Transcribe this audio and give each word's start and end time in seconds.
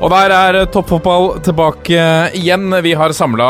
Og 0.00 0.08
der 0.08 0.32
er 0.32 0.56
eh, 0.62 0.68
toppfotball 0.72 1.34
tilbake 1.44 2.00
igjen. 2.38 2.70
Vi 2.80 2.94
har 2.96 3.12
samla 3.12 3.48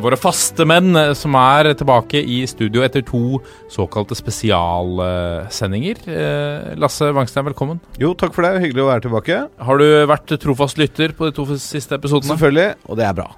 våre 0.00 0.16
faste 0.16 0.64
menn 0.68 0.96
eh, 0.96 1.10
som 1.18 1.34
er 1.36 1.68
tilbake 1.76 2.22
i 2.22 2.38
studio 2.48 2.80
etter 2.86 3.04
to 3.04 3.36
såkalte 3.72 4.16
spesialsendinger. 4.16 6.00
Uh, 6.08 6.70
Lasse 6.80 7.10
Wangstein, 7.12 7.44
velkommen. 7.50 7.82
Jo, 8.00 8.14
takk 8.16 8.32
for 8.32 8.46
det. 8.46 8.62
Hyggelig 8.64 8.86
å 8.86 8.88
være 8.88 9.04
tilbake. 9.04 9.40
Har 9.68 9.82
du 9.82 9.84
vært 10.08 10.32
trofast 10.40 10.80
lytter 10.80 11.12
på 11.18 11.28
de 11.28 11.36
to 11.36 11.44
siste 11.60 11.98
episodene? 12.00 12.32
Selvfølgelig. 12.32 12.70
Og 12.88 12.96
det 13.00 13.06
er 13.10 13.18
bra. 13.20 13.28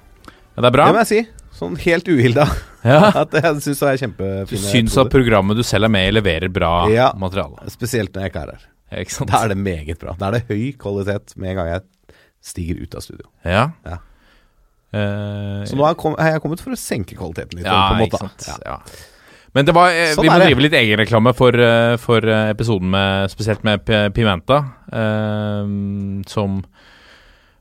Ja, 0.55 0.63
det 0.63 0.69
er 0.69 0.75
bra. 0.77 0.85
Det 0.87 0.95
må 0.95 1.03
jeg 1.03 1.11
si. 1.11 1.21
Sånn 1.59 1.75
helt 1.83 2.07
uhilda. 2.11 2.47
Ja. 2.85 3.07
At 3.17 3.31
jeg 3.33 3.63
syns 3.65 3.79
det 3.81 3.87
er 3.89 3.95
Du 3.97 4.01
kjempefine 4.03 4.67
syns 4.69 4.95
at 5.01 5.07
programmet 5.09 5.57
du 5.57 5.63
selv 5.65 5.87
er 5.87 5.91
med 5.95 6.05
i, 6.05 6.11
leverer 6.13 6.51
bra 6.53 6.83
Ja. 6.93 7.07
materiale? 7.17 7.65
Spesielt 7.73 8.13
når 8.13 8.27
jeg 8.27 8.29
ikke 8.29 8.43
er 8.43 8.51
her. 8.53 8.67
Ikke 9.01 9.15
sant? 9.15 9.31
Da 9.31 9.39
er 9.41 9.49
det 9.55 9.57
meget 9.57 9.97
bra. 10.03 10.13
Da 10.19 10.27
er 10.29 10.35
det 10.37 10.43
høy 10.51 10.67
kvalitet 10.77 11.33
med 11.33 11.55
en 11.55 11.57
gang 11.57 11.71
jeg 11.71 11.81
stiger 12.45 12.77
ut 12.83 12.93
av 12.97 13.01
studio. 13.05 13.25
Ja. 13.43 13.71
Ja. 13.87 13.97
Uh, 14.95 15.65
Så 15.67 15.75
nå 15.75 15.83
har 15.83 15.91
jeg, 15.95 15.99
kom, 15.99 16.13
har 16.21 16.35
jeg 16.37 16.41
kommet 16.45 16.61
for 16.63 16.71
å 16.71 16.79
senke 16.79 17.17
kvaliteten 17.17 17.57
litt. 17.59 17.65
ja, 17.67 17.79
på 17.89 17.97
en 17.97 18.05
måte. 18.05 18.55
Ja. 18.63 18.77
Men 19.55 19.65
det 19.67 19.73
var, 19.75 19.89
eh, 19.91 20.11
Sånn 20.13 20.23
vi 20.27 20.29
må 20.31 20.37
drive 20.39 20.63
litt 20.65 20.73
egenreklame 20.75 21.31
for, 21.35 21.55
eh, 21.55 21.95
for 21.97 22.19
episoden 22.27 22.89
med 22.91 23.31
Spesielt 23.31 23.63
med 23.63 23.83
P- 23.87 24.09
Pimenta, 24.15 24.57
uh, 24.91 25.63
som 26.27 26.61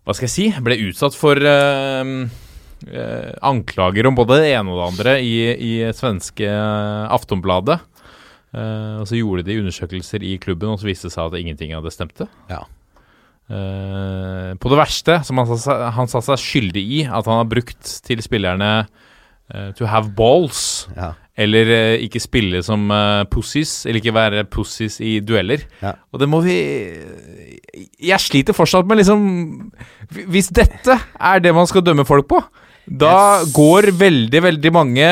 Hva 0.05 0.13
skal 0.15 0.27
jeg 0.29 0.35
si? 0.35 0.47
Ble 0.61 0.77
utsatt 0.91 1.15
for 1.17 1.39
anklager 3.41 4.07
om 4.07 4.15
både 4.19 4.37
det 4.43 4.51
ene 4.59 4.69
og 4.75 4.77
det 4.77 4.89
andre 4.91 5.13
i, 5.25 5.37
i 5.57 5.73
svenske 5.97 6.45
Aftonbladet. 7.09 7.79
Og 8.53 9.07
så 9.09 9.17
gjorde 9.17 9.47
de 9.47 9.57
undersøkelser 9.63 10.23
i 10.29 10.35
klubben, 10.43 10.69
og 10.75 10.79
så 10.83 10.91
viste 10.91 11.09
det 11.09 11.15
seg 11.17 11.33
at 11.33 11.39
ingenting 11.41 11.73
av 11.75 11.87
det 11.87 11.95
stemte. 11.95 12.29
Ja. 12.51 12.61
Eh, 13.45 14.55
på 14.57 14.71
det 14.73 14.79
verste, 14.79 15.19
som 15.27 15.41
han 15.43 15.59
sa, 15.61 15.77
han 15.93 16.09
sa 16.09 16.23
seg 16.25 16.41
skyldig 16.41 16.85
i, 16.85 17.03
at 17.05 17.29
han 17.29 17.43
har 17.43 17.51
brukt 17.51 17.91
til 18.07 18.23
spillerne 18.25 18.71
uh, 19.53 19.69
to 19.77 19.85
have 19.89 20.15
balls. 20.17 20.87
Ja. 20.97 21.13
Eller 21.37 21.69
uh, 21.69 22.05
ikke 22.07 22.23
spille 22.23 22.63
som 22.65 22.89
uh, 22.89 23.27
pussies, 23.29 23.83
eller 23.85 24.01
ikke 24.01 24.17
være 24.17 24.47
pussies 24.49 24.97
i 25.05 25.19
dueller. 25.21 25.67
Ja. 25.85 25.93
Og 26.15 26.23
det 26.23 26.31
må 26.31 26.41
vi 26.45 26.57
Jeg 28.01 28.23
sliter 28.23 28.57
fortsatt 28.57 28.87
med 28.87 29.01
liksom 29.01 29.23
Hvis 30.31 30.49
dette 30.55 30.95
er 30.95 31.43
det 31.43 31.53
man 31.57 31.67
skal 31.69 31.85
dømme 31.85 32.07
folk 32.09 32.29
på, 32.31 32.41
da 32.87 33.43
går 33.53 33.91
veldig, 33.97 34.41
veldig 34.45 34.71
mange, 34.73 35.07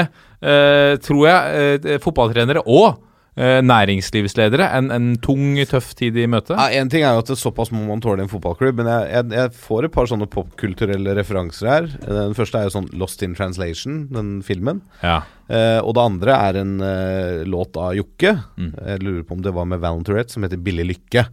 tror 1.03 1.23
jeg, 1.25 2.01
fotballtrenere 2.05 2.61
og 2.69 2.99
næringslivsledere 3.37 4.67
en, 4.77 4.91
en 4.93 5.05
tung, 5.25 5.55
tøff 5.65 5.95
tid 5.97 6.19
i 6.21 6.27
møte. 6.29 6.53
Ja, 6.53 6.83
en 6.83 6.91
ting 6.93 7.01
er 7.01 7.15
jo 7.17 7.23
at 7.23 7.31
det 7.31 7.37
er 7.39 7.41
såpass 7.41 7.71
må 7.73 7.81
man 7.87 8.03
tåle 8.05 8.21
i 8.21 8.27
en 8.27 8.33
fotballklubb, 8.33 8.83
men 8.83 8.91
jeg, 8.91 9.07
jeg, 9.09 9.29
jeg 9.39 9.55
får 9.63 9.87
et 9.89 9.95
par 9.95 10.11
sånne 10.11 10.29
popkulturelle 10.29 11.15
referanser 11.17 11.71
her. 11.71 11.89
Den 12.05 12.37
første 12.37 12.61
er 12.61 12.69
jo 12.69 12.75
sånn 12.75 12.91
Lost 13.01 13.25
in 13.25 13.33
Translation, 13.39 14.03
den 14.13 14.35
filmen. 14.45 14.83
Ja. 15.01 15.23
Eh, 15.53 15.79
og 15.81 15.97
det 15.97 16.05
andre 16.05 16.37
er 16.49 16.61
en 16.61 16.75
eh, 16.85 17.41
låt 17.49 17.77
av 17.81 17.97
Jokke. 17.97 18.37
Mm. 18.57 18.71
Jeg 18.77 19.03
lurer 19.05 19.25
på 19.27 19.37
om 19.37 19.43
det 19.45 19.55
var 19.57 19.69
med 19.69 19.83
Valentourette, 19.83 20.33
som 20.33 20.45
heter 20.47 20.61
'Billig 20.61 20.87
lykke'. 20.93 21.27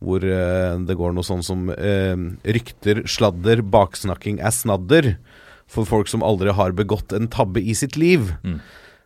Hvor 0.00 0.24
eh, 0.24 0.76
det 0.88 0.96
går 0.96 1.14
noe 1.14 1.26
sånn 1.26 1.44
som 1.44 1.68
eh, 1.74 2.16
rykter, 2.42 3.04
sladder, 3.10 3.62
baksnakking 3.62 4.40
er 4.40 4.54
snadder. 4.54 5.14
For 5.70 5.86
folk 5.86 6.08
som 6.10 6.24
aldri 6.26 6.50
har 6.56 6.74
begått 6.74 7.12
en 7.14 7.28
tabbe 7.30 7.62
i 7.62 7.74
sitt 7.78 7.98
liv. 8.00 8.32
Mm. 8.42 8.58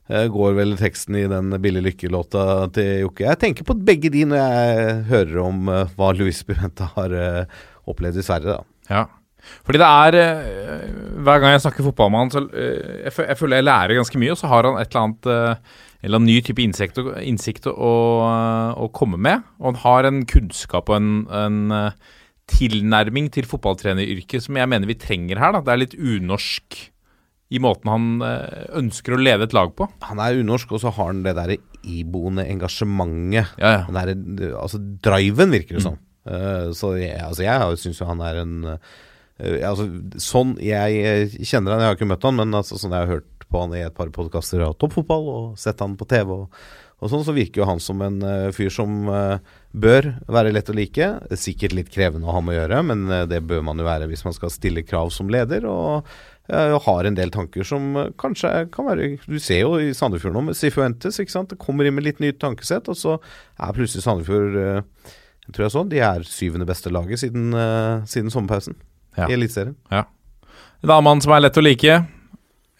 Eh, 0.04 0.26
går 0.28 0.52
vel 0.58 0.74
teksten 0.76 1.16
i 1.16 1.24
den 1.30 1.54
'Billig 1.56 1.80
lykke'-låta 1.86 2.68
til 2.76 3.06
Jokke. 3.06 3.24
Jeg 3.24 3.40
tenker 3.40 3.64
på 3.64 3.76
begge 3.88 4.10
de 4.12 4.26
når 4.28 4.36
jeg 4.36 4.96
hører 5.08 5.38
om 5.40 5.68
eh, 5.72 5.92
hva 5.96 6.10
Louis 6.12 6.42
Pimenta 6.44 6.90
har 6.92 7.14
eh, 7.16 7.44
opplevd 7.88 8.20
i 8.20 8.26
Sverige. 8.26 8.58
da 8.58 8.64
Ja. 8.90 9.06
Fordi 9.64 9.76
det 9.76 9.86
er 9.86 10.12
Hver 11.20 11.40
gang 11.40 11.52
jeg 11.52 11.60
snakker 11.60 11.84
fotball 11.84 12.10
med 12.10 12.18
han, 12.18 12.30
så 12.32 12.40
jeg, 12.48 13.36
føler 13.36 13.56
jeg 13.56 13.64
lærer 13.64 13.96
ganske 13.96 14.18
mye, 14.18 14.32
og 14.32 14.38
så 14.40 14.48
har 14.48 14.64
han 14.64 14.80
et 14.80 14.88
eller 14.88 15.02
annet 15.02 15.58
eller 16.04 16.16
en 16.16 16.24
ny 16.24 16.40
type 16.40 16.60
innsikt, 16.60 16.96
innsikt 17.20 17.66
å, 17.68 17.92
å 18.76 18.88
komme 18.92 19.20
med. 19.20 19.44
Og 19.60 19.72
han 19.72 19.80
har 19.84 20.08
en 20.08 20.24
kunnskap 20.24 20.88
og 20.88 20.96
en, 20.96 21.28
en 21.28 21.92
tilnærming 22.48 23.30
til 23.32 23.44
fotballtreneryrket 23.44 24.44
som 24.44 24.56
jeg 24.56 24.68
mener 24.68 24.88
vi 24.88 24.96
trenger 24.96 25.40
her. 25.40 25.52
Da. 25.52 25.60
Det 25.60 25.72
er 25.72 25.82
litt 25.84 25.96
unorsk 25.96 26.80
i 27.54 27.60
måten 27.62 27.90
han 27.92 28.08
eh, 28.26 28.64
ønsker 28.80 29.14
å 29.14 29.20
lede 29.20 29.46
et 29.46 29.54
lag 29.54 29.70
på. 29.76 29.86
Han 30.08 30.22
er 30.22 30.40
unorsk, 30.42 30.74
og 30.74 30.82
så 30.82 30.92
har 30.96 31.12
han 31.12 31.22
det 31.26 31.36
der 31.38 31.54
iboende 31.84 32.46
engasjementet. 32.50 33.54
Ja, 33.60 33.76
ja. 33.78 33.82
Den 33.88 33.98
der, 34.40 34.54
altså 34.58 34.80
driven, 35.04 35.54
virker 35.54 35.78
det 35.78 35.84
som. 35.86 35.98
Eh, 36.24 36.70
så 36.76 36.94
jeg, 36.96 37.18
altså 37.20 37.44
jeg 37.44 37.80
syns 37.82 38.00
jo 38.00 38.08
han 38.08 38.22
er 38.24 38.38
en 38.40 38.54
eh, 38.72 39.58
altså, 39.68 39.84
Sånn 40.22 40.54
jeg 40.62 41.28
kjenner 41.44 41.74
han, 41.74 41.82
jeg 41.82 41.90
har 41.90 41.98
ikke 41.98 42.08
møtt 42.08 42.24
han, 42.24 42.38
men 42.40 42.56
altså, 42.56 42.80
sånn 42.80 42.96
jeg 42.96 43.04
har 43.04 43.18
hørt 43.18 43.44
på 43.44 43.60
han 43.60 43.76
i 43.76 43.84
et 43.84 43.94
par 43.94 44.08
podkaster 44.14 44.64
av 44.64 44.78
toppfotball 44.80 45.28
og 45.30 45.60
sett 45.60 45.82
han 45.84 45.98
på 46.00 46.08
TV, 46.10 46.32
og, 46.32 46.64
og 47.04 47.12
sånn, 47.12 47.26
så 47.26 47.34
virker 47.36 47.60
jo 47.60 47.68
han 47.68 47.82
som 47.82 48.00
en 48.02 48.16
uh, 48.24 48.48
fyr 48.56 48.72
som 48.72 49.04
uh, 49.12 49.36
bør 49.76 50.08
være 50.32 50.54
lett 50.54 50.70
å 50.72 50.74
like. 50.74 51.10
Sikkert 51.36 51.74
litt 51.76 51.90
krevende 51.92 52.30
å 52.30 52.34
ha 52.34 52.40
med 52.42 52.54
å 52.54 52.58
gjøre, 52.62 52.80
men 52.88 53.04
det 53.28 53.42
bør 53.44 53.60
man 53.66 53.82
jo 53.82 53.86
være 53.86 54.08
hvis 54.08 54.24
man 54.24 54.34
skal 54.34 54.50
stille 54.54 54.86
krav 54.86 55.12
som 55.12 55.28
leder. 55.30 55.68
og 55.68 56.08
jeg 56.50 56.78
har 56.84 57.04
en 57.08 57.14
del 57.16 57.30
tanker 57.32 57.64
som 57.64 57.96
eh, 57.96 58.10
kanskje 58.20 58.50
kan 58.74 58.84
være 58.90 59.06
Du 59.24 59.38
ser 59.40 59.62
jo 59.62 59.76
i 59.80 59.92
Sandefjord 59.96 60.34
nå 60.36 60.42
med 60.50 60.58
Sifuentes. 60.58 61.16
ikke 61.22 61.32
sant? 61.32 61.48
Det 61.54 61.58
kommer 61.62 61.88
inn 61.88 61.94
med 61.96 62.04
litt 62.04 62.20
nytt 62.20 62.40
tankesett, 62.42 62.88
og 62.92 62.96
så 63.00 63.18
er 63.60 63.72
plutselig 63.76 64.04
Sandefjord 64.04 64.58
eh, 64.60 64.82
jeg 65.44 65.52
tror 65.52 65.64
jeg 65.66 65.72
så, 65.74 65.84
De 65.92 65.98
er 66.00 66.22
syvende 66.28 66.66
beste 66.68 66.88
laget 66.92 67.20
siden, 67.20 67.50
eh, 67.52 68.04
siden 68.08 68.30
sommerpausen 68.32 68.76
Ja. 69.16 69.28
i 69.28 69.36
Eliteserien. 69.36 69.76
En 69.92 70.90
annen 70.90 71.04
mann 71.04 71.20
som 71.24 71.32
er 71.36 71.44
lett 71.44 71.56
å 71.60 71.62
like. 71.64 71.98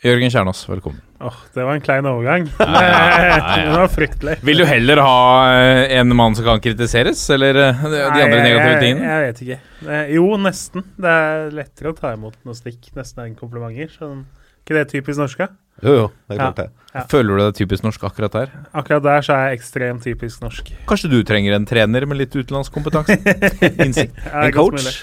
Jørgen 0.05 0.33
Kjernås, 0.33 0.65
velkommen. 0.69 1.01
Åh, 1.21 1.37
det 1.55 1.63
var 1.65 1.75
en 1.77 1.81
klein 1.85 2.07
overgang. 2.11 2.45
det 2.59 3.71
var 3.77 3.89
fryktelig. 3.89 4.35
Vil 4.45 4.59
du 4.61 4.65
heller 4.67 5.01
ha 5.01 5.19
eh, 5.55 5.99
en 6.01 6.11
mann 6.17 6.35
som 6.37 6.45
kan 6.45 6.61
kritiseres, 6.61 7.23
eller 7.31 7.55
eh, 7.69 7.85
de 7.85 8.01
andre 8.03 8.27
Nei, 8.29 8.41
negative 8.49 8.81
tingene? 8.83 9.11
jeg 9.13 9.27
vet 9.29 9.43
ikke. 9.47 9.59
Eh, 9.87 10.09
Jo, 10.17 10.27
nesten. 10.43 10.85
Det 10.99 11.13
er 11.21 11.53
lettere 11.55 11.93
å 11.95 11.97
ta 11.99 12.13
imot 12.17 12.35
noe 12.45 12.59
stikk 12.59 12.91
nesten 12.99 13.25
enn 13.29 13.37
komplimenter. 13.39 13.93
Sånn. 13.95 14.25
ikke 14.65 14.77
det 14.81 14.85
typisk 14.91 15.23
norsk? 15.23 15.39
da? 15.45 15.49
Jo, 15.85 15.95
jo, 15.99 16.05
det 16.29 16.35
er 16.37 16.39
klart 16.43 16.59
det. 16.61 16.67
Ja. 16.95 17.07
Føler 17.11 17.35
du 17.39 17.43
deg 17.45 17.57
typisk 17.59 17.83
norsk 17.87 18.05
akkurat 18.07 18.35
der? 18.37 18.53
Akkurat 18.79 19.03
der 19.07 19.25
så 19.27 19.35
er 19.39 19.49
jeg 19.49 19.59
ekstremt 19.63 20.05
typisk 20.07 20.43
norsk. 20.45 20.71
Kanskje 20.91 21.11
du 21.11 21.17
trenger 21.27 21.57
en 21.57 21.67
trener 21.67 22.07
med 22.11 22.21
litt 22.21 22.35
utenlandsk 22.37 22.75
kompetanse? 22.75 23.17
Innsikt. 23.87 24.15
Ja, 24.23 24.45
En 24.49 24.55
godt 24.55 24.77
coach? 24.77 24.83
mulig. 24.83 24.95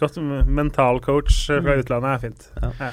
Godt 0.00 0.20
mentalcoach 0.48 1.40
fra 1.50 1.78
utlandet 1.80 2.12
er 2.16 2.20
fint. 2.26 2.50
Ja. 2.80 2.90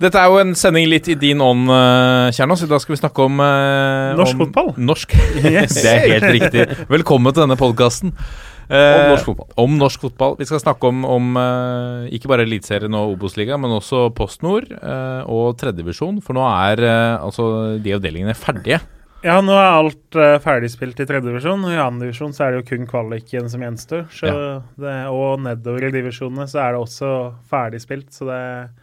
Dette 0.00 0.18
er 0.18 0.30
jo 0.32 0.38
en 0.40 0.54
sending 0.58 0.88
litt 0.88 1.08
i 1.12 1.16
din 1.18 1.42
ånd, 1.44 1.68
eh, 1.70 2.30
Kjernås. 2.34 2.64
I 2.64 2.70
dag 2.70 2.80
skal 2.82 2.94
vi 2.94 3.00
snakke 3.00 3.26
om 3.26 3.42
eh, 3.44 4.14
Norsk 4.18 4.38
om 4.38 4.46
fotball. 4.46 4.72
Norsk. 4.76 5.12
Yes. 5.42 5.76
det 5.76 5.92
er 5.92 6.08
helt 6.14 6.30
riktig. 6.38 6.86
Velkommen 6.90 7.34
til 7.34 7.44
denne 7.44 7.58
podkasten. 7.60 8.14
Om 8.72 9.10
norsk 9.12 9.28
fotball. 9.28 9.48
Om 9.60 9.76
norsk 9.76 10.06
fotball. 10.06 10.36
Vi 10.38 10.46
skal 10.48 10.62
snakke 10.62 10.88
om, 10.88 11.04
om 11.04 11.36
eh, 11.36 12.14
ikke 12.16 12.30
bare 12.32 12.46
Eliteserien 12.46 12.96
og 12.96 13.18
Obos-ligaen, 13.18 13.60
men 13.60 13.76
også 13.76 14.06
Post 14.16 14.42
Nord 14.46 14.70
eh, 14.72 15.22
og 15.28 15.58
tredjedivisjon. 15.60 16.22
For 16.24 16.38
nå 16.38 16.46
er 16.48 16.82
eh, 16.88 17.20
altså 17.20 17.50
de 17.82 17.94
avdelingene 17.98 18.36
ferdige. 18.38 18.80
Ja, 19.22 19.36
nå 19.38 19.54
er 19.54 19.68
alt 19.70 20.16
uh, 20.18 20.36
ferdigspilt 20.42 20.98
i 20.98 21.04
tredje 21.06 21.28
divisjon. 21.28 21.62
Og 21.62 21.70
i 21.70 21.78
andre 21.78 22.08
divisjon 22.08 22.32
så 22.34 22.46
er 22.46 22.54
det 22.54 22.62
jo 22.62 22.68
kun 22.72 22.88
kvaliken 22.90 23.46
som 23.52 23.62
gjenstår. 23.62 24.08
Så 24.10 24.32
det, 24.82 24.96
og 25.14 25.44
nedover 25.44 25.86
i 25.86 25.92
divisjonene 25.94 26.48
så 26.50 26.64
er 26.64 26.74
det 26.74 26.80
også 26.82 27.12
ferdigspilt. 27.50 28.10
Så 28.14 28.26
det 28.26 28.40
eh, 28.40 28.81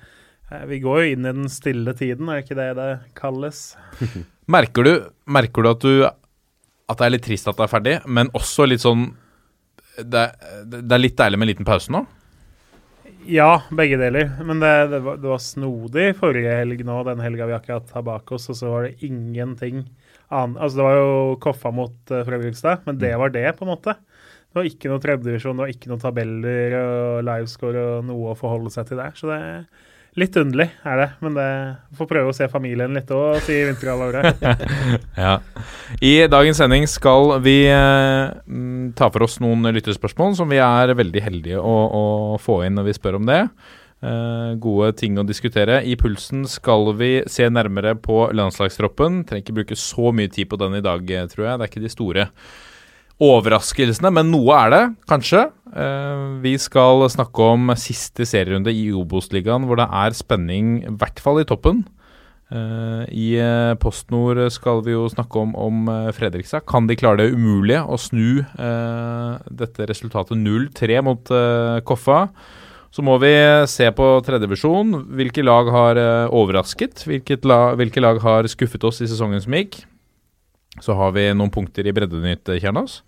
Vi 0.69 0.79
går 0.81 1.01
jo 1.03 1.13
inn 1.13 1.25
i 1.25 1.33
den 1.33 1.49
stille 1.51 1.93
tiden, 1.97 2.29
er 2.29 2.41
ikke 2.41 2.57
det 2.57 2.71
det 2.79 2.89
kalles? 3.17 3.73
Merker 4.49 4.87
du, 4.87 4.93
merker 5.29 5.61
du 5.61 5.69
at 5.69 5.83
du 5.83 5.91
At 6.89 6.97
det 6.97 7.05
er 7.05 7.11
litt 7.13 7.25
trist 7.27 7.49
at 7.51 7.57
det 7.59 7.67
er 7.67 7.69
ferdig, 7.69 7.97
men 8.09 8.31
også 8.33 8.65
litt 8.65 8.81
sånn 8.81 9.11
Det 10.01 10.23
det 10.65 10.95
er 10.95 11.03
litt 11.03 11.19
deilig 11.19 11.37
med 11.37 11.45
en 11.45 11.51
liten 11.51 11.67
pause 11.67 11.93
nå? 11.93 12.01
Ja, 13.29 13.61
begge 13.75 13.97
deler. 13.99 14.29
Men 14.41 14.61
det, 14.63 14.71
det, 14.93 14.99
var, 15.05 15.17
det 15.21 15.27
var 15.29 15.41
snodig 15.43 16.05
forrige 16.17 16.55
helg 16.61 16.81
nå, 16.87 17.01
den 17.05 17.21
helga 17.21 17.49
vi 17.49 17.55
akkurat 17.57 17.91
har 17.93 18.05
bak 18.07 18.31
oss, 18.33 18.47
og 18.49 18.57
så 18.57 18.71
var 18.71 18.87
det 18.87 19.05
ingenting 19.05 19.83
annet. 20.29 20.57
Altså, 20.57 20.79
det 20.79 20.85
var 20.87 20.97
jo 20.97 21.35
Koffa 21.43 21.71
mot 21.75 22.13
uh, 22.13 22.23
Fredrikstad, 22.25 22.85
men 22.87 22.97
det 23.01 23.11
var 23.19 23.33
det, 23.35 23.45
på 23.57 23.67
en 23.67 23.73
måte. 23.73 23.97
Det 24.49 24.57
var 24.57 24.69
ikke 24.71 24.89
noe 24.89 25.03
tredjedivisjon, 25.03 25.59
det 25.59 25.65
var 25.65 25.73
ikke 25.75 25.91
noen 25.91 26.01
tabeller 26.01 26.77
og 26.79 27.27
livescore 27.27 27.85
og 27.91 28.07
noe 28.07 28.31
å 28.31 28.39
forholde 28.39 28.73
seg 28.73 28.89
til 28.89 29.01
der. 29.01 29.13
Så 29.19 29.29
det 29.29 29.41
litt 30.19 30.35
underlig, 30.39 30.67
er 30.85 31.01
det. 31.01 31.07
Men 31.23 31.35
det 31.37 31.49
får 31.97 32.09
prøve 32.09 32.31
å 32.31 32.35
se 32.35 32.49
familien 32.51 32.93
litt 32.97 33.11
òg, 33.15 33.39
sier 33.45 33.71
vinterhalvåret. 33.71 34.39
Ja. 35.19 35.39
I 36.05 36.13
dagens 36.31 36.59
sending 36.61 36.85
skal 36.87 37.39
vi 37.43 37.57
eh, 37.67 38.29
ta 38.95 39.09
for 39.11 39.25
oss 39.25 39.39
noen 39.43 39.67
lyttespørsmål 39.75 40.37
som 40.37 40.51
vi 40.51 40.61
er 40.63 40.93
veldig 40.95 41.23
heldige 41.25 41.59
å, 41.59 41.75
å 41.99 42.03
få 42.41 42.61
inn 42.67 42.77
når 42.79 42.89
vi 42.89 42.95
spør 42.95 43.19
om 43.19 43.27
det. 43.29 43.41
Eh, 43.99 44.53
gode 44.63 44.93
ting 44.99 45.17
å 45.19 45.27
diskutere. 45.27 45.81
I 45.83 45.97
Pulsen 45.99 46.45
skal 46.47 46.93
vi 46.99 47.11
se 47.27 47.49
nærmere 47.51 47.97
på 47.99 48.29
landslagstroppen. 48.35 49.25
Trenger 49.27 49.43
ikke 49.43 49.57
bruke 49.59 49.79
så 49.79 50.13
mye 50.15 50.31
tid 50.31 50.47
på 50.51 50.59
den 50.61 50.79
i 50.79 50.85
dag, 50.85 51.03
tror 51.33 51.49
jeg. 51.49 51.59
Det 51.59 51.65
er 51.65 51.71
ikke 51.73 51.83
de 51.83 51.91
store 51.93 52.29
overraskelsene, 53.19 54.11
men 54.15 54.29
noe 54.31 54.55
er 54.55 54.73
det, 54.73 54.83
kanskje. 55.09 55.49
Eh, 55.75 56.25
vi 56.41 56.55
skal 56.61 57.03
snakke 57.11 57.47
om 57.53 57.71
siste 57.77 58.25
serierunde 58.27 58.71
i 58.73 58.89
Obos-ligaen, 58.95 59.67
hvor 59.67 59.79
det 59.79 59.89
er 59.91 60.15
spenning, 60.17 60.77
i 60.87 60.93
hvert 61.01 61.19
fall 61.21 61.41
i 61.41 61.47
toppen. 61.47 61.83
Eh, 62.49 63.03
I 63.11 63.27
eh, 63.43 63.73
PostNord 63.81 64.39
skal 64.55 64.79
vi 64.85 64.95
jo 64.95 65.03
snakke 65.11 65.43
om, 65.43 65.51
om 65.53 65.91
Fredrikstad. 66.15 66.63
Kan 66.69 66.87
de 66.87 66.97
klare 66.99 67.25
det 67.25 67.35
umulige 67.35 67.83
å 67.83 67.99
snu 67.99 68.41
dette 69.59 69.91
resultatet 69.91 70.39
0-3 70.39 71.03
mot 71.05 71.35
Koffa? 71.85 72.23
Så 72.89 73.03
må 73.05 73.19
vi 73.21 73.35
se 73.69 73.85
på 73.93 74.05
tredjevisjon. 74.25 74.95
Hvilke 75.13 75.43
lag 75.45 75.67
har 75.69 75.99
overrasket? 76.33 77.03
La, 77.45 77.59
hvilke 77.77 78.01
lag 78.01 78.17
har 78.23 78.49
skuffet 78.49 78.87
oss 78.87 79.03
i 79.03 79.11
sesongen 79.11 79.43
som 79.43 79.53
gikk? 79.53 79.83
Så 80.81 80.95
har 80.97 81.13
vi 81.13 81.27
noen 81.35 81.51
punkter 81.53 81.85
i 81.85 81.93
Breddenytt, 81.93 82.49
Kjernos. 82.63 83.03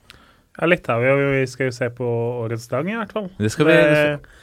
Ja, 0.61 0.67
litt 0.69 0.85
har 0.85 1.01
vi, 1.01 1.39
skal 1.49 1.71
jo 1.71 1.73
se 1.73 1.87
på 1.89 2.07
årets 2.43 2.67
dag, 2.69 2.85
i 2.85 2.93
hvert 2.93 3.13
fall. 3.15 3.31
Det 3.41 3.49
skal 3.49 3.65
vi 3.65 3.77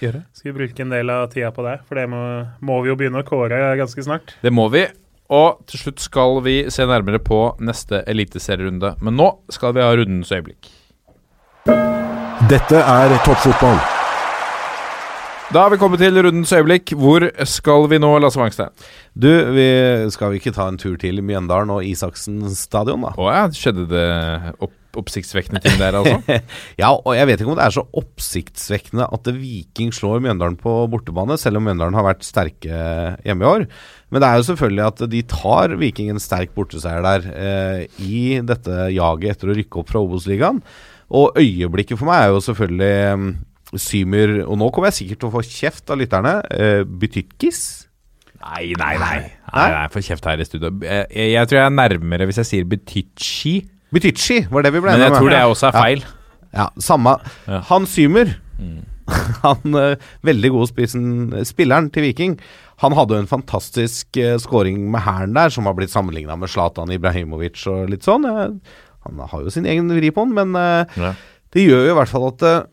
gjøre. 0.03 0.23
skal 0.35 0.51
vi 0.51 0.55
bruke 0.57 0.83
en 0.83 0.91
del 0.91 1.13
av 1.15 1.29
tida 1.31 1.53
på 1.55 1.63
det, 1.63 1.77
for 1.87 2.01
det 2.01 2.09
må, 2.11 2.23
må 2.59 2.81
vi 2.83 2.91
jo 2.91 2.97
begynne 2.99 3.23
å 3.23 3.27
kåre 3.27 3.61
ganske 3.79 4.03
snart. 4.03 4.35
Det 4.43 4.51
må 4.51 4.67
vi. 4.73 4.83
Og 5.31 5.61
til 5.71 5.85
slutt 5.85 6.03
skal 6.03 6.41
vi 6.43 6.57
se 6.75 6.89
nærmere 6.89 7.21
på 7.23 7.39
neste 7.63 8.01
eliteserierunde. 8.11 8.97
Men 9.05 9.15
nå 9.21 9.29
skal 9.55 9.77
vi 9.77 9.85
ha 9.85 9.93
rundens 9.95 10.33
øyeblikk. 10.35 10.73
Dette 12.51 12.81
er 12.81 13.15
toppfotball. 13.23 13.79
Da 15.53 15.63
har 15.63 15.71
vi 15.73 15.79
kommet 15.81 16.03
til 16.03 16.19
rundens 16.19 16.51
øyeblikk. 16.53 16.97
Hvor 16.99 17.29
skal 17.49 17.87
vi 17.93 18.03
nå, 18.03 18.11
Lasse 18.21 18.41
Wangstein? 18.41 18.75
Du, 19.15 19.31
vi, 19.55 19.69
skal 20.11 20.35
vi 20.35 20.43
ikke 20.43 20.57
ta 20.57 20.67
en 20.69 20.81
tur 20.81 20.99
til 21.01 21.23
Mjøndalen 21.25 21.71
og 21.77 21.87
Isaksen 21.87 22.43
stadion, 22.59 23.07
da? 23.07 23.15
Å 23.15 23.31
ja, 23.33 23.47
skjedde 23.55 23.87
det 23.93 24.09
opp, 24.59 24.75
oppsiktsvekkende 25.01 25.63
ting 25.65 25.79
der, 25.81 25.97
altså? 25.99 26.39
Ja, 26.83 26.91
og 26.93 27.15
jeg 27.17 27.29
vet 27.31 27.43
ikke 27.43 27.53
om 27.53 27.59
det 27.59 27.65
er 27.67 27.77
så 27.79 27.87
oppsiktsvekkende 28.01 29.09
at 29.15 29.31
Viking 29.39 29.95
slår 29.95 30.23
Mjøndalen 30.25 30.59
på 30.61 30.75
bortebane, 30.93 31.39
selv 31.41 31.61
om 31.61 31.67
Mjøndalen 31.69 31.97
har 31.99 32.07
vært 32.11 32.27
sterke 32.27 32.83
hjemme 33.25 33.47
i 33.47 33.51
år. 33.51 33.67
Men 34.13 34.25
det 34.25 34.29
er 34.29 34.39
jo 34.41 34.47
selvfølgelig 34.51 34.87
at 34.87 35.03
de 35.15 35.25
tar 35.31 35.75
Viking 35.81 36.13
en 36.13 36.23
sterk 36.23 36.55
borteseier 36.57 37.05
der 37.05 37.27
eh, 37.33 37.83
i 38.05 38.39
dette 38.47 38.89
jaget 38.95 39.37
etter 39.37 39.53
å 39.53 39.59
rykke 39.59 39.83
opp 39.83 39.93
fra 39.93 40.05
Obos-ligaen. 40.05 40.63
Og 41.19 41.39
øyeblikket 41.41 41.97
for 42.01 42.09
meg 42.11 42.27
er 42.27 42.35
jo 42.35 42.41
selvfølgelig 42.45 42.95
mm, 43.17 43.29
Symer 43.81 44.31
Og 44.45 44.59
nå 44.61 44.67
kommer 44.73 44.91
jeg 44.91 44.99
sikkert 44.99 45.23
til 45.23 45.29
å 45.29 45.35
få 45.35 45.43
kjeft 45.45 45.93
av 45.93 46.01
lytterne. 46.01 46.39
Eh, 46.53 46.83
Bytytkis. 46.89 47.63
Nei, 48.39 48.71
nei, 48.79 48.95
nei. 49.01 49.17
Nei, 49.51 49.69
nei, 49.75 49.87
Få 49.93 50.03
kjeft 50.05 50.29
her 50.29 50.41
i 50.41 50.47
studio. 50.47 50.71
Jeg, 50.85 51.09
jeg 51.35 51.51
tror 51.51 51.61
jeg 51.61 51.67
er 51.67 51.75
nærmere 51.75 52.29
hvis 52.29 52.41
jeg 52.43 52.51
sier 52.53 52.69
Betychi, 52.71 53.55
Bytytchi 53.95 54.43
var 54.53 54.67
det 54.67 54.73
vi 54.75 54.81
ble 54.85 54.93
men 54.93 55.01
jeg 55.01 55.09
enige 55.09 55.17
om. 55.17 55.23
tror 55.23 55.33
det 55.35 55.43
også 55.49 55.69
er 55.71 55.77
feil. 55.79 56.05
Ja, 56.55 56.69
samme. 56.83 57.17
Ja. 57.49 57.61
Han 57.71 57.87
Symer, 57.89 58.35
han 59.45 59.79
eh, 59.81 60.09
veldig 60.27 60.51
gode 60.55 60.69
spissen, 60.71 61.07
spilleren 61.49 61.91
til 61.95 62.05
Viking, 62.09 62.39
han 62.83 62.95
hadde 62.95 63.17
jo 63.17 63.23
en 63.25 63.31
fantastisk 63.31 64.19
uh, 64.23 64.37
scoring 64.39 64.85
med 64.93 65.03
hæren 65.03 65.33
der, 65.35 65.51
som 65.51 65.67
har 65.67 65.75
blitt 65.75 65.91
sammenligna 65.91 66.37
med 66.39 66.51
Zlatan 66.53 66.93
Ibrahimovic 66.95 67.65
og 67.71 67.89
litt 67.91 68.07
sånn. 68.07 68.27
Eh, 68.29 68.53
han 69.09 69.23
har 69.33 69.43
jo 69.43 69.51
sin 69.51 69.67
egen 69.67 69.89
vri 69.91 70.13
på 70.15 70.25
den, 70.29 70.37
men 70.37 70.55
uh, 70.55 70.85
Ja. 71.01 71.15
det 71.57 71.65
gjør 71.65 71.89
jo 71.89 71.95
i 71.95 71.97
hvert 71.99 72.13
fall 72.13 72.29
at 72.29 72.45
uh, 72.47 72.69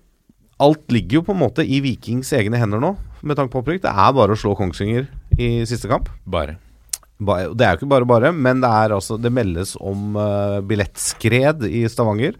alt 0.62 0.94
ligger 0.94 1.20
jo 1.22 1.26
på 1.26 1.34
en 1.34 1.42
måte 1.42 1.66
i 1.66 1.80
Vikings 1.84 2.30
egne 2.38 2.60
hender 2.62 2.84
nå, 2.84 2.94
med 3.26 3.40
tanke 3.40 3.56
på 3.56 3.64
opprykk. 3.64 3.82
Det 3.88 3.96
er 3.96 4.14
bare 4.20 4.36
å 4.36 4.40
slå 4.40 4.54
Kongsvinger 4.60 5.08
i 5.42 5.50
siste 5.66 5.90
kamp. 5.90 6.12
Bare. 6.30 6.60
Det 7.20 7.64
er 7.64 7.76
jo 7.76 7.80
ikke 7.80 7.88
bare 7.94 8.08
bare, 8.10 8.32
men 8.36 8.60
det 8.60 8.68
er 8.70 8.92
altså 8.92 9.16
Det 9.22 9.32
meldes 9.32 9.76
om 9.80 10.18
uh, 10.20 10.60
billettskred 10.68 11.64
i 11.70 11.86
Stavanger. 11.88 12.36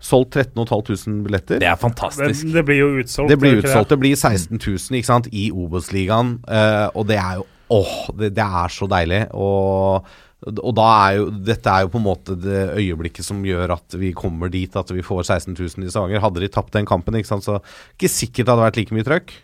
Solgt 0.00 0.36
13 0.36 0.66
500 0.68 1.24
billetter. 1.24 1.58
Det 1.60 1.66
er 1.68 1.74
Det, 1.76 1.80
fantastisk. 1.80 2.52
det 2.52 2.64
blir 2.68 2.80
jo 2.80 2.88
utsolgt. 3.00 3.30
Det 3.32 3.38
blir 3.40 3.60
utsolgt. 3.62 3.90
Det 3.90 3.98
blir 4.00 4.16
16 4.16 4.58
000 4.60 4.96
ikke 5.00 5.08
sant, 5.08 5.28
i 5.32 5.50
Obos-ligaen. 5.52 6.38
uh, 6.48 6.88
og 6.94 7.06
det 7.08 7.16
er 7.20 7.36
jo 7.40 7.46
Åh, 7.68 7.94
det, 8.14 8.28
det 8.36 8.44
er 8.44 8.70
så 8.70 8.86
deilig. 8.86 9.24
Og, 9.34 10.04
og 10.46 10.74
da 10.78 10.84
er 11.08 11.16
jo 11.18 11.24
Dette 11.48 11.66
er 11.72 11.82
jo 11.82 11.88
på 11.90 11.98
en 11.98 12.04
måte 12.06 12.36
det 12.38 12.60
øyeblikket 12.78 13.26
som 13.26 13.40
gjør 13.42 13.72
at 13.74 13.96
vi 13.98 14.12
kommer 14.14 14.52
dit 14.52 14.70
at 14.78 14.92
vi 14.94 15.02
får 15.02 15.24
16 15.26 15.56
000 15.58 15.88
i 15.88 15.90
Stavanger. 15.90 16.22
Hadde 16.22 16.44
de 16.44 16.48
tapt 16.52 16.72
den 16.76 16.86
kampen, 16.86 17.16
ikke 17.18 17.32
sant, 17.32 17.44
så 17.44 17.58
ikke 17.98 18.12
sikkert 18.12 18.46
det 18.46 18.54
hadde 18.54 18.68
vært 18.68 18.78
like 18.78 18.94
mye 18.94 19.08
trøkk. 19.08 19.34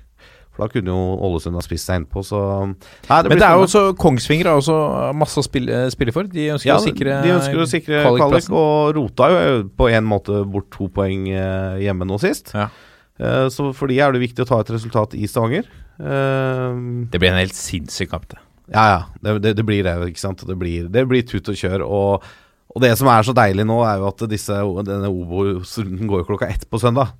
For 0.52 0.66
da 0.66 0.68
kunne 0.74 0.92
jo 0.92 1.02
Ålesund 1.24 1.56
ha 1.56 1.62
spist 1.64 1.88
seg 1.88 2.02
innpå, 2.02 2.20
så 2.28 2.38
Nei, 2.68 3.18
Men 3.24 3.38
det 3.40 3.46
er 3.46 3.56
jo 3.56 3.64
også 3.64 3.82
Kongsvinger 3.96 4.50
har 4.50 4.58
også 4.60 4.76
masse 5.16 5.40
å 5.40 5.44
spille, 5.46 5.78
spille 5.94 6.12
for. 6.12 6.28
De 6.28 6.50
ønsker 6.52 6.68
ja, 6.68 6.76
å 6.76 6.84
sikre 6.84 7.18
de 7.24 7.32
ønsker 7.38 7.62
å 7.62 7.68
sikre 7.70 8.02
kvalik, 8.04 8.50
og 8.52 8.92
rota 8.98 9.30
jo 9.32 9.62
på 9.80 9.88
en 9.88 10.04
måte 10.10 10.42
bort 10.52 10.68
to 10.74 10.90
poeng 10.92 11.24
eh, 11.32 11.80
hjemme 11.86 12.04
nå 12.08 12.20
sist. 12.20 12.52
Ja. 12.52 12.68
Eh, 13.16 13.46
så 13.54 13.70
for 13.76 13.88
de 13.88 13.96
er 14.04 14.12
det 14.12 14.20
viktig 14.26 14.44
å 14.44 14.48
ta 14.52 14.60
et 14.60 14.74
resultat 14.76 15.16
i 15.16 15.24
Stavanger. 15.30 15.64
Eh, 15.96 16.76
Det 17.12 17.20
blir 17.22 17.32
en 17.32 17.40
helt 17.40 17.56
sinnssyk 17.56 18.12
kamp, 18.12 18.28
det. 18.28 18.40
Ja, 18.72 18.84
ja. 18.92 19.00
Det, 19.24 19.38
det, 19.44 19.54
det 19.58 19.64
blir 19.68 19.82
det, 19.84 19.96
ikke 20.12 20.20
sant. 20.22 20.44
Det 20.48 20.56
blir, 20.60 20.86
det 20.92 21.06
blir 21.08 21.24
tut 21.28 21.48
og 21.48 21.56
kjør. 21.58 21.82
Og, 21.88 22.28
og 22.72 22.84
det 22.84 22.92
som 23.00 23.08
er 23.12 23.24
så 23.26 23.34
deilig 23.36 23.66
nå, 23.68 23.80
er 23.88 24.00
jo 24.00 24.08
at 24.12 24.22
disse, 24.30 24.60
denne 24.86 25.10
Obos-runden 25.12 26.08
går 26.08 26.22
jo 26.22 26.28
klokka 26.30 26.48
ett 26.52 26.68
på 26.68 26.80
søndag. 26.80 27.12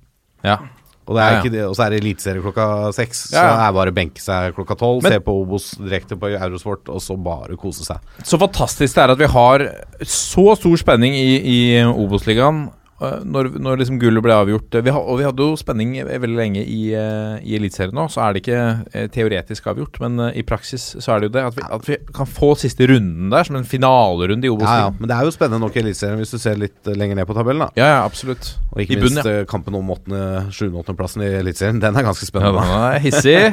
Ja. 0.45 0.59
Og, 1.03 1.15
det 1.17 1.23
er 1.23 1.37
ikke 1.41 1.51
det, 1.51 1.63
og 1.67 1.73
så 1.75 1.83
er 1.85 1.93
det 1.93 1.99
eliteserie 1.99 2.43
klokka 2.43 2.65
seks. 2.95 3.25
Så 3.33 3.35
det 3.35 3.63
er 3.65 3.73
bare 3.75 3.91
å 3.91 3.95
benke 3.95 4.23
seg 4.23 4.53
klokka 4.55 4.77
tolv, 4.79 5.03
se 5.03 5.19
på 5.23 5.35
Obos 5.41 5.73
direkte 5.81 6.15
på 6.19 6.29
Eurosport, 6.31 6.87
og 6.93 7.03
så 7.03 7.17
bare 7.19 7.57
kose 7.59 7.83
seg. 7.87 7.99
Så 8.23 8.39
fantastisk 8.39 8.95
det 8.95 9.03
er 9.03 9.13
at 9.15 9.19
vi 9.19 9.29
har 9.33 9.65
så 10.07 10.45
stor 10.59 10.79
spenning 10.79 11.17
i, 11.19 11.27
i 11.43 11.59
Obos-ligaen. 11.83 12.69
Eh, 13.05 13.23
Når, 13.25 13.49
når 13.61 13.79
liksom 13.81 13.97
gullet 14.01 14.23
ble 14.25 14.35
avgjort 14.35 14.77
vi 14.85 14.93
har, 14.95 15.03
Og 15.11 15.19
vi 15.19 15.25
hadde 15.27 15.45
jo 15.47 15.57
spenning 15.59 15.93
veldig 16.05 16.37
lenge 16.37 16.63
i, 16.63 16.79
eh, 16.97 17.35
i 17.43 17.55
Eliteserien 17.57 17.95
nå. 17.97 18.05
Så 18.13 18.21
er 18.25 18.33
det 18.37 18.43
ikke 18.43 18.59
eh, 18.93 19.07
teoretisk 19.13 19.67
avgjort, 19.71 19.99
men 20.03 20.19
eh, 20.29 20.39
i 20.41 20.45
praksis 20.47 20.85
så 21.03 21.15
er 21.15 21.23
det 21.23 21.29
jo 21.29 21.33
det. 21.37 21.43
At 21.49 21.57
vi, 21.59 21.65
at 21.77 21.89
vi 21.89 21.97
kan 22.15 22.29
få 22.29 22.53
siste 22.59 22.87
runden 22.89 23.29
der 23.33 23.47
som 23.47 23.59
en 23.59 23.67
finalerunde 23.67 24.47
i 24.47 24.49
Ja, 24.49 24.53
ja. 24.53 24.57
Obos-ligaen. 24.57 24.97
Men 25.01 25.11
det 25.11 25.17
er 25.19 25.27
jo 25.29 25.35
spennende 25.35 25.61
nok 25.65 25.77
i 25.77 25.83
Eliteserien 25.83 26.21
hvis 26.23 26.33
du 26.33 26.39
ser 26.41 26.59
litt 26.61 26.89
eh, 26.91 26.97
lenger 26.99 27.19
ned 27.21 27.29
på 27.29 27.37
tabellen. 27.37 27.67
da 27.67 27.83
Ja, 27.83 27.91
ja, 27.97 28.01
absolutt. 28.07 28.53
Og 28.73 28.81
ikke 28.85 28.97
I 28.97 29.01
bunnen, 29.03 29.19
minst 29.21 29.29
ja. 29.29 29.45
kampen 29.49 29.77
om 29.79 29.93
7.-8.-plassen 29.93 31.25
i 31.27 31.31
Eliteserien. 31.43 31.81
Den 31.83 31.99
er 31.99 32.07
ganske 32.07 32.25
Ja, 32.25 32.31
spennende. 32.31 32.63
den 32.63 32.89
er 32.89 33.03
hissig. 33.03 33.39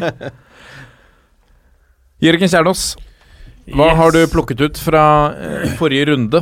Jørgen 2.21 2.51
Kjernås, 2.53 2.83
hva 3.71 3.87
Yes. 3.91 3.97
har 3.97 4.11
du 4.13 4.19
plukket 4.29 4.61
ut 4.67 4.79
fra 4.83 5.03
eh, 5.37 5.71
forrige 5.79 6.09
runde? 6.11 6.41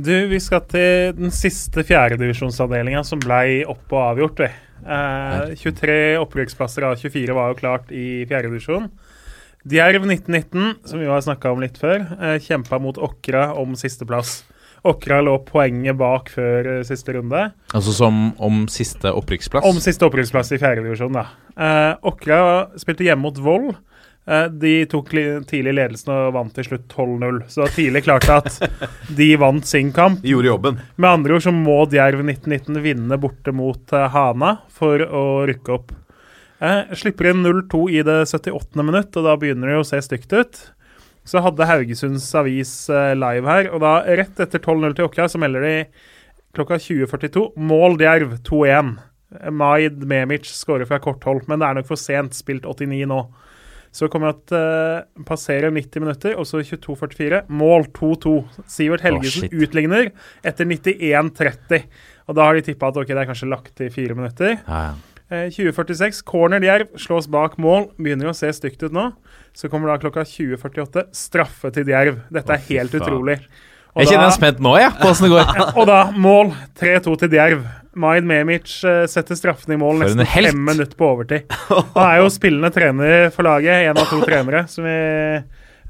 Du, 0.00 0.14
vi 0.30 0.38
skal 0.40 0.62
til 0.70 1.10
den 1.18 1.32
siste 1.34 1.82
fjerdedivisjonsavdelinga 1.84 3.02
som 3.04 3.20
blei 3.20 3.60
opp 3.68 3.90
og 3.92 4.04
avgjort. 4.14 4.38
vi. 4.40 4.48
Eh, 4.80 5.50
23 5.60 5.96
opprykksplasser 6.22 6.86
av 6.88 6.94
24 6.96 7.34
var 7.36 7.50
jo 7.50 7.58
klart 7.58 7.90
i 7.92 8.24
fjerdedivisjon. 8.30 8.86
Djerv 9.68 10.06
1919, 10.06 10.78
som 10.88 11.02
vi 11.02 11.10
har 11.10 11.20
snakka 11.20 11.52
om 11.52 11.60
litt 11.60 11.76
før, 11.76 12.06
eh, 12.16 12.38
kjempa 12.40 12.80
mot 12.80 12.96
Åkra 12.96 13.50
om 13.60 13.76
sisteplass. 13.76 14.44
Åkra 14.88 15.20
lå 15.20 15.36
poenget 15.44 15.98
bak 16.00 16.30
før 16.32 16.78
eh, 16.78 16.82
siste 16.88 17.12
runde. 17.18 17.52
Altså 17.74 17.92
som 17.92 18.32
om 18.40 18.66
siste 18.68 19.12
opprykksplass? 19.12 19.66
Om 19.68 19.82
siste 19.84 20.06
opprykksplass 20.08 20.54
i 20.56 20.62
fjerdedivisjon, 20.62 21.12
da. 21.12 21.26
Eh, 21.60 21.96
Åkra 22.08 22.70
spilte 22.80 23.04
hjemme 23.04 23.28
mot 23.28 23.36
Vold. 23.36 23.74
Eh, 24.26 24.44
de 24.44 24.72
tok 24.86 25.08
tidlig 25.48 25.72
ledelsen 25.74 26.12
og 26.14 26.34
vant 26.36 26.52
til 26.54 26.66
slutt 26.66 26.86
12-0. 26.92 27.40
Så 27.48 27.60
det 27.60 27.64
var 27.64 27.76
tidlig 27.76 28.02
klart 28.06 28.28
at 28.32 28.58
de 29.20 29.30
vant 29.40 29.66
sin 29.66 29.92
kamp. 29.96 30.20
De 30.22 30.34
gjorde 30.34 30.52
jobben. 30.52 30.82
Med 30.96 31.10
andre 31.10 31.38
ord 31.38 31.46
så 31.46 31.54
må 31.54 31.78
Djerv 31.90 32.22
1919 32.26 32.82
vinne 32.84 33.20
borte 33.20 33.54
mot 33.56 33.96
eh, 33.96 34.08
Hana 34.12 34.56
for 34.76 35.02
å 35.02 35.24
rykke 35.50 35.74
opp. 35.76 35.94
Eh, 36.60 36.92
slipper 37.00 37.32
inn 37.32 37.42
0-2 37.46 37.86
i 37.96 38.04
det 38.06 38.20
78. 38.28 38.84
minutt, 38.84 39.16
og 39.16 39.26
da 39.26 39.38
begynner 39.40 39.72
det 39.72 39.80
å 39.80 39.88
se 39.88 40.02
stygt 40.04 40.34
ut. 40.36 40.62
Så 41.26 41.40
hadde 41.44 41.68
Haugesunds 41.68 42.26
Avis 42.36 42.72
live 42.90 43.46
her, 43.46 43.68
og 43.74 43.82
da 43.84 44.00
rett 44.18 44.40
etter 44.40 44.58
12-0 44.58 44.96
til 44.96 45.06
Åkra 45.06 45.26
så 45.28 45.38
melder 45.38 45.66
de 45.66 45.74
klokka 46.56 46.78
20.42 46.80 47.44
mål 47.60 47.98
Djerv 48.00 48.38
2-1. 48.48 48.94
Maid 49.52 50.00
Memic 50.10 50.48
skårer 50.48 50.88
fra 50.88 50.98
korthold, 51.02 51.44
men 51.46 51.60
det 51.60 51.68
er 51.68 51.78
nok 51.78 51.90
for 51.90 52.00
sent. 52.00 52.34
Spilt 52.34 52.66
89 52.66 53.04
nå. 53.12 53.20
Så 53.92 54.06
kommer 54.10 54.36
at 54.36 54.54
uh, 54.54 55.24
passerer 55.26 55.72
90 55.74 56.04
minutter, 56.04 56.36
og 56.38 56.46
så 56.46 56.62
22.44. 56.62 57.42
Mål 57.50 57.88
2-2. 57.96 58.34
Sivert 58.70 59.02
Helgesen 59.02 59.48
oh, 59.48 59.62
utligner 59.64 60.12
etter 60.46 60.68
91.30. 60.68 61.86
Og 62.30 62.38
da 62.38 62.46
har 62.46 62.58
de 62.58 62.66
tippa 62.68 62.92
at 62.92 63.00
ok, 63.02 63.10
det 63.10 63.24
er 63.24 63.30
kanskje 63.32 63.50
lagt 63.50 63.72
til 63.80 63.90
fire 63.94 64.14
minutter. 64.18 64.60
Ja, 64.62 64.82
ja. 64.90 64.98
Eh, 65.30 65.46
2046, 65.54 66.24
corner 66.26 66.58
Djerv, 66.62 66.88
slås 66.98 67.28
bak 67.30 67.54
mål. 67.62 67.92
Begynner 68.02 68.32
å 68.32 68.34
se 68.34 68.50
stygt 68.54 68.82
ut 68.82 68.94
nå. 68.94 69.12
Så 69.54 69.70
kommer 69.70 69.92
da 69.92 69.98
klokka 70.02 70.24
2048, 70.26 71.04
straffe 71.14 71.70
til 71.74 71.86
Djerv. 71.86 72.24
Dette 72.34 72.56
er 72.56 72.64
helt 72.70 72.96
utrolig. 72.98 73.36
Og 73.94 74.02
Jeg 74.02 74.12
kjenner 74.12 74.26
jeg 74.28 74.32
er 74.32 74.38
spent 74.38 74.60
nå, 74.62 74.72
jeg, 74.78 74.90
på 74.98 75.10
åssen 75.10 75.26
det 75.26 75.32
går. 75.34 75.54
og 75.78 75.86
da 75.90 76.00
mål 76.14 76.50
3-2 76.78 77.14
til 77.22 77.32
Djerv. 77.34 77.62
Maid 77.92 78.24
Memic 78.24 78.84
eh, 78.84 79.06
setter 79.10 79.34
straffen 79.34 79.74
i 79.74 79.78
mål 79.80 80.04
For 80.04 80.14
nesten 80.14 80.26
fem 80.26 80.60
minutter 80.64 80.96
på 80.96 81.08
overtid. 81.14 81.50
Han 81.96 82.04
er 82.04 82.20
jo 82.20 82.30
spillende 82.32 82.70
trener 82.74 83.30
for 83.34 83.46
laget, 83.48 83.88
én 83.88 83.98
av 83.98 84.06
to 84.10 84.20
trenere. 84.22 84.64
Som 84.70 84.86
vi, 84.86 84.96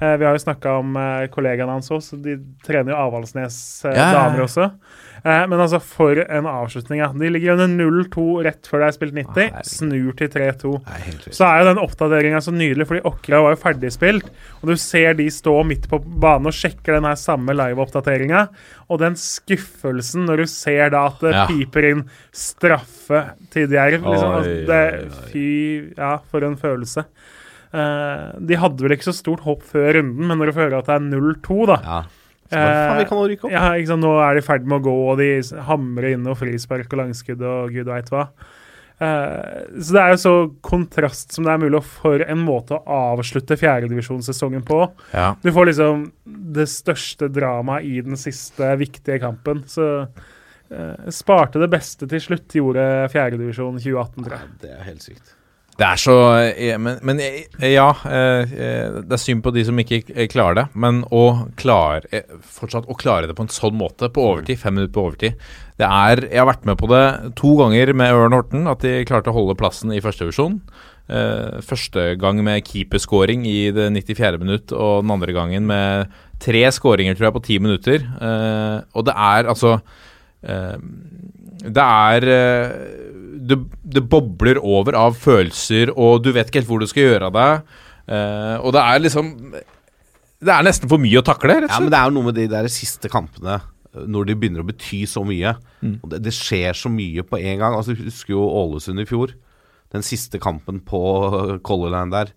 eh, 0.00 0.14
vi 0.16 0.28
har 0.28 0.36
jo 0.36 0.42
snakka 0.46 0.78
om 0.80 0.96
eh, 0.96 1.26
kollegaene 1.32 1.76
hans 1.76 1.92
også, 1.92 2.18
de 2.24 2.38
trener 2.66 2.94
jo 2.94 3.00
Avaldsnes 3.02 3.60
ja. 3.84 4.10
damer 4.16 4.46
også. 4.46 4.70
Eh, 5.24 5.42
men 5.50 5.60
altså, 5.60 5.80
for 5.84 6.16
en 6.22 6.46
avslutning, 6.48 7.00
ja. 7.02 7.08
De 7.12 7.28
ligger 7.30 7.52
under 7.58 7.68
0-2 7.68 8.24
rett 8.46 8.66
før 8.70 8.80
det 8.84 8.88
er 8.88 8.96
spilt 8.96 9.14
90. 9.18 9.50
Ah, 9.52 9.62
snur 9.66 10.14
til 10.16 10.28
3-2. 10.32 10.72
Nei, 10.86 11.00
helt 11.06 11.26
vilt. 11.26 11.36
Så 11.36 11.44
er 11.48 11.60
jo 11.60 11.68
den 11.70 11.82
oppdateringa 11.82 12.40
så 12.44 12.54
nydelig, 12.54 12.86
fordi 12.88 13.02
Åkra 13.10 13.42
var 13.44 13.56
jo 13.56 13.60
ferdigspilt. 13.64 14.30
Og 14.62 14.72
du 14.72 14.76
ser 14.80 15.14
de 15.18 15.26
stå 15.34 15.54
midt 15.68 15.88
på 15.90 15.98
banen 16.00 16.48
og 16.50 16.56
sjekker 16.56 16.96
den 16.96 17.08
her 17.10 17.18
samme 17.20 17.52
live-oppdateringa. 17.58 18.46
Og 18.88 19.02
den 19.02 19.18
skuffelsen 19.20 20.24
når 20.28 20.44
du 20.44 20.46
ser 20.50 20.90
da 20.94 21.06
at 21.10 21.20
det 21.20 21.34
Ja. 21.36 21.46
piper 21.50 21.90
inn 21.90 22.04
straffe 22.32 23.24
til 23.52 23.68
Djerv. 23.68 24.00
Liksom. 24.04 24.32
Altså, 24.38 24.66
det, 24.66 25.12
fy 25.32 25.46
Ja, 25.98 26.16
for 26.30 26.44
en 26.44 26.56
følelse. 26.56 27.04
Eh, 27.72 28.30
de 28.46 28.56
hadde 28.58 28.82
vel 28.82 28.96
ikke 28.96 29.06
så 29.12 29.14
stort 29.14 29.44
håp 29.46 29.62
før 29.62 29.92
runden, 30.00 30.26
men 30.26 30.38
når 30.40 30.50
du 30.50 30.56
føler 30.58 30.78
at 30.80 30.88
det 30.90 30.96
er 30.96 31.04
0-2, 31.12 31.66
da 31.70 31.76
Ja. 31.84 32.00
Bare, 32.50 32.78
faen, 32.88 32.98
vi 32.98 33.08
kan 33.10 33.20
rykke 33.32 33.46
opp. 33.46 33.52
ja, 33.54 33.66
ikke 33.78 33.92
sant? 33.92 34.04
Nå 34.04 34.14
er 34.24 34.34
de 34.34 34.42
i 34.42 34.46
ferd 34.46 34.64
med 34.66 34.80
å 34.80 34.86
gå, 34.88 34.96
og 35.12 35.20
de 35.20 35.28
hamrer 35.68 36.16
inn 36.16 36.26
og 36.30 36.38
frispark 36.40 36.90
og 36.90 37.04
langskudd 37.04 37.44
og 37.46 37.76
gud 37.76 37.90
veit 37.90 38.10
hva. 38.12 38.26
Uh, 39.00 39.80
så 39.80 39.94
det 39.96 40.00
er 40.02 40.10
jo 40.12 40.18
så 40.20 40.32
kontrast 40.66 41.32
som 41.32 41.46
det 41.46 41.54
er 41.54 41.62
mulig 41.62 41.80
for 41.88 42.20
en 42.20 42.42
måte 42.44 42.76
å 42.76 42.98
avslutte 43.14 43.56
fjerdedivisjonssesongen 43.56 44.66
på. 44.68 44.82
Ja. 45.14 45.30
Du 45.40 45.48
får 45.56 45.70
liksom 45.70 46.04
det 46.58 46.68
største 46.68 47.30
dramaet 47.32 47.88
i 47.88 48.02
den 48.04 48.20
siste 48.20 48.74
viktige 48.80 49.22
kampen. 49.22 49.64
Så 49.70 49.88
uh, 50.04 51.10
sparte 51.16 51.62
det 51.62 51.70
beste 51.72 52.10
til 52.10 52.26
slutt, 52.26 52.58
gjorde 52.60 52.86
fjerdedivisjon 53.14 53.80
2018, 53.80 54.26
tror 54.26 54.36
jeg. 54.36 54.56
Det 54.66 54.74
er 54.76 54.88
helt 54.90 55.06
sykt. 55.06 55.36
Det 55.80 55.86
er 55.86 56.00
så 56.00 56.16
eh, 56.36 56.76
Men, 56.76 56.98
men 57.06 57.22
eh, 57.24 57.70
ja, 57.72 57.88
eh, 58.04 58.52
eh, 58.52 59.00
det 59.00 59.16
er 59.16 59.22
synd 59.22 59.44
på 59.44 59.52
de 59.54 59.64
som 59.64 59.80
ikke 59.80 60.02
eh, 60.12 60.28
klarer 60.30 60.58
det. 60.58 60.66
Men 60.74 61.02
å 61.08 61.24
klare, 61.60 62.04
eh, 62.12 62.38
fortsatt 62.58 62.90
å 62.90 62.98
klare 63.00 63.30
det 63.30 63.36
på 63.38 63.46
en 63.46 63.52
sånn 63.52 63.78
måte, 63.80 64.10
på 64.12 64.26
overtid, 64.34 64.60
fem 64.60 64.76
minutter 64.76 64.94
på 64.96 65.06
overtid 65.08 65.50
det 65.80 65.88
er, 65.88 66.20
Jeg 66.28 66.42
har 66.42 66.50
vært 66.50 66.66
med 66.68 66.76
på 66.76 66.90
det 66.90 67.04
to 67.40 67.54
ganger 67.56 67.94
med 67.96 68.12
Ørn 68.12 68.36
Horten, 68.36 68.66
at 68.68 68.84
de 68.84 68.98
klarte 69.08 69.32
å 69.32 69.36
holde 69.38 69.56
plassen 69.56 69.94
i 69.96 70.02
førstevisjon. 70.04 70.60
Uh, 71.10 71.56
første 71.66 72.12
gang 72.20 72.38
med 72.44 72.68
keeperscoring 72.68 73.46
i 73.48 73.72
det 73.74 73.88
94. 73.96 74.36
minutt, 74.38 74.74
og 74.76 75.00
den 75.00 75.14
andre 75.16 75.32
gangen 75.34 75.64
med 75.66 76.12
tre 76.40 76.62
skåringer, 76.72 77.16
tror 77.16 77.28
jeg, 77.28 77.36
på 77.36 77.44
ti 77.46 77.58
minutter. 77.62 78.04
Eh, 78.04 78.76
og 78.96 79.06
det 79.08 79.14
er 79.16 79.50
altså 79.50 79.76
eh, 80.42 80.76
Det 81.60 81.84
er 81.84 82.28
eh, 82.34 83.09
det, 83.50 83.58
det 83.96 84.04
bobler 84.10 84.60
over 84.62 84.96
av 84.98 85.18
følelser, 85.18 85.92
og 85.96 86.22
du 86.24 86.30
vet 86.34 86.48
ikke 86.48 86.62
helt 86.62 86.70
hvor 86.70 86.82
du 86.82 86.88
skal 86.90 87.06
gjøre 87.06 87.30
av 87.30 87.36
deg. 87.36 87.74
Uh, 88.10 88.56
og 88.64 88.72
det 88.74 88.80
er 88.82 89.02
liksom 89.04 89.26
Det 89.54 90.50
er 90.50 90.64
nesten 90.66 90.90
for 90.90 90.98
mye 90.98 91.20
å 91.20 91.22
takle, 91.22 91.60
rett 91.62 91.70
Ja, 91.70 91.78
men 91.78 91.92
det 91.92 91.98
er 92.00 92.08
jo 92.08 92.14
noe 92.16 92.26
med 92.26 92.38
de 92.40 92.46
der 92.50 92.66
siste 92.72 93.10
kampene 93.12 93.60
når 93.90 94.28
de 94.28 94.36
begynner 94.38 94.62
å 94.62 94.68
bety 94.68 95.00
så 95.10 95.24
mye. 95.26 95.50
Og 95.98 96.10
det, 96.12 96.20
det 96.22 96.32
skjer 96.36 96.76
så 96.78 96.90
mye 96.92 97.24
på 97.26 97.40
en 97.40 97.56
gang. 97.58 97.74
Altså, 97.74 97.96
husker 97.98 98.36
jo 98.36 98.44
Ålesund 98.46 99.02
i 99.02 99.06
fjor. 99.08 99.32
Den 99.90 100.04
siste 100.06 100.38
kampen 100.42 100.78
på 100.86 101.00
Color 101.66 101.90
Line 101.96 102.14
der. 102.14 102.30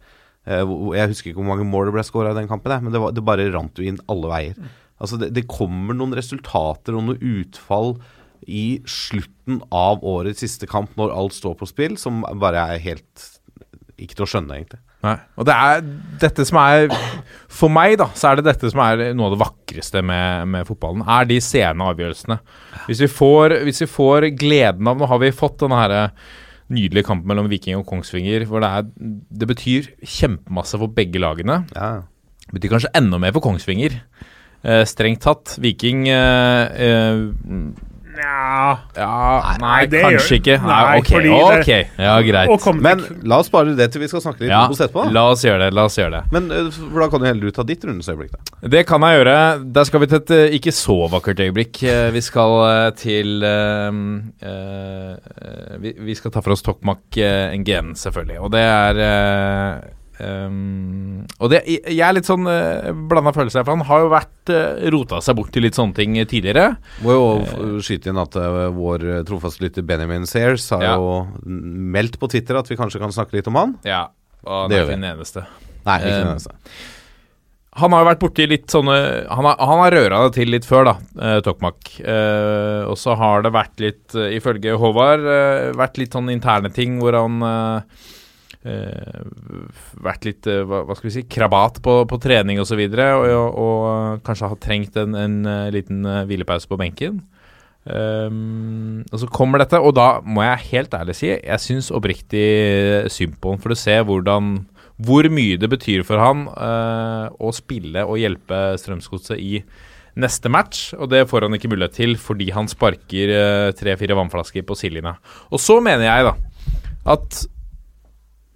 Eh, 0.49 0.63
jeg 0.97 1.11
husker 1.11 1.31
ikke 1.31 1.39
hvor 1.39 1.51
mange 1.51 1.67
mål 1.69 1.91
det 1.91 1.95
ble 1.97 2.05
skåra 2.07 2.33
i 2.33 2.39
den 2.39 2.49
kampen, 2.49 2.73
men 2.83 2.95
det, 2.95 3.01
var, 3.03 3.13
det 3.15 3.25
bare 3.25 3.51
rant 3.53 3.79
jo 3.79 3.85
inn 3.87 4.01
alle 4.11 4.31
veier. 4.31 4.73
Altså, 4.97 5.19
det, 5.21 5.29
det 5.35 5.45
kommer 5.51 5.97
noen 5.97 6.15
resultater 6.17 6.97
og 6.97 7.07
noen 7.07 7.21
utfall 7.43 7.95
i 8.47 8.81
slutten 8.89 9.61
av 9.73 10.03
årets 10.07 10.43
siste 10.43 10.69
kamp, 10.69 10.93
når 10.99 11.13
alt 11.15 11.35
står 11.37 11.55
på 11.59 11.69
spill, 11.69 11.97
som 12.01 12.23
bare 12.41 12.67
er 12.73 12.83
helt 12.83 13.29
ikke 14.01 14.17
til 14.17 14.25
å 14.25 14.29
skjønne, 14.29 14.57
egentlig. 14.57 14.81
Nei. 15.03 15.17
Og 15.37 15.47
det 15.47 15.55
er 15.59 15.81
dette 16.21 16.45
som 16.47 16.57
er 16.61 16.85
For 17.51 17.71
meg, 17.71 17.97
da, 17.99 18.07
så 18.15 18.29
er 18.29 18.39
det 18.39 18.45
dette 18.47 18.69
som 18.71 18.79
er 18.85 19.09
noe 19.11 19.27
av 19.27 19.35
det 19.35 19.41
vakreste 19.41 20.01
med, 20.05 20.47
med 20.53 20.67
fotballen. 20.67 21.03
Er 21.03 21.27
de 21.29 21.39
sene 21.43 21.89
avgjørelsene. 21.91 22.39
Hvis 22.87 23.03
vi, 23.03 23.09
får, 23.11 23.57
hvis 23.67 23.83
vi 23.83 23.89
får 23.91 24.29
gleden 24.39 24.89
av 24.89 24.97
Nå 24.99 25.09
har 25.11 25.21
vi 25.21 25.33
fått 25.35 25.59
denne 25.61 25.81
her 25.81 25.95
nydelige 26.73 27.05
kampen 27.05 27.29
mellom 27.29 27.49
Viking 27.51 27.77
og 27.77 27.85
Kongsvinger, 27.89 28.47
hvor 28.49 28.63
det, 28.63 28.69
er, 28.71 28.87
det 29.43 29.49
betyr 29.49 29.91
kjempemasse 29.99 30.79
for 30.79 30.95
begge 30.95 31.21
lagene. 31.21 31.61
Ja, 31.75 32.07
Det 32.47 32.55
betyr 32.57 32.77
kanskje 32.77 32.93
enda 32.97 33.19
mer 33.21 33.35
for 33.35 33.43
Kongsvinger. 33.45 33.99
Eh, 34.63 34.83
strengt 34.87 35.21
tatt. 35.27 35.57
Viking 35.61 36.07
eh, 36.07 36.87
eh, 36.87 37.25
Nja 38.13 38.77
Ja, 38.95 39.11
nei, 39.43 39.57
nei, 39.63 39.85
det 39.89 40.01
kanskje 40.03 40.19
gjør- 40.19 40.39
ikke. 40.39 40.57
Nei, 40.61 40.83
nei, 40.83 40.97
ok, 40.99 41.07
fordi 41.13 41.31
det- 41.33 41.59
ok. 41.59 41.71
Ja, 41.97 42.15
greit. 42.21 42.81
Men 42.81 43.01
la 43.23 43.39
oss 43.39 43.47
spare 43.49 43.75
det 43.75 43.91
til 43.91 44.01
vi 44.01 44.07
skal 44.07 44.21
snakke 44.21 44.39
litt 44.41 44.49
Ja, 44.49 44.65
Obos 44.67 44.79
etterpå. 44.79 45.05
da. 45.05 45.11
la 45.11 45.23
oss 45.31 45.43
gjøre 45.43 45.59
det. 45.65 45.73
La 45.73 45.85
oss 45.85 45.97
gjøre 45.97 46.11
det. 46.11 46.31
Men 46.31 46.49
hvordan 46.49 46.91
for 46.93 46.99
da 46.99 47.07
kan 47.09 47.19
du 47.21 47.25
heller 47.25 47.51
ta 47.51 47.63
ditt 47.63 47.83
rundens 47.83 48.09
øyeblikk, 48.09 48.31
da. 48.31 48.67
Det 48.69 48.85
kan 48.87 49.01
jeg 49.01 49.17
gjøre. 49.25 49.73
Der 49.73 49.83
skal 49.89 49.99
vi 49.99 50.05
til 50.07 50.17
et 50.17 50.31
eh, 50.31 50.57
ikke 50.59 50.71
så 50.73 51.09
vakkert 51.09 51.39
øyeblikk. 51.39 51.83
Eh, 51.83 52.11
Vi 52.11 52.21
skal 52.21 52.51
eh, 52.69 52.91
til 52.91 53.43
eh, 53.43 53.89
uh, 54.43 55.77
vi, 55.81 55.93
vi 55.97 56.13
skal 56.15 56.31
ta 56.31 56.41
for 56.41 56.51
oss 56.53 56.61
Tokmak 56.61 56.99
uh, 57.17 57.51
NGN, 57.57 57.93
selvfølgelig. 57.95 58.39
Og 58.43 58.51
det 58.51 58.61
er 58.61 58.99
eh, 59.03 59.81
um, 60.19 61.23
Og 61.39 61.49
det, 61.53 61.61
jeg 61.67 61.99
er 62.05 62.15
litt 62.17 62.27
sånn 62.29 62.45
uh, 62.49 62.91
blanda 63.09 63.33
følelser 63.35 63.61
her, 63.61 63.67
for 63.67 63.75
han 63.77 63.85
har 63.89 64.03
jo 64.03 64.11
vært 64.13 64.53
uh, 64.53 64.83
rota 64.93 65.21
seg 65.23 65.37
bort 65.39 65.51
til 65.55 65.65
litt 65.65 65.77
sånne 65.79 65.95
ting 65.97 66.17
tidligere. 66.29 66.75
Må 67.05 67.15
jo 67.17 67.27
uh, 67.43 67.77
skyte 67.83 68.11
inn 68.13 68.21
at 68.21 68.35
uh, 68.39 68.67
vår 68.75 69.07
trofaste 69.29 69.63
lytter 69.65 69.85
Benjamin 69.87 70.27
Sears 70.29 70.69
har 70.75 70.83
Ja. 70.83 70.95
jo 70.99 71.27
meldt 71.45 72.19
på 72.21 72.29
Twitter 72.31 72.59
at 72.59 72.69
vi 72.69 72.77
kanskje 72.79 73.01
kan 73.03 73.13
snakke 73.15 73.37
litt 73.39 73.47
om 73.51 73.55
han. 73.61 73.77
Ja, 73.87 74.07
og 74.43 74.69
Det 74.69 74.75
det 74.75 74.81
er 74.81 74.89
ikke 74.89 74.99
den 75.01 75.09
eneste. 75.15 75.45
Nei, 75.83 75.97
ikke 75.99 76.11
Eh, 76.13 76.19
den 76.23 76.33
eneste. 76.35 76.55
Han 77.81 77.89
har 77.89 78.03
jo 78.03 78.07
vært 78.11 78.19
borti 78.21 78.45
litt 78.47 78.67
sånne 78.69 78.95
Han 79.33 79.47
har, 79.49 79.55
han 79.57 79.79
har 79.81 79.91
røra 79.95 80.17
det 80.27 80.35
til 80.35 80.51
litt 80.53 80.65
før, 80.67 80.85
da, 80.91 80.93
eh, 81.17 81.39
Tokmak. 81.41 81.89
Eh, 82.05 82.83
og 82.85 82.93
så 83.01 83.15
har 83.17 83.41
det 83.41 83.51
vært 83.55 83.81
litt, 83.81 84.13
eh, 84.15 84.35
ifølge 84.37 84.75
Håvard, 84.77 85.25
eh, 85.25 85.71
vært 85.73 85.97
litt 85.97 86.13
sånn 86.13 86.29
interne 86.29 86.69
ting 86.73 86.99
hvor 87.01 87.17
han 87.17 87.41
eh, 87.41 87.81
eh, 87.81 88.21
Vært 88.63 90.27
litt, 90.27 90.47
eh, 90.47 90.63
hva, 90.63 90.95
skal 90.95 91.09
vi 91.09 91.13
si, 91.17 91.25
krabat 91.27 91.81
på, 91.83 91.97
på 92.09 92.19
trening 92.23 92.61
osv. 92.63 92.79
Og, 92.79 92.97
og, 92.97 93.27
og, 93.27 93.53
og 93.59 94.25
kanskje 94.27 94.51
har 94.53 94.59
trengt 94.63 94.99
en, 94.99 95.17
en 95.19 95.39
eh, 95.49 95.71
liten 95.75 96.03
eh, 96.07 96.23
hvilepause 96.29 96.69
på 96.71 96.79
benken. 96.79 97.21
Um, 97.83 99.01
og 99.11 99.19
så 99.19 99.27
kommer 99.27 99.59
dette, 99.59 99.75
og 99.75 99.91
da 99.97 100.21
må 100.23 100.45
jeg 100.45 100.69
helt 100.69 100.93
ærlig 100.95 101.17
si 101.19 101.33
jeg 101.33 101.59
syns 101.59 101.89
oppriktig 101.91 102.45
synd 103.11 103.35
på 103.43 103.51
ham. 103.51 103.59
For 103.59 103.73
du 103.73 103.79
ser 103.79 104.05
hvordan 104.07 104.53
hvor 105.03 105.27
mye 105.33 105.57
det 105.59 105.67
betyr 105.71 106.05
for 106.07 106.21
han 106.21 106.45
uh, 106.53 107.27
å 107.43 107.51
spille 107.55 108.05
og 108.05 108.21
hjelpe 108.21 108.61
Strømsgodset 108.79 109.41
i 109.41 109.57
neste 110.19 110.51
match. 110.51 110.91
Og 110.97 111.09
det 111.11 111.25
får 111.29 111.47
han 111.47 111.57
ikke 111.57 111.71
mulighet 111.71 111.97
til 111.97 112.15
fordi 112.21 112.51
han 112.53 112.69
sparker 112.71 113.33
eh, 113.33 113.71
tre-fire 113.77 114.17
vannflasker 114.17 114.65
på 114.67 114.77
sidelinja. 114.77 115.17
Og 115.51 115.61
så 115.61 115.79
mener 115.83 116.07
jeg 116.07 116.27
da 116.29 116.35
at 117.13 117.43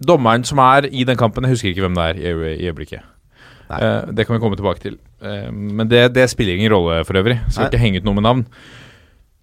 dommeren 0.00 0.44
som 0.46 0.60
er 0.62 0.88
i 0.90 1.04
den 1.04 1.18
kampen 1.18 1.44
Jeg 1.46 1.56
husker 1.56 1.72
ikke 1.72 1.86
hvem 1.86 1.96
det 1.98 2.04
er 2.10 2.18
i, 2.20 2.34
i 2.56 2.68
øyeblikket. 2.70 3.06
Eh, 3.68 4.02
det 4.16 4.26
kan 4.26 4.36
vi 4.36 4.40
komme 4.42 4.56
tilbake 4.56 4.80
til. 4.80 4.98
Uh, 5.20 5.50
men 5.52 5.88
det, 5.90 6.14
det 6.14 6.28
spiller 6.30 6.56
ingen 6.56 6.72
rolle 6.72 7.02
for 7.04 7.18
øvrig. 7.20 7.40
Skal 7.50 7.66
Nei. 7.66 7.70
ikke 7.72 7.82
henge 7.82 8.00
ut 8.00 8.06
noe 8.06 8.16
med 8.16 8.26
navn. 8.26 8.44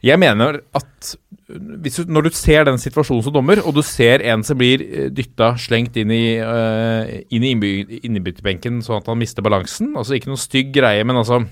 Jeg 0.05 0.19
mener 0.21 0.59
at 0.77 1.15
hvis 1.45 1.99
du, 2.01 2.11
når 2.13 2.27
du 2.27 2.35
ser 2.37 2.65
den 2.67 2.77
situasjonen 2.81 3.23
som 3.25 3.33
dommer, 3.33 3.61
og 3.65 3.73
du 3.77 3.81
ser 3.85 4.21
en 4.25 4.43
som 4.45 4.57
blir 4.57 4.81
dytta, 5.13 5.51
slengt 5.61 5.97
inn 5.97 6.13
i, 6.13 6.37
uh, 6.41 7.05
inn 7.33 7.45
i 7.45 7.51
innby- 7.53 7.99
innbytterbenken 8.05 8.81
sånn 8.85 9.01
at 9.01 9.09
han 9.09 9.19
mister 9.21 9.45
balansen 9.45 9.93
Altså 9.97 10.17
ikke 10.17 10.31
noen 10.31 10.41
stygg 10.41 10.71
greie, 10.75 11.05
men 11.05 11.17
altså 11.21 11.43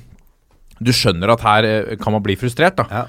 Du 0.82 0.92
skjønner 0.94 1.34
at 1.34 1.46
her 1.46 1.68
eh, 1.70 1.98
kan 2.02 2.16
man 2.16 2.24
bli 2.26 2.36
frustrert, 2.40 2.80
da. 2.82 2.88
Ja. 2.90 3.04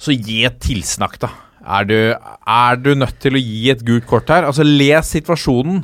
Så 0.00 0.14
gi 0.16 0.42
et 0.48 0.58
tilsnakk, 0.62 1.18
da. 1.22 1.30
Er 1.60 1.84
du, 1.84 1.96
er 2.16 2.78
du 2.80 2.94
nødt 2.96 3.18
til 3.20 3.36
å 3.36 3.42
gi 3.42 3.70
et 3.72 3.82
gult 3.84 4.06
kort 4.08 4.30
her? 4.32 4.46
Altså 4.48 4.64
Les 4.64 5.10
situasjonen. 5.16 5.82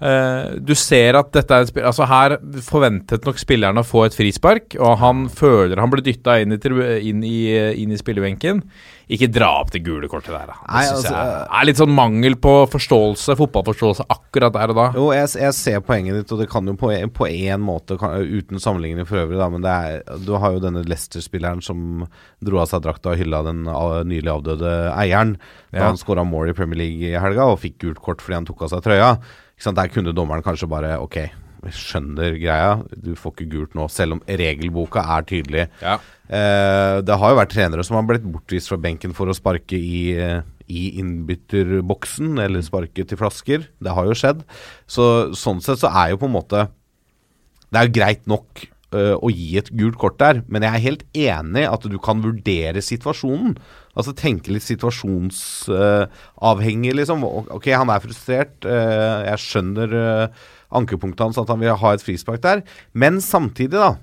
Eh, 0.00 0.52
du 0.62 0.74
ser 0.78 1.16
at 1.18 1.32
dette 1.34 1.50
er 1.56 1.64
en 1.66 1.86
Altså 1.88 2.06
Her 2.06 2.36
forventet 2.62 3.24
nok 3.26 3.40
spillerne 3.40 3.82
å 3.82 3.86
få 3.86 4.04
et 4.06 4.14
frispark, 4.14 4.76
og 4.78 4.98
han 5.00 5.24
føler 5.32 5.80
han 5.82 5.90
ble 5.90 6.04
dytta 6.06 6.36
inn, 6.42 6.54
inn, 6.54 7.24
inn 7.24 7.90
i 7.94 7.98
spillebenken. 7.98 8.62
Ikke 9.08 9.26
dra 9.32 9.48
opp 9.62 9.70
det 9.72 9.80
gule 9.86 10.06
kortet 10.12 10.34
der, 10.36 10.50
da. 10.50 10.56
Det 10.60 10.68
Nei, 10.68 10.82
altså, 10.92 11.12
jeg 11.16 11.46
er 11.58 11.66
litt 11.66 11.78
sånn 11.80 11.94
mangel 11.96 12.36
på 12.44 12.52
forståelse, 12.68 13.34
fotballforståelse, 13.40 14.04
akkurat 14.12 14.52
der 14.52 14.74
og 14.74 14.76
da. 14.76 14.86
Jo, 15.00 15.06
jeg, 15.16 15.30
jeg 15.40 15.56
ser 15.56 15.80
poenget 15.80 16.18
ditt, 16.20 16.34
og 16.36 16.42
det 16.42 16.48
kan 16.52 16.68
jo 16.68 16.76
på, 16.78 16.92
en- 16.92 17.08
én 17.08 17.64
måte, 17.64 17.96
kan, 17.98 18.14
uten 18.20 18.60
sammenligning 18.60 19.08
for 19.08 19.22
øvrig, 19.24 19.40
da, 19.40 19.48
men 19.48 19.64
det 19.64 19.72
er, 19.72 20.02
du 20.26 20.34
har 20.36 20.52
jo 20.52 20.60
denne 20.60 20.84
Leicester-spilleren 20.84 21.64
som 21.64 22.04
dro 22.44 22.60
av 22.60 22.68
seg 22.68 22.84
drakta 22.84 23.14
og 23.14 23.18
hylla 23.22 23.40
den 23.48 23.64
nylig 23.64 24.28
avdøde 24.30 24.76
eieren 24.94 25.38
da 25.72 25.78
Ja. 25.80 25.88
han 25.88 25.96
skåra 26.00 26.22
mål 26.28 26.50
i 26.52 26.56
Premier 26.56 26.78
League 26.84 27.08
i 27.08 27.18
helga 27.20 27.48
og 27.48 27.58
fikk 27.64 27.78
gult 27.82 27.98
kort 28.04 28.20
fordi 28.24 28.34
han 28.38 28.46
tok 28.48 28.62
av 28.68 28.68
seg 28.76 28.84
trøya. 28.84 29.10
Der 29.58 29.90
kunne 29.90 30.14
dommeren 30.14 30.42
kanskje 30.42 30.68
bare 30.70 30.98
Ok, 31.02 31.16
jeg 31.66 31.74
skjønner 31.74 32.36
greia, 32.38 32.76
du 32.94 33.14
får 33.18 33.34
ikke 33.34 33.48
gult 33.50 33.74
nå, 33.74 33.88
selv 33.90 34.16
om 34.16 34.22
regelboka 34.22 35.02
er 35.16 35.26
tydelig. 35.26 35.66
Ja. 35.82 35.96
Eh, 36.28 37.00
det 37.02 37.16
har 37.18 37.32
jo 37.32 37.38
vært 37.40 37.52
trenere 37.54 37.84
som 37.86 37.98
har 37.98 38.06
blitt 38.06 38.26
bortvist 38.28 38.70
fra 38.70 38.78
benken 38.80 39.14
for 39.16 39.30
å 39.30 39.36
sparke 39.36 39.74
i, 39.74 40.14
eh, 40.14 40.46
i 40.68 41.00
innbytterboksen, 41.02 42.38
eller 42.44 42.62
sparke 42.62 43.02
til 43.02 43.18
flasker. 43.18 43.66
Det 43.82 43.94
har 43.94 44.06
jo 44.06 44.16
skjedd. 44.16 44.44
Så 44.86 45.34
sånn 45.34 45.62
sett 45.64 45.82
så 45.82 45.90
er 45.90 46.12
jo 46.12 46.22
på 46.22 46.28
en 46.30 46.36
måte 46.38 46.68
Det 47.70 47.76
er 47.76 47.84
jo 47.84 47.92
greit 47.92 48.22
nok 48.26 48.62
eh, 48.96 49.12
å 49.12 49.28
gi 49.28 49.58
et 49.58 49.68
gult 49.76 49.98
kort 50.00 50.16
der, 50.16 50.42
men 50.48 50.62
jeg 50.64 50.72
er 50.72 50.86
helt 50.86 51.02
enig 51.12 51.66
at 51.68 51.82
du 51.84 51.98
kan 51.98 52.22
vurdere 52.24 52.80
situasjonen. 52.80 53.58
Altså 53.98 54.12
tenke 54.14 54.52
litt 54.54 54.62
situasjonsavhengig, 54.62 56.92
liksom. 57.00 57.24
Ok, 57.50 57.66
han 57.74 57.90
er 57.90 57.98
frustrert. 58.04 58.62
eh, 58.64 59.24
jeg 59.26 59.38
skjønner 59.42 59.88
eh, 59.98 60.28
ankepunktet 60.78 61.24
hans, 61.26 61.38
at 61.40 61.48
han 61.50 61.58
vil 61.62 61.74
ha 61.74 61.92
et 61.94 62.02
frispark 62.04 62.40
der. 62.44 62.62
Men 62.94 63.20
samtidig, 63.24 63.74
da, 63.74 63.96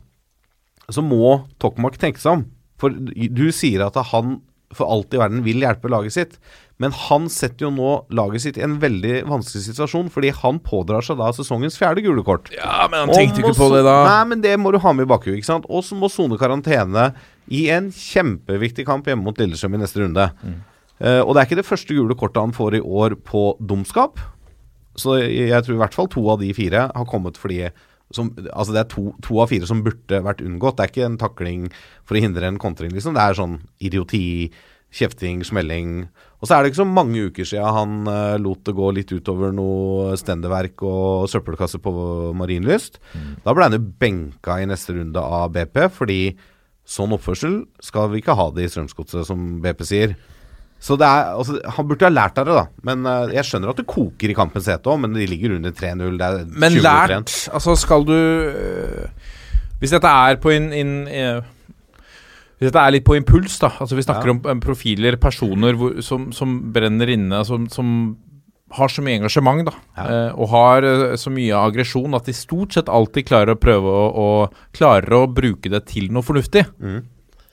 så 0.92 1.02
må 1.02 1.48
Tokmak 1.64 1.98
tenke 2.02 2.20
seg 2.20 2.32
om. 2.40 2.44
For 2.82 2.90
du 2.92 3.48
sier 3.56 3.86
at 3.88 3.96
han 4.12 4.42
for 4.75 4.90
alt 4.92 5.14
i 5.16 5.20
verden 5.22 5.44
vil 5.46 5.62
hjelpe 5.64 5.88
laget 5.92 6.14
sitt. 6.16 6.34
Men 6.82 6.92
han 6.92 7.30
setter 7.32 7.66
jo 7.68 7.72
nå 7.72 7.92
laget 8.12 8.42
sitt 8.44 8.58
i 8.60 8.64
en 8.66 8.80
veldig 8.82 9.22
vanskelig 9.30 9.64
situasjon, 9.70 10.10
fordi 10.12 10.30
han 10.36 10.60
pådrar 10.60 11.02
seg 11.06 11.16
da 11.22 11.30
sesongens 11.36 11.78
fjerde 11.80 12.04
gule 12.04 12.24
kort. 12.28 12.50
ja, 12.52 12.88
men 12.92 13.00
han 13.06 13.14
tenkte 13.16 13.40
ikke 13.46 13.56
på 13.56 13.70
det 13.72 13.84
da. 13.88 13.96
Nei, 14.10 14.24
men 14.34 14.42
det 14.44 14.58
må 14.60 14.72
du 14.75 14.80
ha 14.84 14.92
med 14.92 15.06
i 15.08 15.12
bakhuet. 15.14 15.38
ikke 15.40 15.48
sant? 15.54 15.66
Og 15.72 15.82
så 15.88 15.96
må 15.96 16.12
sone 16.12 16.36
karantene 16.42 17.14
i 17.54 17.66
en 17.74 17.92
kjempeviktig 17.94 18.86
kamp 18.88 19.08
hjemme 19.10 19.25
mot 19.25 19.38
Lillestrøm 19.40 19.78
i 19.78 19.82
neste 19.82 20.02
runde. 20.02 20.30
Mm. 20.42 20.62
Uh, 21.02 21.22
og 21.25 21.34
det 21.34 21.42
er 21.42 21.50
ikke 21.50 21.60
det 21.60 21.68
første 21.68 21.98
gule 21.98 22.16
kortet 22.18 22.42
han 22.42 22.56
får 22.56 22.80
i 22.80 22.86
år 22.86 23.18
på 23.28 23.50
dumskap. 23.60 24.22
Så 24.96 25.18
jeg 25.20 25.60
tror 25.66 25.75
i 25.75 25.82
hvert 25.82 25.98
fall 25.98 26.08
to 26.12 26.24
av 26.32 26.40
de 26.40 26.54
fire 26.56 26.88
har 26.88 27.10
kommet 27.10 27.36
fordi 27.40 27.66
som, 28.14 28.30
altså 28.54 28.72
Det 28.72 28.80
er 28.84 28.90
to, 28.92 29.10
to 29.25 29.40
av 29.42 29.50
fire 29.50 29.68
som 29.68 29.82
burde 29.84 30.22
vært 30.24 30.44
unngått. 30.46 30.78
Det 30.78 30.84
er 30.84 30.92
ikke 30.92 31.08
en 31.08 31.20
takling 31.20 31.68
for 32.06 32.16
å 32.16 32.22
hindre 32.22 32.48
en 32.48 32.62
kontring, 32.62 32.94
liksom. 32.94 33.16
Det 33.18 33.24
er 33.24 33.38
sånn 33.40 33.56
idioti, 33.82 34.52
kjefting, 34.96 35.42
smelling. 35.44 36.06
Og 36.38 36.48
så 36.48 36.56
er 36.56 36.64
det 36.64 36.72
ikke 36.72 36.84
så 36.84 36.88
mange 36.88 37.25
uker 37.32 37.50
siden 37.50 37.75
han 37.75 37.96
uh, 38.08 38.38
lot 38.40 38.62
det 38.68 38.75
gå 38.78 38.92
litt 38.96 39.12
utover 39.12 39.56
noe 39.58 40.14
stendeverk 40.22 40.86
og 40.86 41.25
søppelkasse 41.34 41.82
på 41.84 41.94
Marienlyst. 42.38 43.02
Da 43.44 43.56
ble 43.58 43.68
han 43.68 43.80
jo 43.80 43.84
benka 44.06 44.60
i 44.62 44.70
neste 44.70 44.96
runde 44.96 45.25
av 45.25 45.50
BP, 45.58 45.82
fordi 45.98 46.20
sånn 46.86 47.13
oppførsel 47.15 47.63
skal 47.82 48.12
vi 48.12 48.22
ikke 48.22 48.36
ha 48.38 48.50
det 48.54 48.68
i 48.68 48.72
Strømsgodset, 48.72 49.25
som 49.27 49.60
BP 49.63 49.84
sier. 49.89 50.15
Så 50.86 50.98
det 51.00 51.08
er, 51.08 51.32
altså, 51.39 51.56
Han 51.77 51.88
burde 51.88 52.06
ha 52.06 52.12
lært 52.12 52.38
av 52.38 52.46
det, 52.46 52.54
da. 52.54 52.65
Men 52.84 53.06
uh, 53.08 53.32
Jeg 53.34 53.48
skjønner 53.48 53.72
at 53.72 53.80
det 53.80 53.88
koker 53.89 54.30
i 54.30 54.36
kampens 54.38 54.68
hete 54.70 54.92
òg, 54.92 55.00
men 55.01 55.15
de 55.15 55.25
ligger 55.25 55.56
under 55.56 55.72
3-0. 55.74 56.18
Det 56.20 56.27
er 56.27 56.44
20 56.44 56.60
Men 56.62 56.77
lært. 56.84 57.34
Altså, 57.56 57.75
skal 57.80 58.06
du 58.06 58.13
øh, 58.13 59.08
Hvis 59.80 59.96
dette 59.96 60.12
er 60.12 60.36
på 60.44 60.51
in, 60.54 60.68
in, 60.75 60.92
eh, 61.08 61.39
Hvis 62.60 62.70
dette 62.70 62.84
er 62.84 62.94
litt 62.94 63.06
på 63.08 63.15
impuls, 63.18 63.58
da 63.63 63.72
Altså 63.80 63.96
Vi 63.98 64.06
snakker 64.06 64.34
Ja. 64.34 64.38
om 64.51 64.62
profiler, 64.62 65.18
personer 65.18 65.74
hvor, 65.80 65.98
som, 66.06 66.30
som 66.36 66.60
brenner 66.75 67.08
inne, 67.15 67.42
som, 67.48 67.65
som 67.72 68.18
har 68.74 68.89
så 68.89 69.03
mye 69.05 69.19
engasjement, 69.19 69.65
da. 69.67 69.74
Ja. 69.98 70.05
eh, 70.05 70.31
og 70.34 70.50
har 70.53 70.88
eh, 70.88 71.17
så 71.22 71.34
mye 71.34 71.57
aggresjon 71.60 72.17
at 72.17 72.25
de 72.29 72.34
stort 72.36 72.74
sett 72.74 72.89
alltid 72.89 73.27
klarer 73.29 73.53
å 73.53 73.60
prøve 73.62 73.91
å, 73.91 74.07
å 74.10 74.29
Klarer 74.75 75.13
å 75.15 75.25
bruke 75.31 75.69
det 75.72 75.86
til 75.91 76.10
noe 76.12 76.25
fornuftig. 76.25 76.65
Mm. 76.81 77.03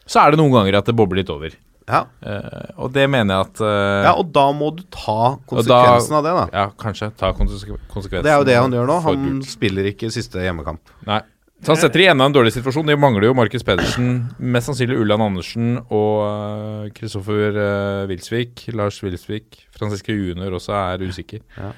Så 0.08 0.22
er 0.22 0.32
det 0.32 0.40
noen 0.40 0.54
ganger 0.56 0.80
at 0.80 0.88
det 0.88 0.96
bobler 0.98 1.22
litt 1.22 1.30
over. 1.30 1.54
Ja. 1.86 2.04
Uh, 2.22 2.84
og 2.84 2.92
det 2.94 3.04
mener 3.10 3.34
jeg 3.34 3.46
at 3.48 3.60
uh, 3.62 4.04
ja, 4.06 4.12
og 4.14 4.28
da 4.34 4.44
må 4.54 4.68
du 4.74 4.84
ta 4.86 5.34
konsekvensen 5.50 5.50
konsekvensen 5.50 6.16
av 6.18 6.26
det, 6.26 6.34
da. 6.36 6.44
ja, 6.54 6.64
kanskje. 6.78 7.08
Ta 7.18 7.32
konsekvensen. 7.34 8.22
Det 8.22 8.32
er 8.32 8.38
jo 8.38 8.46
det 8.46 8.58
han 8.58 8.76
gjør 8.76 8.90
nå. 8.90 8.98
Han 9.06 9.40
spiller 9.46 9.90
ikke 9.90 10.10
siste 10.14 10.42
hjemmekamp. 10.44 10.94
Nei. 11.08 11.20
Så 11.62 11.70
han 11.70 11.78
setter 11.78 12.02
i 12.02 12.08
enda 12.10 12.26
en 12.26 12.34
dårlig 12.34 12.50
situasjon. 12.56 12.88
De 12.90 12.96
mangler 12.98 13.28
jo 13.28 13.36
Markus 13.38 13.62
Pedersen, 13.62 14.08
mest 14.42 14.66
sannsynlig 14.66 14.96
Ulland 14.98 15.22
Andersen 15.22 15.76
og 15.94 16.90
Kristoffer 16.96 17.54
uh, 17.54 18.02
Wilsvik. 18.10 18.64
Lars 18.74 18.98
Wilsvik. 19.04 19.60
Franziske 19.78 20.16
Junior 20.16 20.56
også 20.58 20.74
er 20.74 21.04
usikker. 21.06 21.44
Ja. 21.54 21.70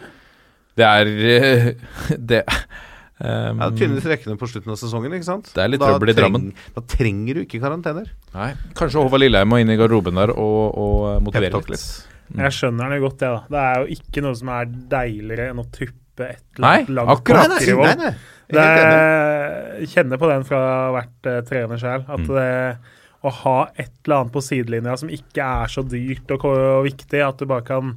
Det 0.81 0.87
er 0.88 1.11
uh, 1.12 1.68
Det 2.33 2.40
um, 2.49 3.61
Ja, 3.61 3.68
Tynnes 3.77 4.09
rekkene 4.09 4.38
på 4.40 4.49
slutten 4.51 4.73
av 4.73 4.81
sesongen, 4.81 5.12
ikke 5.18 5.29
sant? 5.29 5.53
Det 5.55 5.62
er 5.66 5.70
litt 5.75 5.85
trøbbel 5.85 6.14
i 6.14 6.16
Drammen. 6.16 6.49
Da 6.75 6.83
trenger 6.97 7.38
du 7.38 7.44
ikke 7.44 7.61
karantener. 7.62 8.09
Nei, 8.35 8.51
Kanskje 8.79 9.05
Håvard 9.05 9.20
Lilleheim 9.23 9.53
må 9.53 9.61
inn 9.62 9.70
i 9.70 9.77
garderoben 9.79 10.16
der 10.18 10.33
og, 10.33 10.61
og 10.81 10.99
eh, 11.12 11.18
motivere 11.29 11.53
Pep-talk 11.53 11.75
litt. 11.77 11.88
Mm. 12.33 12.40
Jeg 12.47 12.57
skjønner 12.57 12.94
det 12.97 13.03
godt, 13.05 13.20
jeg, 13.20 13.37
da. 13.37 13.53
Det 13.53 13.66
er 13.68 13.83
jo 13.85 13.99
ikke 14.01 14.25
noe 14.25 14.38
som 14.40 14.51
er 14.57 14.73
deiligere 14.97 15.53
enn 15.53 15.61
å 15.61 15.66
tuppe 15.68 16.31
et 16.31 16.40
eller 16.57 16.64
Nei, 16.64 16.79
annet 16.81 16.94
langt 16.97 17.18
akkurat. 17.18 17.53
nei, 17.53 17.99
nei. 18.01 18.14
Jeg 18.53 18.61
er 18.61 18.91
er, 18.95 19.87
kjenner 19.87 20.21
på 20.21 20.29
den 20.29 20.45
fra 20.45 20.59
å 20.59 20.67
ha 20.69 20.91
vært 20.99 21.31
eh, 21.31 21.41
trener 21.49 21.81
sjøl. 21.81 22.05
At 22.09 22.21
Mm. 22.25 22.35
det, 22.35 22.79
å 23.25 23.31
ha 23.33 23.59
et 23.81 23.93
eller 24.05 24.17
annet 24.21 24.33
på 24.35 24.43
sidelinja 24.45 24.97
som 25.01 25.09
ikke 25.09 25.41
er 25.65 25.71
så 25.73 25.83
dyrt 25.89 26.31
og, 26.37 26.45
og 26.45 26.85
viktig, 26.85 27.23
at 27.25 27.39
du 27.41 27.47
bare 27.49 27.65
kan 27.65 27.95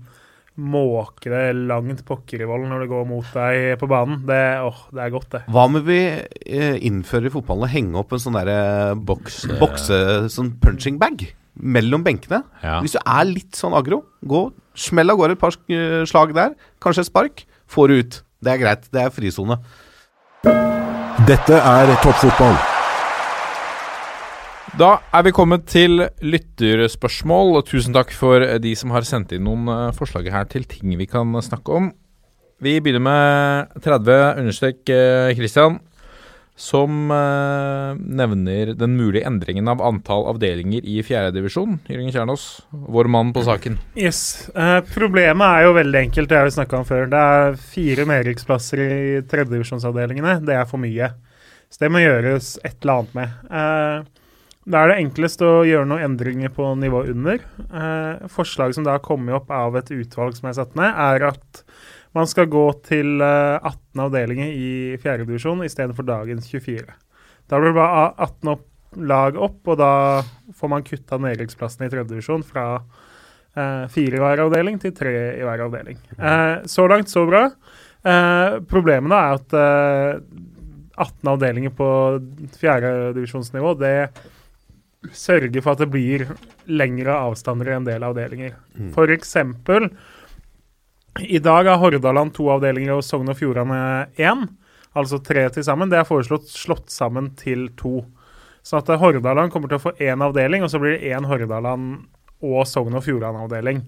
måke 0.58 1.30
det 1.30 1.54
langt 1.70 2.00
pokker 2.08 2.42
i 2.42 2.48
vold 2.50 2.66
når 2.66 2.82
det 2.82 2.90
går 2.90 3.04
mot 3.06 3.28
deg 3.36 3.76
på 3.78 3.90
banen, 3.92 4.24
det, 4.26 4.40
åh, 4.66 4.80
det 4.96 5.04
er 5.04 5.12
godt, 5.14 5.28
det. 5.36 5.42
Hva 5.54 5.66
om 5.70 5.78
vi 5.86 6.00
eh, 6.18 6.78
innfører 6.88 7.30
i 7.30 7.34
fotballen 7.34 7.68
å 7.68 7.70
henge 7.70 8.00
opp 8.02 8.16
en 8.16 8.24
sånn 8.24 8.40
derre 8.40 8.96
Boks, 8.98 9.44
eh. 9.46 9.60
bokse 9.62 10.00
Sånn 10.34 10.56
punching 10.64 10.98
bag 10.98 11.28
mellom 11.58 12.02
benkene? 12.06 12.42
Ja. 12.64 12.80
Hvis 12.82 12.96
du 12.98 13.02
er 13.04 13.28
litt 13.30 13.58
sånn 13.58 13.76
aggro, 13.78 14.02
gå 14.26 14.48
smell 14.78 15.10
av 15.14 15.18
gårde 15.20 15.38
et 15.38 15.42
par 15.42 15.54
slag 16.10 16.34
der. 16.38 16.56
Kanskje 16.82 17.02
et 17.06 17.10
spark. 17.10 17.46
Får 17.68 17.90
du 17.90 17.96
ut. 18.02 18.18
Det 18.46 18.52
er 18.54 18.60
greit. 18.62 18.84
Det 18.94 19.02
er 19.02 19.14
frisone. 19.14 19.58
Dette 21.28 21.58
er 21.60 21.94
toppfotball. 22.04 22.58
Da 24.78 24.90
er 25.16 25.24
vi 25.26 25.34
kommet 25.34 25.66
til 25.66 26.04
lytterspørsmål. 26.22 27.56
og 27.58 27.66
Tusen 27.66 27.96
takk 27.96 28.12
for 28.14 28.44
de 28.62 28.74
som 28.78 28.92
har 28.94 29.08
sendt 29.08 29.34
inn 29.34 29.48
noen 29.48 29.66
eh, 29.74 29.96
forslag 29.98 30.30
her 30.30 30.46
til 30.52 30.68
ting 30.70 30.94
vi 31.00 31.08
kan 31.10 31.34
snakke 31.42 31.74
om. 31.74 31.90
Vi 32.62 32.76
begynner 32.82 33.02
med 33.02 33.82
30 33.86 34.42
understrek 34.44 34.90
eh, 34.90 35.34
Christian, 35.38 35.80
som 36.58 37.12
eh, 37.14 38.00
nevner 38.02 38.74
den 38.74 38.96
mulige 38.98 39.28
endringen 39.30 39.70
av 39.70 39.82
antall 39.86 40.26
avdelinger 40.32 40.82
i 40.82 40.98
fjerdedivisjon. 41.06 41.78
Jørgen 41.86 42.14
Kjernås, 42.16 42.48
vår 42.72 43.10
mann 43.14 43.30
på 43.36 43.46
saken. 43.46 43.78
Yes. 43.94 44.50
Eh, 44.58 44.80
problemet 44.90 45.46
er 45.46 45.68
jo 45.68 45.76
veldig 45.78 46.02
enkelt, 46.08 46.32
det 46.32 46.40
har 46.40 46.50
vi 46.50 46.56
snakka 46.58 46.80
om 46.82 46.88
før. 46.90 47.06
Det 47.14 47.24
er 47.38 47.60
fire 47.62 48.08
nedrykksplasser 48.10 48.82
i 48.82 49.00
tredjedivisjonsavdelingene. 49.30 50.40
Det 50.50 50.58
er 50.58 50.66
for 50.70 50.82
mye. 50.82 51.12
Så 51.70 51.84
det 51.84 51.92
må 51.94 52.02
gjøres 52.02 52.56
et 52.66 52.80
eller 52.82 53.04
annet 53.04 53.18
med. 53.20 53.38
Eh, 53.62 54.24
da 54.68 54.82
er 54.82 54.92
det 54.92 55.00
enklest 55.06 55.46
å 55.46 55.62
gjøre 55.64 55.88
noen 55.88 56.10
endringer 56.10 56.52
på 56.58 56.74
nivå 56.82 57.06
under. 57.14 57.44
Eh, 57.70 58.28
forslaget 58.34 58.80
som 58.80 58.88
da 58.88 58.98
har 58.98 59.06
kommet 59.06 59.38
opp 59.38 59.54
av 59.54 59.78
et 59.78 59.94
utvalg 59.94 60.36
som 60.36 60.50
er 60.50 60.58
satt 60.58 60.74
ned, 60.80 60.90
er 60.90 61.30
at 61.30 61.62
man 62.16 62.30
skal 62.30 62.48
gå 62.52 62.64
til 62.88 63.22
eh, 63.24 63.58
18 63.60 64.06
avdelinger 64.08 64.54
i 64.54 64.72
fjerdedivisjon 65.02 65.66
istedenfor 65.66 66.08
dagens 66.08 66.48
24. 66.52 66.86
Da 67.48 67.60
blir 67.60 67.72
det 67.72 67.80
bare 67.80 68.08
18 68.16 68.54
opp, 68.54 68.66
lag 68.98 69.38
opp, 69.40 69.60
og 69.68 69.80
da 69.80 69.92
får 70.58 70.72
man 70.72 70.86
kutta 70.88 71.20
nedrykksplassene 71.22 71.88
i 71.88 71.92
tredjedivisjon 71.94 72.46
fra 72.48 72.68
eh, 72.78 73.86
fire 73.94 74.20
i 74.20 74.24
hver 74.24 74.46
avdeling 74.48 74.80
til 74.82 74.96
tre 74.96 75.16
i 75.36 75.44
hver 75.46 75.68
avdeling. 75.68 76.00
Eh, 76.18 76.56
så 76.70 76.88
langt, 76.90 77.12
så 77.12 77.26
bra. 77.30 77.48
Eh, 78.08 78.58
problemet 78.70 79.18
er 79.18 79.38
at 79.38 79.58
eh, 79.60 80.24
18 80.98 81.32
avdelinger 81.36 81.76
på 81.78 81.90
fjerdedivisjonsnivå, 82.58 83.76
det 83.78 83.98
sørger 85.14 85.62
for 85.62 85.76
at 85.76 85.84
det 85.84 85.92
blir 85.94 86.26
lengre 86.68 87.14
avstander 87.16 87.70
i 87.70 87.76
en 87.78 87.86
del 87.86 88.04
avdelinger. 88.04 88.56
For 88.96 89.14
eksempel 89.14 89.92
i 91.20 91.40
dag 91.40 91.66
har 91.66 91.80
Hordaland 91.82 92.34
to 92.36 92.50
avdelinger 92.54 92.98
og 92.98 93.06
Sogn 93.06 93.32
og 93.32 93.38
Fjordane 93.40 93.80
én. 94.18 94.48
Altså 94.98 95.20
tre 95.24 95.48
til 95.54 95.66
sammen. 95.66 95.90
Det 95.90 96.00
er 96.00 96.08
foreslått 96.08 96.50
slått 96.50 96.90
sammen 96.94 97.32
til 97.38 97.70
to. 97.78 98.02
Så 98.66 98.82
at 98.82 98.90
Hordaland 99.00 99.52
kommer 99.54 99.72
til 99.72 99.80
å 99.80 99.86
få 99.86 99.96
én 100.04 100.24
avdeling, 100.24 100.64
og 100.66 100.72
så 100.74 100.80
blir 100.82 100.98
det 100.98 101.12
én 101.14 101.28
Hordaland 101.30 102.06
og 102.44 102.68
Sogn 102.70 102.94
og 102.94 103.04
Fjordane-avdeling. 103.06 103.80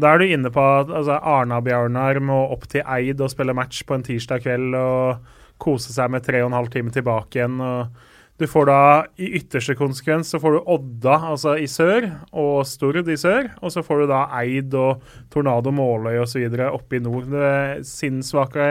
Da 0.00 0.12
er 0.14 0.18
du 0.22 0.24
inne 0.30 0.52
på 0.52 0.62
at 0.62 0.88
altså, 0.88 1.18
Arna-Bjarnar 1.18 2.20
må 2.24 2.38
opp 2.54 2.68
til 2.70 2.84
Eid 2.86 3.20
og 3.20 3.32
spille 3.32 3.52
match 3.56 3.82
på 3.84 3.98
en 3.98 4.06
tirsdag 4.06 4.44
kveld 4.46 4.76
og 4.78 5.26
kose 5.60 5.92
seg 5.92 6.10
med 6.10 6.24
tre 6.24 6.40
og 6.42 6.50
en 6.50 6.56
halv 6.56 6.70
time 6.72 6.90
tilbake 6.94 7.36
igjen. 7.40 7.60
og 7.60 7.92
du 8.40 8.46
får 8.48 8.66
da 8.66 8.80
i 9.20 9.28
ytterste 9.38 9.76
konsekvens 9.78 10.32
så 10.32 10.40
får 10.42 10.56
du 10.56 10.70
Odda 10.74 11.18
altså 11.30 11.54
i 11.60 11.68
sør 11.70 12.08
og 12.32 12.64
Stord 12.66 13.06
i 13.06 13.16
sør. 13.20 13.52
Og 13.60 13.74
så 13.74 13.84
får 13.86 14.02
du 14.02 14.10
da 14.10 14.24
Eid 14.40 14.74
og 14.78 15.04
Tornado 15.30 15.70
Måløy 15.74 16.16
osv. 16.24 16.48
oppe 16.72 16.98
i 16.98 17.02
nord. 17.04 17.28
Det 17.30 17.42
er 17.52 17.82
sinnssvake 17.86 18.68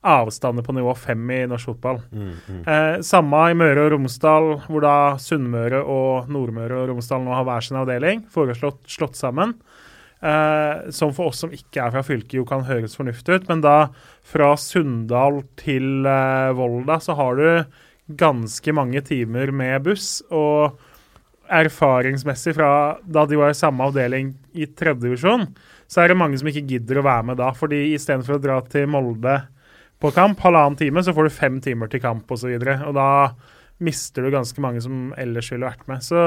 avstander 0.00 0.64
på 0.64 0.72
nivå 0.72 0.94
fem 0.96 1.26
i 1.34 1.42
norsk 1.48 1.72
fotball. 1.72 1.98
Eh, 2.64 3.00
samme 3.04 3.42
i 3.50 3.56
Møre 3.58 3.84
og 3.84 3.92
Romsdal, 3.96 4.48
hvor 4.68 4.84
da 4.84 4.94
Sunnmøre 5.20 5.82
og 5.82 6.30
Nordmøre 6.32 6.78
og 6.78 6.94
Romsdal 6.94 7.24
nå 7.24 7.34
har 7.36 7.44
hver 7.48 7.66
sin 7.66 7.80
avdeling. 7.80 8.24
Foreslått 8.32 8.80
slått 8.88 9.20
sammen. 9.20 9.58
Eh, 10.20 10.90
som 10.92 11.12
for 11.16 11.32
oss 11.32 11.40
som 11.40 11.52
ikke 11.52 11.82
er 11.82 11.92
fra 11.92 12.04
fylket, 12.04 12.36
jo 12.36 12.46
kan 12.48 12.64
høres 12.68 12.96
fornuftig 12.96 13.40
ut. 13.40 13.46
Men 13.48 13.64
da 13.64 13.76
fra 14.24 14.54
Sunndal 14.60 15.42
til 15.60 16.06
eh, 16.08 16.50
Volda 16.56 17.00
så 17.00 17.16
har 17.18 17.40
du 17.40 17.80
ganske 18.18 18.74
mange 18.74 19.02
timer 19.06 19.52
med 19.54 19.84
buss. 19.86 20.20
Og 20.30 20.78
erfaringsmessig 21.50 22.54
fra 22.54 22.70
da 23.02 23.24
de 23.26 23.38
var 23.38 23.52
i 23.52 23.58
samme 23.58 23.86
avdeling 23.88 24.32
i 24.54 24.66
tredje 24.66 25.02
divisjon, 25.08 25.48
så 25.90 26.02
er 26.02 26.12
det 26.12 26.20
mange 26.20 26.38
som 26.38 26.50
ikke 26.50 26.66
gidder 26.76 27.00
å 27.00 27.06
være 27.06 27.26
med 27.30 27.40
da. 27.42 27.50
fordi 27.56 27.88
istedenfor 27.96 28.38
å 28.38 28.42
dra 28.42 28.60
til 28.70 28.86
Molde 28.90 29.40
på 30.00 30.12
kamp, 30.16 30.40
halvannen 30.40 30.78
time, 30.78 31.02
så 31.04 31.12
får 31.12 31.26
du 31.26 31.34
fem 31.34 31.58
timer 31.60 31.90
til 31.90 32.00
kamp 32.00 32.30
osv. 32.30 32.54
Og, 32.54 32.62
så 32.64 32.76
og 32.88 32.94
da 32.96 33.10
mister 33.84 34.24
du 34.24 34.32
ganske 34.32 34.62
mange 34.62 34.80
som 34.84 35.10
ellers 35.20 35.50
ville 35.52 35.66
vært 35.66 35.86
med. 35.90 36.04
Så 36.04 36.22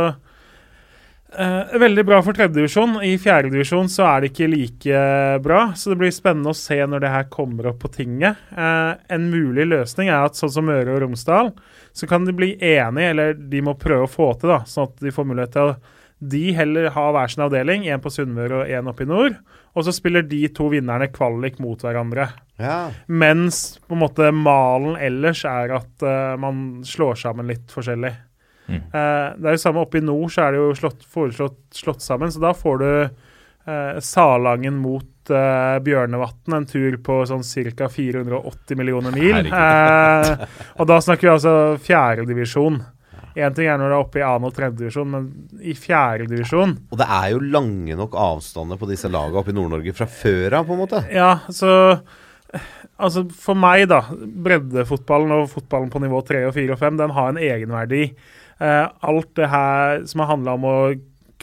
eh, 1.34 1.74
veldig 1.82 2.06
bra 2.06 2.20
for 2.26 2.38
tredjedivisjon. 2.38 3.00
I 3.06 3.16
fjerdedivisjon 3.22 3.90
så 3.90 4.06
er 4.10 4.22
det 4.22 4.34
ikke 4.34 4.52
like 4.52 5.06
bra, 5.46 5.64
så 5.78 5.94
det 5.94 6.02
blir 6.04 6.14
spennende 6.14 6.54
å 6.54 6.58
se 6.58 6.78
når 6.86 7.06
det 7.06 7.14
her 7.16 7.30
kommer 7.34 7.72
opp 7.72 7.82
på 7.86 7.94
tinget. 7.96 8.44
Eh, 8.54 8.92
en 9.16 9.30
mulig 9.34 9.66
løsning 9.72 10.12
er 10.12 10.28
at 10.28 10.38
sånn 10.38 10.54
som 10.54 10.70
Møre 10.70 10.94
og 10.94 11.06
Romsdal, 11.06 11.54
så 11.94 12.10
kan 12.10 12.26
de 12.26 12.34
bli 12.36 12.56
enige, 12.58 13.12
eller 13.14 13.36
de 13.38 13.62
må 13.66 13.76
prøve 13.80 14.08
å 14.08 14.12
få 14.12 14.32
til, 14.42 14.50
da, 14.54 14.64
sånn 14.70 14.90
at 14.90 15.04
de 15.04 15.14
får 15.14 15.28
mulighet 15.30 15.54
til 15.56 15.74
å 15.74 15.76
de 16.24 16.54
heller 16.56 16.90
ha 16.96 17.04
hver 17.12 17.32
sin 17.32 17.44
avdeling, 17.44 17.86
én 17.90 18.02
på 18.02 18.12
Sunnmøre 18.14 18.62
og 18.62 18.72
én 18.72 18.90
oppe 18.90 19.06
i 19.06 19.10
nord. 19.10 19.36
Og 19.74 19.86
så 19.86 19.94
spiller 19.96 20.26
de 20.28 20.46
to 20.56 20.70
vinnerne 20.72 21.10
kvalik 21.12 21.58
mot 21.64 21.82
hverandre. 21.84 22.30
Ja. 22.62 22.78
Mens 23.08 23.80
på 23.88 23.98
en 23.98 24.04
måte 24.04 24.30
malen 24.36 24.96
ellers 25.02 25.44
er 25.50 25.74
at 25.80 26.06
uh, 26.06 26.36
man 26.40 26.84
slår 26.88 27.20
sammen 27.26 27.50
litt 27.50 27.74
forskjellig. 27.74 28.14
Mm. 28.70 28.80
Uh, 28.94 29.28
det 29.36 29.50
er 29.50 29.58
jo 29.58 29.64
samme 29.66 29.84
oppe 29.84 30.00
i 30.00 30.06
nord, 30.06 30.30
så 30.32 30.46
er 30.46 30.56
det 30.56 30.62
jo 30.62 30.78
slått, 30.78 31.08
foreslått 31.16 31.60
slått 31.76 32.06
sammen. 32.06 32.32
Så 32.32 32.44
da 32.44 32.54
får 32.56 32.84
du 32.84 32.90
uh, 33.04 34.00
Salangen 34.04 34.80
mot 34.80 35.10
uh, 35.32 35.78
Bjørnevatn, 35.84 36.58
en 36.58 36.68
tur 36.68 36.98
på 37.06 37.22
sånn 37.30 37.46
ca. 37.78 37.88
480 37.92 38.80
millioner 38.80 39.16
mil. 39.16 39.48
Uh, 39.54 40.44
og 40.80 40.90
da 40.90 41.00
snakker 41.04 41.30
vi 41.30 41.34
altså 41.36 41.56
fjerdedivisjon. 41.84 42.82
Én 43.34 43.56
ting 43.58 43.66
er 43.66 43.80
når 43.82 43.90
du 43.90 43.94
er 43.96 44.02
oppe 44.02 44.20
i 44.22 44.26
annen 44.26 44.50
og 44.50 44.54
tredje 44.54 44.78
divisjon, 44.84 45.10
men 45.10 45.30
i 45.66 45.74
fjerde 45.74 46.28
divisjon 46.30 46.76
Og 46.94 47.00
det 47.00 47.08
er 47.10 47.32
jo 47.34 47.40
lange 47.42 47.96
nok 47.98 48.14
avstander 48.20 48.78
på 48.78 48.90
disse 48.92 49.10
lagene 49.10 49.42
oppe 49.42 49.50
i 49.50 49.58
Nord-Norge 49.58 49.96
fra 49.98 50.06
før 50.06 50.60
av, 50.60 50.68
på 50.68 50.76
en 50.76 50.84
måte. 50.84 51.02
Ja, 51.14 51.32
så 51.50 51.74
Altså, 53.04 53.24
for 53.34 53.58
meg, 53.58 53.88
da. 53.90 54.04
Breddefotballen 54.14 55.34
og 55.36 55.48
fotballen 55.52 55.90
på 55.92 56.00
nivå 56.04 56.22
3 56.28 56.44
og 56.48 56.54
4 56.56 56.76
og 56.76 56.80
5, 56.80 57.00
den 57.02 57.14
har 57.16 57.32
en 57.32 57.40
egenverdi. 57.42 58.04
Uh, 58.62 58.86
alt 59.10 59.32
det 59.36 59.50
her 59.50 60.04
som 60.08 60.22
har 60.22 60.30
handla 60.30 60.54
om 60.60 60.68
å 60.70 60.76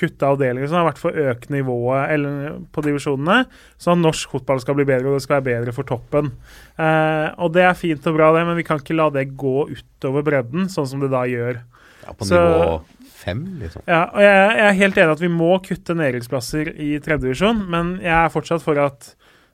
kutte 0.00 0.28
avdelinger, 0.32 0.70
som 0.70 0.80
har 0.80 0.88
vært 0.90 1.00
for 1.02 1.12
å 1.12 1.26
øke 1.30 1.52
nivået 1.52 2.14
eller, 2.16 2.54
på 2.72 2.84
divisjonene, 2.86 3.42
sånn 3.80 4.00
at 4.00 4.06
norsk 4.08 4.32
fotball 4.34 4.62
skal 4.64 4.78
bli 4.78 4.88
bedre, 4.88 5.10
og 5.12 5.18
det 5.18 5.24
skal 5.26 5.38
være 5.38 5.48
bedre 5.50 5.74
for 5.76 5.88
toppen. 5.88 6.32
Eh, 6.80 7.26
og 7.38 7.52
det 7.56 7.66
er 7.68 7.76
fint 7.78 8.08
og 8.08 8.16
bra, 8.16 8.30
det, 8.36 8.46
men 8.48 8.58
vi 8.58 8.64
kan 8.66 8.80
ikke 8.80 8.96
la 8.98 9.10
det 9.14 9.28
gå 9.40 9.68
utover 9.74 10.24
bredden, 10.26 10.70
sånn 10.72 10.88
som 10.88 11.04
det 11.04 11.12
da 11.12 11.26
gjør. 11.28 11.60
Ja, 12.06 12.16
på 12.16 12.24
Så- 12.26 12.40
nivå 12.40 12.80
fem, 13.20 13.44
liksom. 13.60 13.82
Ja, 13.86 14.06
og 14.14 14.20
jeg, 14.24 14.56
jeg 14.56 14.66
er 14.70 14.78
helt 14.78 14.96
enig 15.02 15.12
at 15.12 15.20
vi 15.20 15.28
må 15.28 15.50
kutte 15.64 15.96
nedrykksplasser 15.98 16.70
i 16.80 16.94
tredje 17.04 17.26
divisjon, 17.28 17.66
men 17.68 17.98
jeg 18.00 18.16
er 18.16 18.32
fortsatt 18.32 18.64
for 18.64 18.80
at 18.80 19.10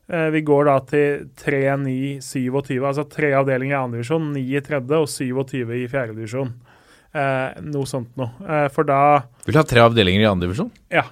eh, 0.09 0.29
vi 0.31 0.43
går 0.47 0.69
da 0.71 0.77
til 0.87 1.27
3, 1.43 1.63
9, 1.83 1.97
27, 2.23 2.79
altså 2.87 3.07
tre 3.11 3.33
avdelinger 3.35 3.75
i 3.75 3.81
andre 3.81 3.99
divisjon, 3.99 4.33
9 4.37 4.45
i 4.55 4.63
tredje 4.63 5.03
og 5.03 5.09
27 5.11 5.75
i 5.83 5.87
fjerde 5.91 6.15
divisjon. 6.15 6.55
Eh, 6.55 6.66
noe 7.67 7.87
sånt 7.89 8.13
noe. 8.21 8.33
Eh, 8.47 8.67
for 8.75 8.89
da 8.89 9.23
Vil 9.47 9.57
du 9.57 9.61
ha 9.61 9.67
tre 9.69 9.85
avdelinger 9.85 10.25
i 10.25 10.29
andre 10.29 10.49
divisjon? 10.49 10.73
Ja. 10.93 11.05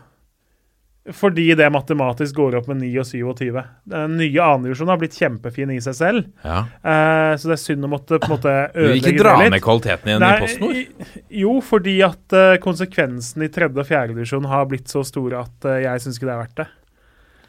Fordi 1.12 1.50
det 1.52 1.66
matematisk 1.68 2.38
går 2.38 2.54
opp 2.62 2.68
med 2.70 2.78
9 2.80 2.90
og 3.02 3.04
27. 3.10 3.58
Den 3.92 4.14
nye 4.16 4.40
andredivisjonen 4.40 4.92
har 4.94 5.00
blitt 5.02 5.18
kjempefin 5.18 5.74
i 5.74 5.80
seg 5.84 5.96
selv, 5.98 6.30
Ja. 6.46 6.62
eh, 6.80 7.34
så 7.36 7.50
det 7.50 7.58
er 7.58 7.60
synd 7.60 7.84
å 7.84 7.90
måtte 7.92 8.16
på 8.16 8.24
en 8.24 8.32
måte 8.38 8.54
Du 8.72 8.80
vil 8.80 8.88
ødelegge 8.88 9.12
ikke 9.12 9.22
dra 9.22 9.34
litt. 9.42 9.50
ned 9.52 9.62
kvaliteten 9.66 10.08
igjen 10.08 10.24
i 10.24 10.40
Post 10.40 10.62
Nord? 10.62 11.20
Jo, 11.28 11.52
fordi 11.60 11.96
at 12.06 12.32
uh, 12.32 12.56
konsekvensen 12.56 13.44
i 13.44 13.48
tredje 13.52 13.76
og 13.76 13.86
fjerdedivisjon 13.86 14.48
har 14.48 14.64
blitt 14.70 14.88
så 14.88 15.04
store 15.04 15.44
at 15.44 15.68
uh, 15.68 15.76
jeg 15.82 16.00
syns 16.00 16.16
ikke 16.16 16.30
det 16.30 16.34
er 16.38 16.42
verdt 16.46 16.56
det. 16.62 16.68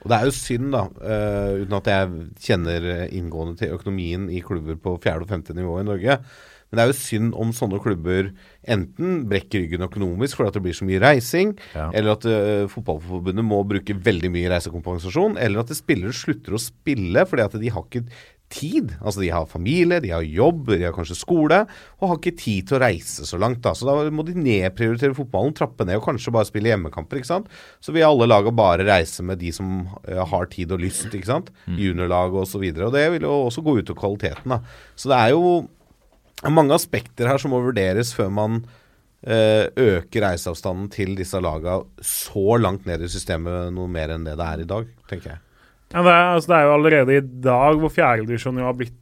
Og 0.03 0.11
det 0.11 0.17
er 0.19 0.25
jo 0.27 0.33
synd, 0.37 0.67
da, 0.75 0.83
eh, 1.01 1.63
uten 1.63 1.77
at 1.79 1.87
jeg 1.89 2.09
kjenner 2.45 2.83
inngående 3.09 3.57
til 3.57 3.71
økonomien 3.73 4.27
i 4.29 4.43
klubber 4.45 4.75
på 4.77 4.99
fjerde 5.01 5.25
og 5.25 5.31
femte 5.31 5.55
nivå 5.57 5.79
i 5.81 5.87
Norge. 5.87 6.19
Men 6.75 6.81
det 6.81 6.83
er 6.83 6.91
jo 6.91 6.97
synd 6.99 7.33
om 7.39 7.53
sånne 7.55 7.79
klubber 7.79 8.33
enten 8.67 9.23
brekker 9.29 9.63
ryggen 9.63 9.85
økonomisk 9.87 10.35
fordi 10.39 10.51
at 10.51 10.57
det 10.59 10.63
blir 10.65 10.75
så 10.75 10.87
mye 10.89 10.99
reising, 11.03 11.55
Ja. 11.75 11.89
eller 11.95 12.15
at 12.17 12.25
uh, 12.27 12.67
fotballforbundet 12.67 13.45
må 13.45 13.63
bruke 13.67 13.95
veldig 13.95 14.31
mye 14.33 14.51
reisekompensasjon, 14.51 15.37
eller 15.39 15.63
at 15.63 15.71
spillere 15.77 16.11
slutter 16.15 16.57
å 16.57 16.61
spille 16.61 17.23
fordi 17.29 17.45
at 17.45 17.59
de 17.61 17.69
har 17.71 17.85
ikke 17.87 18.03
tid. 18.55 18.91
Altså 19.01 19.23
de 19.23 19.31
har 19.33 19.47
familie, 19.49 19.97
de 20.03 20.11
har 20.13 20.21
jobb, 20.21 20.67
de 20.69 20.83
har 20.85 20.93
kanskje 20.93 21.15
skole, 21.17 21.63
og 21.97 22.09
har 22.11 22.19
ikke 22.19 22.35
tid 22.37 22.67
til 22.69 22.77
å 22.77 22.81
reise 22.83 23.25
så 23.25 23.39
langt. 23.41 23.61
da. 23.65 23.73
Så 23.73 23.87
da 23.87 23.95
må 24.13 24.25
de 24.27 24.35
nedprioritere 24.37 25.15
fotballen, 25.17 25.55
trappe 25.57 25.85
ned 25.87 25.97
og 25.97 26.05
kanskje 26.05 26.31
bare 26.35 26.45
spille 26.45 26.69
hjemmekamper. 26.69 27.17
ikke 27.17 27.31
sant? 27.31 27.49
Så 27.81 27.91
vil 27.95 28.05
alle 28.05 28.27
laga 28.29 28.53
bare 28.55 28.85
reise 28.85 29.25
med 29.25 29.39
de 29.41 29.49
som 29.55 29.87
eh, 30.07 30.21
har 30.21 30.45
tid 30.53 30.71
og 30.71 30.79
lyst, 30.85 31.09
ikke 31.09 31.25
sant. 31.31 31.49
Juniorlag 31.65 32.37
og 32.37 32.45
så. 32.47 32.61
Og 32.61 32.93
det 32.93 33.07
vil 33.17 33.25
jo 33.25 33.33
også 33.49 33.65
gå 33.65 33.79
ut 33.79 33.89
over 33.89 33.99
kvaliteten, 33.99 34.53
da. 34.53 34.61
Så 34.95 35.09
det 35.09 35.17
er 35.17 35.33
jo 35.33 35.67
mange 36.53 36.75
aspekter 36.75 37.29
her 37.29 37.41
som 37.41 37.53
må 37.55 37.61
vurderes 37.63 38.13
før 38.15 38.29
man 38.33 38.59
eh, 39.25 39.65
øker 39.71 40.27
reiseavstanden 40.27 40.91
til 40.93 41.15
disse 41.17 41.39
laga 41.41 41.79
så 42.01 42.59
langt 42.61 42.85
ned 42.89 43.05
i 43.05 43.11
systemet 43.11 43.73
noe 43.75 43.89
mer 43.91 44.13
enn 44.15 44.27
det 44.27 44.37
det 44.39 44.51
er 44.51 44.63
i 44.65 44.69
dag, 44.69 44.93
tenker 45.09 45.35
jeg. 45.35 45.41
Ja, 45.93 46.01
det, 46.01 46.11
er, 46.11 46.29
altså, 46.33 46.49
det 46.49 46.55
er 46.57 46.63
jo 46.65 46.71
allerede 46.73 47.15
i 47.15 47.23
dag 47.45 47.77
hvor 47.79 47.91
fjerdedivisjon 47.93 48.57
har 48.59 48.73
blitt 48.75 48.95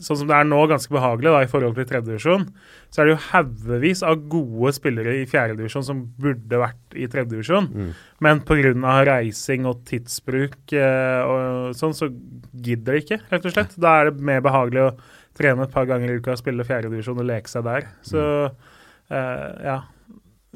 sånn 0.00 0.20
som 0.20 0.28
det 0.30 0.36
er 0.36 0.46
nå, 0.46 0.60
ganske 0.70 0.94
behagelig 0.94 1.32
da, 1.34 1.40
i 1.42 1.50
forhold 1.50 1.74
til 1.76 1.88
tredjedivisjon. 1.90 2.46
Så 2.88 3.02
er 3.02 3.08
det 3.08 3.12
jo 3.12 3.24
haugevis 3.26 4.04
av 4.06 4.22
gode 4.32 4.72
spillere 4.76 5.16
i 5.18 5.26
fjerdedivisjon 5.28 5.84
som 5.84 6.04
burde 6.22 6.62
vært 6.62 6.96
i 6.96 7.08
tredjedivisjon. 7.10 7.68
Mm. 7.68 7.90
Men 8.24 8.40
pga. 8.48 8.94
reising 9.10 9.66
og 9.68 9.82
tidsbruk 9.90 10.72
eh, 10.78 11.20
og 11.26 11.76
sånn, 11.76 11.96
så 11.98 12.08
gidder 12.54 12.96
de 12.96 13.04
ikke, 13.04 13.20
rett 13.34 13.50
og 13.50 13.56
slett. 13.56 13.76
Da 13.76 13.98
er 13.98 14.08
det 14.08 14.30
mer 14.30 14.40
behagelig 14.46 14.86
å 14.86 14.92
trene 15.38 15.64
et 15.64 15.74
par 15.74 15.86
ganger 15.88 16.12
i 16.12 16.18
uka, 16.18 16.36
spille 16.38 16.66
fjerdedivisjon 16.66 17.22
og 17.22 17.28
leke 17.28 17.50
seg 17.50 17.66
der. 17.68 17.88
Så 18.06 18.24
eh, 18.48 19.48
ja. 19.68 19.78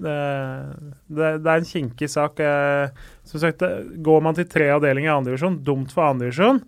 Det, 0.02 0.12
det, 1.12 1.26
det 1.44 1.50
er 1.52 1.60
en 1.60 1.68
kinkig 1.68 2.08
sak. 2.10 2.40
Eh, 2.42 3.10
som 3.28 3.42
sagt, 3.42 3.62
går 4.02 4.24
man 4.24 4.38
til 4.38 4.48
tre 4.50 4.70
avdelinger 4.74 5.10
i 5.10 5.14
andredivisjon, 5.14 5.60
dumt 5.66 5.94
for 5.94 6.10
andredivisjon. 6.10 6.62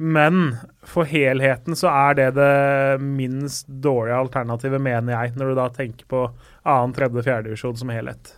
Men 0.00 0.54
for 0.88 1.04
helheten 1.04 1.76
så 1.76 1.90
er 1.92 2.14
det 2.16 2.28
det 2.38 3.02
minst 3.04 3.66
dårlige 3.68 4.16
alternativet, 4.16 4.80
mener 4.80 5.12
jeg, 5.12 5.34
når 5.36 5.50
du 5.50 5.58
da 5.58 5.66
tenker 5.74 6.08
på 6.08 6.22
annen, 6.64 6.94
tredje, 6.96 7.26
fjerdedivisjon 7.26 7.76
som 7.76 7.92
helhet. 7.92 8.32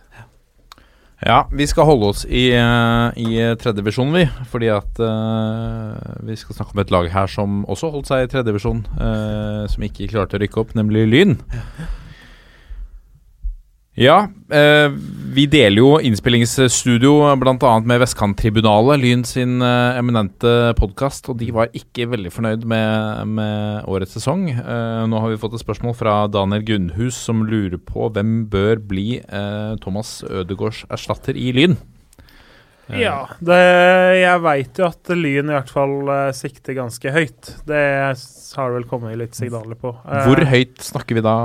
Ja, 1.23 1.45
vi 1.51 1.65
skal 1.69 1.87
holde 1.87 2.09
oss 2.11 2.25
i, 2.27 2.49
uh, 2.51 3.15
i 3.15 3.39
tredjedivisjon, 3.59 4.11
vi. 4.15 4.25
Fordi 4.51 4.69
at 4.73 4.99
uh, 4.99 5.95
vi 6.27 6.35
skal 6.39 6.57
snakke 6.57 6.75
om 6.75 6.83
et 6.83 6.91
lag 6.91 7.07
her 7.13 7.31
som 7.31 7.61
også 7.71 7.93
holdt 7.93 8.11
seg 8.11 8.25
i 8.25 8.31
tredjedivisjon, 8.33 8.83
uh, 8.99 9.63
som 9.71 9.87
ikke 9.87 10.09
klarte 10.11 10.35
å 10.35 10.43
rykke 10.43 10.59
opp, 10.59 10.73
nemlig 10.75 11.05
Lyn. 11.07 11.37
Ja, 13.93 14.23
eh, 14.49 14.89
vi 15.33 15.43
deler 15.45 15.77
jo 15.77 15.89
innspillingsstudio 16.01 17.11
bl.a. 17.37 17.73
med 17.85 17.99
Vestkanttribunalet, 18.01 18.97
Lyn 19.03 19.21
sin 19.27 19.61
eh, 19.61 19.99
eminente 19.99 20.73
podkast, 20.79 21.29
og 21.29 21.37
de 21.37 21.51
var 21.53 21.69
ikke 21.77 22.07
veldig 22.09 22.31
fornøyd 22.33 22.65
med, 22.65 23.29
med 23.37 23.85
årets 23.85 24.15
sesong. 24.17 24.47
Eh, 24.49 25.03
nå 25.09 25.19
har 25.21 25.29
vi 25.29 25.37
fått 25.37 25.53
et 25.59 25.61
spørsmål 25.61 25.93
fra 25.99 26.15
Daniel 26.33 26.65
Gunnhus 26.65 27.19
som 27.27 27.43
lurer 27.45 27.77
på 27.77 28.09
hvem 28.15 28.47
bør 28.49 28.81
bli 28.81 29.19
eh, 29.21 29.75
Thomas 29.83 30.23
Ødegaards 30.25 30.87
erstatter 30.89 31.37
i 31.37 31.51
Lyn. 31.53 31.77
Eh, 32.89 32.97
Ja, 33.03 33.27
det, 33.45 33.59
jeg 34.23 34.41
veit 34.47 34.81
jo 34.81 34.87
at 34.89 35.13
Lyn 35.13 35.53
i 35.53 35.59
hvert 35.59 35.69
fall 35.75 35.93
eh, 36.15 36.31
sikter 36.33 36.79
ganske 36.81 37.13
høyt. 37.13 37.53
Det 37.69 37.85
har 38.09 38.73
det 38.73 38.79
vel 38.79 38.89
kommet 38.89 39.21
litt 39.21 39.37
signaler 39.37 39.77
på. 39.77 39.93
Hvor 40.25 40.43
høyt 40.49 40.81
snakker 40.81 41.21
vi 41.21 41.25
da? 41.29 41.37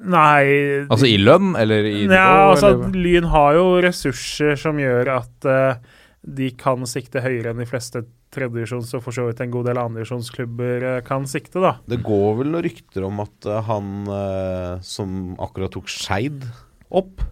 Nei 0.00 0.86
Altså 0.86 1.04
i 1.08 1.18
lønn, 1.20 1.52
eller 1.60 1.84
i 1.84 2.06
nivå? 2.06 2.14
Ja, 2.16 2.50
altså 2.52 2.70
eller? 2.72 2.94
Lyn 2.96 3.26
har 3.32 3.58
jo 3.58 3.66
ressurser 3.84 4.56
som 4.60 4.78
gjør 4.80 5.10
at 5.18 5.48
uh, 5.48 5.98
de 6.24 6.50
kan 6.56 6.86
sikte 6.88 7.20
høyere 7.24 7.52
enn 7.52 7.60
de 7.60 7.68
fleste 7.68 8.02
tredjevisjons- 8.32 8.94
og 8.96 9.02
for 9.04 9.16
så 9.16 9.26
vidt 9.26 9.40
en 9.44 9.52
god 9.52 9.66
del 9.68 9.80
andrevisjonsklubber 9.82 10.86
uh, 10.86 10.96
kan 11.06 11.26
sikte, 11.28 11.60
da. 11.60 11.74
Det 11.90 12.00
går 12.06 12.38
vel 12.40 12.52
noen 12.54 12.64
rykter 12.64 13.04
om 13.08 13.20
at 13.24 13.48
uh, 13.50 13.58
han 13.66 13.92
eh, 14.14 14.74
som 14.86 15.34
akkurat 15.42 15.72
tok 15.74 15.90
Skeid 15.90 16.46
opp, 16.90 17.24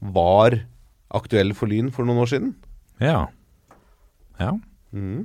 var 0.00 0.58
aktuell 1.16 1.54
for 1.56 1.70
Lyn 1.70 1.88
for 1.94 2.04
noen 2.08 2.20
år 2.24 2.32
siden. 2.34 2.52
Ja. 3.00 3.26
ja. 4.42 4.52
Mm. 4.92 5.24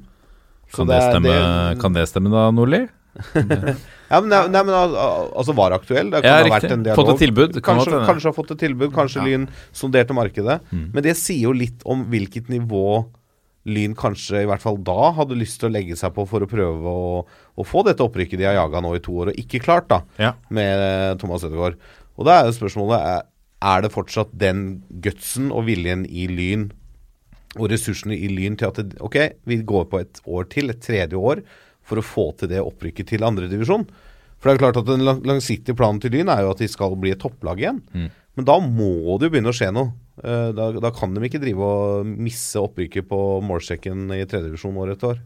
Kan 0.71 0.87
det, 0.87 0.95
det 1.01 1.09
stemme, 1.09 1.33
det- 1.35 1.81
kan 1.81 1.97
det 1.97 2.05
stemme 2.07 2.31
da, 2.31 2.47
Nordli? 2.55 2.85
Ja, 4.11 4.19
men, 4.19 4.29
nei, 4.33 4.41
nei, 4.51 4.61
men 4.67 4.75
al- 4.75 4.95
al- 4.99 5.29
altså 5.39 5.55
var 5.55 5.71
aktuell. 5.77 6.09
Det 6.11 6.19
kan 6.21 6.27
Ja, 6.27 6.37
ha 6.37 6.43
riktig. 6.43 6.57
vært 6.67 6.71
en 6.75 6.83
dialog. 6.83 6.99
Fått 7.05 7.13
et 7.15 7.21
tilbud. 7.29 7.61
Kanskje, 7.63 7.91
godt 7.95 8.07
kanskje 8.09 8.27
har 8.29 8.33
fått 8.35 8.51
et 8.51 8.59
tilbud, 8.65 8.91
kanskje 8.93 9.21
Ja. 9.21 9.25
Lyn 9.29 9.47
sonderte 9.71 10.13
markedet. 10.17 10.59
Mm. 10.73 10.91
Men 10.93 11.03
det 11.03 11.15
sier 11.15 11.41
jo 11.47 11.53
litt 11.55 11.81
om 11.85 12.05
hvilket 12.11 12.49
nivå 12.51 13.05
Lyn 13.63 13.93
kanskje, 13.93 14.41
i 14.41 14.45
hvert 14.49 14.59
fall 14.63 14.77
da, 14.81 15.11
hadde 15.13 15.35
lyst 15.37 15.59
til 15.61 15.69
å 15.69 15.73
legge 15.73 15.93
seg 15.95 16.11
på 16.15 16.23
for 16.27 16.41
å 16.41 16.47
prøve 16.49 16.81
å, 16.81 17.25
å 17.55 17.63
få 17.63 17.83
dette 17.85 18.01
opprykket 18.01 18.39
de 18.41 18.45
har 18.49 18.55
jaga 18.57 18.81
nå 18.81 18.95
i 18.95 18.99
to 19.05 19.11
år, 19.21 19.27
og 19.29 19.35
ikke 19.37 19.61
klart, 19.61 19.87
da, 19.87 19.99
Ja. 20.17 20.31
med 20.49 20.79
eh, 20.81 21.13
Thomas 21.21 21.43
Ødegaard. 21.45 21.75
Og 22.17 22.25
da 22.25 22.39
er 22.41 22.45
jo 22.49 22.57
spørsmålet 22.57 23.05
er, 23.05 23.21
er 23.61 23.81
det 23.85 23.91
fortsatt 23.93 24.33
den 24.35 24.81
gutsen 24.99 25.51
og 25.53 25.67
viljen 25.67 26.07
i 26.09 26.25
Lyn 26.25 26.71
og 27.59 27.69
ressursene 27.69 28.17
i 28.17 28.27
Lyn 28.33 28.57
til 28.57 28.67
at 28.71 28.81
det, 28.81 28.97
ok, 28.99 29.17
vi 29.45 29.61
går 29.61 29.85
på 29.91 29.99
et 30.01 30.19
år 30.25 30.49
til, 30.49 30.71
et 30.73 30.81
tredje 30.81 31.13
år, 31.21 31.43
for 31.91 32.01
å 32.01 32.05
få 32.05 32.25
til 32.39 32.51
det 32.53 32.63
opprykket 32.63 33.11
til 33.13 33.27
andredivisjon. 33.27 33.85
For 34.41 34.49
det 34.49 34.53
er 34.53 34.57
jo 34.57 34.63
klart 34.63 34.79
at 34.81 34.89
Den 34.89 35.05
lang 35.05 35.19
langsiktige 35.27 35.77
planen 35.77 36.01
til 36.01 36.15
Lyn 36.15 36.31
er 36.33 36.45
jo 36.45 36.53
at 36.55 36.63
de 36.63 36.69
skal 36.71 36.95
bli 36.97 37.13
et 37.13 37.21
topplag 37.21 37.61
igjen. 37.61 37.81
Mm. 37.93 38.07
Men 38.39 38.47
da 38.47 38.55
må 38.63 39.17
det 39.19 39.27
jo 39.27 39.33
begynne 39.35 39.51
å 39.51 39.55
skje 39.55 39.69
noe. 39.75 39.91
Eh, 40.23 40.47
da, 40.55 40.71
da 40.81 40.91
kan 40.95 41.13
de 41.13 41.27
ikke 41.27 41.41
drive 41.43 41.67
og 41.67 42.07
misse 42.07 42.59
opprykket 42.61 43.09
på 43.09 43.19
målsekken 43.45 44.07
i 44.15 44.23
tredjedivisjon 44.23 44.79
år 44.81 44.95
etter 44.95 45.13
år. 45.13 45.21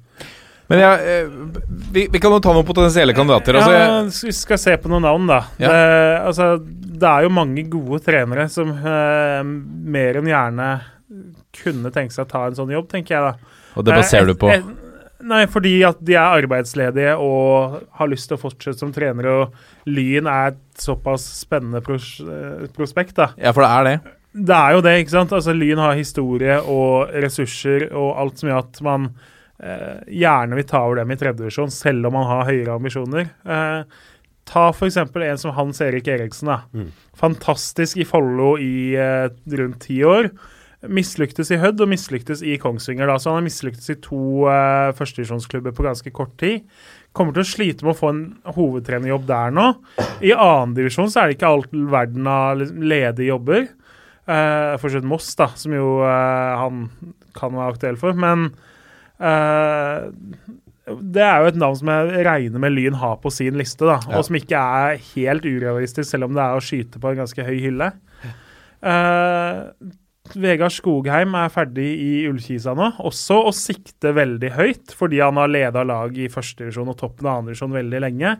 Men 0.71 0.81
jeg, 0.81 1.13
eh, 1.13 1.69
vi, 1.93 2.07
vi 2.11 2.21
kan 2.21 2.33
jo 2.33 2.41
ta 2.41 2.55
noen 2.55 2.65
potensielle 2.67 3.13
kandidater. 3.15 3.59
Altså, 3.59 3.75
ja, 3.77 3.99
vi 4.25 4.33
skal 4.33 4.59
se 4.59 4.73
på 4.81 4.89
noen 4.89 5.05
navn, 5.05 5.29
da. 5.29 5.39
Ja. 5.61 5.69
Det, 5.69 5.91
altså, 6.31 6.49
det 6.65 7.11
er 7.11 7.27
jo 7.27 7.35
mange 7.37 7.65
gode 7.69 8.01
trenere 8.05 8.47
som 8.51 8.73
eh, 8.73 9.41
mer 9.45 10.19
enn 10.21 10.31
gjerne 10.31 10.69
kunne 11.55 11.91
tenke 11.93 12.15
seg 12.15 12.25
å 12.25 12.31
ta 12.31 12.47
en 12.49 12.57
sånn 12.57 12.73
jobb, 12.73 12.89
tenker 12.91 13.15
jeg 13.15 13.29
da. 13.29 13.61
og 13.75 13.85
det 13.85 13.95
baserer 13.95 14.25
Eh, 14.25 14.33
du 14.33 14.41
på 14.41 14.49
Nei, 15.25 15.45
fordi 15.49 15.79
at 15.87 16.01
de 16.05 16.13
er 16.13 16.37
arbeidsledige 16.41 17.15
og 17.17 17.79
har 17.97 18.09
lyst 18.11 18.29
til 18.29 18.37
å 18.37 18.41
fortsette 18.43 18.77
som 18.83 18.91
trenere, 18.93 19.31
og 19.41 19.89
Lyn 19.89 20.29
er 20.29 20.53
et 20.53 20.81
såpass 20.81 21.25
spennende 21.39 21.81
pros 21.85 22.19
eh, 22.21 22.67
prospekt, 22.75 23.15
da. 23.17 23.31
Ja, 23.41 23.53
for 23.55 23.65
det 23.65 23.71
er 23.71 23.87
det. 23.89 24.15
Det 24.35 24.57
er 24.57 24.75
jo 24.75 24.83
det, 24.83 24.97
ikke 25.01 25.15
sant? 25.15 25.33
Altså, 25.33 25.55
Lyn 25.55 25.81
har 25.81 25.95
historie 25.97 26.59
og 26.61 27.13
ressurser 27.23 27.87
og 27.93 28.11
alt 28.21 28.41
som 28.41 28.51
gjør 28.51 28.65
at 28.65 28.81
man 28.85 29.07
eh, 29.63 30.03
gjerne 30.21 30.59
vil 30.59 30.67
ta 30.69 30.83
over 30.85 31.01
dem 31.01 31.15
i 31.15 31.17
tredjedivisjon, 31.21 31.73
selv 31.73 32.09
om 32.09 32.19
man 32.19 32.27
har 32.29 32.49
høyere 32.51 32.75
ambisjoner. 32.75 33.31
Eh, 33.47 34.03
ta 34.45 34.65
f.eks. 34.75 34.99
en 35.01 35.41
som 35.41 35.55
Hans 35.57 35.81
Erik 35.81 36.11
Eriksen. 36.11 36.51
da. 36.51 36.59
Mm. 36.75 36.91
Fantastisk 37.17 37.97
i 37.97 38.05
Follo 38.05 38.55
i 38.61 38.93
eh, 38.93 39.29
rundt 39.57 39.81
ti 39.87 40.03
år. 40.05 40.29
Mislyktes 40.91 41.49
i 41.53 41.59
Hødd 41.61 41.81
og 41.83 41.89
mislyktes 41.91 42.41
i 42.45 42.57
Kongsvinger. 42.61 43.07
da, 43.09 43.15
Så 43.19 43.31
han 43.31 43.39
har 43.39 43.45
mislyktes 43.47 43.89
i 43.93 43.97
to 44.03 44.45
uh, 44.49 44.91
førstedivisjonsklubber 44.97 45.75
på 45.75 45.85
ganske 45.85 46.11
kort 46.15 46.35
tid. 46.41 46.65
Kommer 47.15 47.33
til 47.35 47.45
å 47.45 47.47
slite 47.47 47.85
med 47.85 47.93
å 47.95 47.99
få 47.99 48.11
en 48.11 48.23
hovedtrenerjobb 48.57 49.25
der 49.29 49.55
nå. 49.55 49.69
I 50.25 50.33
annendivisjon 50.35 51.09
så 51.11 51.23
er 51.23 51.31
det 51.31 51.37
ikke 51.37 51.51
all 51.53 51.65
verden 51.93 52.27
av 52.27 52.61
ledige 52.65 53.29
jobber. 53.31 53.67
Uh, 54.27 54.75
Fortsatt 54.81 55.05
Moss, 55.07 55.31
da, 55.39 55.51
som 55.55 55.73
jo 55.75 55.99
uh, 56.03 56.57
han 56.59 56.87
kan 57.37 57.55
være 57.55 57.75
aktuell 57.75 57.99
for. 58.01 58.17
Men 58.17 58.49
uh, 59.21 60.11
det 60.85 61.23
er 61.25 61.41
jo 61.41 61.49
et 61.49 61.57
navn 61.57 61.77
som 61.79 61.89
jeg 61.89 62.25
regner 62.27 62.61
med 62.61 62.75
Lyn 62.75 62.97
har 63.01 63.15
på 63.23 63.31
sin 63.33 63.57
liste, 63.57 63.87
da, 63.87 63.97
Ja. 64.05 64.17
og 64.19 64.25
som 64.27 64.37
ikke 64.37 64.59
er 64.59 64.99
helt 65.15 65.45
urealistisk, 65.47 66.09
selv 66.11 66.27
om 66.27 66.35
det 66.35 66.43
er 66.43 66.57
å 66.57 66.61
skyte 66.63 67.01
på 67.01 67.09
en 67.09 67.23
ganske 67.23 67.45
høy 67.47 67.55
hylle. 67.63 67.87
Eh, 68.85 69.61
Vegard 70.33 70.73
Skogheim 70.73 71.35
er 71.37 71.51
ferdig 71.53 71.87
i 72.01 72.13
Ullkisa 72.29 72.73
nå, 72.77 72.95
også 73.05 73.43
å 73.45 73.51
sikte 73.55 74.15
veldig 74.17 74.51
høyt, 74.55 74.95
fordi 74.97 75.21
han 75.21 75.37
har 75.37 75.51
leda 75.51 75.83
lag 75.85 76.15
i 76.17 76.31
førstedivisjon 76.31 76.89
og 76.91 76.97
toppen 76.99 77.29
av 77.29 77.43
andredivisjon 77.43 77.75
veldig 77.75 78.01
lenge. 78.03 78.33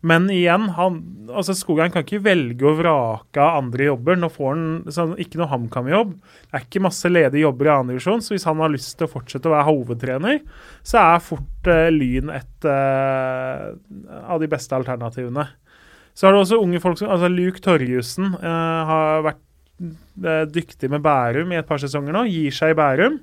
Men 0.00 0.30
igjen, 0.32 0.70
han, 0.78 0.96
altså 1.28 1.52
Skogheim 1.56 1.92
kan 1.92 2.06
ikke 2.06 2.22
velge 2.24 2.64
å 2.64 2.72
vrake 2.78 3.40
av 3.40 3.58
andre 3.58 3.90
jobber. 3.90 4.16
Nå 4.16 4.30
får 4.32 4.54
han 4.54 4.62
sånn, 4.96 5.12
ikke 5.20 5.42
noe 5.42 5.50
HamKam-jobb. 5.50 6.14
Det 6.48 6.56
er 6.56 6.64
ikke 6.64 6.84
masse 6.86 7.10
ledige 7.10 7.44
jobber 7.44 7.68
i 7.68 7.72
andredivisjon, 7.74 8.24
så 8.24 8.32
hvis 8.32 8.48
han 8.48 8.62
har 8.64 8.72
lyst 8.72 8.94
til 8.96 9.08
å 9.08 9.12
fortsette 9.12 9.50
å 9.50 9.54
være 9.54 9.68
hovedtrener, 9.68 10.40
så 10.80 11.02
er 11.02 11.24
fort 11.24 11.68
uh, 11.68 11.90
Lyn 11.92 12.32
et 12.32 12.68
uh, 12.68 13.68
av 14.24 14.40
de 14.40 14.48
beste 14.50 14.76
alternativene. 14.78 15.50
Så 16.16 16.26
har 16.26 16.34
du 16.34 16.40
også 16.40 16.62
unge 16.64 16.80
folk 16.82 16.98
som 16.98 17.12
altså 17.12 17.28
Luke 17.30 17.60
Torjussen 17.64 18.32
uh, 18.40 18.80
har 18.88 19.28
vært 19.28 19.44
dyktig 20.52 20.90
med 20.92 21.02
Bærum 21.04 21.52
i 21.54 21.58
et 21.60 21.68
par 21.68 21.80
sesonger 21.82 22.14
nå. 22.16 22.26
Gir 22.28 22.54
seg 22.54 22.74
i 22.74 22.78
Bærum. 22.78 23.20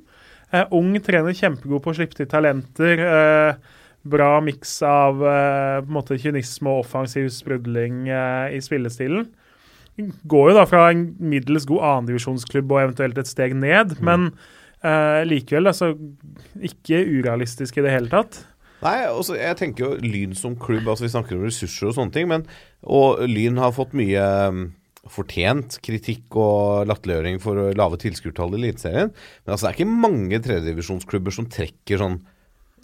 Eh, 0.55 0.63
ung 0.71 0.93
trener, 1.03 1.35
kjempegod 1.35 1.83
på 1.83 1.91
å 1.91 1.97
slippe 1.97 2.15
til 2.17 2.29
talenter. 2.31 3.01
Eh, 3.03 3.75
bra 4.07 4.37
miks 4.43 4.77
av 4.87 5.19
eh, 5.19 5.79
på 5.81 5.89
en 5.89 5.97
måte 5.97 6.19
kynisme 6.21 6.71
og 6.71 6.85
offensiv 6.85 7.27
sprudling 7.35 8.05
eh, 8.07 8.55
i 8.55 8.61
spillestilen. 8.63 9.27
Går 10.29 10.51
jo 10.51 10.55
da 10.59 10.67
fra 10.69 10.85
en 10.93 11.09
middels 11.19 11.65
god 11.67 11.83
annendivisjonsklubb 11.91 12.71
og 12.71 12.83
eventuelt 12.83 13.17
et 13.17 13.29
steg 13.29 13.55
ned, 13.57 13.97
men 14.05 14.29
eh, 14.85 15.23
likevel 15.27 15.71
altså 15.73 15.95
ikke 16.63 17.01
urealistisk 17.17 17.79
i 17.79 17.87
det 17.87 17.95
hele 17.95 18.11
tatt. 18.13 18.43
Nei, 18.85 18.99
altså, 19.09 19.33
jeg 19.39 19.57
tenker 19.57 19.83
jo 19.83 19.95
Lyn 20.05 20.35
som 20.37 20.53
klubb, 20.61 20.85
altså 20.85 21.07
vi 21.07 21.15
snakker 21.15 21.39
om 21.39 21.47
ressurser 21.47 21.89
og 21.89 21.95
sånne 21.97 22.13
ting, 22.13 22.27
men 22.29 22.43
Og 22.85 23.23
Lyn 23.25 23.57
har 23.57 23.73
fått 23.73 23.97
mye 23.97 24.21
fortjent 25.13 25.79
kritikk 25.85 26.37
og 26.39 26.87
latterliggjøring 26.89 27.41
for 27.43 27.73
lave 27.77 27.99
tilskuertall 28.01 28.55
i 28.55 28.61
Eliteserien. 28.61 29.13
Men 29.13 29.53
altså, 29.53 29.67
det 29.67 29.69
er 29.71 29.77
ikke 29.77 30.01
mange 30.07 30.41
tredjedivisjonsklubber 30.47 31.35
som 31.35 31.49
trekker 31.51 32.03
sånn 32.03 32.19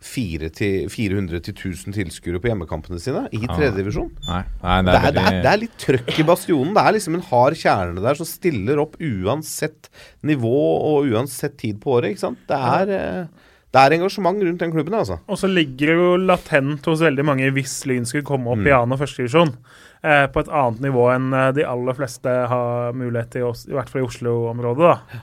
til 0.04 0.90
400 0.92 1.40
til 1.46 1.54
1000 1.56 1.96
tilskuere 1.96 2.42
på 2.44 2.50
hjemmekampene 2.50 3.00
sine 3.00 3.22
i 3.32 3.40
tredjedivisjon. 3.48 4.10
Nei, 4.28 4.42
nei 4.62 4.82
det 4.84 4.96
Det 4.98 5.14
det, 5.16 5.24
det 5.46 5.52
er 5.52 5.62
litt 5.62 5.78
trøkk 5.80 6.20
i 6.20 6.26
bastionen. 6.28 6.74
Det 6.76 6.84
er 6.84 6.96
liksom 6.98 7.16
en 7.16 7.26
hard 7.30 7.56
kjerne 7.56 8.04
der 8.04 8.20
som 8.20 8.28
stiller 8.28 8.82
opp 8.84 8.98
uansett 9.00 9.90
nivå 10.22 10.60
og 10.92 11.08
uansett 11.08 11.58
tid 11.58 11.80
på 11.80 11.98
året. 11.98 12.12
ikke 12.12 12.26
sant? 12.26 12.40
Det 12.48 12.60
er, 12.60 12.94
eh, 12.98 13.53
det 13.74 13.82
er 13.82 13.96
engasjement 13.98 14.38
rundt 14.46 14.62
den 14.62 14.72
klubben, 14.72 14.94
altså. 14.94 15.18
Og 15.28 15.38
så 15.42 15.48
ligger 15.50 15.90
det 15.90 15.96
jo 15.98 16.10
latent 16.30 16.86
hos 16.86 17.02
veldig 17.02 17.26
mange 17.26 17.48
hvis 17.56 17.80
Lyn 17.90 18.06
skulle 18.06 18.28
komme 18.28 18.52
opp 18.54 18.62
i 18.68 18.74
annen 18.76 18.94
og 18.94 19.02
førstedivisjon. 19.02 19.56
Eh, 20.04 20.26
på 20.30 20.44
et 20.44 20.50
annet 20.54 20.82
nivå 20.84 21.08
enn 21.16 21.30
eh, 21.34 21.52
de 21.58 21.64
aller 21.66 21.96
fleste 21.98 22.30
har 22.52 22.94
mulighet 22.94 23.32
til, 23.34 23.48
i 23.72 23.74
hvert 23.78 23.90
fall 23.90 24.04
i 24.04 24.06
Oslo-området. 24.06 24.92
da. 24.92 25.22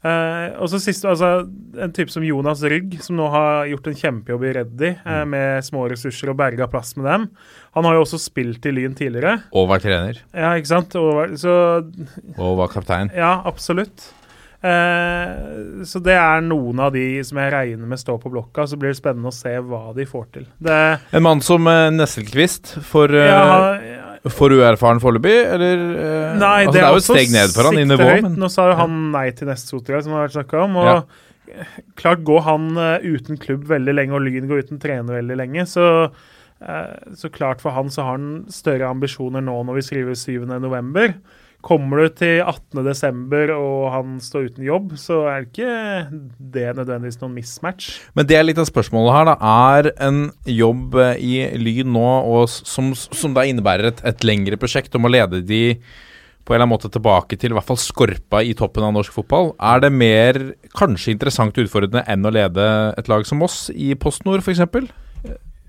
Eh, 0.00 0.54
og 0.56 0.70
så 0.72 0.78
sist, 0.80 1.04
altså, 1.04 1.42
En 1.76 1.92
type 1.92 2.08
som 2.08 2.24
Jonas 2.24 2.62
Rygg, 2.64 2.94
som 3.04 3.18
nå 3.18 3.26
har 3.34 3.66
gjort 3.68 3.90
en 3.90 3.98
kjempejobb 4.00 4.46
i 4.48 4.52
Reddy 4.56 4.88
eh, 4.96 5.24
med 5.28 5.60
små 5.66 5.82
ressurser 5.92 6.32
og 6.32 6.38
berga 6.40 6.70
plass 6.72 6.94
med 6.96 7.04
dem. 7.04 7.26
Han 7.76 7.84
har 7.84 7.98
jo 7.98 8.06
også 8.06 8.22
spilt 8.22 8.64
i 8.64 8.72
Lyn 8.78 8.96
tidligere. 8.96 9.42
Og 9.52 9.68
var 9.68 9.82
trener. 9.84 10.22
Ja, 10.32 10.54
ikke 10.56 10.72
sant? 10.72 10.96
Og, 10.96 11.36
så 11.42 11.52
Og 12.38 12.56
var 12.62 12.72
kaptein. 12.72 13.12
ja, 13.12 13.42
absolutt. 13.44 14.08
Eh, 14.60 15.84
så 15.88 16.02
det 16.04 16.16
er 16.20 16.42
noen 16.44 16.82
av 16.84 16.92
de 16.92 17.04
som 17.24 17.40
jeg 17.40 17.52
regner 17.54 17.88
med 17.88 18.00
står 18.00 18.20
på 18.22 18.32
blokka. 18.32 18.66
Så 18.68 18.78
blir 18.80 18.92
det 18.92 19.00
spennende 19.00 19.32
å 19.32 19.36
se 19.36 19.54
hva 19.64 19.94
de 19.96 20.06
får 20.08 20.28
til. 20.36 20.46
Det, 20.60 20.78
En 21.16 21.26
mann 21.26 21.40
som 21.44 21.66
uh, 21.68 21.88
Nesselquist 21.94 22.76
for, 22.86 23.12
uh, 23.12 23.30
ja, 23.30 24.10
for 24.28 24.52
uerfaren 24.52 25.00
foreløpig, 25.00 25.38
eller? 25.54 25.80
eh, 25.96 26.36
nei, 26.36 26.66
altså, 26.66 26.74
det 26.76 26.82
er 26.82 26.92
jo 26.92 27.00
et 27.00 27.08
steg 27.08 27.32
ned 27.32 27.54
for 27.54 27.70
han 27.70 27.80
i 27.80 27.86
nivå, 27.88 28.08
men 28.26 28.36
Nå 28.40 28.50
sa 28.52 28.68
jo 28.68 28.76
han 28.76 28.98
nei 29.14 29.30
til 29.36 29.48
neste 29.48 29.72
Sotra, 29.72 30.02
som 30.02 30.12
det 30.12 30.18
har 30.18 30.26
vært 30.28 30.36
snakka 30.36 30.64
om. 30.66 30.76
Og 30.82 31.64
klart 32.00 32.26
går 32.28 32.44
han 32.46 32.68
eh, 32.76 33.06
uten 33.16 33.40
klubb 33.40 33.64
veldig 33.70 33.96
lenge, 33.96 34.16
og 34.16 34.26
Lyn 34.26 34.50
går 34.50 34.66
uten 34.66 34.82
trener 34.82 35.20
veldig 35.20 35.38
lenge. 35.40 35.64
Så, 35.70 35.86
eh, 36.60 37.14
så 37.16 37.32
klart 37.32 37.64
for 37.64 37.76
han 37.76 37.88
så 37.92 38.04
har 38.06 38.18
han 38.18 38.44
større 38.52 38.90
ambisjoner 38.92 39.44
nå 39.44 39.56
når 39.68 39.80
vi 39.80 39.86
skriver 39.88 40.18
7.11. 40.20 41.14
Kommer 41.60 42.00
du 42.00 42.14
til 42.22 42.38
18.12. 42.40 43.50
og 43.52 43.80
han 43.92 44.14
står 44.24 44.50
uten 44.50 44.64
jobb, 44.64 44.94
så 45.00 45.22
er 45.28 45.42
det 45.42 45.50
ikke 45.50 46.20
det 46.56 46.66
nødvendigvis 46.78 47.20
noen 47.20 47.34
mismatch. 47.36 47.90
Men 48.16 48.28
det 48.28 48.38
er 48.38 48.46
litt 48.46 48.60
av 48.60 48.68
spørsmålet 48.68 49.16
her, 49.16 49.28
da. 49.28 49.34
Er 49.70 49.90
en 50.08 50.22
jobb 50.48 50.96
eh, 51.02 51.20
i 51.20 51.34
Lyn 51.60 51.92
nå, 51.92 52.06
og 52.32 52.46
som, 52.48 52.94
som 52.96 53.36
da 53.36 53.44
innebærer 53.48 53.90
et, 53.90 54.04
et 54.08 54.24
lengre 54.24 54.56
prosjekt 54.60 54.96
om 54.96 55.04
å 55.04 55.12
lede 55.12 55.42
de 55.44 55.62
på 56.50 56.54
en 56.54 56.56
eller 56.56 56.64
annen 56.64 56.72
måte 56.72 56.90
tilbake 56.90 57.36
til 57.38 57.52
i 57.52 57.56
hvert 57.58 57.68
fall 57.68 57.78
skorpa 57.78 58.40
i 58.42 58.54
toppen 58.58 58.86
av 58.86 58.94
norsk 58.96 59.12
fotball, 59.14 59.52
er 59.60 59.84
det 59.84 59.92
mer 59.92 60.38
kanskje 60.74 61.12
interessant 61.12 61.58
og 61.60 61.68
utfordrende 61.68 62.02
enn 62.10 62.24
å 62.26 62.32
lede 62.34 62.64
et 62.98 63.10
lag 63.12 63.26
som 63.28 63.42
Moss 63.44 63.68
i 63.70 63.92
Post 64.00 64.24
Nord, 64.26 64.40
f.eks.? 64.42 64.64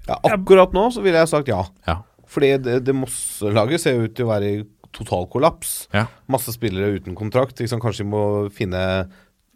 Ja, 0.08 0.17
akkurat 0.32 0.71
nå 0.73 0.88
så 0.95 1.04
ville 1.04 1.19
jeg 1.19 1.30
sagt 1.30 1.51
ja. 1.51 1.60
Ja. 1.86 1.99
Fordi 2.32 2.56
det, 2.63 2.80
det 2.88 2.95
Moss-laget 2.95 3.84
ser 3.84 3.99
ut 4.01 4.15
til 4.15 4.25
å 4.25 4.32
være 4.32 4.49
i 4.49 4.62
total 4.95 5.27
kollaps. 5.32 5.88
Ja. 5.93 6.08
Masse 6.32 6.54
spillere 6.56 6.97
uten 6.99 7.15
kontrakt. 7.15 7.60
Liksom. 7.60 7.82
Kanskje 7.84 8.06
de 8.06 8.12
må 8.12 8.23
finne 8.54 8.82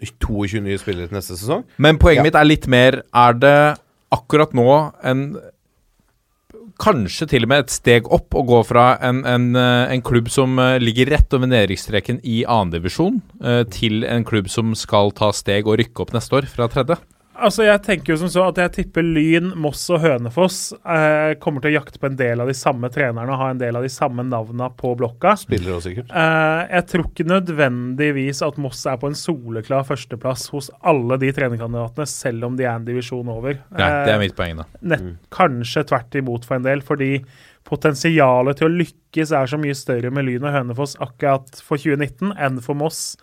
22 0.03 0.61
nye 0.65 0.77
spillere 0.81 1.07
til 1.09 1.17
neste 1.17 1.37
sesong. 1.39 1.65
Men 1.77 1.97
poenget 1.97 2.23
Ja. 2.23 2.23
mitt 2.29 2.35
er 2.35 2.43
litt 2.45 2.67
mer 2.67 3.03
Er 3.13 3.33
det 3.33 3.79
akkurat 4.11 4.53
nå 4.53 4.93
en 5.03 5.37
Kanskje 6.77 7.25
til 7.29 7.43
og 7.43 7.47
med 7.49 7.59
et 7.63 7.69
steg 7.71 8.07
opp 8.11 8.35
å 8.35 8.43
gå 8.43 8.57
fra 8.67 8.97
en, 8.99 9.23
en, 9.25 9.55
eh, 9.55 9.93
en 9.93 10.01
klubb 10.01 10.27
som 10.29 10.59
eh, 10.59 10.77
ligger 10.77 11.07
rett 11.07 11.31
over 11.31 11.47
nedrykksstreken 11.47 12.19
i 12.27 12.43
annendivisjon, 12.43 13.21
divisjon 13.39 13.69
til 13.71 14.03
en 14.03 14.25
klubb 14.27 14.49
som 14.51 14.73
skal 14.75 15.11
ta 15.15 15.31
steg 15.31 15.67
og 15.67 15.79
rykke 15.79 16.03
opp 16.03 16.11
neste 16.11 16.35
år 16.35 16.49
fra 16.51 16.67
tredje. 16.67 16.97
Altså, 17.35 17.65
Jeg 17.67 17.81
tenker 17.83 18.13
jo 18.13 18.17
som 18.21 18.29
så 18.31 18.45
at 18.47 18.59
jeg 18.61 18.71
tipper 18.77 19.03
Lyn, 19.03 19.49
Moss 19.59 19.83
og 19.91 19.99
Hønefoss 20.03 20.59
eh, 20.79 21.33
kommer 21.43 21.59
til 21.63 21.73
å 21.73 21.75
jakte 21.81 21.99
på 21.99 22.07
en 22.07 22.15
del 22.19 22.39
av 22.43 22.47
de 22.47 22.55
samme 22.55 22.87
trenerne 22.93 23.27
og 23.33 23.41
ha 23.41 23.49
en 23.51 23.59
del 23.59 23.75
av 23.75 23.83
de 23.83 23.89
samme 23.91 24.23
navna 24.23 24.69
på 24.79 24.93
blokka. 24.99 25.33
Spiller 25.41 25.75
også, 25.75 25.89
sikkert. 25.91 26.13
Eh, 26.15 26.61
jeg 26.77 26.87
tror 26.93 27.07
ikke 27.09 27.27
nødvendigvis 27.33 28.39
at 28.47 28.59
Moss 28.61 28.85
er 28.87 28.99
på 29.01 29.09
en 29.11 29.17
soleklar 29.19 29.83
førsteplass 29.89 30.47
hos 30.53 30.71
alle 30.87 31.17
de 31.21 31.33
trenerkandidatene, 31.35 32.07
selv 32.09 32.47
om 32.47 32.55
de 32.59 32.63
er 32.67 32.75
en 32.77 32.87
divisjon 32.87 33.33
over. 33.35 33.59
Nei, 33.75 33.89
det 34.05 34.13
er 34.13 34.15
Eh, 34.15 34.21
mitt 34.23 34.37
poeng, 34.37 34.61
da. 34.63 34.69
nett, 34.81 35.11
Kanskje 35.35 35.83
tvert 35.91 36.15
imot 36.21 36.45
for 36.47 36.55
en 36.55 36.63
del, 36.63 36.81
fordi 36.85 37.17
potensialet 37.65 38.59
til 38.59 38.67
å 38.69 38.75
lykkes 38.77 39.31
er 39.35 39.49
så 39.49 39.57
mye 39.59 39.75
større 39.77 40.11
med 40.13 40.27
Lyn 40.27 40.45
og 40.45 40.53
Hønefoss 40.53 40.95
akkurat 41.01 41.59
for 41.65 41.81
2019 41.81 42.31
enn 42.37 42.61
for 42.63 42.77
Moss, 42.77 43.15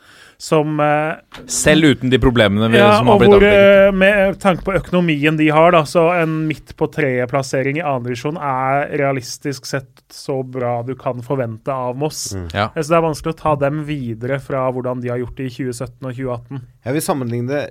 som 0.42 0.80
eh, 0.82 1.20
Selv 1.46 1.92
uten 1.92 2.10
de 2.10 2.18
problemene 2.18 2.66
vi, 2.72 2.80
ja, 2.80 2.96
som 2.98 3.06
har 3.12 3.20
blitt 3.20 3.30
avdekket. 3.36 3.86
eh, 3.86 3.92
med 3.94 4.38
tanke 4.42 4.64
på 4.66 4.74
økonomien 4.74 5.36
de 5.38 5.46
har, 5.54 5.70
da, 5.76 5.84
så 5.86 6.02
en 6.18 6.32
midt 6.48 6.72
på 6.80 6.88
treet-plassering 6.90 7.78
i 7.78 7.84
andredivisjon 7.86 8.40
er 8.42 8.88
realistisk 8.98 9.68
sett 9.70 10.02
så 10.12 10.40
bra 10.42 10.80
du 10.82 10.96
kan 10.98 11.22
forvente 11.22 11.70
av 11.70 11.94
Moss. 12.00 12.24
Ja. 12.50 12.66
Så 12.74 12.88
det 12.90 12.98
er 12.98 13.06
vanskelig 13.06 13.36
å 13.36 13.40
ta 13.44 13.54
dem 13.62 13.84
videre 13.86 14.40
fra 14.42 14.64
hvordan 14.74 15.00
de 15.04 15.12
har 15.14 15.22
gjort 15.22 15.38
det 15.38 15.46
i 15.46 15.54
2017 15.54 16.10
og 16.10 16.10
2018. 16.18 16.66
Jeg 16.88 16.98
vil 16.98 17.06
sammenligne 17.06 17.48
det 17.54 17.62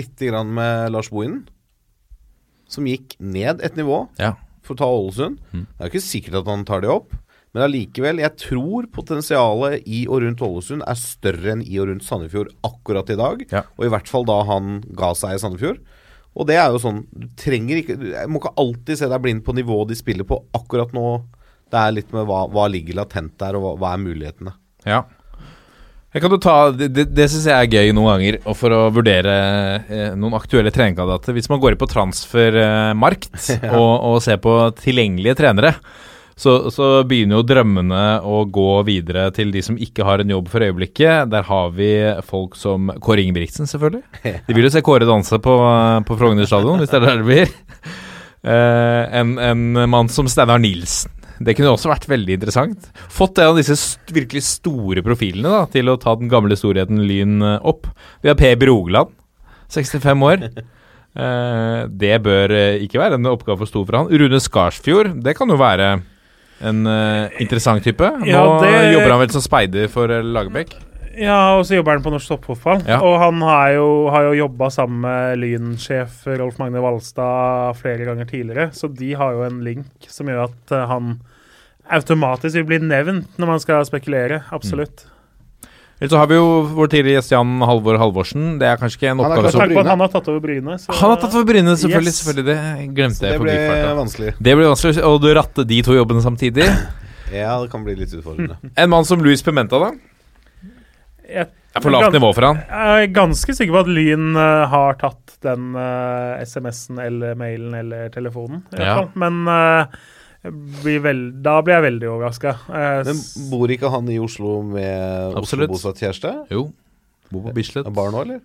litt 0.00 0.16
grann 0.24 0.50
med 0.56 0.88
Lars 0.96 1.12
Bohinen, 1.12 1.44
som 2.68 2.84
gikk 2.88 3.14
ned 3.20 3.60
et 3.64 3.76
nivå 3.78 4.06
Ja. 4.20 4.32
for 4.64 4.74
å 4.74 4.80
ta 4.80 4.88
Ålesund. 4.88 5.38
Det 5.52 5.66
er 5.80 5.92
ikke 5.92 6.04
sikkert 6.04 6.40
at 6.42 6.46
han 6.56 6.64
tar 6.68 6.80
det 6.84 6.90
opp, 6.92 7.12
men 7.54 7.64
allikevel, 7.64 8.20
jeg 8.20 8.36
tror 8.42 8.88
potensialet 8.92 9.86
i 9.88 10.02
og 10.06 10.20
rundt 10.24 10.42
Ålesund 10.44 10.84
er 10.84 10.98
større 11.00 11.54
enn 11.54 11.64
i 11.64 11.78
og 11.80 11.88
rundt 11.88 12.04
Sandefjord 12.04 12.52
akkurat 12.66 13.08
i 13.14 13.16
dag. 13.18 13.44
Ja. 13.50 13.64
Og 13.78 13.88
i 13.88 13.92
hvert 13.94 14.10
fall 14.10 14.26
da 14.28 14.42
han 14.50 14.82
ga 14.98 15.14
seg 15.16 15.36
i 15.36 15.40
Sandefjord. 15.42 15.80
Og 16.38 16.46
det 16.46 16.58
er 16.60 16.68
jo 16.70 16.78
sånn 16.78 17.00
Du 17.08 17.24
trenger 17.40 17.80
ikke 17.80 17.94
Jeg 17.96 18.28
må 18.30 18.38
ikke 18.38 18.52
alltid 18.60 19.00
se 19.00 19.08
deg 19.10 19.22
blind 19.24 19.40
på 19.46 19.54
nivået 19.56 19.88
de 19.90 19.96
spiller 19.98 20.28
på 20.28 20.36
akkurat 20.54 20.92
nå. 20.94 21.06
Det 21.72 21.80
er 21.80 21.94
litt 21.96 22.12
med 22.14 22.28
hva, 22.28 22.44
hva 22.52 22.66
ligger 22.70 23.00
latent 23.00 23.34
der, 23.40 23.56
og 23.58 23.64
hva, 23.64 23.72
hva 23.80 23.94
er 23.96 24.04
mulighetene. 24.04 24.52
Ja. 24.88 25.02
Jeg 26.14 26.24
kan 26.24 26.32
jo 26.32 26.38
ta, 26.40 26.54
Det, 26.72 26.88
det, 26.96 27.04
det 27.12 27.26
syns 27.28 27.48
jeg 27.50 27.56
er 27.66 27.72
gøy 27.80 27.92
noen 27.96 28.14
ganger, 28.14 28.38
og 28.48 28.56
for 28.56 28.72
å 28.72 28.80
vurdere 28.94 29.34
eh, 29.84 30.14
noen 30.16 30.36
aktuelle 30.38 30.72
trenerkandidater. 30.72 31.36
Hvis 31.36 31.50
man 31.52 31.60
går 31.60 31.74
inn 31.74 31.82
på 31.82 31.90
transfermarkt 31.92 33.50
og, 33.76 33.92
og 33.92 34.16
ser 34.24 34.40
på 34.44 34.54
tilgjengelige 34.80 35.36
trenere, 35.42 35.74
så, 36.38 36.52
så 36.70 36.88
begynner 37.08 37.40
jo 37.40 37.46
drømmene 37.46 38.02
å 38.22 38.44
gå 38.46 38.70
videre 38.86 39.26
til 39.34 39.50
de 39.50 39.62
som 39.64 39.78
ikke 39.78 40.06
har 40.06 40.22
en 40.22 40.30
jobb 40.30 40.50
for 40.52 40.62
øyeblikket. 40.62 41.32
Der 41.32 41.46
har 41.48 41.72
vi 41.74 41.90
folk 42.26 42.54
som 42.58 42.92
Kåre 43.02 43.24
Ingebrigtsen, 43.24 43.66
selvfølgelig. 43.66 44.04
De 44.46 44.54
vil 44.54 44.68
jo 44.68 44.70
se 44.70 44.84
Kåre 44.86 45.08
danse 45.08 45.40
på, 45.42 45.54
på 46.06 46.18
Frogner 46.20 46.46
stadion, 46.46 46.78
hvis 46.78 46.92
det 46.92 47.00
er 47.00 47.06
der 47.08 47.18
det 47.18 47.26
blir. 47.26 47.56
Eh, 48.46 49.18
en, 49.18 49.32
en 49.42 49.90
mann 49.90 50.10
som 50.14 50.28
Steinar 50.30 50.60
Nilsen. 50.62 51.10
Det 51.42 51.54
kunne 51.54 51.70
også 51.70 51.90
vært 51.90 52.06
veldig 52.10 52.36
interessant. 52.38 52.86
Fått 53.14 53.38
en 53.38 53.52
av 53.52 53.58
disse 53.58 53.74
st 53.78 54.14
virkelig 54.14 54.44
store 54.46 55.02
profilene 55.06 55.50
da, 55.52 55.64
til 55.70 55.90
å 55.90 55.98
ta 55.98 56.14
den 56.18 56.30
gamle 56.30 56.54
storheten 56.58 57.02
Lyn 57.06 57.42
eh, 57.42 57.58
opp. 57.66 57.90
Vi 58.22 58.30
har 58.30 58.38
Per 58.38 58.54
Brogeland, 58.62 59.10
65 59.74 60.22
år. 60.28 60.46
Eh, 61.18 61.80
det 61.98 62.14
bør 62.22 62.54
ikke 62.86 63.02
være 63.02 63.18
en 63.18 63.32
oppgave 63.34 63.64
for 63.64 63.70
stor 63.70 63.90
for 63.90 63.98
han. 63.98 64.14
Rune 64.22 64.38
Skarsfjord, 64.42 65.16
det 65.26 65.34
kan 65.38 65.50
jo 65.50 65.58
være 65.58 65.90
en 66.60 66.86
uh, 66.86 67.28
interessant 67.40 67.82
type. 67.84 68.10
Nå 68.20 68.26
Ja, 68.26 68.42
det- 68.62 68.92
jobber 68.94 69.10
han 69.14 69.20
vel 69.20 69.30
som 69.30 69.42
speider 69.44 69.88
for 69.92 70.10
eh, 70.10 70.22
Lagerbäck. 70.22 70.74
Ja, 71.18 71.56
og 71.58 71.64
så 71.66 71.74
jobber 71.74 71.96
han 71.96 72.02
på 72.04 72.12
norsk 72.14 72.28
toppfotball. 72.30 72.84
Ja. 72.86 73.00
Og 73.02 73.16
han 73.18 73.40
har 73.42 73.72
jo, 73.74 73.86
har 74.14 74.28
jo 74.28 74.36
jobba 74.44 74.68
sammen 74.70 75.00
med 75.02 75.40
Lyn-sjef 75.42 76.20
Rolf 76.38 76.58
Magne 76.60 76.78
Valstad 76.84 77.74
flere 77.80 78.06
ganger 78.06 78.28
tidligere, 78.30 78.68
så 78.72 78.86
de 78.94 79.12
har 79.18 79.32
jo 79.34 79.42
en 79.48 79.58
link 79.66 80.06
som 80.06 80.30
gjør 80.30 80.44
at 80.46 80.74
eh, 80.76 80.86
han 80.86 81.16
automatisk 81.90 82.54
vil 82.60 82.68
bli 82.68 82.78
nevnt 82.84 83.38
når 83.40 83.46
man 83.54 83.60
skal 83.62 83.86
spekulere. 83.88 84.42
Absolutt. 84.54 85.06
Ellers 85.98 86.12
så 86.12 86.18
har 86.20 86.28
vi 86.30 86.36
jo 86.38 86.46
vår 86.76 86.90
tidligere 86.92 87.18
gjest 87.18 87.32
Jan 87.34 87.56
Halvor 87.66 87.96
Halvorsen. 87.98 88.58
Det 88.60 88.68
er 88.70 88.76
kanskje 88.78 89.00
ikke 89.00 89.08
en 89.10 89.22
oppgave 89.24 89.50
som 89.50 89.64
Bryne. 89.64 89.82
han 89.88 90.00
har 90.04 90.08
tatt 90.12 90.28
over 90.30 90.40
Bryne. 90.44 90.76
så- 90.78 90.92
Han 90.94 91.10
har 91.10 91.16
tatt 91.24 91.34
over 91.34 91.44
Bryne, 91.48 91.74
selvfølgelig. 91.76 92.12
Yes. 92.14 92.20
selvfølgelig 92.22 92.46
Det 92.46 92.94
glemte 92.94 93.18
Det 93.20 93.30
jeg 93.32 93.38
Det 93.38 93.40
ble 93.42 93.96
vanskelig. 93.98 94.34
Det 94.40 94.54
ble 94.56 94.64
vanskelig 94.70 95.02
Og 95.04 95.20
du 95.20 95.28
ratte 95.34 95.66
de 95.66 95.82
to 95.82 95.92
jobbene 95.98 96.22
samtidig. 96.22 96.68
Ja, 97.28 97.60
det 97.60 97.70
kan 97.70 97.82
bli 97.84 97.94
litt 97.94 98.08
utfordrende. 98.14 98.56
En 98.78 98.88
mann 98.88 99.04
som 99.04 99.20
Louis 99.20 99.42
Pimenta, 99.42 99.76
da? 99.78 99.90
Jeg, 101.28 101.46
Er 101.76 101.80
for 101.84 101.90
lavt 101.92 102.14
nivå 102.14 102.30
for 102.34 102.46
han. 102.46 102.56
jeg 102.64 103.02
er 103.04 103.12
ganske 103.12 103.52
sikker 103.54 103.74
på 103.74 103.80
at 103.84 103.90
Lyn 103.92 104.30
uh, 104.38 104.64
har 104.72 104.94
tatt 104.96 105.34
den 105.44 105.74
uh, 105.76 106.38
SMS-en 106.40 106.98
eller 107.04 107.34
mailen 107.36 107.74
eller 107.76 108.08
telefonen. 108.14 108.62
I 108.72 108.76
hvert 108.80 108.86
Ja. 108.86 109.04
Men 109.14 109.42
eh, 109.46 109.98
jeg 110.46 110.54
blir 110.54 111.00
vel, 111.04 111.22
da 111.42 111.58
blir 111.66 111.78
jeg 111.78 111.86
veldig 111.88 112.10
overraska. 112.12 112.54
Men 113.08 113.22
bor 113.50 113.72
ikke 113.74 113.90
han 113.90 114.08
i 114.12 114.20
Oslo 114.22 114.60
med. 114.62 115.38
Oslo-bosatt 115.40 115.98
kjæreste? 116.04 116.34
Jo. 116.54 116.68
Bor 117.32 117.48
på 117.48 117.54
Bislett. 117.58 117.88
Barn 117.94 118.14
nå, 118.14 118.24
eller? 118.24 118.42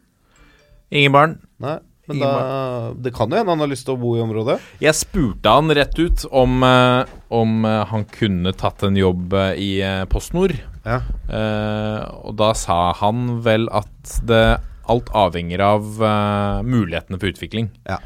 Ingen 0.94 1.14
barn. 1.14 1.38
Nei. 1.64 1.80
Men 2.10 2.18
Ingen 2.18 2.28
da, 2.28 2.96
det 3.00 3.14
kan 3.16 3.32
jo 3.32 3.38
hende 3.40 3.54
han 3.54 3.64
har 3.64 3.70
lyst 3.72 3.86
til 3.88 3.96
å 3.96 4.02
bo 4.02 4.18
i 4.18 4.24
området. 4.24 4.58
Jeg 4.84 4.98
spurte 5.00 5.54
han 5.56 5.72
rett 5.72 5.96
ut 6.02 6.26
om, 6.36 6.58
eh, 6.68 7.14
om 7.32 7.64
eh, 7.70 7.80
han 7.94 8.04
kunne 8.12 8.52
tatt 8.60 8.84
en 8.84 9.00
jobb 9.00 9.38
eh, 9.40 9.54
i 9.56 9.72
PostNord. 10.12 10.58
Ja. 10.84 11.00
Eh, 11.32 12.02
og 12.28 12.36
da 12.42 12.52
sa 12.60 12.90
han 13.00 13.40
vel 13.46 13.70
at 13.72 14.18
det 14.28 14.44
alt 14.92 15.12
avhenger 15.16 15.62
av 15.64 16.02
uh, 16.04 16.60
mulighetene 16.68 17.20
for 17.20 17.32
utvikling. 17.32 17.70
Ja. 17.88 18.02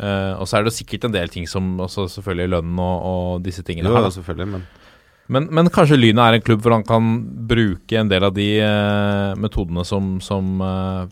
Eh, 0.00 0.34
og 0.40 0.48
så 0.48 0.58
er 0.58 0.64
det 0.64 0.72
sikkert 0.72 1.04
en 1.04 1.12
del 1.12 1.28
ting 1.32 1.48
som 1.50 1.74
også 1.84 2.06
selvfølgelig 2.14 2.54
lønn 2.54 2.78
og, 2.80 3.08
og 3.10 3.42
disse 3.44 3.64
tingene 3.66 3.90
Jo, 3.90 3.98
her. 3.98 4.06
da. 4.08 4.12
selvfølgelig, 4.16 4.48
men 4.54 4.68
Men, 5.30 5.44
men 5.54 5.68
kanskje 5.70 5.98
Lynet 5.98 6.22
er 6.24 6.36
en 6.38 6.42
klubb 6.42 6.62
hvor 6.64 6.72
han 6.74 6.82
kan 6.88 7.10
bruke 7.46 7.98
en 8.00 8.08
del 8.10 8.24
av 8.26 8.32
de 8.34 8.48
uh, 8.64 9.36
metodene 9.38 9.84
som, 9.86 10.16
som 10.24 10.56
uh, 10.58 11.04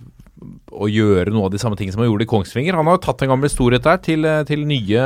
Å 0.75 0.89
gjøre 0.91 1.31
noe 1.31 1.47
av 1.47 1.53
de 1.55 1.61
samme 1.63 1.77
tingene 1.79 1.95
som 1.95 2.03
han 2.03 2.09
gjorde 2.09 2.27
i 2.27 2.31
Kongsvinger. 2.33 2.75
Han 2.75 2.89
har 2.89 2.97
jo 2.97 3.05
tatt 3.05 3.23
en 3.23 3.31
gammel 3.31 3.53
storhet 3.53 3.85
der 3.85 4.01
til, 4.03 4.27
til 4.49 4.65
nye 4.67 5.05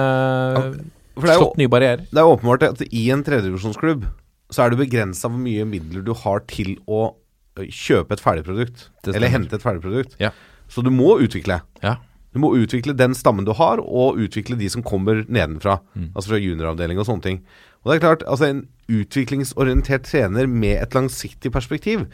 For 1.19 1.27
det 1.27 1.35
er 1.35 1.43
Slått 1.43 1.59
nye 1.61 1.73
barrierer. 1.73 2.07
Det 2.09 2.23
er 2.23 2.31
åpenbart 2.31 2.65
at 2.71 2.85
i 2.89 3.05
en 3.13 3.25
tredjedivisjonsklubb 3.27 4.07
så 4.53 4.65
er 4.65 4.73
det 4.73 4.81
begrensa 4.83 5.31
hvor 5.33 5.41
mye 5.41 5.65
midler 5.69 6.05
du 6.05 6.13
har 6.25 6.43
til 6.49 6.75
å 6.85 7.15
kjøpe 7.57 8.17
et 8.17 8.23
ferdigprodukt. 8.25 8.87
produkt 9.03 9.17
Eller 9.17 9.33
hente 9.33 9.57
et 9.57 9.65
ferdigprodukt. 9.65 10.17
Ja. 10.21 10.31
Så 10.73 10.85
du 10.85 10.91
må 10.93 11.19
utvikle. 11.25 11.61
Ja. 11.85 11.97
Du 12.33 12.41
må 12.41 12.53
utvikle 12.57 12.97
den 12.97 13.15
stammen 13.17 13.47
du 13.47 13.53
har, 13.57 13.81
og 13.83 14.21
utvikle 14.21 14.57
de 14.61 14.69
som 14.73 14.85
kommer 14.85 15.25
nedenfra. 15.29 15.79
Mm. 15.95 16.13
Altså 16.15 16.33
fra 16.33 16.41
junioravdeling 16.41 17.01
og 17.01 17.09
sånne 17.09 17.27
ting. 17.27 17.43
Og 17.83 17.91
det 17.91 17.97
er 17.97 18.05
klart, 18.07 18.23
altså 18.31 18.49
En 18.49 18.63
utviklingsorientert 18.93 20.07
trener 20.07 20.47
med 20.47 20.77
et 20.79 20.95
langsiktig 20.95 21.53
perspektiv 21.53 22.07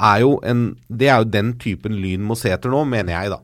er 0.00 0.22
jo 0.22 0.38
en 0.44 0.76
Det 0.88 1.08
er 1.08 1.20
jo 1.20 1.32
den 1.32 1.54
typen 1.60 1.98
Lyn 2.00 2.24
må 2.24 2.36
se 2.38 2.52
etter 2.52 2.72
nå, 2.72 2.84
mener 2.88 3.12
jeg, 3.12 3.34
da. 3.34 3.42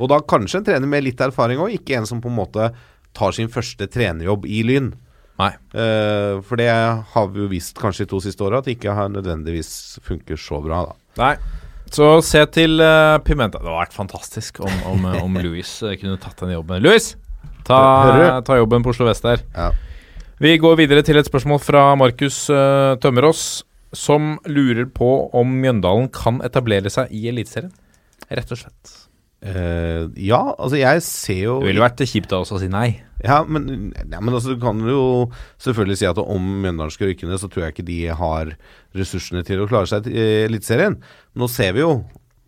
Og 0.00 0.08
da 0.08 0.20
kanskje 0.24 0.60
en 0.60 0.66
trener 0.66 0.88
med 0.88 1.04
litt 1.04 1.20
erfaring 1.20 1.60
òg, 1.60 1.76
ikke 1.76 1.98
en 1.98 2.08
som 2.08 2.20
på 2.20 2.30
en 2.30 2.38
måte 2.38 2.70
tar 3.16 3.32
sin 3.36 3.50
første 3.52 3.88
trenerjobb 3.90 4.46
i 4.48 4.62
Lyn. 4.64 4.92
Nei. 5.40 5.52
Uh, 5.72 6.40
for 6.44 6.60
det 6.60 6.68
har 6.70 7.28
vi 7.32 7.42
jo 7.42 7.48
visst 7.50 7.78
kanskje 7.80 8.06
de 8.06 8.12
to 8.12 8.20
siste 8.24 8.44
åra, 8.44 8.60
at 8.60 8.68
det 8.68 8.76
ikke 8.76 8.94
har 8.96 9.12
nødvendigvis 9.12 10.00
funker 10.04 10.40
så 10.40 10.60
bra. 10.64 10.84
da 10.90 11.20
Nei. 11.20 11.34
Så 11.90 12.08
se 12.22 12.42
til 12.54 12.78
uh, 12.78 13.18
Pimenta. 13.26 13.58
Det 13.58 13.66
hadde 13.66 13.80
vært 13.80 13.96
fantastisk 13.96 14.60
om, 14.62 14.76
om, 14.92 15.08
eh, 15.10 15.22
om 15.24 15.38
Louis 15.42 15.70
eh, 15.82 15.96
kunne 15.98 16.20
tatt 16.22 16.38
den 16.44 16.54
jobben. 16.54 16.82
Louis, 16.84 17.10
ta, 17.66 17.80
ta 18.46 18.58
jobben 18.60 18.86
på 18.86 18.94
Oslo 18.94 19.08
vest 19.08 19.26
der. 19.26 19.42
Ja. 19.56 19.72
Vi 20.40 20.54
går 20.62 20.78
videre 20.78 21.02
til 21.04 21.18
et 21.20 21.28
spørsmål 21.28 21.58
fra 21.60 21.82
Markus 21.98 22.44
uh, 22.52 22.94
Tømmerås, 23.02 23.42
som 23.92 24.36
lurer 24.46 24.86
på 24.86 25.10
om 25.36 25.58
Mjøndalen 25.60 26.08
kan 26.14 26.38
etablere 26.46 26.92
seg 26.94 27.10
i 27.10 27.26
Eliteserien. 27.32 27.74
Rett 28.30 28.54
og 28.54 28.62
slett. 28.62 28.99
Eh, 29.40 30.02
ja, 30.20 30.40
altså 30.60 30.76
jeg 30.76 31.00
ser 31.06 31.38
jo 31.46 31.54
Det 31.62 31.70
ville 31.70 31.80
vært 31.80 32.02
kjipt 32.04 32.32
av 32.36 32.44
oss 32.44 32.52
å 32.52 32.58
si 32.60 32.68
nei. 32.68 32.90
Ja, 33.24 33.38
men, 33.44 33.92
ja, 33.96 34.20
men 34.20 34.34
altså, 34.34 34.54
du 34.54 34.60
kan 34.60 34.80
jo 34.84 35.30
selvfølgelig 35.60 36.00
si 36.00 36.08
at 36.08 36.20
om 36.20 36.50
Mjøndalen 36.64 36.92
skal 36.92 37.10
rykke 37.10 37.28
ned, 37.28 37.40
så 37.40 37.48
tror 37.52 37.66
jeg 37.66 37.76
ikke 37.76 37.88
de 37.88 38.00
har 38.20 38.52
ressursene 38.96 39.44
til 39.46 39.62
å 39.62 39.68
klare 39.70 39.88
seg 39.88 40.08
i 40.12 40.26
Eliteserien. 40.46 40.98
Nå 41.36 41.48
ser 41.52 41.74
vi 41.76 41.84
jo 41.84 41.94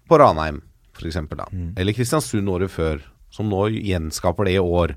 på 0.09 0.21
Ranheim, 0.21 0.63
f.eks., 0.97 1.21
da. 1.33 1.49
Eller 1.81 1.97
Kristiansund 1.97 2.53
året 2.53 2.73
før, 2.73 3.01
som 3.33 3.49
nå 3.49 3.67
gjenskaper 3.73 4.49
det 4.49 4.59
i 4.59 4.65
år. 4.65 4.97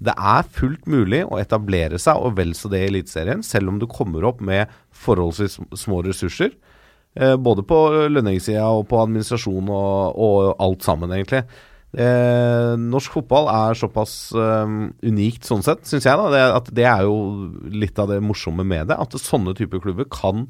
Det 0.00 0.12
er 0.16 0.48
fullt 0.56 0.88
mulig 0.88 1.22
å 1.28 1.40
etablere 1.40 2.00
seg, 2.00 2.20
og 2.20 2.36
vel 2.40 2.54
så 2.56 2.72
det 2.72 2.80
i 2.84 2.88
Eliteserien, 2.88 3.44
selv 3.44 3.72
om 3.72 3.80
du 3.80 3.86
kommer 3.88 4.24
opp 4.28 4.40
med 4.44 4.72
forholdsvis 4.96 5.58
små 5.76 6.00
ressurser. 6.06 6.54
Eh, 7.18 7.34
både 7.36 7.64
på 7.66 7.78
lønningssida 8.12 8.68
og 8.70 8.86
på 8.90 9.00
administrasjon 9.02 9.70
og, 9.72 10.20
og 10.20 10.52
alt 10.62 10.86
sammen, 10.86 11.12
egentlig. 11.16 11.42
Eh, 11.90 12.76
norsk 12.78 13.16
fotball 13.16 13.48
er 13.50 13.78
såpass 13.78 14.12
eh, 14.38 14.74
unikt 15.02 15.48
sånn 15.48 15.64
sett, 15.66 15.82
syns 15.90 16.06
jeg. 16.06 16.20
da 16.20 16.28
det, 16.30 16.44
at 16.60 16.70
det 16.76 16.86
er 16.86 17.08
jo 17.08 17.16
litt 17.74 17.98
av 17.98 18.12
det 18.12 18.20
morsomme 18.22 18.66
med 18.66 18.92
det. 18.92 18.98
At 19.00 19.18
sånne 19.18 19.56
typer 19.58 19.82
klubber 19.82 20.06
kan 20.10 20.46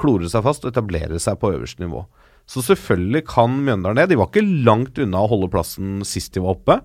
klore 0.00 0.28
seg 0.28 0.44
fast 0.44 0.66
og 0.66 0.74
etablere 0.74 1.20
seg 1.22 1.38
på 1.40 1.54
øverste 1.54 1.84
nivå. 1.84 2.04
Så 2.50 2.60
selvfølgelig 2.66 3.24
kan 3.30 3.54
Mjøndalen 3.64 4.02
det. 4.02 4.10
De 4.12 4.18
var 4.20 4.28
ikke 4.28 4.44
langt 4.66 4.98
unna 5.00 5.22
å 5.24 5.30
holde 5.30 5.48
plassen 5.52 6.02
sist 6.04 6.34
de 6.34 6.42
var 6.44 6.58
oppe. 6.58 6.82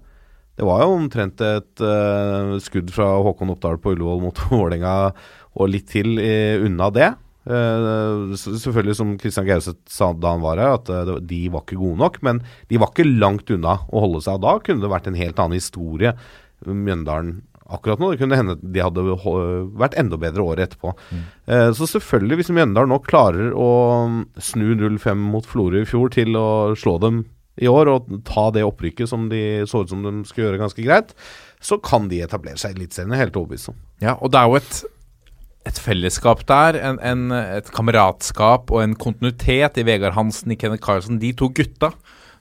Det 0.60 0.68
var 0.68 0.84
jo 0.84 0.96
omtrent 0.96 1.42
et 1.44 1.84
eh, 1.84 2.54
skudd 2.64 2.92
fra 2.92 3.14
Håkon 3.24 3.52
Oppdal 3.54 3.80
på 3.80 3.94
Ullevål 3.96 4.24
mot 4.24 4.42
Vålerenga 4.48 4.96
og 5.60 5.72
litt 5.72 5.90
til 5.92 6.20
uh, 6.20 6.62
unna 6.64 6.88
det. 6.94 7.08
Uh, 7.48 8.36
selvfølgelig, 8.36 8.98
som 9.00 9.14
Kristian 9.18 9.48
Gauseth 9.48 9.80
sa 9.90 10.12
da 10.14 10.36
han 10.36 10.44
var 10.44 10.60
her, 10.60 10.76
at 10.78 10.92
uh, 10.92 11.16
de 11.24 11.46
var 11.54 11.64
ikke 11.64 11.80
gode 11.80 12.02
nok. 12.02 12.20
Men 12.26 12.44
de 12.70 12.82
var 12.82 12.92
ikke 12.92 13.08
langt 13.10 13.52
unna 13.54 13.80
å 13.88 14.04
holde 14.06 14.24
seg. 14.26 14.42
Da 14.44 14.58
kunne 14.64 14.84
det 14.84 14.92
vært 14.92 15.10
en 15.10 15.20
helt 15.20 15.40
annen 15.40 15.60
historie 15.60 16.16
Mjøndalen 16.68 17.40
akkurat 17.70 18.02
nå. 18.02 18.12
Det 18.12 18.20
kunne 18.20 18.36
hende 18.36 18.58
de 18.60 18.82
hadde 18.84 19.04
vært 19.80 19.96
enda 20.02 20.18
bedre 20.20 20.44
året 20.44 20.66
etterpå. 20.66 20.92
Mm. 21.14 21.22
Så 21.78 21.86
selvfølgelig, 21.88 22.40
hvis 22.42 22.50
Mjøndalen 22.52 22.92
nå 22.92 22.98
klarer 23.06 23.54
å 23.56 23.68
snu 24.42 24.74
0-5 24.74 25.22
mot 25.30 25.46
Florø 25.48 25.86
i 25.86 25.88
fjor 25.88 26.12
til 26.12 26.36
å 26.36 26.50
slå 26.76 26.98
dem 27.00 27.22
i 27.62 27.70
år, 27.70 27.92
og 27.94 28.10
ta 28.28 28.50
det 28.56 28.66
opprykket 28.68 29.12
som 29.12 29.30
de 29.32 29.62
så 29.70 29.84
ut 29.84 29.94
som 29.94 30.04
de 30.04 30.14
skulle 30.28 30.50
gjøre 30.50 30.62
ganske 30.62 30.84
greit, 30.84 31.14
så 31.64 31.78
kan 31.84 32.08
de 32.12 32.24
etablere 32.26 32.60
seg 32.60 32.74
i 32.74 32.82
Eliteserien. 32.82 33.16
Helt 33.20 33.38
overbevist 33.40 33.72
om. 33.72 33.80
Ja, 34.04 34.18
og 34.18 34.34
det 34.34 34.42
er 34.42 34.50
jo 34.50 34.60
et 34.60 34.82
et 35.68 35.80
fellesskap 35.84 36.46
der, 36.48 36.78
en, 36.80 37.02
en, 37.04 37.34
et 37.60 37.68
kameratskap 37.76 38.72
og 38.72 38.84
en 38.84 38.96
kontinuitet 38.96 39.78
i 39.80 39.86
Vegard 39.88 40.16
Hansen, 40.16 40.54
i 40.54 40.58
Kenneth 40.60 40.86
Carlsen. 40.86 41.20
De 41.22 41.34
to 41.36 41.52
gutta 41.52 41.92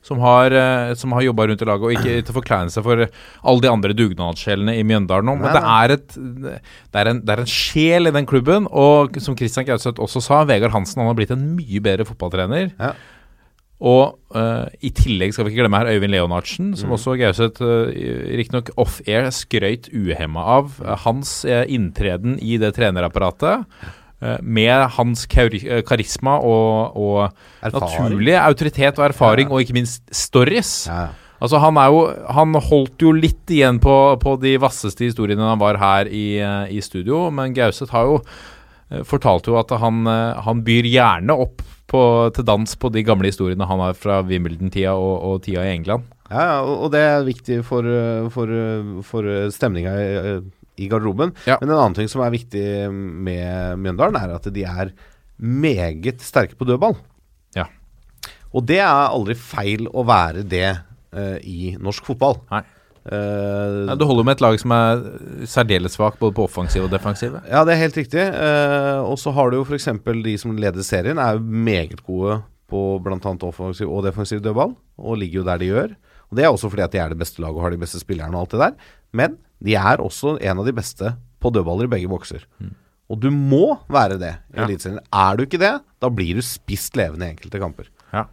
som 0.06 0.20
har, 0.22 0.54
uh, 0.54 0.94
som 0.96 1.12
har 1.16 1.26
jobba 1.26 1.48
rundt 1.50 1.62
i 1.62 1.66
laget, 1.68 1.84
og 1.84 1.96
ikke 1.96 2.22
til 2.24 2.36
forkleinelse 2.36 2.82
for 2.86 3.02
alle 3.02 3.64
de 3.64 3.70
andre 3.70 3.96
dugnadssjelene 3.98 4.76
i 4.78 4.84
Mjøndalen 4.86 5.34
men 5.42 5.50
det 5.50 5.62
er, 5.62 5.94
et, 5.96 6.14
det, 6.14 7.00
er 7.02 7.10
en, 7.10 7.20
det 7.26 7.34
er, 7.34 7.42
en, 7.42 7.50
sjel 7.50 8.08
i 8.08 8.14
den 8.14 8.28
klubben. 8.28 8.70
Og 8.70 9.18
som 9.22 9.36
Christian 9.36 9.66
Gauseth 9.68 10.00
også 10.00 10.22
sa, 10.24 10.42
Vegard 10.48 10.72
Hansen 10.76 11.02
han 11.02 11.10
har 11.10 11.18
blitt 11.18 11.34
en 11.34 11.44
mye 11.58 11.82
bedre 11.84 12.06
fotballtrener. 12.08 12.72
Ja. 12.78 12.94
Og 13.78 14.16
uh, 14.34 14.66
i 14.82 14.90
tillegg 14.90 15.34
skal 15.34 15.46
vi 15.46 15.52
ikke 15.52 15.62
glemme 15.62 15.78
her 15.78 15.92
Øyvind 15.94 16.10
Leonardsen, 16.10 16.72
som 16.78 16.90
mm. 16.90 16.96
også 16.96 17.14
Gauseth 17.20 17.62
uh, 17.62 17.86
riktignok 18.38 18.72
off-air 18.74 19.30
skrøyt 19.34 19.86
uhemma 19.94 20.42
av. 20.58 20.72
Uh, 20.82 20.96
hans 21.04 21.44
uh, 21.46 21.62
inntreden 21.70 22.40
i 22.42 22.58
det 22.58 22.74
trenerapparatet. 22.78 23.66
med 24.42 24.88
hans 24.96 25.28
karisma 25.30 26.40
og, 26.42 26.96
og 26.98 27.70
naturlig 27.70 28.34
autoritet 28.34 28.98
og 28.98 29.04
erfaring, 29.04 29.46
ja. 29.46 29.54
og 29.54 29.62
ikke 29.62 29.76
minst 29.76 30.02
stories. 30.10 30.88
Ja. 30.88 31.12
Altså 31.38 31.60
Han 31.62 31.76
er 31.76 31.86
jo 31.86 32.00
Han 32.34 32.54
holdt 32.54 32.98
jo 32.98 33.12
litt 33.14 33.46
igjen 33.46 33.78
på, 33.78 34.18
på 34.18 34.34
de 34.42 34.56
vasseste 34.58 35.06
historiene 35.06 35.46
han 35.46 35.60
var 35.60 35.78
her 35.78 36.10
i, 36.10 36.42
i 36.66 36.80
studio, 36.82 37.28
men 37.30 37.54
Gauseth 37.54 37.94
har 37.94 38.10
jo 38.10 38.18
fortalte 39.05 39.53
jo 39.53 39.59
at 39.61 39.72
han, 39.82 40.07
han 40.09 40.62
byr 40.64 40.86
gjerne 40.89 41.34
opp 41.36 41.64
på, 41.89 42.01
til 42.36 42.47
dans 42.49 42.76
på 42.80 42.91
de 42.93 43.03
gamle 43.05 43.30
historiene 43.30 43.66
han 43.68 43.82
har 43.82 43.97
fra 43.97 44.20
Wimbledon-tida 44.24 44.95
og, 44.97 45.14
og, 45.24 45.43
tida 45.45 45.64
i 45.66 45.74
England. 45.76 46.07
Ja, 46.28 46.61
og 46.61 46.91
det 46.93 47.01
er 47.01 47.26
viktig 47.26 47.62
for, 47.64 47.86
for, 48.32 48.53
for 49.09 49.28
stemninga 49.53 49.95
i, 49.97 50.09
i 50.78 50.89
garderoben. 50.91 51.32
Ja. 51.49 51.59
Men 51.61 51.72
en 51.72 51.78
annen 51.78 51.97
ting 51.99 52.11
som 52.11 52.22
er 52.24 52.34
viktig 52.34 52.64
med 52.93 53.80
Mjøndalen, 53.82 54.18
er 54.20 54.36
at 54.36 54.49
de 54.55 54.64
er 54.68 54.93
meget 55.39 56.24
sterke 56.24 56.59
på 56.59 56.66
dødball. 56.68 56.97
Ja. 57.57 57.68
Og 58.53 58.66
det 58.68 58.80
er 58.82 59.09
aldri 59.09 59.36
feil 59.39 59.89
å 59.89 60.05
være 60.09 60.45
det 60.49 60.70
uh, 61.14 61.39
i 61.43 61.74
norsk 61.80 62.09
fotball. 62.11 62.41
Nei. 62.53 62.64
Uh, 63.09 63.88
ja, 63.88 63.96
du 63.96 64.04
holder 64.09 64.26
med 64.28 64.36
et 64.36 64.44
lag 64.44 64.59
som 64.61 64.74
er 64.76 65.02
særdeles 65.48 65.96
svakt 65.96 66.20
både 66.20 66.36
på 66.36 66.44
offensiv 66.44 66.84
og 66.86 66.92
defensiv. 66.92 67.38
Ja, 67.48 67.64
det 67.64 67.74
er 67.74 67.82
helt 67.82 67.96
riktig. 67.96 68.26
Uh, 68.34 69.00
og 69.09 69.16
så 69.20 69.32
har 69.36 69.50
du 69.50 69.59
jo 69.59 69.64
f.eks. 69.64 69.88
de 70.24 70.36
som 70.40 70.56
leder 70.56 70.84
serien, 70.86 71.20
er 71.20 71.38
jo 71.38 71.44
meget 71.68 72.02
gode 72.04 72.40
på 72.68 72.82
bl.a. 73.04 73.18
offensiv 73.48 73.88
og 73.88 74.04
defensiv 74.04 74.42
dødball, 74.44 74.74
og 75.00 75.20
ligger 75.20 75.40
jo 75.40 75.48
der 75.48 75.61
de 75.62 75.70
gjør. 75.72 75.94
Og 76.28 76.36
Det 76.36 76.44
er 76.44 76.52
også 76.52 76.68
fordi 76.68 76.84
at 76.84 76.92
de 76.92 77.00
er 77.00 77.14
det 77.14 77.20
beste 77.20 77.40
laget 77.40 77.56
og 77.56 77.64
har 77.64 77.72
de 77.72 77.80
beste 77.80 78.00
spillerne 78.02 78.36
og 78.36 78.44
alt 78.44 78.52
det 78.52 78.61
der. 78.61 78.92
Men 79.16 79.38
de 79.64 79.74
er 79.80 80.04
også 80.04 80.36
en 80.36 80.61
av 80.61 80.68
de 80.68 80.76
beste 80.76 81.14
på 81.40 81.52
dødballer 81.54 81.88
i 81.88 81.92
begge 81.96 82.11
bokser. 82.11 82.44
Mm. 82.61 82.74
Og 83.09 83.20
du 83.22 83.30
må 83.32 83.78
være 83.88 84.18
det 84.20 84.34
i 84.52 84.59
ja. 84.59 84.66
Eliteserien. 84.66 85.00
Er 85.09 85.38
du 85.38 85.46
ikke 85.46 85.61
det, 85.62 85.72
da 86.02 86.11
blir 86.12 86.36
du 86.36 86.44
spist 86.44 86.98
levende 86.98 87.24
i 87.24 87.32
enkelte 87.32 87.61
kamper. 87.62 87.88
Ja. 88.12 88.26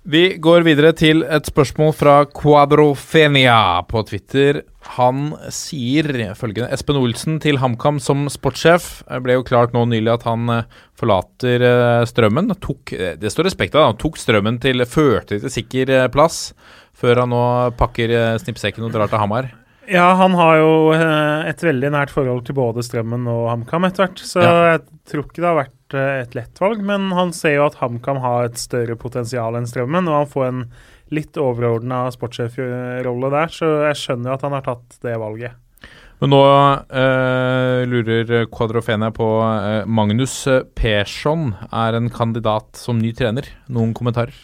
Vi 0.00 0.38
går 0.40 0.62
videre 0.64 0.94
til 0.96 1.20
et 1.28 1.44
spørsmål 1.44 1.90
fra 1.92 2.14
Quadrofenia 2.24 3.82
på 3.84 4.00
Twitter. 4.08 4.62
Han 4.96 5.34
sier 5.52 6.08
følgende 6.38 6.70
Espen 6.72 6.96
Olsen 6.96 7.36
til 7.44 7.60
HamKam 7.60 7.98
som 8.00 8.24
sportssjef. 8.32 9.02
ble 9.20 9.36
jo 9.36 9.44
klart 9.44 9.76
nå 9.76 9.84
nylig 9.84 10.14
at 10.14 10.24
han 10.24 10.48
eh, 10.54 10.64
forlater 10.96 11.60
eh, 11.60 12.06
Strømmen. 12.08 12.48
Tok, 12.64 12.94
eh, 12.96 13.12
det 13.20 13.28
står 13.28 13.50
respekt 13.50 13.76
av, 13.76 13.90
han 13.90 14.00
tok 14.00 14.16
Strømmen 14.16 14.56
til 14.64 14.86
førte 14.88 15.36
til 15.36 15.52
sikker 15.52 16.08
plass, 16.08 16.54
før 16.96 17.26
han 17.26 17.36
nå 17.36 17.44
pakker 17.76 18.40
snippsekken 18.40 18.88
og 18.88 18.96
drar 18.96 19.12
til 19.12 19.20
Hamar. 19.20 19.52
Ja, 19.90 20.12
han 20.14 20.36
har 20.38 20.60
jo 20.60 20.72
et 20.94 21.62
veldig 21.66 21.88
nært 21.90 22.12
forhold 22.14 22.44
til 22.46 22.54
både 22.54 22.84
Strømmen 22.86 23.24
og 23.30 23.48
HamKam 23.50 23.88
etter 23.88 24.04
hvert, 24.04 24.22
så 24.22 24.44
ja. 24.44 24.52
jeg 24.68 24.82
tror 25.10 25.24
ikke 25.26 25.42
det 25.42 25.48
har 25.48 25.58
vært 25.58 25.96
et 25.98 26.36
lett 26.38 26.60
valg, 26.62 26.84
men 26.86 27.08
han 27.16 27.32
ser 27.34 27.56
jo 27.56 27.64
at 27.66 27.80
HamKam 27.80 28.20
har 28.22 28.46
et 28.46 28.60
større 28.60 28.94
potensial 29.00 29.58
enn 29.58 29.66
Strømmen, 29.66 30.06
og 30.06 30.20
han 30.20 30.30
får 30.30 30.46
en 30.46 30.62
litt 31.10 31.40
overordna 31.42 32.04
sportssjefrolle 32.14 33.32
der, 33.34 33.50
så 33.50 33.72
jeg 33.88 33.98
skjønner 33.98 34.30
jo 34.30 34.36
at 34.36 34.46
han 34.46 34.56
har 34.56 34.64
tatt 34.68 35.00
det 35.02 35.16
valget. 35.18 35.58
Men 36.20 36.34
nå 36.34 36.40
eh, 37.00 37.82
lurer 37.88 38.46
Quadrofenia 38.52 39.08
på 39.16 39.26
eh, 39.40 39.88
Magnus 39.88 40.36
Persson 40.76 41.54
er 41.72 41.96
en 41.96 42.10
kandidat 42.12 42.76
som 42.76 43.00
ny 43.00 43.14
trener. 43.16 43.48
Noen 43.72 43.94
kommentarer? 43.96 44.36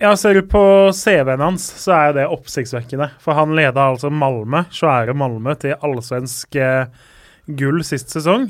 Ja, 0.00 0.16
Ser 0.16 0.34
du 0.34 0.42
på 0.42 0.92
CV-en 0.94 1.40
hans, 1.42 1.64
så 1.82 1.92
er 1.96 2.12
det 2.14 2.28
oppsiktsvekkende. 2.30 3.08
For 3.18 3.34
han 3.34 3.56
leda 3.58 3.88
altså 3.90 4.12
Malmö, 4.14 4.62
svære 4.70 5.14
Malmö, 5.18 5.56
til 5.58 5.74
allsvensk 5.74 6.54
eh, 6.54 6.86
gull 7.58 7.82
sist 7.82 8.14
sesong. 8.14 8.44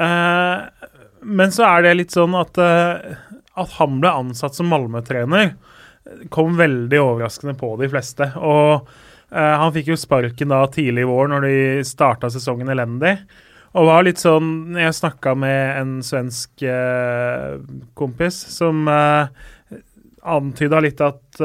Eh, 0.00 0.86
men 1.28 1.52
så 1.52 1.66
er 1.68 1.84
det 1.84 1.92
litt 1.98 2.16
sånn 2.16 2.32
at, 2.40 2.56
eh, 2.64 3.18
at 3.60 3.74
han 3.76 3.98
ble 4.00 4.14
ansatt 4.22 4.56
som 4.56 4.70
Malmö-trener, 4.72 5.52
kom 6.32 6.56
veldig 6.56 7.02
overraskende 7.02 7.52
på 7.60 7.74
de 7.82 7.90
fleste. 7.92 8.30
Og 8.40 8.88
eh, 9.28 9.56
han 9.60 9.74
fikk 9.76 9.92
jo 9.92 10.00
sparken 10.00 10.56
da 10.56 10.62
tidlig 10.72 11.04
i 11.04 11.10
vår, 11.12 11.28
når 11.34 11.46
de 11.50 11.60
starta 11.84 12.32
sesongen 12.32 12.72
elendig. 12.72 13.18
Og 13.76 13.84
var 13.84 14.06
litt 14.06 14.16
sånn 14.16 14.78
Jeg 14.80 14.94
snakka 14.96 15.34
med 15.36 15.76
en 15.76 15.90
svensk 16.00 16.62
uh, 16.64 17.60
kompis 18.00 18.38
som 18.54 18.88
uh, 18.88 19.28
antyda 20.28 20.80
litt 20.84 21.00
at 21.04 21.40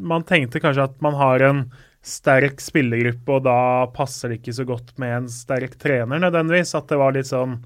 man 0.00 0.24
tenkte 0.24 0.60
kanskje 0.62 0.86
at 0.88 0.98
man 1.04 1.16
har 1.18 1.44
en 1.44 1.62
sterk 2.00 2.62
spillergruppe, 2.64 3.36
og 3.36 3.44
da 3.44 3.86
passer 3.92 4.32
det 4.32 4.40
ikke 4.40 4.56
så 4.56 4.66
godt 4.68 4.94
med 5.00 5.16
en 5.16 5.28
sterk 5.32 5.76
trener 5.80 6.22
nødvendigvis. 6.22 6.72
At 6.78 6.88
det 6.88 6.98
var 7.00 7.16
litt 7.16 7.28
sånn 7.28 7.58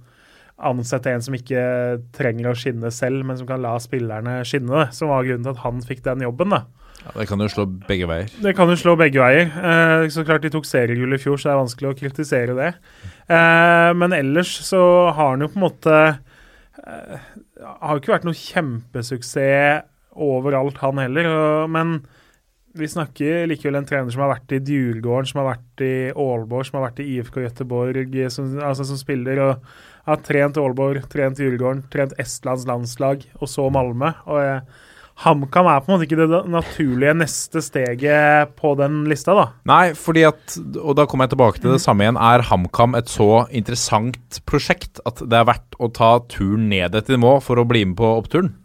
ansette 0.65 1.11
en 1.11 1.23
som 1.23 1.35
ikke 1.35 1.63
trenger 2.15 2.51
å 2.51 2.57
skinne 2.59 2.91
selv, 2.95 3.25
men 3.27 3.39
som 3.39 3.49
kan 3.49 3.63
la 3.63 3.75
spillerne 3.83 4.41
skinne, 4.47 4.89
som 4.95 5.11
var 5.11 5.27
grunnen 5.27 5.47
til 5.47 5.55
at 5.55 5.63
han 5.65 5.83
fikk 5.87 6.05
den 6.07 6.27
jobben. 6.27 6.55
da. 6.55 6.65
Ja, 7.05 7.11
Det 7.21 7.29
kan 7.29 7.43
jo 7.43 7.49
slå 7.51 7.67
begge 7.67 8.07
veier. 8.09 8.31
Det 8.43 8.55
kan 8.57 8.71
jo 8.71 8.77
slå 8.79 8.97
begge 8.97 9.21
veier. 9.21 9.51
Eh, 9.51 10.09
så 10.09 10.25
klart 10.25 10.43
De 10.43 10.51
tok 10.51 10.65
seriegull 10.67 11.15
i 11.15 11.19
fjor, 11.19 11.37
så 11.37 11.51
det 11.51 11.55
er 11.55 11.63
vanskelig 11.63 11.91
å 11.91 11.99
kritisere 11.99 12.55
det. 12.55 12.71
Eh, 13.29 13.91
men 13.99 14.13
ellers 14.13 14.55
så 14.65 15.11
har 15.13 15.35
han 15.35 15.43
jo 15.43 15.51
på 15.51 15.59
en 15.59 15.67
måte 15.67 15.97
eh, 16.87 17.19
Har 17.81 17.99
ikke 17.99 18.15
vært 18.15 18.27
noe 18.27 18.37
kjempesuksess 18.37 19.91
overalt, 20.15 20.79
han 20.83 21.01
heller. 21.03 21.29
Men 21.71 21.99
vi 22.75 22.89
snakker 22.91 23.47
likevel 23.47 23.79
en 23.79 23.87
trener 23.87 24.11
som 24.11 24.25
har 24.25 24.33
vært 24.35 24.57
i 24.57 24.63
Djurgården, 24.63 25.29
som 25.31 25.43
har 25.43 25.53
vært 25.53 25.85
i 25.87 25.95
Aalborg, 26.11 26.67
som 26.67 26.81
har 26.81 26.89
vært 26.89 27.05
i 27.05 27.11
IFK 27.17 27.45
Göteborg, 27.45 28.17
som, 28.35 28.49
altså 28.59 28.87
som 28.89 28.99
spiller. 28.99 29.43
og 29.45 29.77
har 30.09 30.25
trent 30.27 30.59
Aalborg, 30.61 31.05
trent 31.13 31.39
Djurgården, 31.41 31.85
trent 31.93 32.17
Estlands 32.21 32.67
landslag, 32.69 33.23
og 33.41 33.49
så 33.49 33.71
Malmö. 33.73 34.13
og 34.27 34.43
jeg, 34.43 34.67
HamKam 35.23 35.69
er 35.71 35.79
på 35.79 35.87
en 35.87 35.95
måte 35.95 36.07
ikke 36.09 36.27
det 36.27 36.39
naturlige 36.51 37.13
neste 37.15 37.61
steget 37.63 38.55
på 38.59 38.73
den 38.81 39.05
lista, 39.07 39.37
da. 39.39 39.45
Nei, 39.71 39.95
fordi 39.95 40.25
at, 40.27 40.57
og 40.81 40.97
da 40.99 41.07
kommer 41.07 41.29
jeg 41.29 41.37
tilbake 41.37 41.63
til 41.63 41.77
det 41.77 41.83
samme 41.85 42.03
igjen, 42.03 42.19
er 42.19 42.43
HamKam 42.51 42.99
et 42.99 43.13
så 43.13 43.45
interessant 43.55 44.41
prosjekt 44.51 44.99
at 45.07 45.23
det 45.23 45.39
er 45.39 45.47
verdt 45.53 45.79
å 45.79 45.93
ta 45.95 46.17
turen 46.27 46.67
ned 46.73 46.99
et 46.99 47.15
nivå 47.15 47.37
for 47.45 47.63
å 47.63 47.69
bli 47.69 47.85
med 47.87 47.99
på 48.01 48.11
oppturen? 48.19 48.57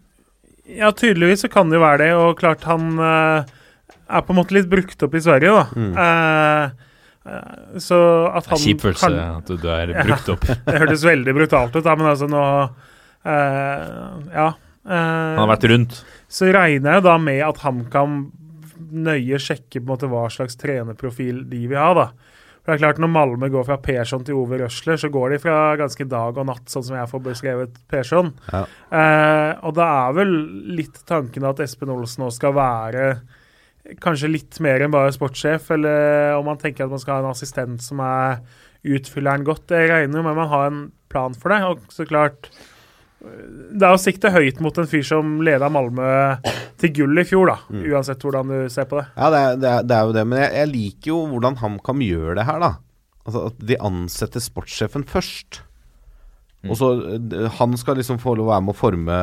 Ja, 0.77 0.91
tydeligvis 0.93 1.41
så 1.45 1.49
kan 1.51 1.69
det 1.71 1.79
jo 1.79 1.83
være 1.85 2.01
det, 2.03 2.11
og 2.19 2.37
klart 2.39 2.63
han 2.69 2.91
uh, 3.01 3.47
er 4.09 4.21
på 4.25 4.33
en 4.33 4.39
måte 4.39 4.53
litt 4.55 4.69
brukt 4.69 5.01
opp 5.05 5.15
i 5.17 5.21
Sverige, 5.23 5.49
da. 5.55 5.65
Mm. 5.73 5.91
Eh, 6.03 6.87
eh, 7.29 7.77
så 7.81 7.99
at 8.37 8.47
han 8.51 8.61
Kjip 8.61 8.81
følelse 8.85 9.09
kan- 9.09 9.37
at 9.41 9.49
du, 9.49 9.67
er 9.69 9.93
brukt 10.07 10.29
opp. 10.35 10.45
Det 10.67 10.79
hørtes 10.83 11.05
veldig 11.05 11.35
brutalt 11.37 11.75
ut, 11.77 11.83
da, 11.85 11.95
men 11.99 12.09
altså 12.13 12.29
nå 12.29 12.43
eh, 13.25 14.33
Ja. 14.33 14.49
Han 14.89 15.37
har 15.43 15.49
vært 15.51 15.67
rundt. 15.69 15.97
så 16.31 16.47
regner 16.55 16.95
jeg 16.97 17.03
da 17.05 17.17
med 17.21 17.41
at 17.45 17.57
han 17.61 17.83
kan 17.93 18.13
nøye 18.89 19.37
sjekke 19.37 19.77
på 19.77 19.83
en 19.83 19.89
måte 19.91 20.07
hva 20.09 20.23
slags 20.33 20.57
trenerprofil 20.57 21.43
de 21.51 21.59
vil 21.69 21.77
ha. 21.77 21.91
da. 21.93 22.05
For 22.59 22.71
det 22.71 22.77
er 22.77 22.83
klart 22.83 23.01
Når 23.01 23.11
Malmö 23.13 23.49
går 23.53 23.65
fra 23.67 23.79
Persson 23.81 24.23
til 24.27 24.37
Ove 24.39 24.59
Røsler, 24.61 24.99
så 24.99 25.09
går 25.11 25.33
de 25.33 25.41
fra 25.41 25.57
ganske 25.79 26.07
dag 26.11 26.37
og 26.37 26.47
natt, 26.49 26.65
sånn 26.69 26.85
som 26.85 26.97
jeg 26.99 27.11
får 27.11 27.25
beskrevet 27.25 27.81
Persson. 27.89 28.33
Ja. 28.51 28.63
Eh, 28.91 29.51
og 29.65 29.75
da 29.79 29.89
er 30.05 30.17
vel 30.19 30.33
litt 30.77 31.01
tanken 31.09 31.47
at 31.49 31.61
Espen 31.63 31.93
Olsen 31.93 32.25
nå 32.25 32.31
skal 32.35 32.57
være 32.57 33.11
kanskje 34.03 34.29
litt 34.29 34.59
mer 34.61 34.83
enn 34.83 34.93
bare 34.93 35.13
sportssjef, 35.15 35.71
eller 35.73 36.35
om 36.37 36.45
man 36.49 36.59
tenker 36.61 36.85
at 36.85 36.93
man 36.93 37.01
skal 37.01 37.17
ha 37.17 37.23
en 37.23 37.31
assistent 37.31 37.81
som 37.81 38.01
er 38.03 38.41
utfylleren 38.85 39.45
godt. 39.47 39.73
Jeg 39.73 39.89
regner 39.89 40.19
jo 40.19 40.25
med 40.27 40.37
man 40.37 40.51
har 40.51 40.67
en 40.69 40.83
plan 41.11 41.35
for 41.35 41.53
det. 41.53 41.61
Og 41.65 41.93
så 41.93 42.05
klart 42.07 42.51
Det 43.19 43.83
er 43.83 43.91
å 43.91 43.99
sikte 43.99 44.31
høyt 44.31 44.61
mot 44.63 44.77
en 44.79 44.87
fyr 44.87 45.03
som 45.03 45.39
leda 45.43 45.67
Malmö 45.71 46.09
til 46.79 46.93
gull 46.95 47.19
i 47.19 47.25
fjor, 47.27 47.51
da. 47.51 47.57
Uansett 47.67 48.21
hvordan 48.23 48.51
du 48.53 48.59
ser 48.71 48.87
på 48.87 49.01
det. 49.01 49.07
Ja, 49.17 49.31
det 49.33 49.39
er, 49.39 49.57
det 49.59 49.71
er, 49.71 49.87
det 49.89 49.97
er 49.97 50.05
jo 50.07 50.13
det. 50.15 50.27
Men 50.31 50.43
jeg, 50.45 50.51
jeg 50.61 50.71
liker 50.73 51.11
jo 51.11 51.23
hvordan 51.33 51.59
HamKam 51.59 52.05
gjør 52.05 52.39
det 52.39 52.47
her, 52.47 52.61
da. 52.63 52.71
Altså 53.27 53.49
At 53.51 53.65
de 53.71 53.79
ansetter 53.89 54.43
sportssjefen 54.43 55.03
først. 55.09 55.61
Og 56.67 56.75
så 56.75 56.89
eh, 57.15 57.45
Han 57.59 57.77
skal 57.79 57.99
liksom 57.99 58.19
få 58.19 58.33
lov 58.35 58.49
å 58.49 58.51
være 58.51 58.65
med 58.67 58.73
å 58.73 58.79
forme 58.79 59.19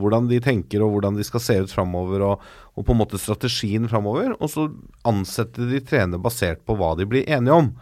hvordan 0.00 0.30
de 0.30 0.40
tenker 0.44 0.84
og 0.84 0.94
hvordan 0.94 1.18
de 1.18 1.26
skal 1.26 1.42
se 1.44 1.58
ut 1.60 1.72
framover, 1.72 2.24
og, 2.24 2.46
og 2.74 2.86
på 2.86 2.94
en 2.94 3.02
måte 3.02 3.20
strategien 3.20 3.88
framover. 3.90 4.32
Og 4.38 4.52
så 4.52 4.68
ansetter 5.08 5.68
de 5.72 5.82
trenere 5.84 6.22
basert 6.22 6.64
på 6.64 6.76
hva 6.78 6.94
de 6.98 7.08
blir 7.08 7.28
enige 7.28 7.60
om. 7.64 7.72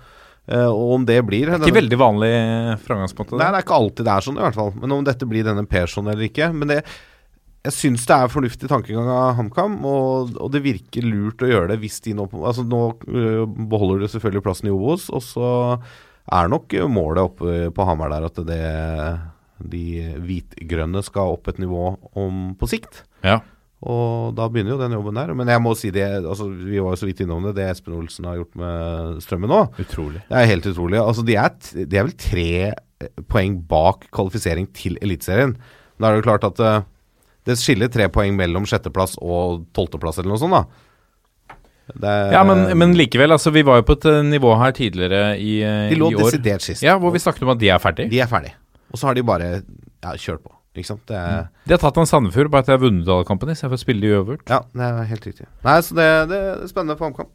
Eh, 0.50 0.66
og 0.66 0.96
om 0.96 1.06
det 1.06 1.20
blir 1.26 1.52
Ikke 1.54 1.76
veldig 1.76 1.98
vanlig 2.00 2.34
framgangsmåte. 2.82 3.38
Nei, 3.38 3.48
det 3.52 3.60
er 3.60 3.66
ikke 3.66 3.78
alltid 3.78 4.06
det 4.08 4.14
er 4.14 4.26
sånn, 4.26 4.38
i 4.40 4.44
hvert 4.44 4.58
fall. 4.58 4.72
Men 4.80 4.94
om 4.98 5.06
dette 5.06 5.28
blir 5.28 5.46
denne 5.46 5.66
Persson 5.70 6.10
eller 6.10 6.26
ikke. 6.26 6.50
Men 6.56 6.72
det, 6.72 6.78
jeg 7.62 7.76
syns 7.76 8.06
det 8.10 8.16
er 8.16 8.32
fornuftig 8.32 8.70
tankegang 8.70 9.10
av 9.12 9.36
HamKam, 9.38 9.76
og, 9.86 10.32
og 10.42 10.54
det 10.54 10.64
virker 10.64 11.06
lurt 11.06 11.44
å 11.44 11.50
gjøre 11.50 11.72
det 11.72 11.82
hvis 11.84 12.00
de 12.02 12.16
nå 12.18 12.26
Altså 12.40 12.64
Nå 12.66 12.80
øh, 13.06 13.44
beholder 13.46 14.02
du 14.02 14.08
selvfølgelig 14.10 14.46
plassen 14.48 14.70
i 14.70 14.74
Obos, 14.74 15.06
og 15.14 15.22
så 15.22 15.52
er 16.32 16.50
nok 16.50 16.74
målet 16.90 17.30
oppe 17.30 17.70
på 17.74 17.86
Hamar 17.86 18.10
der 18.12 18.26
at 18.28 18.42
det 18.46 18.64
de 19.62 20.10
hvitgrønne 20.22 21.02
skal 21.06 21.36
opp 21.36 21.50
et 21.50 21.60
nivå 21.62 21.92
om 22.18 22.52
på 22.58 22.68
sikt. 22.70 23.04
Ja. 23.22 23.40
Og 23.82 24.34
da 24.38 24.44
begynner 24.46 24.76
jo 24.76 24.78
den 24.78 24.92
jobben 24.94 25.16
der. 25.18 25.32
Men 25.34 25.48
jeg 25.50 25.58
må 25.64 25.72
si 25.74 25.90
det, 25.90 26.04
altså 26.22 26.46
vi 26.54 26.78
var 26.78 26.94
jo 26.94 27.00
så 27.00 27.08
vidt 27.08 27.22
innom 27.24 27.42
det, 27.48 27.56
det 27.58 27.64
Espen 27.72 27.96
Olsen 27.98 28.28
har 28.30 28.36
gjort 28.38 28.54
med 28.60 29.16
Strømmen 29.24 29.50
nå. 29.50 29.58
Utrolig. 29.82 30.22
Det 30.28 30.38
er 30.38 30.46
helt 30.52 30.68
utrolig. 30.70 31.00
Altså, 31.02 31.24
de, 31.26 31.34
er, 31.34 31.50
de 31.90 31.98
er 31.98 32.06
vel 32.06 32.14
tre 32.14 32.46
eh, 32.70 33.10
poeng 33.32 33.56
bak 33.66 34.06
kvalifisering 34.14 34.68
til 34.78 35.00
Eliteserien. 35.02 35.56
Da 35.98 36.08
er 36.08 36.14
det 36.14 36.22
jo 36.22 36.28
klart 36.28 36.46
at 36.46 36.62
uh, 36.62 36.86
det 37.46 37.58
skiller 37.58 37.90
tre 37.90 38.06
poeng 38.14 38.38
mellom 38.38 38.64
sjetteplass 38.70 39.16
og 39.18 39.64
tolvteplass 39.74 40.22
eller 40.22 40.30
noe 40.36 40.38
sånt, 40.44 40.54
da. 40.54 40.62
Det 41.92 42.06
er- 42.08 42.32
Ja, 42.38 42.44
men, 42.46 42.62
men 42.78 42.94
likevel, 42.96 43.34
altså 43.34 43.50
vi 43.52 43.64
var 43.66 43.80
jo 43.82 43.88
på 43.90 43.98
et 43.98 44.06
eh, 44.06 44.22
nivå 44.30 44.54
her 44.62 44.70
tidligere 44.78 45.34
i, 45.42 45.58
De 45.90 45.98
lå 45.98 46.12
i 46.14 46.20
år. 46.22 46.30
desidert 46.30 46.62
sist. 46.62 46.86
Ja, 46.86 46.94
hvor 47.02 47.10
vi 47.10 47.18
snakket 47.18 47.42
om 47.42 47.50
at 47.56 47.58
de 47.60 47.68
er 47.74 47.82
ferdig. 47.82 48.06
De 48.14 48.22
er 48.22 48.30
ferdig. 48.30 48.54
Og 48.94 49.00
så 49.02 49.10
har 49.10 49.18
de 49.18 49.26
bare 49.26 49.50
ja, 49.58 50.14
kjørt 50.14 50.46
på. 50.46 50.54
Ikke 50.72 50.88
sant. 50.88 51.04
Det 51.10 51.18
er, 51.18 51.46
De 51.68 51.74
har 51.74 51.82
tatt 51.82 51.98
en 52.00 52.08
Sandefjord, 52.08 52.48
bare 52.52 52.64
at 52.64 52.70
de 52.70 52.76
har 52.76 52.80
vunnet 52.80 53.08
alle 53.12 53.28
kampene 53.28 53.52
istedenfor 53.52 53.76
å 53.76 53.82
spille 53.82 54.00
de 54.04 54.12
uavgjort. 54.16 54.48
ja, 54.48 54.62
det 54.72 54.88
er 54.88 55.08
helt 55.10 55.26
riktig. 55.28 55.46
Nei, 55.66 55.78
så 55.84 55.96
det, 55.98 56.08
det 56.32 56.38
er 56.48 56.66
spennende 56.70 56.96
for 56.96 57.10
HamKam. 57.10 57.30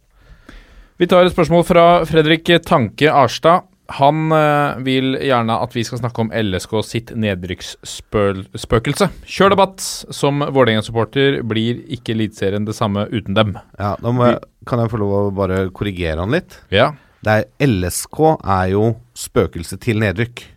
Vi 0.98 1.06
tar 1.06 1.28
et 1.28 1.34
spørsmål 1.36 1.62
fra 1.68 1.84
Fredrik 2.10 2.50
Tanke 2.66 3.12
Arstad. 3.14 3.68
Han 4.02 4.32
øh, 4.36 4.82
vil 4.84 5.14
gjerne 5.24 5.56
at 5.64 5.76
vi 5.78 5.84
skal 5.88 6.02
snakke 6.02 6.26
om 6.26 6.32
LSK 6.34 6.74
sitt 6.84 7.14
nedrykksspøkelse. 7.16 9.08
Kjør 9.30 9.54
debatt! 9.54 9.80
Som 10.12 10.42
Vålerenga-supporter 10.42 11.40
blir 11.48 11.86
ikke 11.96 12.12
Eliteserien 12.18 12.66
det 12.68 12.76
samme 12.76 13.06
uten 13.14 13.38
dem. 13.38 13.56
Ja, 13.80 13.94
da 14.02 14.12
jeg, 14.26 14.42
kan 14.68 14.82
jeg 14.84 14.92
få 14.92 15.00
lov 15.06 15.16
å 15.22 15.32
bare 15.38 15.70
korrigere 15.70 16.20
han 16.26 16.34
litt. 16.36 16.60
Ja. 16.74 16.92
Er 17.28 17.48
LSK 17.64 18.20
er 18.42 18.74
jo 18.74 18.84
spøkelse 19.18 19.78
til 19.84 20.00
nedrykk. 20.04 20.57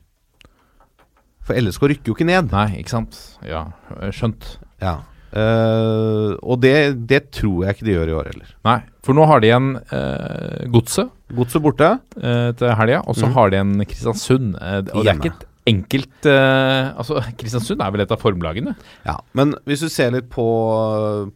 For 1.50 1.58
LSK 1.58 1.88
rykker 1.90 2.12
jo 2.12 2.14
ikke 2.14 2.28
ned. 2.28 2.52
Nei, 2.54 2.68
ikke 2.78 2.92
sant? 2.92 3.16
Ja, 3.42 3.64
eh, 3.98 4.12
skjønt. 4.14 4.52
Ja. 4.78 5.00
Uh, 5.30 6.34
og 6.42 6.58
det, 6.62 6.74
det 7.10 7.20
tror 7.36 7.64
jeg 7.64 7.76
ikke 7.76 7.86
de 7.86 7.92
gjør 7.94 8.10
i 8.10 8.14
år 8.18 8.28
heller. 8.32 8.48
Nei, 8.66 8.78
for 9.06 9.18
nå 9.18 9.26
har 9.30 9.42
de 9.42 9.46
igjen 9.46 9.68
uh, 9.78 10.64
Godset 10.74 11.12
Godset 11.38 11.62
borte. 11.62 11.90
Uh, 12.16 12.50
til 12.58 12.74
helga, 12.78 13.02
og 13.06 13.18
så 13.18 13.28
mm. 13.28 13.34
har 13.36 13.52
de 13.52 13.60
en 13.60 13.72
Kristiansund. 13.84 14.56
Uh, 14.58 14.78
og 14.90 15.06
det 15.06 15.12
er 15.12 15.20
ikke 15.20 15.32
et 15.34 15.46
enkelt 15.70 16.26
eh, 16.26 16.86
Altså, 16.98 17.20
Kristiansund 17.38 17.82
er 17.84 17.92
vel 17.94 18.02
et 18.02 18.12
av 18.14 18.18
formlagene? 18.18 18.72
Ja, 19.04 19.18
Men 19.36 19.52
hvis 19.68 19.84
du 19.84 19.90
ser 19.92 20.14
litt 20.14 20.30
på, 20.32 20.46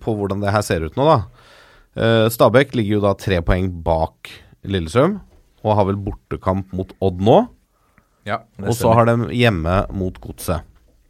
på 0.00 0.14
hvordan 0.16 0.42
det 0.42 0.54
her 0.54 0.64
ser 0.64 0.86
ut 0.88 0.96
nå, 0.98 1.04
da. 1.06 2.30
Stabæk 2.32 2.72
ligger 2.74 2.96
jo 2.96 3.02
da 3.04 3.12
tre 3.20 3.38
poeng 3.44 3.68
bak 3.84 4.32
Lillestrøm, 4.66 5.18
og 5.62 5.76
har 5.78 5.86
vel 5.92 6.00
bortekamp 6.08 6.72
mot 6.74 6.90
Odd 7.04 7.20
nå. 7.22 7.36
Ja, 8.26 8.40
Og 8.62 8.74
så 8.76 8.92
har 8.96 9.06
de 9.10 9.28
hjemme 9.36 9.74
mot 9.92 10.16
Godset. 10.20 10.62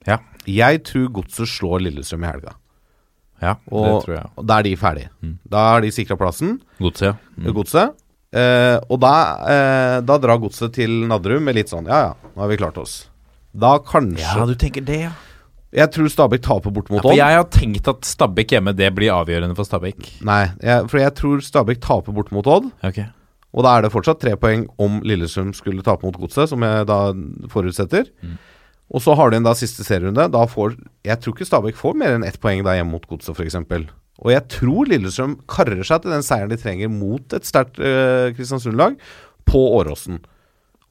Ja. 0.09 0.19
Jeg 0.51 0.83
tror 0.85 1.09
Godset 1.21 1.49
slår 1.49 1.85
Lillestrøm 1.87 2.25
i 2.27 2.31
helga. 2.33 2.55
Ja, 3.43 3.57
Og, 3.71 3.85
det 3.85 3.95
tror 4.07 4.15
jeg. 4.17 4.31
og 4.37 4.47
da 4.49 4.59
er 4.59 4.67
de 4.67 4.73
ferdige. 4.81 5.11
Mm. 5.23 5.35
Da 5.51 5.65
har 5.73 5.85
de 5.85 5.91
sikra 5.95 6.17
plassen. 6.17 6.57
Godset, 6.81 7.11
ja. 7.12 7.15
Mm. 7.37 7.53
Godset. 7.57 7.95
Eh, 8.35 8.79
og 8.91 8.99
da, 9.03 9.12
eh, 9.47 10.01
da 10.03 10.17
drar 10.19 10.41
Godset 10.43 10.73
til 10.75 10.91
Nadderud 11.07 11.43
med 11.47 11.55
litt 11.55 11.71
sånn 11.71 11.87
Ja 11.87 11.99
ja, 12.09 12.15
nå 12.35 12.43
har 12.43 12.51
vi 12.51 12.57
klart 12.59 12.79
oss. 12.83 13.05
Da 13.55 13.77
kanskje 13.79 14.47
du 14.51 14.55
tenker 14.59 14.83
det, 14.83 15.01
ja. 15.07 15.12
Jeg 15.75 15.91
tror 15.91 16.07
Stabæk 16.11 16.43
taper 16.43 16.71
bort 16.71 16.91
mot 16.91 17.03
Odd. 17.03 17.17
jeg 17.19 17.35
har 17.35 17.47
tenkt 17.51 17.89
at 17.91 18.07
Stabæk 18.07 18.53
hjemme, 18.55 18.75
det 18.79 18.93
blir 18.95 19.11
avgjørende 19.15 19.57
for 19.59 19.67
Stabæk. 19.67 20.21
Nei, 20.27 20.45
jeg, 20.62 20.89
for 20.91 20.99
jeg 21.03 21.15
tror 21.19 21.43
Stabæk 21.43 21.81
taper 21.83 22.15
bort 22.15 22.31
mot 22.35 22.47
Odd. 22.47 22.69
Ok. 22.87 23.01
Og 23.55 23.63
da 23.63 23.77
er 23.77 23.85
det 23.85 23.93
fortsatt 23.95 24.21
tre 24.23 24.35
poeng 24.41 24.67
om 24.83 24.99
Lillesund 25.07 25.55
skulle 25.55 25.85
tape 25.87 26.07
mot 26.07 26.17
Godset, 26.19 26.51
som 26.51 26.65
jeg 26.67 26.89
da 26.91 26.99
forutsetter. 27.53 28.09
Mm. 28.25 28.37
Og 28.95 29.03
så 29.03 29.15
har 29.17 29.31
de 29.31 29.39
en 29.39 29.47
da 29.47 29.55
siste 29.57 29.87
serierunde. 29.87 30.27
Da 30.33 30.43
får 30.51 30.75
Jeg 31.07 31.21
tror 31.23 31.37
ikke 31.37 31.47
Stabæk 31.49 31.79
får 31.79 31.95
mer 31.99 32.17
enn 32.17 32.27
ett 32.27 32.41
poeng 32.43 32.65
da 32.67 32.75
hjemme 32.77 32.97
mot 32.97 33.07
Godset, 33.09 33.35
f.eks. 33.37 33.57
Og 34.25 34.31
jeg 34.31 34.45
tror 34.53 34.91
Lillestrøm 34.91 35.39
karrer 35.51 35.83
seg 35.87 36.03
til 36.03 36.15
den 36.15 36.27
seieren 36.27 36.53
de 36.53 36.59
trenger 36.61 36.91
mot 36.93 37.35
et 37.35 37.47
sterkt 37.47 37.81
øh, 37.83 38.35
Kristiansund-lag 38.37 38.99
på 39.49 39.63
Åråsen. 39.79 40.21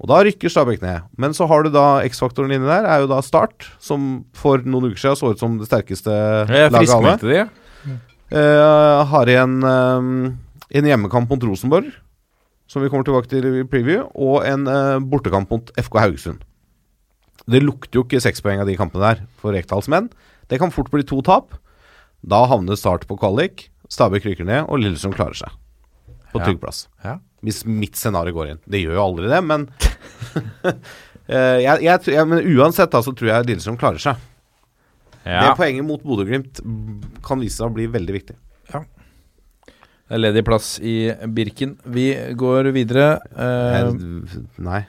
Og 0.04 0.10
da 0.12 0.20
rykker 0.26 0.52
Stabæk 0.52 0.82
ned. 0.84 1.06
Men 1.20 1.36
så 1.36 1.48
har 1.48 1.64
du 1.64 1.72
da 1.72 2.04
X-faktoren 2.08 2.52
inni 2.52 2.68
der, 2.68 2.88
er 2.88 3.04
jo 3.04 3.12
da 3.12 3.22
Start, 3.24 3.70
som 3.80 4.26
for 4.36 4.64
noen 4.66 4.92
uker 4.92 5.00
siden 5.00 5.20
så 5.20 5.32
ut 5.32 5.44
som 5.44 5.60
det 5.60 5.70
sterkeste 5.70 6.12
laget 6.48 6.92
av 6.92 6.98
alle. 6.98 7.18
de. 7.22 7.46
Eh, 8.34 9.04
har 9.14 9.30
igjen 9.30 9.60
eh, 9.70 10.10
en 10.80 10.90
hjemmekamp 10.90 11.30
mot 11.30 11.46
Rosenborg, 11.46 11.92
som 12.74 12.82
vi 12.82 12.90
kommer 12.90 13.06
tilbake 13.06 13.30
til 13.30 13.46
i 13.46 13.64
preview, 13.70 14.08
og 14.18 14.42
en 14.50 14.66
eh, 14.70 14.98
bortekamp 15.14 15.52
mot 15.54 15.70
FK 15.78 16.00
Haugesund. 16.02 16.42
Det 17.50 17.60
lukter 17.62 18.00
jo 18.00 18.06
ikke 18.08 18.22
seks 18.24 18.42
poeng 18.42 18.62
av 18.64 18.70
de 18.70 18.78
kampene 18.80 19.04
der 19.04 19.22
for 19.42 19.54
Rekdals 19.54 19.90
menn. 19.92 20.10
Det 20.50 20.58
kan 20.62 20.74
fort 20.74 20.90
bli 20.94 21.04
to 21.06 21.20
tap. 21.26 21.54
Da 22.24 22.46
havner 22.50 22.78
Start 22.80 23.06
på 23.10 23.18
kvalik, 23.20 23.68
Stabæk 23.92 24.26
rykker 24.30 24.48
ned, 24.48 24.66
og 24.72 24.80
Lillestrøm 24.82 25.14
klarer 25.14 25.36
seg. 25.38 25.54
På 26.34 26.40
Ja. 26.42 26.48
trygg 26.48 26.62
plass. 26.64 26.88
Ja. 27.04 27.18
Hvis 27.44 27.62
mitt 27.68 28.00
scenario 28.00 28.34
går 28.34 28.54
inn. 28.54 28.62
Det 28.66 28.80
gjør 28.82 28.96
jo 28.98 29.04
aldri 29.06 29.30
det, 29.30 29.42
men 29.44 29.68
Eh, 31.24 31.62
jeg, 31.64 31.80
jeg, 31.86 32.00
jeg, 32.12 32.28
Men 32.28 32.42
uansett 32.60 32.92
da, 32.92 33.00
så 33.00 33.14
tror 33.16 33.30
jeg 33.30 33.46
Lillestrøm 33.48 33.78
klarer 33.80 34.02
seg. 34.04 34.20
Det 35.24 35.54
poenget 35.56 35.86
mot 35.88 36.02
Bodø-Glimt 36.04 36.60
kan 37.24 37.40
vise 37.40 37.62
seg 37.62 37.70
å 37.70 37.76
bli 37.78 37.86
veldig 37.88 38.16
viktig. 38.18 38.36
Ledig 40.20 40.46
plass 40.46 40.76
i 40.84 41.12
Birken. 41.34 41.78
Vi 41.84 42.12
går 42.38 42.72
videre. 42.76 43.18
Eh, 43.34 43.90
nei. 44.64 44.84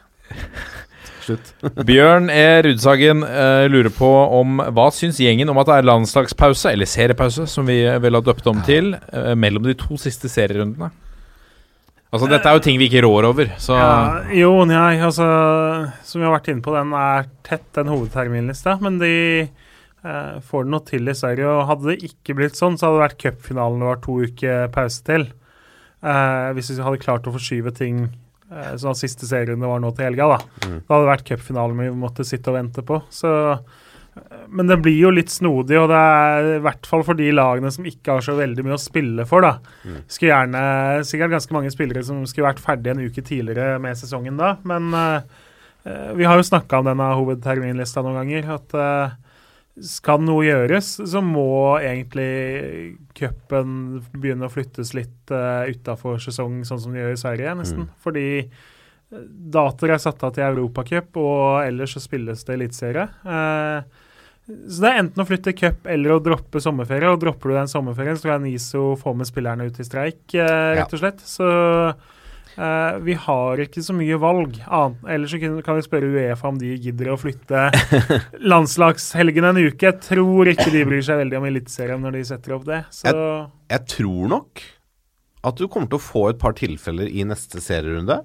Slutt. 1.24 1.54
Bjørn 1.88 2.28
E. 2.32 2.62
Rudsagen 2.66 3.24
eh, 3.26 3.64
lurer 3.70 3.92
på 3.94 4.10
om 4.38 4.60
hva 4.76 4.90
syns 4.94 5.20
gjengen 5.22 5.50
om 5.50 5.60
at 5.62 5.70
det 5.70 5.78
er 5.78 5.88
landslagspause, 5.88 6.72
eller 6.74 6.88
seriepause, 6.90 7.46
som 7.50 7.68
vi 7.68 7.80
vel 8.02 8.18
har 8.18 8.26
døpt 8.26 8.50
om 8.50 8.60
til, 8.66 8.94
eh, 9.12 9.32
mellom 9.38 9.64
de 9.66 9.76
to 9.78 9.98
siste 10.00 10.30
serierundene? 10.32 10.90
Altså, 12.14 12.28
dette 12.30 12.46
er 12.46 12.54
jo 12.54 12.62
ting 12.62 12.76
vi 12.78 12.86
ikke 12.86 13.02
rår 13.02 13.26
over, 13.26 13.48
så 13.58 13.74
Ja, 13.74 13.94
jo, 14.38 14.52
nei, 14.70 15.00
altså 15.02 15.24
Som 16.06 16.20
vi 16.20 16.28
har 16.28 16.36
vært 16.36 16.52
inne 16.52 16.62
på, 16.62 16.70
den 16.76 16.92
er 16.94 17.26
tett, 17.42 17.66
den 17.74 17.90
hovedterminlista. 17.90 18.76
Men 18.84 19.00
de 19.00 19.14
eh, 19.42 19.48
får 20.04 20.66
det 20.66 20.70
noe 20.74 20.84
til 20.84 21.08
i 21.08 21.14
Sverige. 21.16 21.48
Og 21.48 21.68
hadde 21.70 21.92
det 21.92 22.10
ikke 22.10 22.36
blitt 22.36 22.58
sånn, 22.58 22.76
så 22.76 22.90
hadde 22.90 22.98
det 22.98 23.04
vært 23.06 23.22
cupfinalen 23.22 23.80
det 23.80 23.88
var 23.88 24.04
to 24.04 24.18
uker 24.28 24.68
pause 24.74 25.00
til. 25.06 25.24
Eh, 26.04 26.50
hvis 26.56 26.74
vi 26.74 26.84
hadde 26.84 27.00
klart 27.00 27.24
å 27.28 27.32
forskyve 27.32 27.72
ting 27.76 28.02
eh, 28.04 28.74
sånn 28.76 28.92
at 28.92 29.00
siste 29.00 29.28
serierunde 29.28 29.70
var 29.70 29.80
nå 29.80 29.94
til 29.96 30.10
helga, 30.10 30.34
da. 30.34 30.66
Mm. 30.66 30.76
Da 30.82 30.92
hadde 30.92 31.06
det 31.06 31.12
vært 31.14 31.30
cupfinalen 31.30 31.80
vi 31.80 31.88
måtte 31.96 32.26
sitte 32.28 32.52
og 32.52 32.58
vente 32.58 32.84
på. 32.84 33.00
Så 33.14 33.32
Men 34.46 34.68
det 34.68 34.76
blir 34.78 34.94
jo 34.94 35.10
litt 35.10 35.32
snodig, 35.32 35.74
og 35.80 35.88
det 35.90 35.98
er 35.98 36.48
i 36.52 36.60
hvert 36.62 36.86
fall 36.86 37.02
for 37.02 37.18
de 37.18 37.32
lagene 37.34 37.72
som 37.74 37.86
ikke 37.88 38.14
har 38.14 38.22
så 38.22 38.36
veldig 38.38 38.62
mye 38.62 38.76
å 38.76 38.82
spille 38.82 39.24
for. 39.26 39.42
da. 39.42 39.56
Skulle 40.06 40.30
gjerne, 40.30 40.60
Sikkert 41.08 41.32
ganske 41.32 41.56
mange 41.56 41.72
spillere 41.74 42.04
som 42.06 42.20
skulle 42.28 42.52
vært 42.52 42.62
ferdig 42.62 42.92
en 42.92 43.02
uke 43.02 43.24
tidligere 43.24 43.80
med 43.82 43.98
sesongen 43.98 44.38
da. 44.38 44.52
Men 44.62 44.92
eh, 44.94 46.12
vi 46.14 46.28
har 46.28 46.38
jo 46.38 46.46
snakka 46.46 46.78
om 46.78 46.92
denne 46.92 47.10
hovedterminlista 47.16 48.04
noen 48.04 48.20
ganger. 48.20 48.52
At 48.60 48.76
eh, 48.78 49.16
skal 49.82 50.22
noe 50.22 50.44
gjøres, 50.46 50.92
så 51.02 51.20
må 51.24 51.74
egentlig 51.80 52.94
cupen 53.16 54.04
begynne 54.12 54.46
å 54.46 54.52
flyttes 54.52 54.92
litt 54.94 55.32
uh, 55.34 55.66
utafor 55.66 56.20
sesong, 56.22 56.62
sånn 56.66 56.82
som 56.84 56.94
de 56.94 57.02
gjør 57.02 57.16
i 57.16 57.20
Sverige, 57.20 57.56
nesten. 57.58 57.88
Fordi 58.04 58.26
eh, 58.38 59.26
datoer 59.56 59.96
er 59.96 60.02
satt 60.04 60.22
av 60.22 60.36
til 60.36 60.46
Europacup, 60.46 61.18
og 61.18 61.64
ellers 61.64 61.96
så 61.96 62.04
spilles 62.04 62.46
det 62.46 62.54
eliteserie. 62.54 63.08
Uh, 63.26 63.82
så 64.44 64.84
det 64.84 64.90
er 64.92 65.00
enten 65.00 65.24
å 65.24 65.26
flytte 65.26 65.56
cup 65.56 65.86
eller 65.90 66.14
å 66.14 66.22
droppe 66.22 66.60
sommerferie. 66.62 67.10
Og 67.10 67.22
dropper 67.22 67.50
du 67.50 67.58
den 67.58 67.70
sommerferien, 67.72 68.18
så 68.20 68.34
kan 68.34 68.44
NISO 68.44 68.92
få 69.00 69.16
med 69.18 69.26
spillerne 69.26 69.66
ut 69.66 69.80
i 69.80 69.88
streik, 69.88 70.22
uh, 70.36 70.74
rett 70.78 70.94
og 70.94 71.02
slett. 71.02 71.24
Så 71.26 71.48
eh, 72.56 72.98
vi 73.06 73.16
har 73.26 73.62
ikke 73.64 73.82
så 73.84 73.96
mye 73.96 74.18
valg. 74.20 74.60
Annet. 74.66 75.02
Ellers 75.16 75.34
så 75.34 75.40
kan 75.42 75.58
kan 75.66 75.78
vi 75.78 75.86
spørre 75.86 76.12
Uefa 76.12 76.50
om 76.50 76.60
de 76.60 76.74
gidder 76.76 77.12
å 77.14 77.18
flytte 77.20 77.66
landslagshelgen 78.52 79.50
en 79.50 79.60
uke. 79.64 79.88
Jeg 79.88 80.00
tror 80.04 80.52
ikke 80.52 80.70
de 80.74 80.86
bryr 80.88 81.04
seg 81.06 81.20
veldig 81.24 81.40
om 81.40 81.48
Eliteserien 81.50 82.02
når 82.04 82.18
de 82.18 82.24
setter 82.30 82.56
opp 82.56 82.64
det. 82.68 82.84
Så 82.94 83.12
Jeg 83.12 83.86
tror 83.96 84.32
nok 84.36 84.64
at 85.44 85.60
du 85.60 85.68
kommer 85.68 85.90
til 85.90 86.00
å 86.00 86.06
få 86.06 86.28
et 86.30 86.40
par 86.40 86.56
tilfeller 86.56 87.10
i 87.10 87.26
neste 87.28 87.60
serierunde. 87.62 88.22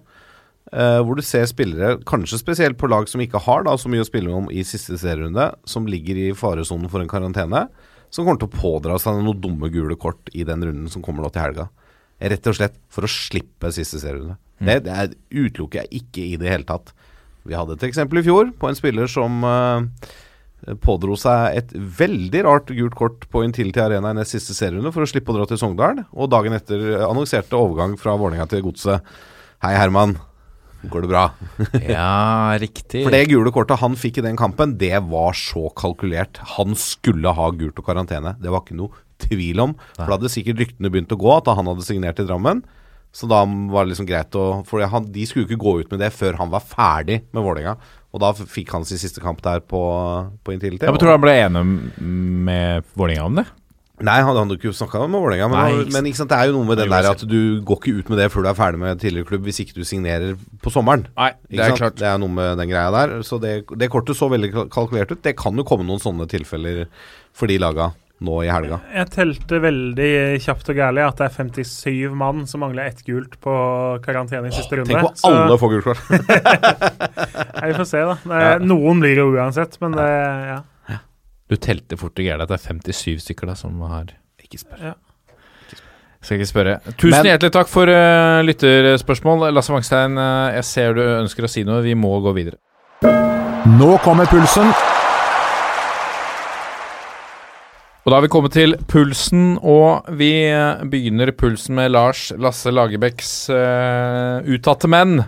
Uh, 0.70 1.02
hvor 1.02 1.18
du 1.18 1.24
ser 1.26 1.48
spillere, 1.50 1.98
kanskje 2.06 2.38
spesielt 2.38 2.78
på 2.78 2.88
lag 2.92 3.08
som 3.10 3.22
ikke 3.24 3.42
har 3.42 3.64
da, 3.66 3.74
så 3.74 3.90
mye 3.90 4.04
å 4.04 4.08
spille 4.08 4.30
om 4.30 4.52
i 4.54 4.62
siste 4.68 5.00
serierunde, 5.02 5.48
som 5.66 5.88
ligger 5.90 6.20
i 6.22 6.28
faresonen 6.38 6.92
for 6.92 7.02
en 7.02 7.10
karantene, 7.10 7.64
som 8.14 8.26
kommer 8.26 8.42
til 8.44 8.52
å 8.52 8.60
pådra 8.60 9.00
seg 9.02 9.18
noen 9.18 9.42
dumme 9.42 9.72
gule 9.74 9.98
kort 9.98 10.30
i 10.38 10.46
den 10.46 10.62
runden 10.66 10.92
som 10.94 11.02
kommer 11.06 11.26
nå 11.26 11.32
til 11.34 11.48
helga. 11.48 11.68
Rett 12.20 12.48
og 12.52 12.58
slett 12.58 12.76
for 12.92 13.08
å 13.08 13.12
slippe 13.12 13.72
siste 13.72 14.02
serierunde. 14.02 14.36
Det, 14.60 14.82
det 14.84 14.96
er, 14.96 15.14
utelukker 15.32 15.86
jeg 15.86 16.02
ikke 16.02 16.26
i 16.26 16.40
det 16.40 16.50
hele 16.52 16.68
tatt. 16.68 16.92
Vi 17.48 17.56
hadde 17.56 17.78
et 17.78 17.86
eksempel 17.88 18.20
i 18.20 18.26
fjor 18.26 18.52
på 18.60 18.68
en 18.68 18.78
spiller 18.78 19.08
som 19.08 19.40
uh, 19.48 19.86
pådro 20.84 21.16
seg 21.20 21.62
et 21.62 21.72
veldig 21.74 22.44
rart 22.46 22.74
gult 22.76 22.98
kort 23.00 23.28
på 23.32 23.46
Intility 23.48 23.82
Arena 23.84 24.12
i 24.12 24.20
nest 24.20 24.36
siste 24.36 24.58
serierunde 24.58 24.92
for 24.96 25.06
å 25.06 25.10
slippe 25.10 25.32
å 25.32 25.38
dra 25.40 25.48
til 25.48 25.62
Sogndal, 25.62 26.04
og 26.12 26.32
dagen 26.34 26.58
etter 26.58 27.06
annonserte 27.08 27.56
overgang 27.58 27.96
fra 28.00 28.18
Vålerenga 28.20 28.50
til 28.52 28.66
Godset. 28.68 29.16
Hei, 29.64 29.78
Herman. 29.80 30.20
Går 30.88 31.04
det 31.04 31.12
bra? 31.12 31.26
Ja, 31.96 32.56
riktig. 32.60 33.04
For 33.04 33.16
det 33.16 33.26
gule 33.32 33.52
kortet 33.56 33.82
han 33.82 33.98
fikk 34.00 34.20
i 34.20 34.28
den 34.28 34.40
kampen, 34.40 34.78
det 34.80 34.96
var 35.08 35.36
så 35.36 35.68
kalkulert. 35.76 36.40
Han 36.56 36.76
skulle 36.80 37.34
ha 37.36 37.50
gult 37.56 37.80
og 37.80 37.88
karantene. 37.88 38.36
Det 38.40 38.52
var 38.52 38.64
ikke 38.64 38.80
noe 38.80 39.08
tvil 39.28 39.64
om. 39.68 39.78
For 39.98 40.08
da 40.08 40.18
hadde 40.18 40.34
sikkert 40.34 40.62
ryktene 40.64 40.92
begynt 40.94 41.16
å 41.16 41.20
gå 41.20 41.32
at 41.36 41.50
han 41.52 41.70
hadde 41.72 41.88
signert 41.88 42.22
i 42.22 42.28
Drammen. 42.28 42.64
Så 43.12 43.26
da 43.26 43.42
var 43.42 43.86
det 43.86 43.96
liksom 43.96 44.06
greit 44.06 44.36
å 44.38 44.62
For 44.70 44.84
han, 44.86 45.08
de 45.10 45.24
skulle 45.26 45.48
jo 45.48 45.50
ikke 45.50 45.64
gå 45.64 45.72
ut 45.82 45.94
med 45.96 46.04
det 46.04 46.12
før 46.14 46.38
han 46.38 46.52
var 46.54 46.62
ferdig 46.62 47.24
med 47.34 47.42
Vålerenga. 47.42 47.78
Og 48.14 48.22
da 48.22 48.34
fikk 48.38 48.74
han 48.74 48.86
sin 48.86 49.02
siste 49.02 49.22
kamp 49.22 49.42
der 49.46 49.62
på, 49.62 49.80
på 50.46 50.54
Intility. 50.54 50.86
Jeg 50.86 51.02
tror 51.02 51.16
han 51.16 51.24
ble 51.24 51.34
enig 51.46 51.64
med 52.50 52.86
Vålerenga 52.98 53.26
om 53.30 53.42
det. 53.42 53.48
Nei, 54.00 54.16
han 54.24 54.32
hadde 54.32 54.56
jo 54.56 54.60
ikke 54.62 54.78
snakka 54.78 55.02
med 55.12 55.20
Vålerenga. 55.20 55.50
Men, 55.52 55.60
Nei, 55.60 55.88
men 55.92 56.06
det 56.08 56.38
er 56.38 56.50
jo 56.50 56.56
noe 56.56 56.68
med 56.70 56.78
Det 56.80 56.86
den 56.86 56.94
der 56.94 57.10
at 57.10 57.24
du 57.28 57.40
går 57.68 57.80
ikke 57.82 57.96
ut 58.00 58.12
med 58.14 58.22
det 58.22 58.30
før 58.32 58.46
du 58.46 58.50
er 58.52 58.58
ferdig 58.58 58.80
med 58.80 59.02
tidligere 59.02 59.28
klubb, 59.28 59.44
hvis 59.50 59.60
ikke 59.66 59.76
du 59.76 59.84
signerer 59.88 60.38
på 60.64 60.72
sommeren. 60.74 61.08
Nei, 61.18 61.34
Ikke 61.52 61.74
sant? 61.82 61.98
Det 62.00 62.08
er 62.08 62.22
noe 62.22 62.32
med 62.32 62.62
den 62.62 62.72
greia 62.72 62.94
der. 62.96 63.18
Så 63.28 63.42
det, 63.44 63.58
det 63.76 63.92
kortet 63.92 64.18
så 64.18 64.30
veldig 64.32 64.54
kalkulert 64.72 65.12
ut. 65.12 65.24
Det 65.26 65.36
kan 65.40 65.58
jo 65.58 65.68
komme 65.68 65.88
noen 65.88 66.02
sånne 66.02 66.30
tilfeller 66.32 66.86
for 67.36 67.52
de 67.52 67.60
laga 67.60 67.92
nå 68.22 68.40
i 68.44 68.50
helga. 68.52 68.80
jeg 68.94 69.10
telte 69.14 69.60
veldig 69.64 70.10
kjapt 70.44 70.70
og 70.74 70.76
gærlig 70.76 71.04
at 71.08 71.18
det 71.22 71.28
er 71.30 71.36
57 71.38 72.16
mann 72.20 72.46
som 72.52 72.60
mangler 72.66 72.90
ett 72.92 73.04
gult 73.08 73.38
på 73.40 73.54
karantene 74.04 74.52
i 74.52 74.56
siste 74.56 74.76
runde. 74.80 74.92
Tenk 74.92 75.08
på 75.08 75.14
Så- 75.22 75.32
alle 75.32 75.58
får 75.62 75.70
gult 75.76 75.88
kort. 75.88 76.02
Vi 77.70 77.74
får 77.78 77.88
se, 77.88 78.02
da. 78.10 78.18
Det, 78.26 78.66
Noen 78.68 79.00
blir 79.04 79.16
det 79.16 79.24
uansett, 79.24 79.80
men 79.82 79.96
det 79.96 80.10
ja. 80.10 80.60
Du 81.50 81.56
telte 81.58 81.98
fort 81.98 82.20
og 82.20 82.26
gærlig 82.28 82.46
at 82.46 82.52
det 82.52 82.60
er 82.60 82.66
57 82.68 83.24
stykker 83.24 83.50
da 83.50 83.56
som 83.58 83.80
har 83.90 84.12
Ikke 84.44 84.60
spør. 84.62 84.92
Ja. 84.92 84.94
Skal 86.22 86.36
ikke 86.38 86.50
spørre. 86.50 86.76
Tusen 87.00 87.16
Men- 87.24 87.30
hjertelig 87.32 87.54
takk 87.56 87.70
for 87.72 87.88
uh, 87.88 88.42
lytterspørsmål. 88.44 89.48
Lasse 89.56 89.72
Wangstein, 89.72 90.18
uh, 90.20 90.52
jeg 90.58 90.66
ser 90.68 90.94
du 90.98 91.02
ønsker 91.02 91.48
å 91.48 91.50
si 91.50 91.64
noe. 91.64 91.80
Vi 91.86 91.96
må 91.96 92.12
gå 92.22 92.34
videre. 92.36 92.60
Nå 93.80 93.94
kommer 94.04 94.28
pulsen. 94.28 94.74
Og 98.10 98.14
da 98.16 98.18
har 98.18 98.26
vi 98.26 98.30
kommet 98.34 98.56
til 98.58 98.72
pulsen, 98.90 99.60
og 99.62 100.08
vi 100.18 100.32
eh, 100.50 100.80
begynner 100.90 101.30
pulsen 101.38 101.76
med 101.78 101.92
Lars 101.94 102.32
Lasse 102.42 102.72
Lagerbäcks 102.74 103.30
uh, 103.54 104.42
uttatte 104.50 104.90
menn 104.90 105.20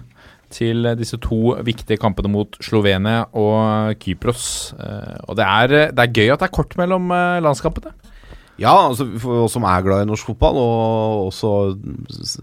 til 0.50 0.90
disse 0.98 1.20
to 1.22 1.60
viktige 1.62 2.02
kampene 2.02 2.32
mot 2.34 2.58
Slovenia 2.58 3.28
og 3.38 3.94
Kypros. 4.02 4.48
Uh, 4.82 5.14
og 5.30 5.38
det 5.38 5.46
er, 5.46 5.76
det 5.94 6.08
er 6.08 6.16
gøy 6.18 6.34
at 6.34 6.42
det 6.42 6.48
er 6.50 6.56
kort 6.58 6.74
mellom 6.82 7.14
uh, 7.14 7.38
landskampene. 7.46 7.94
Ja, 8.62 8.74
altså 8.90 9.08
for 9.22 9.46
oss 9.46 9.56
som 9.56 9.64
er 9.66 9.82
glad 9.86 10.04
i 10.04 10.08
norsk 10.10 10.28
fotball, 10.34 10.58
og 10.62 11.30
også 11.30 11.52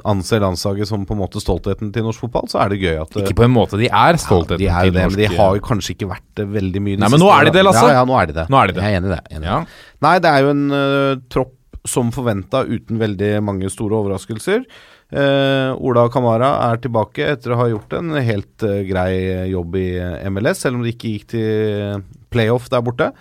anser 0.08 0.42
landslaget 0.42 0.88
som 0.90 1.04
på 1.06 1.14
en 1.14 1.20
måte 1.20 1.42
stoltheten 1.42 1.92
til 1.94 2.06
norsk 2.06 2.24
fotball, 2.24 2.48
så 2.50 2.62
er 2.62 2.72
det 2.72 2.80
gøy 2.82 2.96
at 3.04 3.18
Ikke 3.22 3.36
på 3.38 3.46
en 3.46 3.54
måte 3.54 3.78
de 3.78 3.90
er 3.90 4.18
stoltheten 4.18 4.64
ja, 4.64 4.80
de 4.82 4.88
er 4.88 4.88
til 4.88 4.96
det, 4.96 5.04
men 5.12 5.20
de 5.20 5.28
har 5.36 5.60
kanskje 5.66 5.94
ikke 5.94 6.10
vært 6.10 6.26
det 6.40 6.48
veldig 6.56 6.82
mye 6.82 6.98
de 6.98 7.04
Nei, 7.04 7.12
men 7.14 7.22
nå 7.22 7.28
er 7.34 7.46
de 7.50 7.54
det. 7.58 7.66
Lasse. 7.68 7.84
Ja, 7.86 8.00
ja, 8.00 8.08
nå 8.08 8.18
er 8.18 8.30
de 8.30 8.38
det. 8.40 8.48
Nå 8.50 8.58
er 8.58 8.70
de 8.70 8.78
det. 8.78 8.86
Jeg 8.86 8.96
er 8.96 9.02
enig 9.02 9.10
i 9.10 9.14
det. 9.14 9.20
Enig. 9.36 9.50
Ja. 9.50 9.60
Nei, 10.04 10.18
det 10.22 10.30
er 10.30 10.44
jo 10.44 10.52
en 10.54 10.68
uh, 10.70 11.18
tropp 11.32 11.54
som 11.88 12.12
forventa, 12.12 12.64
uten 12.68 13.00
veldig 13.00 13.38
mange 13.44 13.70
store 13.72 13.96
overraskelser. 14.02 14.64
Uh, 15.08 15.72
Ola 15.88 16.04
Kamara 16.12 16.50
er 16.68 16.82
tilbake 16.84 17.30
etter 17.32 17.54
å 17.54 17.60
ha 17.62 17.68
gjort 17.70 17.94
en 17.96 18.12
helt 18.14 18.66
uh, 18.66 18.82
grei 18.86 19.48
jobb 19.50 19.78
i 19.80 19.88
MLS, 20.28 20.64
selv 20.64 20.78
om 20.78 20.84
det 20.84 20.94
ikke 20.94 21.14
gikk 21.14 21.28
til 21.32 22.06
playoff 22.34 22.68
der 22.72 22.84
borte. 22.84 23.12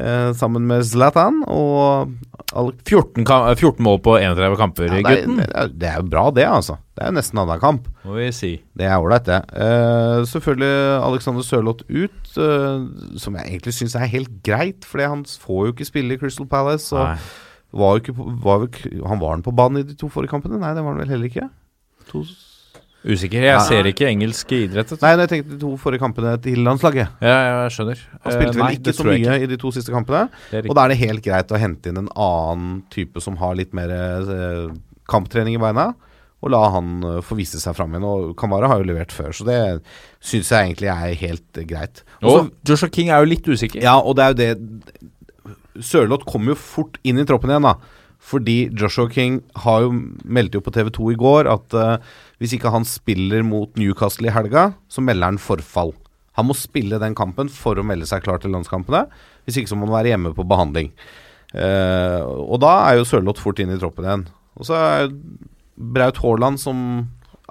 Eh, 0.00 0.30
sammen 0.38 0.64
med 0.68 0.84
Zlatan 0.88 1.42
og 1.50 2.14
14, 2.50 3.26
14 3.26 3.84
mål 3.84 3.98
på 4.02 4.16
31 4.18 4.56
kamper, 4.58 4.86
ja, 4.88 4.94
det, 4.94 5.00
er, 5.00 5.18
gutten. 5.20 5.36
det, 5.42 5.48
er, 5.52 5.74
det 5.82 5.90
er 5.90 5.98
jo 6.00 6.06
bra, 6.10 6.24
det, 6.34 6.46
altså. 6.48 6.78
Det 6.96 7.04
er 7.04 7.12
jo 7.12 7.16
nesten 7.18 7.40
annenhver 7.40 7.62
kamp. 7.62 7.86
Må 8.06 8.16
vi 8.16 8.30
si. 8.34 8.52
Det 8.76 8.88
er 8.88 8.96
ålreit, 8.96 9.28
det. 9.28 9.40
Eh, 9.52 10.24
selvfølgelig 10.32 10.72
Alexander 11.04 11.46
Sørloth 11.46 11.86
ut, 11.86 12.32
eh, 12.34 13.20
som 13.20 13.38
jeg 13.38 13.46
egentlig 13.52 13.76
syns 13.76 13.94
er 13.98 14.10
helt 14.10 14.32
greit, 14.46 14.88
for 14.88 15.04
han 15.04 15.24
får 15.28 15.62
jo 15.68 15.76
ikke 15.76 15.90
spille 15.92 16.16
i 16.16 16.20
Crystal 16.22 16.48
Palace. 16.50 16.90
Og 16.96 17.80
var 17.80 17.94
jo 17.94 18.02
ikke 18.02 18.16
på, 18.16 18.30
var 18.42 18.66
han 19.06 19.20
var 19.22 19.36
den 19.36 19.46
på 19.46 19.54
banen 19.54 19.82
i 19.82 19.86
de 19.86 19.98
to 19.98 20.10
forrige 20.10 20.32
kampene? 20.32 20.58
Nei, 20.58 20.72
det 20.74 20.82
var 20.82 20.96
han 20.96 21.04
vel 21.04 21.12
heller 21.12 21.30
ikke. 21.30 21.50
To, 22.10 22.24
Usikker. 23.00 23.40
Jeg 23.46 23.60
ser 23.64 23.86
ikke 23.88 24.08
engelsk 24.10 24.50
idrett. 24.52 24.90
Nei, 25.00 25.14
nei, 25.16 25.24
jeg 25.24 25.30
tenkte 25.32 25.54
de 25.54 25.58
to 25.62 25.70
forrige 25.80 26.02
kampene 26.02 26.34
til 26.44 26.60
landslaget. 26.66 27.14
Ja, 27.24 27.36
jeg 27.64 27.72
skjønner. 27.76 28.02
Han 28.26 28.34
spilte 28.34 28.50
Eh, 28.50 28.58
vel 28.58 28.64
nei, 28.66 28.74
ikke 28.76 28.92
så 28.98 29.06
mye 29.08 29.18
ikke. 29.22 29.38
i 29.42 29.46
de 29.54 29.56
to 29.62 29.70
siste 29.72 29.94
kampene. 29.94 30.26
Og 30.68 30.74
da 30.76 30.84
er 30.84 30.92
det 30.92 30.98
helt 31.00 31.24
greit 31.24 31.54
å 31.56 31.60
hente 31.62 31.88
inn 31.88 31.96
en 32.02 32.10
annen 32.14 32.82
type 32.92 33.22
som 33.24 33.36
har 33.40 33.54
litt 33.56 33.72
mer 33.72 33.88
eh, 33.90 34.68
kamptrening 35.08 35.56
i 35.56 35.62
beina, 35.62 35.94
og 36.42 36.52
la 36.52 36.60
han 36.76 37.02
eh, 37.04 37.20
få 37.24 37.36
vise 37.40 37.56
seg 37.60 37.74
fram 37.76 37.96
igjen. 37.96 38.04
Og 38.04 38.36
Kamara 38.36 38.68
har 38.68 38.80
jo 38.84 38.88
levert 38.92 39.12
før, 39.16 39.32
så 39.32 39.48
det 39.48 39.58
syns 40.20 40.52
jeg 40.52 40.68
egentlig 40.68 40.92
er 40.92 41.16
helt 41.24 41.56
eh, 41.62 41.64
greit. 41.72 42.04
Og 42.20 42.36
Og 42.36 42.52
Joshua 42.68 42.88
King 42.92 43.08
er 43.08 43.24
jo 43.24 43.32
litt 43.32 43.48
usikker. 43.48 43.80
Ja, 43.82 43.96
og 43.98 44.16
det 44.20 44.24
er 44.24 44.34
jo 44.34 44.40
det 44.44 45.00
Sørloth 45.80 46.26
kommer 46.28 46.52
jo 46.52 46.58
fort 46.60 46.98
inn 47.06 47.20
i 47.20 47.24
troppen 47.24 47.48
igjen, 47.52 47.64
da. 47.64 47.76
Fordi 48.20 48.56
Joshua 48.76 49.08
King 49.08 49.38
har 49.64 49.86
jo 49.86 49.92
meldte 50.28 50.58
jo 50.58 50.64
på 50.66 50.72
TV 50.74 50.90
2 50.92 51.12
i 51.14 51.16
går 51.20 51.48
at 51.48 51.76
eh, 51.80 52.10
hvis 52.40 52.54
ikke 52.56 52.72
han 52.72 52.86
spiller 52.88 53.44
mot 53.44 53.74
Newcastle 53.76 54.30
i 54.30 54.32
helga, 54.32 54.70
så 54.88 55.04
melder 55.04 55.34
han 55.34 55.40
forfall. 55.42 55.92
Han 56.38 56.48
må 56.48 56.56
spille 56.56 57.00
den 57.02 57.16
kampen 57.18 57.50
for 57.52 57.76
å 57.76 57.84
melde 57.84 58.08
seg 58.08 58.24
klar 58.24 58.40
til 58.40 58.54
landskampene. 58.54 59.04
Hvis 59.44 59.60
ikke 59.60 59.72
så 59.72 59.76
må 59.76 59.88
han 59.88 59.98
være 59.98 60.14
hjemme 60.14 60.32
på 60.36 60.46
behandling. 60.48 60.88
Uh, 61.52 62.24
og 62.46 62.60
da 62.62 62.72
er 62.86 63.00
jo 63.00 63.08
Sørloth 63.08 63.42
fort 63.42 63.60
inn 63.60 63.72
i 63.74 63.78
troppen 63.80 64.06
igjen. 64.06 64.26
Og 64.56 64.68
så 64.68 64.78
er 64.78 65.10
Braut 65.76 66.20
Haaland, 66.22 66.60
som 66.62 66.80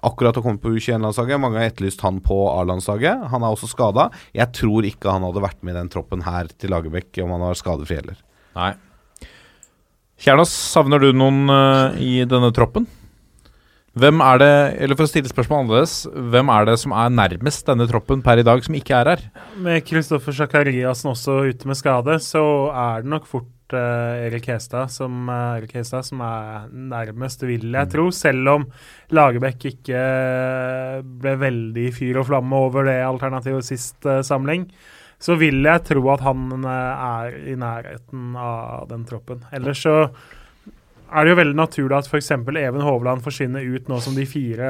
akkurat 0.06 0.38
har 0.40 0.46
kommet 0.46 0.64
på 0.64 0.72
U21-landslaget. 0.74 1.42
Mange 1.44 1.62
har 1.62 1.70
etterlyst 1.70 2.02
han 2.06 2.22
på 2.26 2.40
A-landslaget. 2.50 3.30
Han 3.30 3.46
er 3.46 3.54
også 3.54 3.70
skada. 3.70 4.10
Jeg 4.34 4.50
tror 4.58 4.88
ikke 4.88 5.14
han 5.14 5.26
hadde 5.28 5.44
vært 5.44 5.62
med 5.62 5.76
i 5.76 5.82
den 5.84 5.92
troppen 5.94 6.24
her 6.26 6.50
til 6.58 6.74
Lagerbäck 6.74 7.20
om 7.22 7.36
han 7.36 7.46
var 7.50 7.60
skadefri 7.60 8.00
heller. 8.00 8.22
Nei. 8.58 8.72
Kjernas, 10.20 10.52
savner 10.52 11.04
du 11.04 11.12
noen 11.16 11.46
uh, 11.52 12.00
i 12.00 12.24
denne 12.28 12.50
troppen? 12.56 12.90
Hvem 14.00 14.22
er 14.24 14.38
det, 14.40 14.54
eller 14.86 14.96
for 14.96 15.04
å 15.04 15.10
stille 15.12 15.28
spørsmål 15.28 15.66
annerledes, 15.66 15.94
hvem 16.32 16.50
er 16.54 16.68
det 16.70 16.76
som 16.80 16.94
er 16.96 17.12
nærmest 17.12 17.68
denne 17.68 17.88
troppen 17.90 18.22
per 18.24 18.40
i 18.40 18.46
dag, 18.48 18.62
som 18.64 18.78
ikke 18.78 18.96
er 18.96 19.10
her? 19.12 19.24
Med 19.60 19.84
Kristoffer 19.88 20.36
Sakariassen 20.38 21.12
også 21.12 21.42
ute 21.50 21.68
med 21.68 21.76
skade, 21.76 22.16
så 22.24 22.44
er 22.72 23.04
det 23.04 23.12
nok 23.12 23.28
fort 23.28 23.76
uh, 23.76 24.22
Erik 24.24 24.48
Hestad 24.54 24.94
som, 24.94 25.28
uh, 25.28 25.58
Erik 25.58 25.76
Hestad 25.76 26.08
som 26.08 26.24
er 26.24 26.70
nærmest, 26.72 27.44
vil 27.44 27.68
jeg 27.76 27.92
tro. 27.92 28.08
Selv 28.16 28.54
om 28.54 28.66
Lagerbäck 29.12 29.68
ikke 29.74 30.00
eh, 30.00 31.04
ble 31.04 31.36
veldig 31.44 31.92
fyr 31.98 32.22
og 32.22 32.30
flamme 32.32 32.64
over 32.70 32.88
det 32.88 33.02
alternativet 33.04 33.68
sist 33.68 34.08
uh, 34.08 34.22
samling. 34.24 34.70
så 35.20 35.36
vil 35.36 35.60
jeg 35.60 35.84
tro 35.84 36.06
at 36.14 36.22
han 36.24 36.64
er 36.64 37.34
i 37.52 37.56
nærheten 37.60 38.36
av 38.40 38.88
den 38.88 39.04
troppen. 39.04 39.44
Ellers 39.52 39.84
så 39.84 40.06
er 41.10 41.26
det 41.26 41.34
jo 41.34 41.40
veldig 41.42 41.58
naturlig 41.58 41.98
at 41.98 42.10
f.eks. 42.10 42.32
Even 42.38 42.86
Hovland 42.86 43.26
forsvinner 43.26 43.66
ut 43.66 43.90
nå 43.90 44.00
som 44.04 44.16
de 44.18 44.28
fire 44.30 44.70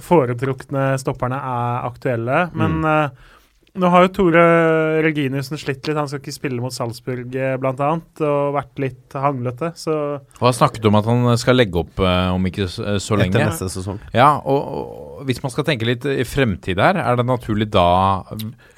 foretrukne 0.00 0.92
stopperne 1.00 1.36
er 1.36 1.86
aktuelle. 1.88 2.46
Men 2.56 2.80
eh, 2.88 3.30
nå 3.72 3.88
har 3.88 4.04
jo 4.04 4.12
Tore 4.12 4.44
Reginiussen 5.04 5.60
slitt 5.60 5.86
litt. 5.88 5.96
Han 5.96 6.08
skal 6.08 6.20
ikke 6.20 6.34
spille 6.34 6.60
mot 6.60 6.74
Salzburg 6.74 7.32
eh, 7.36 7.54
bl.a. 7.60 7.90
og 8.28 8.56
vært 8.56 8.82
litt 8.82 9.16
hanglete. 9.16 9.72
Så 9.80 9.94
Og 10.20 10.44
har 10.44 10.56
snakket 10.56 10.88
om 10.88 10.98
at 11.00 11.08
han 11.08 11.28
skal 11.40 11.56
legge 11.56 11.80
opp 11.80 12.02
uh, 12.04 12.32
om 12.34 12.48
ikke 12.48 12.68
så, 12.72 12.98
så 13.00 13.16
lenge. 13.16 13.36
Etter 13.36 13.48
neste 13.48 13.70
sesong. 13.72 14.00
Ja, 14.16 14.34
og, 14.40 14.60
og 14.60 15.26
hvis 15.28 15.40
man 15.44 15.54
skal 15.54 15.68
tenke 15.68 15.88
litt 15.88 16.04
i 16.08 16.24
fremtid 16.28 16.80
her, 16.82 17.00
er 17.00 17.20
det 17.20 17.28
naturlig 17.28 17.70
da 17.72 17.86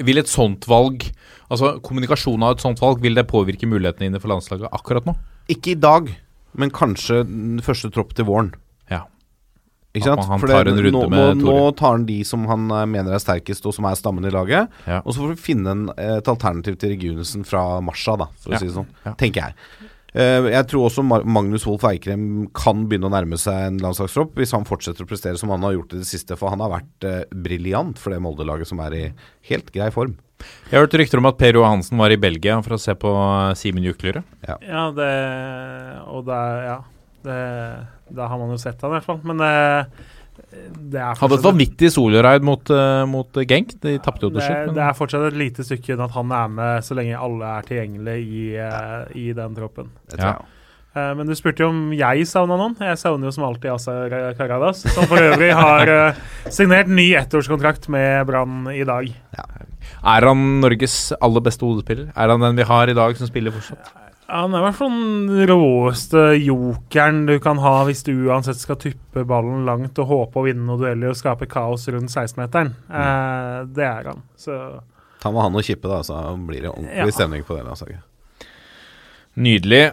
Vil 0.04 0.20
et 0.20 0.30
sånt 0.30 0.66
valg 0.68 1.06
Altså 1.52 1.76
kommunikasjon 1.84 2.42
av 2.46 2.54
et 2.54 2.62
sånt 2.64 2.80
valg, 2.80 3.02
vil 3.04 3.18
det 3.18 3.26
påvirke 3.28 3.68
mulighetene 3.68 4.08
dine 4.08 4.20
for 4.22 4.32
landslaget 4.32 4.72
akkurat 4.74 5.04
nå? 5.06 5.12
Ikke 5.52 5.74
i 5.74 5.78
dag, 5.78 6.08
men 6.58 6.72
kanskje 6.74 7.22
den 7.28 7.62
første 7.64 7.90
tropp 7.94 8.14
til 8.16 8.28
våren. 8.28 8.52
Ja. 8.90 9.04
Ikke 9.94 10.10
sant? 10.10 10.26
han 10.26 10.42
tar 10.42 10.70
en 10.70 10.80
runde 10.80 10.92
nå, 10.96 11.06
med 11.12 11.40
nå, 11.40 11.46
nå 11.46 11.72
tar 11.78 11.96
han 11.98 12.06
de 12.08 12.18
som 12.26 12.46
han 12.50 12.66
eh, 12.70 12.86
mener 12.90 13.14
er 13.14 13.22
sterkest, 13.22 13.66
og 13.68 13.76
som 13.76 13.86
er 13.88 13.98
stammen 13.98 14.26
i 14.26 14.32
laget. 14.34 14.72
Ja. 14.90 15.00
Og 15.04 15.14
så 15.14 15.22
får 15.22 15.34
vi 15.34 15.48
finne 15.52 15.74
en, 15.74 15.88
et 15.94 16.30
alternativ 16.30 16.78
til 16.80 16.94
Regunesen 16.94 17.46
fra 17.46 17.64
Marsa, 17.84 18.18
da, 18.24 18.30
for 18.42 18.54
å 18.54 18.62
si 18.62 18.70
det 18.70 18.76
sånn. 18.76 18.90
Tenker 19.20 19.48
jeg. 19.48 19.90
Uh, 20.14 20.46
jeg 20.46 20.66
tror 20.70 20.86
også 20.86 21.02
Magnus 21.02 21.64
Wolff 21.66 21.82
Eikrem 21.88 22.44
kan 22.54 22.84
begynne 22.86 23.08
å 23.08 23.10
nærme 23.10 23.34
seg 23.40 23.64
en 23.66 23.80
landslagstropp 23.82 24.36
hvis 24.38 24.52
han 24.54 24.66
fortsetter 24.68 25.02
å 25.02 25.08
prestere 25.10 25.40
som 25.40 25.50
han 25.50 25.66
har 25.66 25.74
gjort 25.74 25.96
i 25.96 26.02
det 26.04 26.06
siste, 26.06 26.36
for 26.38 26.54
han 26.54 26.62
har 26.62 26.70
vært 26.70 27.06
uh, 27.08 27.16
briljant 27.34 27.98
for 27.98 28.14
det 28.14 28.20
Molde-laget 28.22 28.70
som 28.70 28.82
er 28.84 28.94
i 28.94 29.04
helt 29.50 29.74
grei 29.74 29.90
form. 29.94 30.14
Jeg 30.70 30.78
har 30.78 30.86
hørt 30.86 30.96
rykter 31.00 31.20
om 31.20 31.28
at 31.30 31.38
Per 31.38 31.58
Johansen 31.60 32.00
var 32.00 32.14
i 32.14 32.18
Belgia 32.20 32.56
for 32.64 32.76
å 32.76 32.80
se 32.80 32.94
på 32.98 33.12
eh, 33.12 33.52
Simen 33.58 33.84
Juklerud. 33.86 34.24
ja, 34.48 34.88
det 34.96 35.12
Og 36.08 36.26
det 36.28 36.42
Ja. 36.70 36.80
Det, 37.24 37.36
da 38.12 38.26
har 38.28 38.36
man 38.36 38.50
jo 38.52 38.58
sett 38.60 38.82
han 38.84 38.90
i 38.92 38.98
hvert 38.98 39.06
fall. 39.06 39.20
Men 39.24 39.38
det, 39.40 39.52
det 40.92 41.00
er 41.00 41.16
Hadde 41.16 41.38
et 41.38 41.46
vanvittig 41.46 41.88
soloraid 41.94 42.44
mot, 42.44 42.68
eh, 42.68 43.04
mot 43.08 43.38
Genk. 43.48 43.72
De 43.80 43.94
tapte 44.04 44.26
jo 44.26 44.32
til 44.32 44.40
det, 44.42 44.48
slutt. 44.48 44.74
det 44.76 44.82
er 44.84 44.98
fortsatt 44.98 45.28
et 45.30 45.38
lite 45.40 45.64
stykke 45.66 45.94
unna 45.96 46.08
at 46.10 46.18
han 46.18 46.34
er 46.36 46.50
med 46.58 46.84
så 46.84 46.98
lenge 46.98 47.22
alle 47.28 47.54
er 47.58 47.70
tilgjengelige 47.70 48.26
i, 48.28 48.44
eh, 48.60 48.98
i 49.24 49.30
den 49.36 49.56
troppen. 49.56 49.88
Det 50.10 50.18
tror 50.18 50.28
jeg. 50.34 50.44
Eh, 50.44 50.53
men 50.94 51.26
du 51.26 51.34
spurte 51.34 51.64
jo 51.64 51.70
om 51.72 51.80
jeg 51.96 52.26
savna 52.30 52.54
noen. 52.60 52.76
Jeg 52.78 52.98
savner 53.00 53.26
jo 53.26 53.32
som 53.34 53.44
alltid 53.48 53.72
Asa 53.74 53.94
Karadas, 54.38 54.84
som 54.94 55.08
for 55.10 55.18
øvrig 55.18 55.50
har 55.58 55.90
eh, 55.90 56.20
signert 56.54 56.86
ny 56.92 57.08
ettårskontrakt 57.18 57.88
med 57.90 58.26
Brann 58.28 58.68
i 58.70 58.84
dag. 58.86 59.08
Er 60.04 60.26
han 60.28 60.44
Norges 60.62 61.12
aller 61.20 61.42
beste 61.44 61.66
hodespiller? 61.66 62.12
Er 62.14 62.30
han 62.30 62.40
den 62.46 62.56
vi 62.60 62.66
har 62.68 62.88
i 62.92 62.94
dag 62.96 63.16
som 63.18 63.26
spiller 63.30 63.50
fortsatt? 63.56 63.90
Han 64.30 64.54
er 64.56 64.62
i 64.62 64.64
hvert 64.64 64.78
fall 64.78 64.94
den 64.94 65.42
råeste 65.50 66.22
jokeren 66.40 67.26
du 67.28 67.34
kan 67.44 67.58
ha 67.60 67.74
hvis 67.84 68.00
du 68.06 68.12
uansett 68.30 68.56
skal 68.56 68.78
tuppe 68.80 69.26
ballen 69.28 69.66
langt 69.68 69.98
og 70.00 70.08
håpe 70.08 70.40
å 70.40 70.46
vinne 70.46 70.64
noen 70.64 70.80
dueller 70.80 71.12
og 71.12 71.18
skape 71.18 71.44
kaos 71.50 71.84
rundt 71.92 72.08
16-meteren. 72.14 72.70
Eh, 72.88 73.58
det 73.76 73.84
er 73.84 74.08
han. 74.14 74.22
Så 74.40 74.56
Ta 75.20 75.30
med 75.32 75.40
han 75.44 75.54
og 75.60 75.64
Kippe, 75.64 75.88
da, 75.88 76.00
så 76.04 76.22
blir 76.36 76.64
det 76.64 76.70
ordentlig 76.72 77.04
Ja. 77.10 77.16
stemning 77.16 77.44
på 77.48 77.56
det 77.56 77.66
landslaget. 77.68 78.00
Nydelig. 79.40 79.84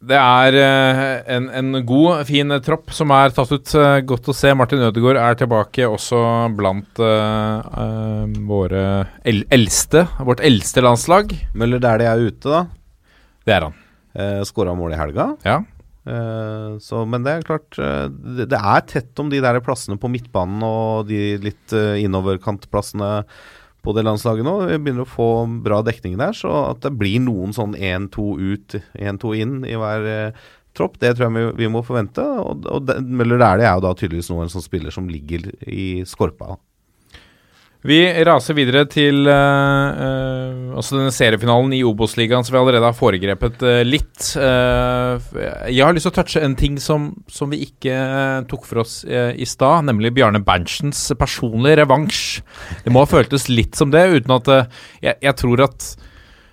Det 0.00 0.16
er 0.16 0.56
eh, 0.56 1.00
en, 1.36 1.50
en 1.52 1.80
god, 1.84 2.22
fin 2.24 2.54
tropp 2.64 2.92
som 2.96 3.12
er 3.12 3.34
tatt 3.36 3.50
ut. 3.52 3.72
Eh, 3.76 3.98
godt 4.08 4.30
å 4.32 4.34
se. 4.36 4.54
Martin 4.56 4.86
Ødegaard 4.86 5.20
er 5.20 5.36
tilbake 5.42 5.88
også 5.88 6.20
blant 6.56 7.02
uh, 7.04 8.24
våre 8.48 8.84
el 9.28 9.42
eldste. 9.52 10.06
Vårt 10.24 10.40
eldste 10.46 10.80
landslag. 10.86 11.34
Møller 11.52 11.82
det 11.84 11.92
er 12.08 12.24
ute, 12.24 12.48
da. 12.48 12.62
Det 13.44 13.56
er 13.58 13.68
han. 13.68 13.76
Eh, 14.16 14.40
Skåra 14.48 14.72
mål 14.78 14.96
i 14.96 15.02
helga. 15.02 15.28
Ja. 15.44 15.58
Eh, 16.08 16.80
så, 16.80 17.04
men 17.04 17.26
det 17.26 17.36
er 17.36 17.44
klart 17.44 17.76
det, 17.76 18.48
det 18.48 18.56
er 18.56 18.86
tett 18.88 19.20
om 19.20 19.28
de 19.28 19.42
der 19.44 19.60
plassene 19.60 20.00
på 20.00 20.08
midtbanen 20.08 20.64
og 20.64 21.10
de 21.12 21.36
litt 21.44 21.76
uh, 21.76 22.00
innoverkantplassene 22.00 23.18
på 23.84 23.94
det 23.96 24.04
landslaget 24.06 24.46
nå. 24.46 24.54
Vi 24.70 24.78
begynner 24.78 25.06
å 25.06 25.10
få 25.10 25.28
bra 25.64 25.80
dekning 25.86 26.18
der, 26.20 26.36
så 26.36 26.52
at 26.70 26.82
det 26.84 26.94
blir 27.00 27.20
noen 27.24 27.54
sånn 27.56 27.76
1-2 27.76 28.26
ut, 28.40 28.80
1-2 28.94 29.34
inn 29.40 29.60
i 29.68 29.76
hver 29.80 30.08
eh, 30.08 30.48
tropp, 30.76 30.98
det 31.02 31.14
tror 31.16 31.28
jeg 31.28 31.36
vi, 31.36 31.44
vi 31.64 31.70
må 31.72 31.82
forvente. 31.86 32.22
Og, 32.22 32.66
og 32.70 32.92
Møller 33.04 33.40
Dæhlie 33.40 33.68
er 33.68 33.78
jo 33.78 33.86
da 33.88 33.94
tydeligvis 33.96 34.30
nå 34.32 34.42
en 34.44 34.52
sånn 34.52 34.66
spiller 34.66 34.94
som 34.94 35.08
ligger 35.10 35.48
i 35.66 36.04
skorpa. 36.08 36.56
Vi 37.80 37.96
raser 38.28 38.56
videre 38.58 38.82
til 38.92 39.24
uh, 39.24 40.74
uh, 40.76 40.90
denne 40.90 41.12
seriefinalen 41.14 41.72
i 41.72 41.80
Obos-ligaen 41.86 42.44
som 42.44 42.52
vi 42.52 42.60
allerede 42.60 42.84
har 42.84 42.96
foregrepet 42.96 43.64
uh, 43.64 43.80
litt. 43.88 44.34
Jeg 44.36 45.80
har 45.80 45.96
lyst 45.96 46.04
til 46.04 46.12
å 46.12 46.16
touche 46.18 46.42
en 46.44 46.56
ting 46.60 46.76
som, 46.82 47.08
som 47.32 47.48
vi 47.52 47.62
ikke 47.64 47.96
tok 48.50 48.68
for 48.68 48.82
oss 48.84 49.00
i 49.08 49.46
stad, 49.48 49.86
nemlig 49.88 50.12
Bjarne 50.18 50.42
Berntsens 50.44 51.06
personlige 51.18 51.80
revansj. 51.80 52.42
Det 52.84 52.92
må 52.92 53.04
ha 53.04 53.08
føltes 53.08 53.48
litt 53.48 53.78
som 53.80 53.92
det, 53.94 54.04
uten 54.20 54.36
at 54.36 54.52
jeg, 55.00 55.16
jeg 55.16 55.36
tror 55.40 55.64
at 55.70 55.88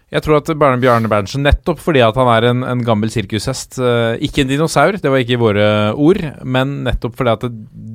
jeg 0.07 0.23
tror 0.23 0.37
at 0.37 0.49
Bjarne 0.55 0.79
Bjarne 0.79 1.09
Berntsen, 1.11 1.43
nettopp 1.43 1.81
fordi 1.83 1.99
at 2.05 2.15
han 2.15 2.29
er 2.31 2.45
en, 2.47 2.61
en 2.63 2.83
gammel 2.87 3.11
sirkushest 3.11 3.75
eh, 3.83 4.15
Ikke 4.23 4.45
en 4.45 4.51
dinosaur, 4.51 4.95
det 5.03 5.11
var 5.11 5.19
ikke 5.19 5.39
våre 5.41 5.65
ord, 5.99 6.21
men 6.47 6.77
nettopp 6.85 7.17
fordi 7.19 7.33
at 7.33 7.43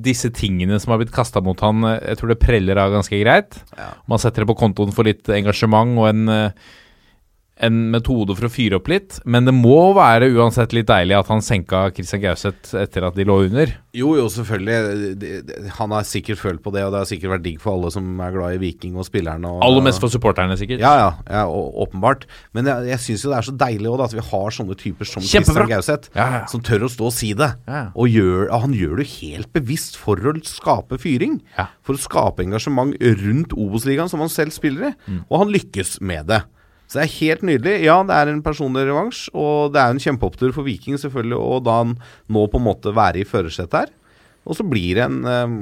disse 0.05 0.29
tingene 0.37 0.77
som 0.83 0.93
har 0.93 1.01
blitt 1.01 1.15
kasta 1.15 1.41
mot 1.45 1.61
han, 1.65 1.81
eh, 1.89 2.03
jeg 2.11 2.21
tror 2.21 2.35
det 2.35 2.41
preller 2.43 2.83
av 2.83 2.93
ganske 2.93 3.17
greit. 3.23 3.57
Man 4.11 4.21
setter 4.21 4.45
det 4.45 4.51
på 4.53 4.59
kontoen 4.61 4.93
for 4.93 5.09
litt 5.09 5.31
engasjement 5.33 5.97
og 6.03 6.11
en, 6.11 6.23
eh, 6.29 6.71
en 7.63 7.77
metode 7.93 8.35
for 8.39 8.49
å 8.49 8.53
fyre 8.53 8.79
opp 8.81 8.89
litt. 8.91 9.21
Men 9.25 9.47
det 9.47 9.55
må 9.55 9.93
være 9.97 10.31
uansett 10.35 10.75
litt 10.75 10.89
deilig 10.91 11.15
at 11.21 11.31
han 11.31 11.43
senka 11.45 11.85
Christian 11.95 12.23
Gauseth 12.25 12.75
etter 12.79 13.07
at 13.07 13.17
de 13.19 13.27
lå 13.29 13.37
under. 13.47 13.71
Jo, 13.95 14.15
jo, 14.17 14.25
selvfølgelig. 14.33 15.69
Han 15.77 15.93
har 15.95 16.07
sikkert 16.09 16.41
følt 16.41 16.63
på 16.65 16.73
det, 16.75 16.83
og 16.87 16.95
det 16.95 17.03
har 17.03 17.09
sikkert 17.11 17.35
vært 17.35 17.45
digg 17.45 17.59
for 17.63 17.77
alle 17.77 17.91
som 17.93 18.07
er 18.25 18.33
glad 18.35 18.57
i 18.57 18.61
Viking 18.63 18.97
og 18.99 19.07
spillerne. 19.07 19.51
Og, 19.51 19.61
Aller 19.67 19.85
mest 19.85 20.01
for 20.03 20.13
supporterne, 20.13 20.57
sikkert. 20.59 20.81
Ja, 20.83 20.93
ja, 20.99 21.11
ja 21.29 21.43
åpenbart. 21.85 22.25
Men 22.57 22.71
jeg, 22.71 22.89
jeg 22.93 23.05
syns 23.07 23.27
jo 23.27 23.33
det 23.35 23.39
er 23.43 23.49
så 23.51 23.55
deilig 23.61 23.91
også, 23.91 24.01
da, 24.01 24.09
at 24.09 24.17
vi 24.17 24.27
har 24.31 24.57
sånne 24.59 24.79
typer 24.81 25.11
som 25.11 25.23
Kjempebra. 25.27 25.67
Christian 25.69 25.73
Gauseth, 25.75 26.11
Ja, 26.17 26.29
ja. 26.39 26.41
som 26.51 26.65
tør 26.65 26.89
å 26.89 26.93
stå 26.93 27.11
og 27.11 27.15
si 27.17 27.33
det. 27.39 27.51
Og 27.93 28.09
gjør, 28.11 28.49
han 28.65 28.75
gjør 28.77 29.03
det 29.03 29.09
helt 29.19 29.53
bevisst 29.55 30.01
for 30.01 30.19
å 30.19 30.35
skape 30.49 30.99
fyring. 31.03 31.39
For 31.85 31.95
å 31.95 32.03
skape 32.03 32.43
engasjement 32.47 32.97
rundt 33.23 33.53
Obos-ligaen, 33.55 34.11
som 34.11 34.25
han 34.25 34.33
selv 34.33 34.57
spiller 34.57 34.91
i. 34.91 34.93
Mm. 35.07 35.23
Og 35.29 35.45
han 35.45 35.53
lykkes 35.55 36.01
med 36.03 36.33
det. 36.33 36.43
Så 36.93 37.01
det 37.01 37.05
er 37.07 37.15
helt 37.23 37.45
nydelig. 37.49 37.73
Ja, 37.87 37.95
det 38.05 38.13
er 38.13 38.29
en 38.29 38.43
personlig 38.45 38.83
revansj, 38.85 39.31
og 39.33 39.73
det 39.73 39.81
er 39.81 39.95
en 39.95 40.01
kjempeopptur 40.03 40.51
for 40.53 40.67
Viking, 40.67 40.99
selvfølgelig, 41.01 41.39
og 41.41 41.63
da 41.65 41.77
nå 41.89 42.43
på 42.53 42.61
en 42.61 42.67
måte 42.67 42.93
være 42.93 43.23
i 43.23 43.29
førersetet 43.29 43.79
her. 43.79 43.95
Og 44.45 44.59
så 44.59 44.67
blir 44.67 44.99
det 44.99 45.05
en 45.07 45.21
eh, 45.31 45.53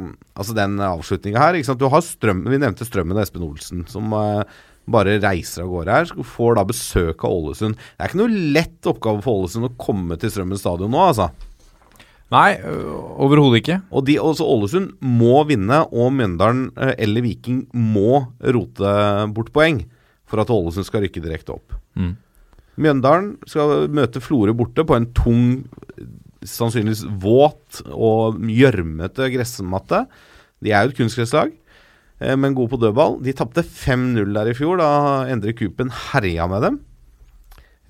Altså 0.40 0.54
den 0.56 0.78
avslutninga 0.80 1.42
her? 1.42 1.58
Du 1.76 1.84
har 1.92 2.00
strømmen, 2.02 2.48
Vi 2.50 2.58
nevnte 2.58 2.86
Strømmen 2.88 3.12
og 3.12 3.22
Espen 3.22 3.44
Olsen, 3.44 3.84
som 3.92 4.10
eh, 4.16 4.56
bare 4.90 5.18
reiser 5.20 5.62
av 5.66 5.70
gårde 5.70 5.98
her. 6.00 6.24
Får 6.32 6.58
da 6.58 6.64
besøk 6.66 7.22
av 7.28 7.36
Ålesund. 7.36 7.78
Det 7.78 8.02
er 8.02 8.10
ikke 8.10 8.22
noe 8.22 8.42
lett 8.56 8.90
oppgave 8.90 9.22
for 9.22 9.44
Ålesund 9.44 9.68
å 9.68 9.72
komme 9.78 10.18
til 10.18 10.34
Strømmen 10.34 10.58
stadion 10.58 10.90
nå, 10.90 11.04
altså. 11.12 11.28
Nei, 12.34 12.56
overhodet 13.20 13.60
ikke. 13.60 13.78
Og 13.94 14.08
de, 14.08 14.18
også 14.18 14.48
Ålesund 14.48 14.96
må 14.98 15.44
vinne, 15.46 15.84
og 15.94 16.10
Mjøndalen 16.16 16.72
eh, 16.74 16.96
eller 17.06 17.28
Viking 17.28 17.68
må 17.76 18.24
rote 18.42 18.98
bort 19.36 19.54
poeng 19.54 19.84
for 20.30 20.42
at 20.42 20.50
Ålesund 20.54 20.86
skal 20.86 21.04
rykke 21.04 21.22
direkte 21.24 21.56
opp. 21.56 21.74
Mm. 21.98 22.14
Mjøndalen 22.80 23.32
skal 23.50 23.88
møte 23.92 24.22
Florø 24.22 24.54
borte 24.56 24.84
på 24.86 24.96
en 24.96 25.08
tung, 25.16 25.46
sannsynligvis 26.46 27.02
våt 27.20 27.82
og 27.92 28.38
gjørmete 28.48 29.28
gressmatte. 29.34 30.04
De 30.64 30.72
er 30.72 30.86
jo 30.86 30.94
et 30.94 31.00
kunstgresslag, 31.00 31.52
eh, 32.20 32.36
men 32.36 32.54
gode 32.56 32.72
på 32.72 32.80
dødball. 32.80 33.18
De 33.24 33.34
tapte 33.36 33.64
5-0 33.66 34.32
der 34.36 34.52
i 34.52 34.56
fjor, 34.56 34.80
da 34.80 35.26
Endre 35.32 35.52
Kupen 35.56 35.92
herja 36.12 36.46
med 36.48 36.62
dem. 36.62 36.80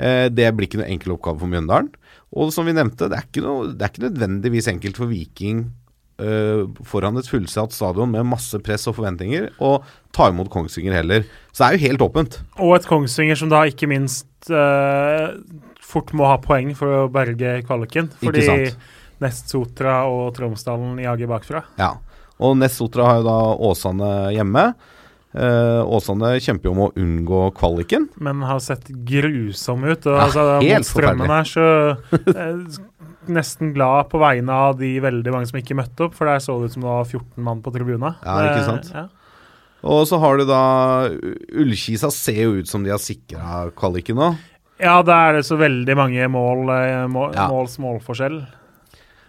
Eh, 0.01 0.29
Det 0.33 0.49
blir 0.57 0.67
ikke 0.67 0.81
noe 0.81 0.91
enkel 0.91 1.15
oppgave 1.15 1.39
for 1.39 1.51
Mjøndalen. 1.51 1.93
Og 2.33 2.53
som 2.55 2.67
vi 2.67 2.73
nevnte, 2.73 3.09
det 3.11 3.19
er 3.19 3.27
ikke, 3.27 3.43
noe, 3.43 3.73
det 3.75 3.83
er 3.83 3.91
ikke 3.93 4.07
nødvendigvis 4.09 4.69
enkelt 4.71 4.97
for 4.97 5.11
Viking 5.11 5.73
eh, 6.21 6.63
foran 6.87 7.19
et 7.21 7.29
fullsatt 7.31 7.75
stadion 7.75 8.13
med 8.13 8.29
masse 8.29 8.61
press 8.65 8.87
og 8.91 8.99
forventninger 9.01 9.51
og 9.59 9.89
ta 10.17 10.29
imot 10.31 10.51
Kongsvinger 10.53 11.01
heller. 11.01 11.27
Så 11.51 11.65
det 11.65 11.69
er 11.69 11.77
jo 11.77 11.87
helt 11.89 12.07
åpent. 12.07 12.39
Og 12.61 12.77
et 12.77 12.89
Kongsvinger 12.89 13.39
som 13.41 13.51
da 13.53 13.65
ikke 13.71 13.89
minst 13.91 14.29
uh, 14.53 15.35
fort 15.81 16.13
må 16.17 16.29
ha 16.29 16.39
poeng 16.43 16.73
for 16.79 17.03
å 17.03 17.11
berge 17.13 17.61
kvaliken. 17.67 18.13
Fordi. 18.23 18.71
Nest 19.21 19.53
Sotra 19.53 20.05
og 20.09 20.31
Tromsdalen 20.37 20.97
jager 21.03 21.29
bakfra. 21.29 21.65
Ja. 21.81 21.93
Og 22.41 22.57
Nest 22.57 22.81
Sotra 22.81 23.05
har 23.05 23.21
jo 23.21 23.27
da 23.27 23.39
Åsane 23.69 24.11
hjemme. 24.33 24.71
Eh, 25.31 25.81
Åsane 25.87 26.33
kjemper 26.43 26.71
jo 26.71 26.73
om 26.73 26.81
å 26.87 26.93
unngå 26.99 27.43
kvaliken. 27.59 28.09
Men 28.19 28.41
har 28.49 28.63
sett 28.65 28.89
grusom 28.89 29.85
ut. 29.85 30.07
Og 30.09 30.17
Ja, 30.17 30.25
altså, 30.25 30.47
helt 30.65 30.81
mot 30.81 30.89
strømmen 30.89 31.35
her, 31.35 31.51
så 31.51 31.67
eh, 32.33 32.81
Nesten 33.29 33.75
glad 33.75 34.09
på 34.09 34.19
vegne 34.23 34.49
av 34.51 34.79
de 34.79 34.95
veldig 35.05 35.33
mange 35.35 35.47
som 35.51 35.59
ikke 35.61 35.77
møtte 35.77 36.07
opp, 36.07 36.15
for 36.17 36.25
der 36.31 36.39
så 36.41 36.57
det 36.61 36.71
ut 36.71 36.73
som 36.79 36.83
det 36.87 36.89
var 36.89 37.05
14 37.05 37.45
mann 37.45 37.61
på 37.63 37.73
tribuna. 37.75 38.15
Ja, 38.25 38.37
ikke 38.49 38.65
sant? 38.65 38.93
ja. 38.95 39.09
Og 39.83 40.07
så 40.09 40.19
har 40.21 40.37
du 40.37 40.45
da 40.45 41.09
Ullkisa 41.57 42.11
ser 42.13 42.43
jo 42.43 42.57
ut 42.61 42.69
som 42.69 42.83
de 42.85 42.91
har 42.93 43.01
sikra 43.01 43.71
kvaliken 43.77 44.19
nå. 44.21 44.31
Ja, 44.81 44.99
da 45.05 45.17
er 45.29 45.39
det 45.39 45.45
så 45.49 45.57
veldig 45.61 45.97
mange 45.97 46.27
mål, 46.33 46.69
eh, 46.73 47.07
mål 47.09 47.35
Ja. 47.37 47.49
måls 47.49 47.79
målforskjell. 47.81 48.47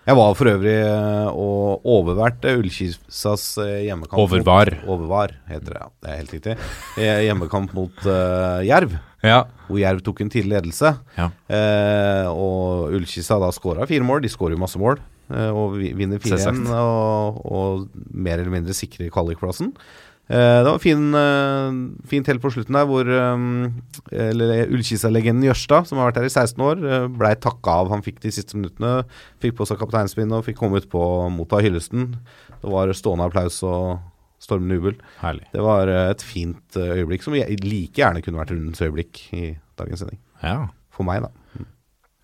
Jeg 0.01 0.17
var 0.17 0.31
for 0.33 0.49
øvrig 0.49 0.73
eh, 0.81 1.27
og 1.29 1.83
overværte 1.85 2.55
Ullkisas 2.57 3.43
eh, 3.61 3.83
hjemmekamp 3.85 4.17
Overvar. 4.23 4.71
Mot, 4.79 4.89
overvar, 4.95 5.35
heter 5.51 5.75
det. 5.75 5.77
Ja, 5.83 5.89
det 6.01 6.09
er 6.09 6.17
helt 6.23 6.33
riktig. 6.35 6.55
Eh, 6.97 7.19
Hjemmekamp 7.27 7.75
mot 7.77 8.01
uh, 8.09 8.63
Jerv, 8.65 8.95
Ja. 9.21 9.43
hvor 9.67 9.77
Jerv 9.77 10.01
tok 10.01 10.23
en 10.25 10.31
tidlig 10.33 10.55
ledelse. 10.55 10.95
Ja. 11.19 11.29
Uh, 11.53 12.27
og 12.33 12.97
Ullkisa 12.97 13.37
da 13.43 13.51
skåra 13.53 13.85
fire 13.89 14.07
mål. 14.07 14.23
De 14.25 14.33
skårer 14.33 14.57
jo 14.57 14.63
masse 14.63 14.81
mål. 14.81 14.97
Uh, 15.29 15.51
og 15.53 15.77
vinner 15.77 16.17
4-1 16.19 16.65
og, 16.73 17.37
og 17.45 17.85
mer 18.09 18.41
eller 18.41 18.57
mindre 18.57 18.73
sikrer 18.75 19.13
kvalikplassen. 19.13 19.69
Eh, 20.32 20.59
det 20.63 20.69
var 20.69 20.79
fin, 20.79 21.09
eh, 21.17 21.71
fint 22.07 22.27
helt 22.29 22.41
på 22.43 22.51
slutten 22.53 22.77
der 22.77 22.86
hvor 22.88 23.07
eh, 23.11 24.67
Ullkisa-legenden 24.71 25.43
Jørstad, 25.49 25.89
som 25.89 25.99
har 25.99 26.07
vært 26.07 26.21
her 26.21 26.29
i 26.29 26.32
16 26.32 26.63
år, 26.63 26.86
blei 27.17 27.34
takka 27.36 27.82
av. 27.82 27.91
Han 27.91 28.05
fikk 28.05 28.21
de 28.23 28.32
siste 28.32 28.55
minuttene, 28.55 29.01
fikk 29.43 29.57
på 29.59 29.67
seg 29.67 29.82
kapteinspinnet 29.82 30.38
og 30.38 30.47
fikk 30.47 30.61
komme 30.61 30.79
ut 30.79 30.88
på 30.91 31.01
å 31.01 31.27
motta 31.34 31.59
hyllesten. 31.63 32.13
Det 32.61 32.71
var 32.71 32.93
stående 32.95 33.27
applaus 33.27 33.59
og 33.67 33.99
stormende 34.41 34.79
jubel. 34.79 34.95
Herlig. 35.19 35.49
Det 35.51 35.65
var 35.65 35.91
et 35.91 36.23
fint 36.25 36.79
øyeblikk 36.79 37.27
som 37.27 37.36
like 37.36 37.99
gjerne 37.99 38.23
kunne 38.23 38.39
vært 38.39 38.55
rundens 38.55 38.82
øyeblikk 38.82 39.25
i 39.36 39.43
dagens 39.77 40.05
sending. 40.05 40.21
Ja. 40.41 40.71
For 40.95 41.07
meg, 41.07 41.27
da. 41.27 41.67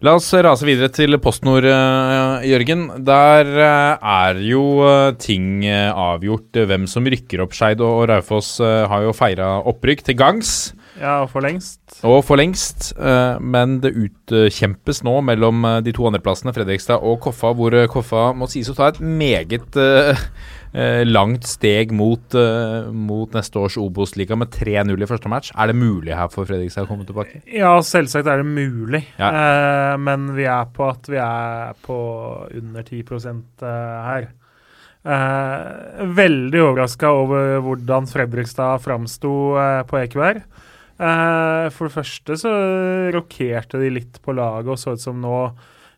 La 0.05 0.11
oss 0.13 0.27
rase 0.29 0.61
videre 0.61 0.91
til 0.93 1.17
PostNord, 1.17 1.65
eh, 1.65 2.43
Jørgen. 2.45 2.83
Der 3.01 3.47
eh, 3.49 4.03
er 4.05 4.41
jo 4.45 4.83
eh, 4.85 5.15
ting 5.17 5.65
avgjort. 5.65 6.59
Hvem 6.69 6.85
som 6.85 7.07
rykker 7.09 7.41
opp. 7.41 7.55
Skeid 7.57 7.81
og 7.81 8.03
Raufoss 8.11 8.59
har 8.61 9.07
jo 9.07 9.15
feira 9.17 9.55
opprykk 9.65 10.03
til 10.05 10.19
gangs. 10.19 10.51
Ja, 11.01 11.23
og 11.23 11.31
for 11.31 11.41
lengst. 11.41 11.81
Og 12.05 12.21
for 12.25 12.37
lengst. 12.37 12.91
men 13.41 13.79
det 13.81 13.95
utkjempes 13.97 15.01
nå 15.01 15.15
mellom 15.25 15.65
de 15.81 15.93
to 15.93 16.05
andreplassene, 16.05 16.53
Fredrikstad 16.53 17.01
og 17.01 17.19
Koffa, 17.25 17.55
hvor 17.57 17.73
Koffa 17.89 18.31
må 18.37 18.45
sies 18.49 18.69
å 18.69 18.77
ta 18.77 18.91
et 18.93 19.01
meget 19.01 19.65
eh, 20.77 21.01
langt 21.07 21.47
steg 21.49 21.91
mot, 21.95 22.37
eh, 22.37 22.87
mot 22.93 23.33
neste 23.35 23.59
års 23.59 23.77
Obos-liga 23.81 24.37
med 24.37 24.53
3-0 24.53 24.93
i 25.01 25.09
første 25.09 25.31
match. 25.31 25.51
Er 25.57 25.71
det 25.71 25.77
mulig 25.79 26.15
her 26.15 26.29
for 26.33 26.47
Fredrikstad 26.49 26.85
å 26.85 26.91
komme 26.91 27.07
tilbake? 27.07 27.41
Ja, 27.49 27.73
selvsagt 27.81 28.29
er 28.29 28.43
det 28.43 28.49
mulig. 28.49 29.03
Ja. 29.17 29.31
Eh, 29.31 29.93
men 30.01 30.31
vi 30.37 30.45
er 30.49 30.69
på 30.73 30.89
at 30.91 31.09
vi 31.09 31.21
er 31.21 31.77
på 31.85 31.97
under 32.61 32.85
10 32.85 33.01
eh, 33.01 34.03
her. 34.11 34.29
Eh, 35.07 36.05
veldig 36.17 36.61
overraska 36.65 37.11
over 37.15 37.61
hvordan 37.63 38.09
Fredrikstad 38.11 38.81
framsto 38.83 39.33
eh, 39.61 39.81
på 39.87 40.01
EQR. 40.01 40.41
Eh, 40.97 41.67
for 41.71 41.87
det 41.87 41.93
første 41.93 42.37
så 42.41 42.53
rokerte 43.15 43.79
de 43.79 43.93
litt 43.99 44.19
på 44.23 44.35
laget 44.35 44.73
og 44.73 44.81
så 44.81 44.97
ut 44.97 45.03
som 45.03 45.19
nå 45.21 45.39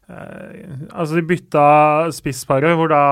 Altså, 0.10 1.20
de 1.20 1.24
bytta 1.30 1.64
spissparet 2.16 2.90
da, 2.90 3.04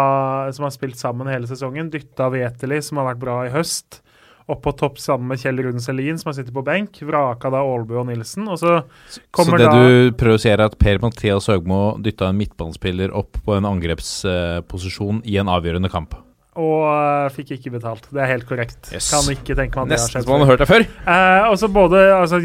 som 0.56 0.66
har 0.66 0.74
spilt 0.74 0.98
sammen 0.98 1.30
hele 1.30 1.50
sesongen. 1.50 1.92
Dytta 1.94 2.32
Veteli, 2.34 2.82
som 2.82 3.02
har 3.02 3.12
vært 3.12 3.22
bra 3.22 3.38
i 3.46 3.54
høst, 3.54 4.02
opp 4.48 4.64
på 4.64 4.74
topp 4.80 4.98
sammen 5.04 5.30
med 5.30 5.42
Kjell 5.42 5.62
Rune 5.62 5.84
Selin, 5.84 6.18
som 6.18 6.32
har 6.32 6.38
sittet 6.40 6.56
på 6.56 6.66
benk. 6.66 6.98
Vraka 7.06 7.52
da 7.54 7.62
Aalbu 7.62 8.00
og 8.02 8.08
Nilsen. 8.10 8.48
Og 8.50 8.58
så 8.62 8.80
Så 9.12 9.50
det 9.52 9.68
da 9.68 9.76
du 9.76 10.16
prøver 10.18 10.40
å 10.40 10.42
si 10.42 10.50
er 10.50 10.64
at 10.66 10.78
Per-Mathias 10.82 11.50
Høgmo 11.52 12.00
dytta 12.02 12.32
en 12.32 12.40
midtbanespiller 12.40 13.14
opp 13.14 13.38
på 13.46 13.58
en 13.60 13.68
angrepsposisjon 13.70 15.22
i 15.28 15.38
en 15.38 15.52
avgjørende 15.54 15.92
kamp? 15.94 16.18
Og 16.58 16.84
eh, 16.90 17.28
fikk 17.36 17.54
ikke 17.58 17.76
betalt. 17.78 18.08
Det 18.10 18.24
er 18.24 18.32
helt 18.32 18.48
korrekt. 18.50 18.90
Yes. 18.90 19.12
Kan 19.14 19.30
ikke 19.34 19.56
tenke 19.58 19.78
meg 19.78 19.88
at 19.88 19.94
det 19.94 20.00
har 20.00 20.10
skjedd. 20.10 20.18
Nesten 20.18 20.26
som 20.26 20.34
man 20.34 20.44
har 20.44 20.52
hørt 20.52 20.64
det 20.64 20.70
før. 20.72 20.88
Eh, 21.14 21.46
også 21.54 21.70
både 21.74 22.02
altså, 22.18 22.42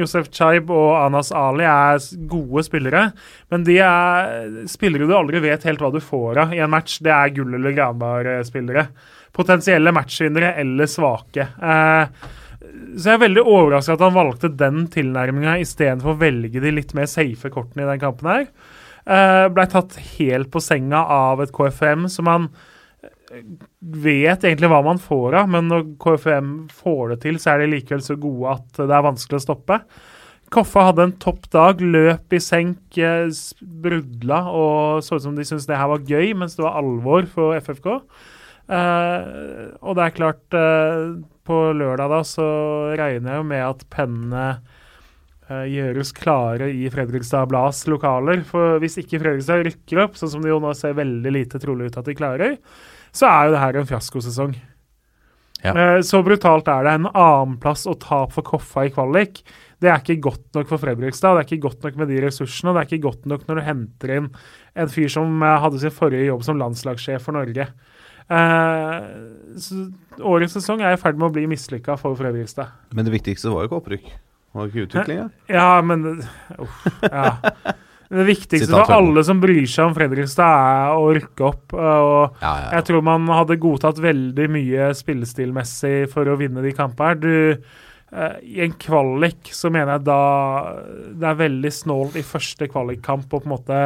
Josef 0.00 0.32
Chaib 0.34 0.72
og 0.74 0.90
Anas 1.02 1.32
Ali 1.36 1.68
er 1.68 2.02
gode 2.30 2.64
spillere, 2.66 3.04
men 3.52 3.68
de 3.68 3.78
er 3.84 4.66
spillere 4.70 5.08
du 5.08 5.14
aldri 5.16 5.44
vet 5.44 5.68
helt 5.68 5.84
hva 5.84 5.92
du 5.92 6.00
får 6.04 6.44
av 6.46 6.56
i 6.56 6.62
en 6.64 6.72
match. 6.72 6.98
Det 7.04 7.12
er 7.14 7.32
gull- 7.36 7.56
eller 7.60 7.76
granbar-spillere. 7.76 8.88
Potensielle 9.36 9.92
matchvinnere 9.94 10.54
eller 10.58 10.90
svake. 10.90 11.46
Eh, 11.46 12.36
så 12.60 13.12
jeg 13.12 13.16
er 13.16 13.22
veldig 13.22 13.44
overraska 13.46 13.94
at 13.94 14.02
han 14.04 14.16
valgte 14.16 14.50
den 14.52 14.84
tilnærminga 14.92 15.58
istedenfor 15.62 16.14
å 16.14 16.20
velge 16.20 16.62
de 16.62 16.72
litt 16.74 16.92
mer 16.96 17.08
safe 17.10 17.50
kortene 17.52 17.86
i 17.86 17.90
den 17.92 18.02
kampen 18.02 18.30
her. 18.30 18.46
Uh, 19.08 19.48
Blei 19.50 19.64
tatt 19.70 19.96
helt 20.18 20.50
på 20.52 20.60
senga 20.62 21.00
av 21.08 21.40
et 21.42 21.52
KFM 21.56 22.04
som 22.12 22.28
han 22.30 22.50
vet 23.80 24.44
egentlig 24.44 24.70
hva 24.70 24.80
man 24.84 25.00
får 25.00 25.36
av, 25.42 25.50
men 25.52 25.68
når 25.70 25.84
KFM 26.02 26.54
får 26.74 27.14
det 27.14 27.18
til, 27.24 27.38
så 27.40 27.54
er 27.54 27.62
de 27.62 27.74
likevel 27.74 28.02
så 28.04 28.16
gode 28.20 28.56
at 28.58 28.80
det 28.80 28.96
er 28.96 29.06
vanskelig 29.06 29.40
å 29.40 29.44
stoppe. 29.44 29.80
Koffa 30.50 30.88
hadde 30.88 31.04
en 31.06 31.16
topp 31.22 31.46
dag, 31.54 31.80
løp 31.80 32.34
i 32.34 32.40
senk, 32.42 32.98
eh, 32.98 33.30
brudla 33.62 34.42
og 34.50 35.04
så 35.06 35.20
ut 35.20 35.22
som 35.28 35.36
de 35.36 35.46
syntes 35.46 35.68
det 35.70 35.78
her 35.78 35.92
var 35.92 36.02
gøy, 36.02 36.34
mens 36.34 36.58
det 36.58 36.64
var 36.66 36.80
alvor 36.80 37.28
for 37.30 37.54
FFK. 37.54 38.00
Eh, 38.70 39.70
og 39.78 39.94
det 39.98 40.04
er 40.04 40.16
klart, 40.16 40.42
eh, 40.54 41.14
på 41.46 41.60
lørdag 41.74 42.10
da 42.10 42.20
så 42.26 42.48
regner 42.98 43.32
jeg 43.32 43.40
jo 43.40 43.46
med 43.46 43.64
at 43.66 43.86
pennene 43.90 44.44
gjøres 45.50 46.12
klare 46.16 46.68
i 46.72 46.88
Fredrikstad 46.92 47.48
Blads 47.50 47.82
lokaler. 47.90 48.44
For 48.46 48.78
hvis 48.82 48.98
ikke 49.02 49.18
Fredrikstad 49.22 49.64
rykker 49.66 50.04
opp, 50.04 50.18
sånn 50.20 50.30
som 50.36 50.44
det 50.44 50.52
jo 50.52 50.60
nå 50.62 50.70
ser 50.78 50.94
veldig 50.98 51.32
lite 51.34 51.60
trolig 51.62 51.90
ut 51.90 51.98
at 52.00 52.06
de 52.10 52.14
klarer, 52.18 52.58
så 53.10 53.26
er 53.30 53.48
jo 53.48 53.56
det 53.56 53.62
her 53.64 53.78
en 53.80 53.88
fiaskosesong. 53.90 54.54
Ja. 55.64 55.74
Eh, 55.74 56.00
Så 56.06 56.22
brutalt 56.24 56.68
er 56.72 56.86
det. 56.86 56.92
En 57.00 57.10
annenplass 57.10 57.82
og 57.90 57.98
tap 58.00 58.32
for 58.32 58.46
Koffa 58.46 58.86
i 58.86 58.92
kvalik. 58.94 59.42
Det 59.80 59.90
er 59.90 59.98
ikke 60.00 60.20
godt 60.22 60.46
nok 60.56 60.68
for 60.70 60.80
Fredrikstad. 60.80 61.36
Det 61.36 61.42
er 61.42 61.48
ikke 61.50 61.66
godt 61.68 61.84
nok 61.84 61.96
med 62.00 62.08
de 62.08 62.20
ressursene. 62.24 62.70
og 62.70 62.76
Det 62.76 62.80
er 62.80 62.88
ikke 62.88 63.08
godt 63.10 63.26
nok 63.26 63.46
når 63.48 63.60
du 63.60 63.66
henter 63.66 64.14
inn 64.16 64.30
en 64.76 64.88
fyr 64.92 65.08
som 65.12 65.42
eh, 65.42 65.58
hadde 65.60 65.80
sin 65.82 65.90
forrige 65.92 66.30
jobb 66.30 66.44
som 66.46 66.60
landslagssjef 66.60 67.26
for 67.26 67.36
Norge. 67.36 67.66
Eh, 68.30 68.96
så 69.58 69.82
årets 70.22 70.54
sesong 70.54 70.80
er 70.84 70.94
i 70.94 71.00
ferd 71.00 71.18
med 71.18 71.28
å 71.30 71.34
bli 71.34 71.46
mislykka 71.50 71.96
for 72.00 72.14
Fredrikstad. 72.16 72.70
Men 72.94 73.08
det 73.08 73.16
viktigste 73.18 73.50
var 73.52 73.64
jo 73.64 73.70
ikke 73.72 73.80
opprykk. 73.82 74.10
Det 74.50 74.66
ikke 74.70 74.86
utvikling. 74.88 75.20
Ja. 75.20 75.28
Ja, 75.54 75.82
men 75.86 76.22
uff, 76.58 76.86
ja. 77.06 77.36
Det 78.10 78.24
viktigste 78.26 78.72
for 78.74 78.90
alle 78.90 79.22
som 79.22 79.38
bryr 79.38 79.68
seg 79.70 79.86
om 79.86 79.92
Fredrikstad, 79.94 80.42
er 80.50 80.96
å 80.98 81.12
rykke 81.14 81.44
opp. 81.46 81.76
Og 81.76 82.40
Ja, 82.42 82.54
ja, 82.64 82.64
jeg 82.74 82.88
tror 82.88 83.04
man 83.06 83.28
hadde 83.30 83.58
godtatt 83.62 84.00
veldig 84.02 84.48
mye 84.50 84.88
spillestilmessig 84.98 86.08
for 86.10 86.26
å 86.26 86.34
vinne 86.40 86.64
de 86.64 86.72
kampene. 86.74 87.20
Du, 87.22 87.62
eh, 88.10 88.34
I 88.42 88.64
en 88.66 88.74
kvalik 88.74 89.52
så 89.54 89.70
mener 89.70 89.94
jeg 89.94 90.08
da 90.10 90.18
det 91.14 91.30
er 91.30 91.38
veldig 91.44 91.70
snålt 91.70 92.18
i 92.18 92.26
første 92.26 92.66
kvalikkamp 92.66 93.30
å 93.30 93.38
på 93.38 93.46
en 93.46 93.54
måte 93.54 93.80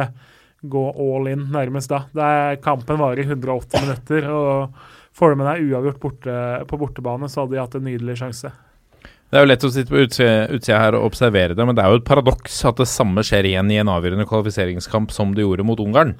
gå 0.65 0.85
all 0.89 1.29
in, 1.29 1.45
nærmest 1.53 1.93
da. 1.93 2.07
Det 2.09 2.25
er, 2.25 2.61
kampen 2.65 2.97
varer 2.97 3.21
i 3.21 3.29
180 3.29 3.85
minutter, 3.85 4.25
og 4.33 4.73
får 5.13 5.29
du 5.29 5.35
med 5.43 5.51
deg 5.51 5.69
uavgjort 5.69 6.01
borte, 6.01 6.37
på 6.65 6.79
bortebane, 6.81 7.29
så 7.29 7.43
hadde 7.43 7.53
de 7.53 7.61
hatt 7.61 7.77
en 7.77 7.85
nydelig 7.85 8.17
sjanse. 8.23 8.49
Det 9.33 9.39
er 9.39 9.43
jo 9.43 9.49
lett 9.49 9.63
å 9.65 9.69
sitte 9.73 9.91
på 9.91 10.03
utsida 10.05 10.77
her 10.79 10.95
og 10.95 11.07
observere 11.09 11.55
det, 11.57 11.65
men 11.65 11.75
det 11.75 11.81
er 11.83 11.91
jo 11.91 11.99
et 11.99 12.07
paradoks 12.07 12.59
at 12.69 12.77
det 12.79 12.85
samme 12.87 13.23
skjer 13.25 13.47
igjen 13.49 13.71
i 13.73 13.79
en 13.81 13.89
avgjørende 13.91 14.27
kvalifiseringskamp 14.29 15.11
som 15.11 15.33
det 15.35 15.43
gjorde 15.43 15.65
mot 15.65 15.81
Ungarn. 15.81 16.13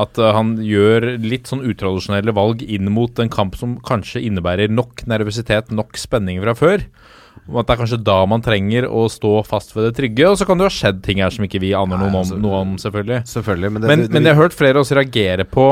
At 0.00 0.16
uh, 0.18 0.32
han 0.34 0.56
gjør 0.64 1.12
litt 1.22 1.50
sånn 1.52 1.62
utradisjonelle 1.68 2.34
valg 2.36 2.64
inn 2.64 2.88
mot 2.90 3.20
en 3.22 3.30
kamp 3.30 3.58
som 3.60 3.76
kanskje 3.86 4.24
innebærer 4.24 4.72
nok 4.72 5.04
nervøsitet, 5.06 5.70
nok 5.70 6.00
spenning 6.00 6.40
fra 6.42 6.56
før. 6.56 6.88
Og 7.46 7.60
at 7.60 7.68
det 7.68 7.76
er 7.76 7.80
kanskje 7.84 8.00
da 8.08 8.16
man 8.26 8.42
trenger 8.42 8.88
å 8.88 9.04
stå 9.12 9.36
fast 9.46 9.76
ved 9.76 9.90
det 9.90 9.92
trygge. 10.00 10.32
Og 10.32 10.40
så 10.40 10.48
kan 10.48 10.58
det 10.58 10.66
jo 10.66 10.72
ha 10.72 10.76
skjedd 10.78 11.04
ting 11.04 11.20
her 11.22 11.30
som 11.34 11.46
ikke 11.46 11.62
vi 11.62 11.74
aner 11.78 12.00
noe 12.00 12.10
om, 12.10 12.18
altså, 12.24 12.40
noe 12.40 12.64
om 12.64 12.74
selvfølgelig. 12.82 13.20
Selvfølgelig. 13.30 13.72
Men, 13.74 13.84
det, 13.84 13.92
Men, 13.92 14.02
det, 14.02 14.10
men 14.16 14.26
jeg 14.26 14.34
har 14.34 14.42
hørt 14.42 14.56
flere 14.56 14.80
av 14.80 14.86
oss 14.86 14.94
reagere 14.96 15.46
på 15.46 15.68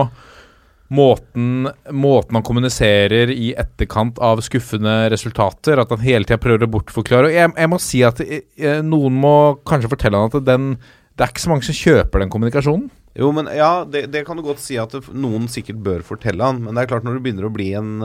måten, 0.93 1.69
måten 1.91 2.37
han 2.39 2.45
kommuniserer 2.47 3.31
i 3.33 3.53
etterkant 3.59 4.19
av 4.23 4.43
skuffende 4.45 5.11
resultater. 5.13 5.81
At 5.81 5.95
han 5.95 6.05
hele 6.05 6.29
tida 6.29 6.41
prøver 6.43 6.67
å 6.67 6.73
bortforklare. 6.75 7.31
Og 7.31 7.37
jeg, 7.37 7.55
jeg 7.57 7.73
må 7.73 7.81
si 7.83 8.03
at 8.07 8.21
jeg, 8.25 8.45
noen 8.85 9.17
må 9.25 9.37
kanskje 9.67 9.93
fortelle 9.95 10.21
han 10.21 10.31
at 10.33 10.45
den, 10.47 10.75
det 11.15 11.27
er 11.27 11.33
ikke 11.33 11.45
så 11.47 11.53
mange 11.55 11.69
som 11.69 11.79
kjøper 11.79 12.25
den 12.25 12.33
kommunikasjonen. 12.35 12.91
Jo, 13.15 13.29
men 13.31 13.47
ja, 13.55 13.85
det, 13.87 14.09
det 14.11 14.25
kan 14.27 14.37
du 14.37 14.43
godt 14.43 14.63
si 14.63 14.75
at 14.81 14.95
noen 15.15 15.47
sikkert 15.51 15.79
bør 15.87 16.03
fortelle 16.07 16.43
han. 16.43 16.65
Men 16.65 16.75
det 16.75 16.85
er 16.85 16.91
klart, 16.91 17.07
når 17.07 17.19
du 17.21 17.25
begynner 17.27 17.49
å 17.51 17.55
bli 17.55 17.73
en 17.79 17.97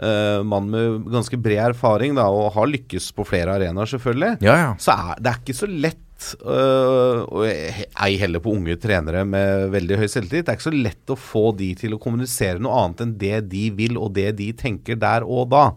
Uh, 0.00 0.40
mann 0.48 0.70
med 0.72 1.10
ganske 1.12 1.36
bred 1.36 1.74
erfaring, 1.74 2.14
da, 2.16 2.22
og 2.32 2.54
har 2.54 2.70
lykkes 2.70 3.10
på 3.12 3.26
flere 3.28 3.52
arenaer, 3.58 3.84
selvfølgelig, 3.90 4.38
Ja, 4.40 4.54
ja. 4.56 4.70
så 4.80 4.94
er 4.94 5.18
det 5.20 5.28
er 5.28 5.42
ikke 5.42 5.56
så 5.58 5.68
lett 5.68 5.98
øh, 6.44 7.20
og 7.24 7.44
ei 7.46 8.14
heller 8.20 8.42
på 8.44 8.52
unge 8.56 8.76
trenere 8.80 9.24
med 9.28 9.70
veldig 9.74 10.00
høy 10.02 10.06
selvtillit. 10.06 10.46
Det 10.46 10.52
er 10.52 10.58
ikke 10.58 10.68
så 10.68 10.76
lett 10.76 11.12
å 11.12 11.18
få 11.18 11.44
de 11.58 11.72
til 11.78 11.96
å 11.96 12.00
kommunisere 12.02 12.62
noe 12.62 12.78
annet 12.84 13.04
enn 13.04 13.14
det 13.20 13.36
de 13.52 13.66
vil, 13.76 13.98
og 14.00 14.14
det 14.18 14.30
de 14.40 14.50
tenker 14.56 15.00
der 15.00 15.26
og 15.26 15.50
da. 15.54 15.70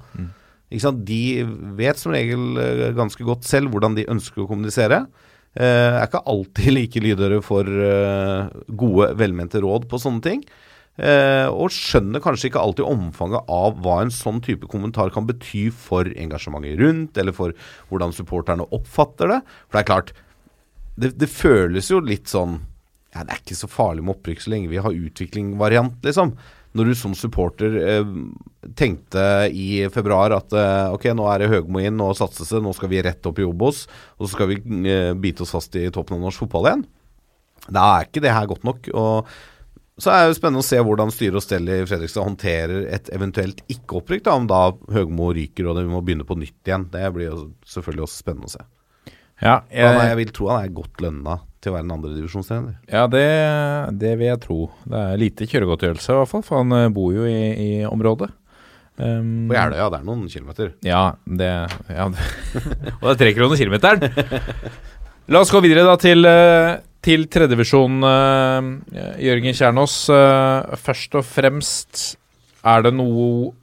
Sant? 0.81 1.03
De 1.05 1.43
vet 1.77 1.99
som 1.99 2.13
regel 2.15 2.57
øh, 2.57 2.89
ganske 2.97 3.27
godt 3.27 3.45
selv 3.47 3.73
hvordan 3.73 3.97
de 3.99 4.09
ønsker 4.09 4.43
å 4.43 4.49
kommunisere. 4.49 5.05
Uh, 5.53 5.99
er 5.99 6.07
ikke 6.07 6.23
alltid 6.25 6.73
like 6.79 7.01
lydhøre 7.03 7.37
for 7.45 7.67
uh, 7.67 8.47
gode, 8.73 9.11
velmente 9.19 9.61
råd 9.61 9.85
på 9.89 9.99
sånne 10.01 10.25
ting. 10.25 10.39
Uh, 10.93 11.49
og 11.49 11.73
skjønner 11.73 12.21
kanskje 12.21 12.51
ikke 12.51 12.61
alltid 12.61 12.85
omfanget 12.85 13.47
av 13.53 13.77
hva 13.81 13.99
en 14.01 14.13
sånn 14.13 14.41
type 14.45 14.69
kommentar 14.69 15.13
kan 15.13 15.25
bety 15.29 15.67
for 15.73 16.09
engasjementet 16.09 16.77
rundt, 16.81 17.17
eller 17.21 17.33
for 17.37 17.53
hvordan 17.89 18.13
supporterne 18.13 18.67
oppfatter 18.73 19.29
det. 19.29 19.39
For 19.67 19.77
det 19.77 19.83
er 19.83 19.89
klart, 19.89 20.13
det, 20.95 21.13
det 21.17 21.29
føles 21.31 21.89
jo 21.89 22.01
litt 22.03 22.29
sånn 22.29 22.59
ja, 23.13 23.23
Det 23.23 23.29
er 23.29 23.39
ikke 23.41 23.57
så 23.57 23.69
farlig 23.69 24.03
med 24.05 24.15
opprykk 24.15 24.43
så 24.43 24.53
lenge 24.53 24.71
vi 24.71 24.81
har 24.81 24.93
utvikling-variant, 24.93 25.99
liksom. 26.05 26.33
Når 26.73 26.89
du 26.89 26.93
som 26.97 27.13
supporter 27.13 27.75
eh, 27.77 28.13
tenkte 28.73 29.23
i 29.53 29.83
februar 29.93 30.33
at 30.33 30.55
eh, 30.57 30.95
ok, 30.95 31.11
nå 31.13 31.27
er 31.29 31.43
det 31.43 31.51
Høgmo 31.51 31.83
inn, 31.83 31.99
nå 31.99 32.07
satses 32.17 32.49
det, 32.49 32.63
nå 32.65 32.73
skal 32.73 32.89
vi 32.89 33.03
rett 33.05 33.29
opp 33.29 33.37
i 33.37 33.45
Obos, 33.45 33.83
og 34.17 34.25
så 34.25 34.31
skal 34.33 34.49
vi 34.49 34.57
eh, 34.89 35.11
bite 35.13 35.45
oss 35.45 35.53
fast 35.53 35.77
i 35.77 35.85
toppen 35.93 36.17
av 36.17 36.25
norsk 36.25 36.41
fotball 36.41 36.71
igjen. 36.71 36.85
Da 37.69 37.85
er 37.99 38.09
ikke 38.09 38.25
det 38.25 38.33
her 38.33 38.49
godt 38.49 38.65
nok. 38.65 38.89
og 38.97 39.29
så 40.01 40.09
er 40.09 40.23
det 40.23 40.31
jo 40.31 40.37
spennende 40.39 40.63
å 40.63 40.65
se 40.65 40.79
hvordan 40.81 41.11
styre 41.13 41.37
og 41.37 41.43
stellet 41.45 41.83
i 41.83 41.85
Fredrikstad 41.85 42.25
håndterer 42.25 42.87
et 42.95 43.11
eventuelt 43.13 43.59
ikke-opprykk. 43.69 44.25
Om 44.33 44.47
da 44.49 44.61
Høgmo 44.95 45.29
ryker 45.37 45.69
og 45.69 45.77
vi 45.77 45.91
må 45.91 46.01
begynne 46.01 46.25
på 46.25 46.37
nytt 46.39 46.65
igjen. 46.65 46.87
Det 46.89 47.11
blir 47.13 47.29
jo 47.29 47.43
selvfølgelig 47.69 48.07
også 48.07 48.23
spennende 48.23 48.49
å 48.49 48.53
se. 48.55 48.65
Ja, 49.43 49.57
Han 49.67 49.97
er, 49.97 49.97
jeg, 49.99 50.11
jeg 50.13 50.19
vil 50.21 50.31
tro 50.37 50.47
han 50.53 50.63
er 50.63 50.77
godt 50.77 51.03
lønna 51.03 51.39
til 51.63 51.71
å 51.71 51.75
være 51.77 51.85
en 51.87 51.95
andredivisjonstrener. 51.97 52.77
ja 52.91 53.03
det, 53.11 53.27
det 53.99 54.13
vil 54.19 54.29
jeg 54.29 54.41
tro. 54.43 54.59
Det 54.87 55.01
er 55.01 55.19
lite 55.19 55.47
kjøregodtgjørelse, 55.47 56.09
i 56.11 56.21
hvert 56.21 56.31
fall, 56.31 56.45
for 56.47 56.63
han 56.63 56.75
eh, 56.75 56.89
bor 56.95 57.13
jo 57.15 57.27
i, 57.27 57.37
i 57.53 57.69
området. 57.87 58.31
Um, 58.93 59.47
På 59.49 59.55
Jeløya, 59.55 59.87
det 59.89 59.99
er 59.99 60.05
noen 60.05 60.25
kilometer. 60.29 60.73
Ja, 60.85 61.03
det, 61.25 61.49
ja, 61.89 62.09
det 62.13 62.25
Og 62.99 63.07
det 63.07 63.13
er 63.13 63.21
tre 63.23 63.31
kroner 63.33 63.57
kilometeren. 63.57 64.03
La 65.33 65.39
oss 65.41 65.53
gå 65.53 65.61
videre 65.63 65.85
da 65.87 65.95
til, 65.97 66.27
eh, 66.27 66.75
til 67.03 67.25
tredjevisjon. 67.31 68.03
Uh, 68.03 69.15
Jørgen 69.23 69.55
Kjernås, 69.57 69.97
eh, 70.13 70.77
først 70.83 71.17
og 71.17 71.25
fremst 71.25 72.03
er 72.63 72.85
det 72.85 72.93
noe 72.95 73.53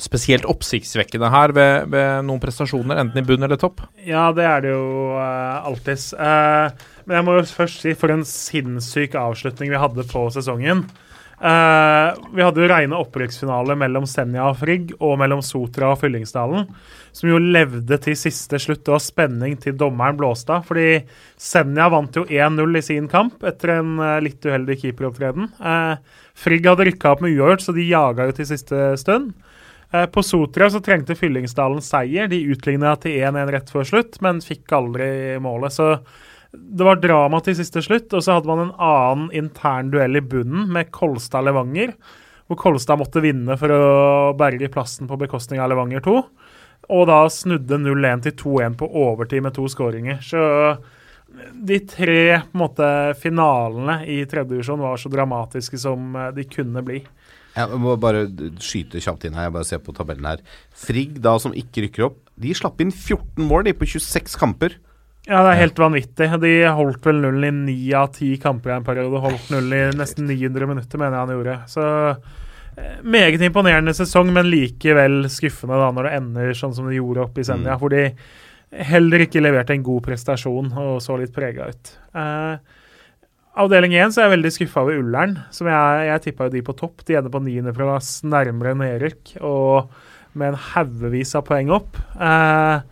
spesielt 0.00 0.48
oppsiktsvekkende 0.48 1.30
her 1.32 1.54
ved, 1.56 1.90
ved 1.92 2.24
noen 2.26 2.40
prestasjoner, 2.42 3.02
enten 3.02 3.20
i 3.20 3.26
bunn 3.26 3.44
eller 3.46 3.60
topp? 3.60 3.84
Ja, 4.06 4.30
det 4.36 4.46
er 4.48 4.64
det 4.64 4.72
jo 4.72 5.12
uh, 5.16 5.68
alltids. 5.68 6.10
Uh, 6.16 6.72
men 7.04 7.20
jeg 7.20 7.26
må 7.26 7.36
jo 7.38 7.46
først 7.50 7.84
si 7.84 7.94
for 7.98 8.12
en 8.14 8.26
sinnssyk 8.26 9.16
avslutning 9.18 9.72
vi 9.72 9.80
hadde 9.80 10.06
på 10.10 10.26
sesongen. 10.34 10.86
Uh, 11.40 12.12
vi 12.36 12.44
hadde 12.44 12.60
jo 12.60 12.68
reine 12.68 12.98
opprykksfinale 13.00 13.72
mellom 13.80 14.04
Senja 14.08 14.44
og 14.50 14.58
Frigg 14.60 14.90
og 14.98 15.14
mellom 15.22 15.40
Sotra 15.44 15.94
og 15.94 16.00
Fyllingsdalen, 16.02 16.66
som 17.16 17.30
jo 17.30 17.38
levde 17.40 17.96
til 18.04 18.16
siste 18.18 18.60
slutt. 18.60 18.88
og 18.92 19.00
spenning 19.00 19.56
til 19.60 19.76
dommeren 19.80 20.18
blåste 20.20 20.58
av. 20.58 20.66
Fordi 20.68 21.02
Senja 21.40 21.88
vant 21.92 22.16
jo 22.16 22.26
1-0 22.28 22.76
i 22.76 22.84
sin 22.84 23.08
kamp 23.08 23.44
etter 23.48 23.78
en 23.78 23.96
litt 24.24 24.44
uheldig 24.44 24.80
keeperopptreden. 24.82 25.48
Frigg 26.36 26.68
hadde 26.68 26.90
rykka 26.90 27.14
opp 27.14 27.24
med 27.24 27.32
uavgjort, 27.36 27.64
så 27.64 27.76
de 27.76 27.88
jaga 27.88 28.28
jo 28.28 28.36
til 28.36 28.52
siste 28.52 28.92
stund. 29.00 29.32
Eh, 29.92 30.06
På 30.06 30.22
Sotra 30.22 30.70
så 30.70 30.80
trengte 30.80 31.14
Fyllingsdalen 31.18 31.82
seier. 31.82 32.28
De 32.30 32.40
utligna 32.52 32.94
til 33.00 33.18
1-1 33.20 33.54
rett 33.54 33.72
før 33.72 33.88
slutt, 33.88 34.20
men 34.24 34.42
fikk 34.44 34.72
aldri 34.76 35.10
målet. 35.42 35.74
Så 35.74 35.90
det 36.52 36.86
var 36.86 37.02
drama 37.02 37.40
til 37.44 37.58
siste 37.58 37.82
slutt. 37.84 38.12
Og 38.14 38.24
så 38.24 38.38
hadde 38.38 38.50
man 38.50 38.68
en 38.68 38.74
annen 38.76 39.30
intern 39.42 39.92
duell 39.92 40.18
i 40.18 40.24
bunnen 40.24 40.70
med 40.72 40.92
Kolstad-Levanger. 40.94 41.94
Hvor 42.50 42.58
Kolstad 42.58 42.98
måtte 42.98 43.22
vinne 43.22 43.54
for 43.58 43.70
å 43.70 43.82
berge 44.38 44.70
plassen 44.72 45.10
på 45.10 45.18
bekostning 45.18 45.62
av 45.62 45.70
Levanger 45.70 46.02
2. 46.06 46.16
Og 46.90 47.04
da 47.06 47.20
snudde 47.30 47.78
0-1 47.78 48.24
til 48.24 48.34
2-1 48.40 48.78
på 48.80 48.88
overtid 49.04 49.44
med 49.44 49.54
to 49.54 49.68
skåringer. 49.70 50.18
Så 50.24 50.40
de 51.54 51.78
tre 51.86 52.40
måte, 52.58 52.86
finalene 53.20 54.00
i 54.10 54.24
tredje 54.26 54.56
divisjon 54.56 54.82
var 54.82 54.98
så 54.98 55.10
dramatiske 55.12 55.78
som 55.78 56.16
eh, 56.16 56.32
de 56.34 56.46
kunne 56.50 56.82
bli. 56.82 57.04
Jeg 57.60 57.80
må 57.82 57.96
bare 58.00 58.26
skyte 58.62 59.02
kjapt 59.02 59.26
inn 59.28 59.36
her. 59.38 59.48
Jeg 59.48 59.56
bare 59.56 59.68
ser 59.68 59.82
på 59.84 59.94
tabellen 59.96 60.28
her. 60.28 60.42
Frigg, 60.76 61.18
da 61.22 61.36
som 61.42 61.56
ikke 61.56 61.86
rykker 61.86 62.06
opp, 62.10 62.20
de 62.40 62.54
slapp 62.56 62.80
inn 62.82 62.92
14 62.92 63.44
mål 63.46 63.68
de 63.68 63.76
på 63.76 63.88
26 63.88 64.38
kamper. 64.40 64.76
Ja, 65.28 65.42
det 65.44 65.50
er 65.52 65.60
helt 65.60 65.80
vanvittig. 65.80 66.28
De 66.42 66.52
holdt 66.74 67.06
vel 67.06 67.20
nullen 67.22 67.64
i 67.68 67.72
ni 67.74 67.94
av 67.96 68.08
ti 68.16 68.32
kamper 68.40 68.72
i 68.72 68.76
en 68.78 68.86
periode. 68.86 69.20
Holdt 69.22 69.50
nullen 69.52 69.92
i 69.92 69.98
nesten 69.98 70.26
900 70.30 70.70
minutter, 70.70 71.00
mener 71.00 71.18
jeg 71.18 71.26
han 71.26 71.34
gjorde. 71.36 71.56
Så 71.70 71.88
eh, 72.10 73.00
meget 73.04 73.44
imponerende 73.44 73.94
sesong, 73.96 74.32
men 74.34 74.48
likevel 74.50 75.26
skuffende 75.30 75.78
da 75.78 75.90
når 75.94 76.08
det 76.08 76.14
ender 76.22 76.54
sånn 76.56 76.74
som 76.76 76.88
det 76.88 76.96
gjorde 76.96 77.26
oppe 77.26 77.44
i 77.44 77.46
Senja. 77.46 77.76
Hvor 77.78 77.92
de 77.92 78.08
heller 78.90 79.26
ikke 79.26 79.42
leverte 79.42 79.74
en 79.74 79.84
god 79.86 80.04
prestasjon 80.06 80.70
og 80.78 81.00
så 81.04 81.18
litt 81.20 81.34
prega 81.36 81.68
ut. 81.68 81.92
Eh, 82.16 82.79
avdeling 83.58 83.94
1 83.96 84.14
så 84.14 84.22
er 84.22 84.28
jeg 84.28 84.36
veldig 84.36 84.52
skuffa 84.54 84.84
over 84.84 85.00
Ullern. 85.00 85.36
som 85.50 85.68
Jeg, 85.70 86.06
jeg 86.08 86.24
tippa 86.26 86.48
de 86.52 86.62
på 86.62 86.76
topp. 86.78 87.04
De 87.06 87.18
ender 87.18 87.32
på 87.32 87.42
niendeplass, 87.44 88.20
nærmere 88.22 88.76
nedrykk. 88.78 89.36
Og 89.40 89.90
med 90.38 90.52
en 90.52 90.62
haugevis 90.70 91.34
av 91.38 91.46
poeng 91.48 91.72
opp. 91.74 91.98
Eh, 92.14 92.82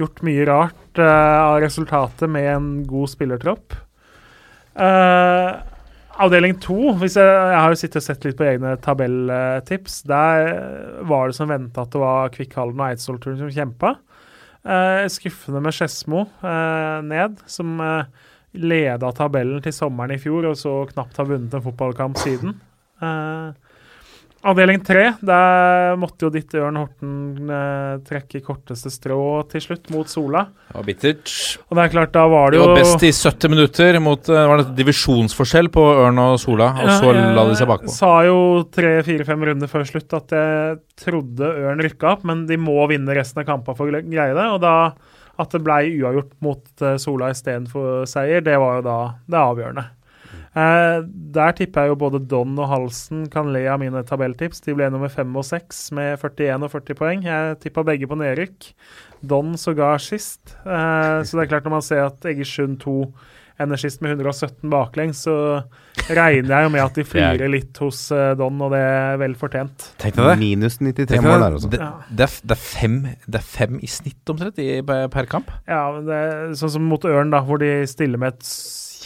gjort 0.00 0.22
mye 0.26 0.46
rart 0.48 1.00
eh, 1.00 1.38
av 1.40 1.60
resultatet 1.64 2.30
med 2.32 2.48
en 2.54 2.68
god 2.88 3.12
spillertropp. 3.12 3.76
Eh, 4.76 5.50
avdeling 6.16 6.56
2 6.64 6.96
hvis 7.02 7.18
jeg, 7.20 7.28
jeg 7.28 7.60
har 7.60 7.72
jo 7.72 7.80
sittet 7.80 8.00
og 8.00 8.06
sett 8.06 8.24
litt 8.24 8.38
på 8.38 8.48
egne 8.48 8.74
tabelltips. 8.84 10.02
Der 10.08 10.50
var 11.08 11.28
det 11.28 11.38
som 11.38 11.52
venta 11.52 11.84
at 11.84 11.92
det 11.92 12.02
var 12.02 12.32
Kvikkhallen 12.34 12.80
og 12.80 12.88
Eidsvollturen 12.90 13.40
som 13.44 13.52
kjempa. 13.52 13.96
Eh, 14.66 15.04
skuffende 15.12 15.60
med 15.62 15.76
Skedsmo 15.76 16.24
eh, 16.42 17.02
ned, 17.06 17.36
som 17.46 17.76
eh, 17.78 18.08
leda 18.58 19.12
tabellen 19.16 19.62
til 19.64 19.74
sommeren 19.74 20.16
i 20.16 20.22
fjor 20.22 20.50
og 20.52 20.58
så 20.58 20.80
knapt 20.90 21.20
har 21.20 21.28
vunnet 21.28 21.54
en 21.54 21.64
fotballkamp 21.64 22.18
siden. 22.20 22.56
Eh, 23.02 23.54
avdeling 24.46 24.78
tre, 24.86 25.08
der 25.26 25.96
måtte 25.98 26.26
jo 26.26 26.30
ditt 26.32 26.54
Ørn 26.56 26.78
Horten 26.78 27.50
eh, 27.50 27.96
trekke 28.06 28.40
korteste 28.46 28.92
strå 28.94 29.18
til 29.50 29.64
slutt 29.64 29.90
mot 29.94 30.10
Sola. 30.10 30.44
Var 30.74 30.86
bittert. 30.86 31.32
Og 31.66 31.78
det 31.78 31.84
er 31.84 31.92
klart, 31.96 32.14
da 32.14 32.26
var 32.30 32.52
det 32.52 32.60
jo 32.60 32.68
Det 32.68 32.70
var 32.72 32.80
best 32.82 33.06
i 33.08 33.12
70 33.12 33.52
minutter 33.52 34.00
mot 34.02 34.30
eh, 34.30 34.46
var 34.52 34.62
det 34.62 34.76
divisjonsforskjell 34.78 35.70
på 35.74 35.84
Ørn 36.04 36.22
og 36.22 36.38
Sola, 36.42 36.70
og 36.78 36.92
så 36.94 37.12
la 37.16 37.48
de 37.50 37.58
seg 37.58 37.70
bakpå. 37.72 37.90
Jeg 37.90 37.98
sa 37.98 38.14
jo 38.28 38.38
tre-fire-fem 38.76 39.50
runder 39.50 39.72
før 39.72 39.86
slutt 39.88 40.16
at 40.20 40.38
jeg 40.38 40.80
trodde 41.06 41.52
Ørn 41.66 41.82
rykka 41.84 42.14
opp, 42.14 42.26
men 42.28 42.46
de 42.48 42.60
må 42.60 42.78
vinne 42.92 43.18
resten 43.18 43.42
av 43.42 43.50
kampene 43.50 43.78
for 43.78 43.90
å 43.90 44.02
greie 44.06 44.36
det. 44.36 44.48
Og 44.54 44.62
da 44.62 44.76
at 45.40 45.52
det 45.52 45.62
ble 45.64 45.78
uavgjort 45.98 46.32
mot 46.44 46.82
eh, 46.82 46.96
Sola 47.02 47.30
istedenfor 47.34 48.06
seier, 48.08 48.44
det 48.44 48.56
var 48.60 48.80
jo 48.80 48.86
da 48.86 48.98
det 49.28 49.42
avgjørende. 49.42 49.86
Eh, 50.56 50.98
der 51.36 51.52
tipper 51.52 51.84
jeg 51.84 51.92
jo 51.92 51.98
både 52.00 52.22
Don 52.24 52.54
og 52.56 52.70
Halsen 52.70 53.26
kan 53.32 53.50
le 53.52 53.66
av 53.68 53.80
mine 53.82 54.00
tabelltips. 54.08 54.62
De 54.64 54.74
ble 54.76 54.88
nummer 54.92 55.12
fem 55.12 55.34
og 55.36 55.44
seks 55.44 55.90
med 55.96 56.16
41 56.22 56.64
og 56.64 56.72
40 56.72 56.96
poeng. 56.96 57.26
Jeg 57.28 57.58
tippa 57.60 57.84
begge 57.84 58.08
på 58.08 58.16
nedrykk. 58.16 58.70
Don 59.20 59.56
sågar 59.60 60.00
sist. 60.00 60.56
Eh, 60.64 61.20
så 61.20 61.36
det 61.36 61.44
er 61.44 61.52
klart, 61.52 61.68
når 61.68 61.76
man 61.76 61.84
ser 61.84 62.06
at 62.06 62.24
Egersund 62.32 62.80
2 62.84 62.96
ender 63.62 63.80
sist 63.80 64.02
med 64.04 64.16
117 64.16 64.68
baklengs, 64.72 65.22
så 65.26 65.36
regner 66.06 66.52
jeg 66.52 66.66
jo 66.66 66.72
med 66.74 66.82
at 66.84 66.98
de 66.98 67.04
flirer 67.12 67.52
litt 67.52 67.80
hos 67.82 68.02
eh, 68.14 68.32
Don, 68.38 68.60
og 68.66 68.74
det 68.74 68.82
er 68.84 69.20
vel 69.22 69.36
fortjent. 69.38 69.90
Tenk 70.02 70.18
deg 70.18 70.30
det. 70.30 70.36
Minus 70.42 70.80
93 70.80 71.22
mål 71.24 71.36
der, 71.38 71.58
altså. 71.58 71.70
det. 71.72 71.80
Det, 71.80 72.28
er, 72.28 72.38
det, 72.42 72.56
er 72.56 72.62
fem, 72.62 72.98
det 73.26 73.40
er 73.40 73.46
fem 73.56 73.78
i 73.80 73.90
snitt 73.90 74.34
omtrent 74.34 74.60
i, 74.62 74.70
per 74.84 75.30
kamp. 75.30 75.52
Ja, 75.68 75.86
men 75.94 76.08
det 76.08 76.20
er 76.26 76.56
sånn 76.60 76.76
som 76.76 76.90
mot 76.90 77.06
Ørn, 77.08 77.32
da, 77.34 77.42
hvor 77.46 77.62
de 77.62 77.72
stiller 77.90 78.20
med 78.20 78.36
et 78.36 78.50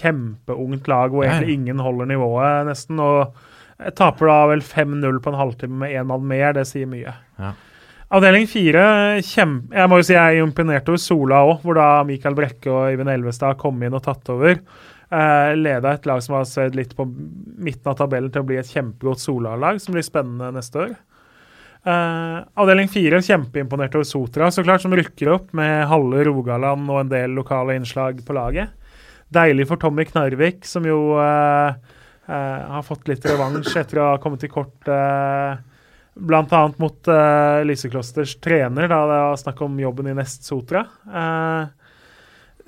kjempeungt 0.00 0.88
lag 0.88 1.12
hvor 1.12 1.26
egentlig 1.26 1.58
ingen 1.58 1.82
holder 1.84 2.08
nivået, 2.10 2.68
nesten. 2.70 3.00
Og 3.02 3.34
jeg 3.80 3.96
taper 4.00 4.30
da 4.30 4.38
vel 4.52 4.62
5-0 4.64 5.20
på 5.24 5.32
en 5.32 5.40
halvtime 5.40 5.82
med 5.84 5.96
én 5.96 6.08
mann 6.10 6.26
mer. 6.28 6.54
Det 6.56 6.66
sier 6.68 6.88
mye. 6.90 7.14
Ja. 7.40 7.54
Avdeling 8.10 8.48
fire. 8.50 8.84
Jeg 9.22 9.86
må 9.86 10.00
jo 10.00 10.06
si 10.06 10.16
jeg 10.16 10.38
er 10.40 10.42
imponert 10.42 10.88
over 10.90 10.98
Sola 10.98 11.44
òg, 11.46 11.60
hvor 11.62 11.76
da 11.78 12.00
Mikael 12.06 12.34
Brekke 12.34 12.72
og 12.72 12.96
Iven 12.96 13.10
Elvestad 13.12 13.54
kom 13.60 13.78
inn 13.86 13.94
og 13.94 14.02
tatt 14.02 14.32
over. 14.34 14.58
Eh, 15.10 15.50
leda 15.54 15.92
et 15.94 16.08
lag 16.10 16.18
som 16.22 16.34
har 16.34 16.48
sett 16.50 16.74
litt 16.74 16.96
på 16.98 17.06
midten 17.06 17.92
av 17.92 18.00
tabellen 18.00 18.32
til 18.34 18.42
å 18.42 18.48
bli 18.48 18.58
et 18.58 18.72
kjempegodt 18.74 19.22
Sola-lag, 19.22 19.78
som 19.82 19.94
blir 19.94 20.06
spennende 20.06 20.50
neste 20.58 20.82
år. 20.88 20.98
Eh, 21.86 22.36
avdeling 22.58 22.90
fire 22.90 23.22
kjempeimponert 23.22 23.94
over 23.94 24.10
Sotra, 24.10 24.50
så 24.50 24.66
klart, 24.66 24.82
som 24.82 24.94
rykker 24.98 25.30
opp 25.30 25.54
med 25.54 25.86
halve 25.90 26.26
Rogaland 26.26 26.90
og 26.90 27.04
en 27.04 27.14
del 27.14 27.38
lokale 27.38 27.78
innslag 27.78 28.26
på 28.26 28.34
laget. 28.34 28.74
Deilig 29.30 29.70
for 29.70 29.78
Tommy 29.78 30.02
Knarvik, 30.10 30.66
som 30.66 30.82
jo 30.82 31.14
eh, 31.22 31.78
eh, 32.26 32.62
har 32.74 32.82
fått 32.90 33.06
litt 33.06 33.22
revansj 33.22 33.78
etter 33.84 34.02
å 34.02 34.12
ha 34.16 34.22
kommet 34.22 34.42
til 34.42 34.50
kort 34.50 34.90
uh, 36.20 36.26
bl.a. 36.26 36.62
mot 36.80 37.10
uh, 37.10 37.60
Lyseklosters 37.66 38.36
trener, 38.42 38.88
da 38.90 39.02
det 39.08 39.20
var 39.26 39.40
snakk 39.40 39.60
om 39.66 39.78
jobben 39.80 40.10
i 40.10 40.16
Nest 40.16 40.46
Sotra. 40.48 40.84
Uh, 41.08 41.68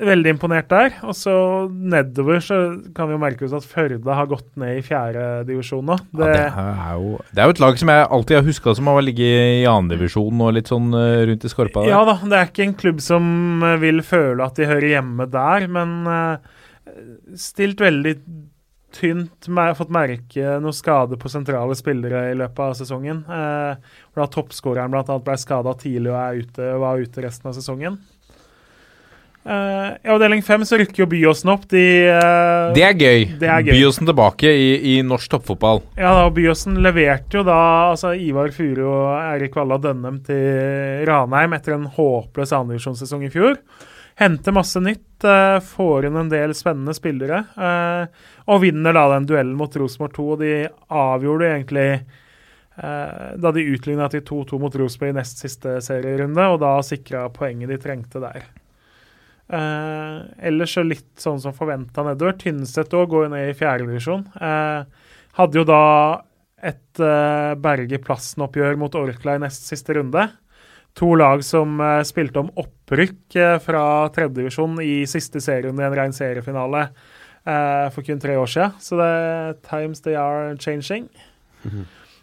veldig 0.03 0.33
imponert 0.35 0.71
der. 0.73 0.97
Og 1.07 1.15
så 1.17 1.35
nedover 1.71 2.41
så 2.43 2.59
kan 2.97 3.11
vi 3.11 3.17
jo 3.17 3.23
merke 3.23 3.47
oss 3.47 3.55
at 3.57 3.69
Førde 3.69 4.17
har 4.17 4.31
gått 4.31 4.49
ned 4.59 4.81
i 4.81 4.85
fjerdedivisjon 4.87 5.85
nå. 5.93 5.99
Ja, 6.17 6.23
det, 6.23 6.39
er 6.49 6.97
jo, 6.99 7.13
det 7.31 7.43
er 7.43 7.51
jo 7.51 7.57
et 7.57 7.63
lag 7.63 7.83
som 7.83 7.93
jeg 7.93 8.09
alltid 8.19 8.41
har 8.41 8.49
huska 8.49 8.77
som 8.79 8.91
har 8.91 9.05
ligget 9.05 9.61
i 9.61 9.67
annendivisjon 9.69 10.47
og 10.47 10.57
litt 10.59 10.73
sånn 10.73 10.91
uh, 10.97 11.23
rundt 11.29 11.47
i 11.47 11.53
skorpa 11.53 11.85
der. 11.85 11.93
Ja 11.93 12.03
da, 12.09 12.17
det 12.25 12.41
er 12.41 12.51
ikke 12.51 12.67
en 12.67 12.79
klubb 12.83 13.05
som 13.05 13.29
vil 13.83 14.03
føle 14.07 14.49
at 14.49 14.59
de 14.59 14.71
hører 14.71 14.91
hjemme 14.97 15.29
der, 15.31 15.69
men 15.71 15.93
stilt 17.39 17.81
veldig 17.81 18.17
tynt 18.95 19.49
mer, 19.49 19.75
fått 19.79 19.93
merke 19.93 20.57
noe 20.63 20.77
skade 20.77 21.19
på 21.21 21.31
sentrale 21.33 21.77
spillere 21.79 22.29
i 22.31 22.39
løpet 22.39 22.65
av 22.65 22.75
sesongen. 22.79 23.25
Eh, 23.27 23.93
hvor 24.13 24.25
da 24.25 24.31
toppskåreren 24.37 24.93
bl.a. 24.93 25.19
ble 25.25 25.37
skada 25.41 25.75
tidlig 25.81 26.13
og 26.13 26.19
er 26.21 26.43
ute, 26.43 26.73
var 26.83 27.03
ute 27.03 27.25
resten 27.25 27.51
av 27.51 27.57
sesongen. 27.59 27.99
Eh, 29.43 29.89
I 30.07 30.11
avdeling 30.15 30.43
fem 30.47 30.63
så 30.63 30.79
rykker 30.79 31.03
jo 31.03 31.09
Byåsen 31.11 31.51
opp. 31.51 31.65
De, 31.71 31.83
eh, 32.07 32.73
Det 32.77 32.85
er 32.87 32.95
gøy. 32.95 33.25
Det 33.41 33.49
er 33.49 33.65
gøy. 33.67 33.73
Byåsen 33.75 34.07
tilbake 34.07 34.53
i, 34.55 34.69
i 34.95 35.03
norsk 35.03 35.33
toppfotball. 35.35 35.83
Ja, 35.97 36.13
da, 36.21 36.29
Byåsen 36.31 36.79
leverte 36.85 37.41
jo 37.41 37.43
da 37.49 37.59
altså 37.91 38.15
Ivar 38.15 38.55
Furu 38.55 38.85
og 38.87 39.09
Eirik 39.19 39.57
Valla 39.59 39.81
Dønnem 39.83 40.21
til 40.27 41.03
Ranheim 41.09 41.57
etter 41.59 41.75
en 41.75 41.89
håpløs 41.91 42.55
andredivisjonssesong 42.55 43.27
i 43.27 43.33
fjor. 43.35 43.59
Henter 44.21 44.53
masse 44.53 44.81
nytt, 44.81 45.25
eh, 45.25 45.59
får 45.61 46.07
inn 46.07 46.17
en 46.17 46.29
del 46.29 46.55
spennende 46.55 46.95
spillere. 46.95 47.45
eh, 47.57 48.07
og 48.47 48.61
vinner 48.61 48.93
da 48.93 49.07
den 49.15 49.27
duellen 49.27 49.57
mot 49.57 49.77
Rosenborg 49.77 50.13
2. 50.17 50.27
Og 50.33 50.39
de 50.43 50.69
avgjorde 50.89 51.49
egentlig 51.49 51.87
eh, 52.77 53.31
da 53.37 53.53
de 53.53 53.69
utligna 53.73 54.09
til 54.13 54.21
2-2 54.21 54.61
mot 54.61 54.75
Rosenborg 54.75 55.15
i 55.15 55.19
nest 55.21 55.41
siste 55.41 55.79
serierunde, 55.81 56.45
og 56.53 56.61
da 56.61 56.75
sikra 56.85 57.29
poenget 57.33 57.73
de 57.73 57.79
trengte 57.81 58.21
der. 58.23 58.45
Ellers 59.53 60.73
så 60.73 60.81
litt 60.87 61.21
sånn 61.21 61.41
som 61.41 61.53
forventa 61.53 62.05
nedover. 62.07 62.39
Tynset 62.41 62.95
òg 62.97 63.11
går 63.13 63.27
ned 63.29 63.51
i 63.51 63.57
fjerdedivisjon. 63.57 64.23
Eh, 64.41 65.09
hadde 65.37 65.59
jo 65.61 65.65
da 65.69 65.83
et 66.63 67.01
Berge 67.59 67.99
Plassen-oppgjør 67.99 68.77
mot 68.79 68.95
Orkla 68.95 69.35
i 69.35 69.41
nest 69.43 69.67
siste 69.67 69.97
runde. 69.97 70.29
To 71.01 71.15
lag 71.17 71.41
som 71.45 71.81
eh, 71.81 72.03
spilte 72.05 72.43
om 72.43 72.51
opprykk 72.61 73.37
eh, 73.41 73.57
fra 73.65 73.85
tredjedivisjon 74.13 74.77
i 74.85 75.03
siste 75.09 75.41
serien 75.41 75.79
i 75.79 75.87
en 75.87 75.97
ren 75.97 76.13
seriefinale 76.13 76.85
eh, 76.85 77.87
for 77.95 78.05
kun 78.05 78.21
tre 78.21 78.37
år 78.41 78.51
siden. 78.51 78.77
Så 78.83 78.99
det 79.01 79.09
er 79.09 79.57
times 79.69 80.05
they 80.05 80.19
are 80.19 80.53
changing. 80.61 81.09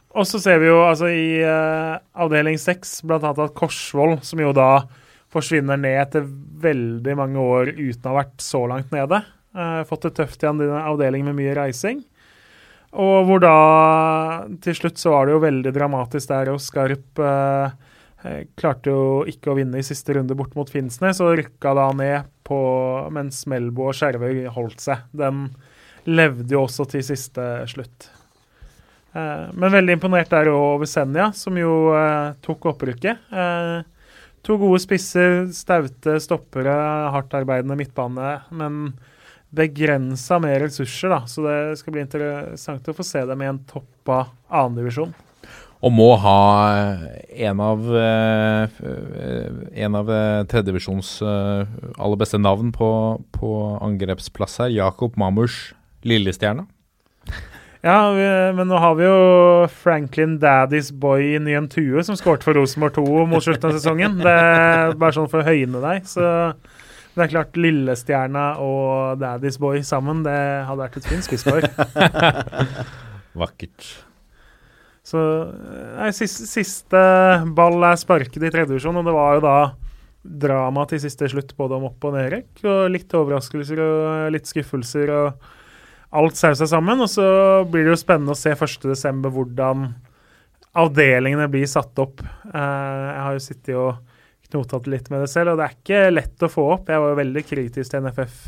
Og 0.09 0.26
så 0.28 0.41
ser 0.41 0.61
vi 0.61 0.67
jo 0.67 0.80
altså 0.84 1.09
i 1.13 1.39
avdeling 1.45 2.57
seks 2.59 2.97
bl.a. 3.05 3.20
at 3.30 3.53
Korsvoll, 3.55 4.17
som 4.26 4.41
jo 4.41 4.49
da 4.57 4.84
forsvinner 5.30 5.78
ned 5.78 5.99
etter 6.01 6.26
veldig 6.63 7.13
mange 7.15 7.39
år 7.39 7.70
uten 7.78 8.07
å 8.09 8.15
ha 8.15 8.24
vært 8.24 8.41
så 8.41 8.63
langt 8.67 8.89
nede. 8.91 9.22
Fått 9.88 10.07
det 10.07 10.15
tøft 10.17 10.41
igjen 10.41 10.63
i 10.65 10.65
en 10.65 10.82
avdeling 10.82 11.28
med 11.30 11.38
mye 11.38 11.53
reising. 11.55 12.01
Og 12.97 13.28
hvor 13.28 13.41
da 13.43 13.55
til 14.63 14.78
slutt 14.78 14.97
så 14.97 15.13
var 15.13 15.28
det 15.28 15.36
jo 15.36 15.43
veldig 15.43 15.74
dramatisk 15.76 16.32
der, 16.32 16.49
og 16.53 16.61
Skarp 16.63 17.22
eh, 17.22 17.76
klarte 18.59 18.91
jo 18.91 19.03
ikke 19.32 19.53
å 19.53 19.55
vinne 19.55 19.80
i 19.80 19.86
siste 19.86 20.17
runde 20.17 20.36
bort 20.36 20.55
mot 20.57 20.67
Finnsnes, 20.67 21.22
og 21.24 21.38
rykka 21.39 21.72
da 21.78 21.86
ned 21.95 22.32
på 22.47 22.59
mens 23.15 23.45
Melbo 23.47 23.89
og 23.89 23.95
Skjervøy 23.95 24.43
holdt 24.51 24.84
seg. 24.84 25.05
Den 25.15 25.47
levde 26.09 26.55
jo 26.55 26.65
også 26.65 26.88
til 26.91 27.05
siste 27.05 27.45
slutt. 27.72 28.09
Eh, 29.13 29.45
men 29.53 29.74
veldig 29.74 29.95
imponert 29.97 30.30
der 30.34 30.51
òg 30.51 30.76
over 30.76 30.89
Senja, 30.89 31.30
som 31.36 31.57
jo 31.57 31.93
eh, 31.97 32.36
tok 32.45 32.70
opprykket. 32.74 33.30
Eh, 33.34 33.78
to 34.45 34.57
gode 34.61 34.82
spisser, 34.84 35.47
staute 35.55 36.20
stoppere, 36.24 36.76
hardtarbeidende 37.15 37.78
midtbane, 37.80 38.36
men 38.55 38.93
begrensa 39.55 40.38
med 40.41 40.59
ressurser, 40.65 41.09
da. 41.15 41.24
Så 41.30 41.43
det 41.45 41.57
skal 41.82 41.95
bli 41.95 42.05
interessant 42.05 42.89
å 42.89 42.95
få 42.95 43.05
se 43.05 43.26
dem 43.26 43.41
i 43.41 43.49
en 43.49 43.63
toppa 43.70 44.28
annendivisjon. 44.47 45.15
Og 45.80 45.93
må 45.95 46.09
ha 46.19 46.39
en 47.39 47.61
av 47.63 47.86
eh, 47.95 48.80
En 49.86 49.95
av 49.95 50.09
eh, 50.11 50.41
tredjedivisjons 50.51 51.11
eh, 51.23 51.69
aller 51.95 52.19
beste 52.19 52.39
navn 52.41 52.73
på, 52.75 52.89
på 53.36 53.51
angrepsplass 53.86 54.59
her. 54.63 54.73
Jakob 54.75 55.15
Mamurs 55.19 55.69
Lillestjerna. 56.03 56.65
Ja, 57.80 58.11
vi, 58.11 58.25
men 58.57 58.67
nå 58.67 58.80
har 58.84 58.97
vi 58.99 59.05
jo 59.05 59.19
Franklin 59.71 60.36
Daddy's 60.41 60.89
Boy 60.91 61.38
i 61.38 61.39
Nyen 61.39 61.69
Tue, 61.71 62.03
som 62.03 62.17
skåret 62.19 62.43
for 62.43 62.59
Rosenborg 62.59 62.97
2 62.97 63.23
mot 63.32 63.43
slutten 63.43 63.69
av 63.69 63.77
sesongen. 63.77 64.19
Det 64.19 64.36
er 64.36 64.97
bare 64.99 65.15
sånn 65.15 65.32
for 65.32 65.39
å 65.39 65.47
høyne 65.47 65.80
deg. 65.86 66.03
Så 66.11 66.25
det 67.15 67.23
er 67.23 67.32
klart 67.32 67.55
Lillestjerna 67.55 68.49
og 68.59 69.23
Daddy's 69.23 69.59
Boy 69.63 69.80
sammen, 69.88 70.25
det 70.27 70.36
hadde 70.67 70.84
vært 70.84 70.99
et 70.99 71.07
fint 71.07 71.23
spisspar. 71.23 71.71
Vakkert. 73.47 74.09
Så 75.10 75.20
nei, 75.97 76.10
siste, 76.14 76.45
siste 76.49 77.03
ball 77.57 77.82
er 77.88 77.97
sparket 77.97 78.41
i 78.43 78.49
tredje 78.51 78.70
divisjon, 78.70 78.99
og 78.99 79.07
det 79.07 79.16
var 79.16 79.38
jo 79.38 79.45
da 79.45 79.60
drama 80.22 80.84
til 80.89 81.01
siste 81.01 81.30
slutt, 81.32 81.55
både 81.57 81.78
om 81.80 81.88
opp- 81.89 82.05
og 82.05 82.14
nedrekk. 82.18 82.51
Og 82.68 82.91
litt 82.93 83.16
overraskelser 83.18 83.82
og 83.82 84.36
litt 84.36 84.49
skuffelser, 84.49 85.14
og 85.16 85.49
alt 86.20 86.38
sausa 86.38 86.68
sammen. 86.70 87.01
Og 87.01 87.10
så 87.10 87.26
blir 87.70 87.88
det 87.88 87.95
jo 87.95 88.01
spennende 88.01 88.36
å 88.36 88.39
se 88.39 88.53
1.12. 88.53 89.32
hvordan 89.34 89.89
avdelingene 90.80 91.49
blir 91.49 91.66
satt 91.70 91.97
opp. 92.01 92.22
Eh, 92.22 92.53
jeg 92.53 93.26
har 93.26 93.36
jo 93.36 93.43
sittet 93.43 93.76
og 93.80 94.05
knotet 94.49 94.89
litt 94.89 95.10
med 95.14 95.24
det 95.24 95.32
selv, 95.32 95.53
og 95.53 95.60
det 95.60 95.68
er 95.68 95.76
ikke 95.78 96.14
lett 96.14 96.45
å 96.45 96.51
få 96.51 96.68
opp. 96.76 96.89
Jeg 96.89 97.01
var 97.01 97.14
jo 97.14 97.22
veldig 97.24 97.45
kritisk 97.47 97.91
til 97.91 98.05
NFF 98.05 98.39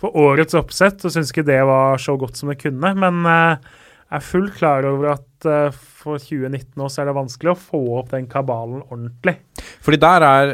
for 0.00 0.16
årets 0.20 0.56
oppsett, 0.58 1.00
og 1.04 1.12
syns 1.12 1.32
ikke 1.32 1.46
det 1.48 1.62
var 1.64 2.00
så 2.02 2.16
godt 2.20 2.36
som 2.36 2.52
det 2.52 2.58
kunne. 2.60 2.92
Men 3.00 3.22
eh, 3.32 3.74
er 4.12 4.22
fullt 4.22 4.54
klar 4.58 4.86
over 4.86 5.14
at 5.16 5.46
eh, 5.50 5.74
for 5.74 6.20
2019 6.22 6.78
også 6.86 7.02
er 7.02 7.08
det 7.10 7.16
vanskelig 7.16 7.50
å 7.52 7.58
få 7.58 7.80
opp 7.98 8.12
den 8.14 8.28
kabalen 8.30 8.84
ordentlig. 8.86 9.36
Fordi 9.82 9.98
der 10.02 10.26
er, 10.26 10.52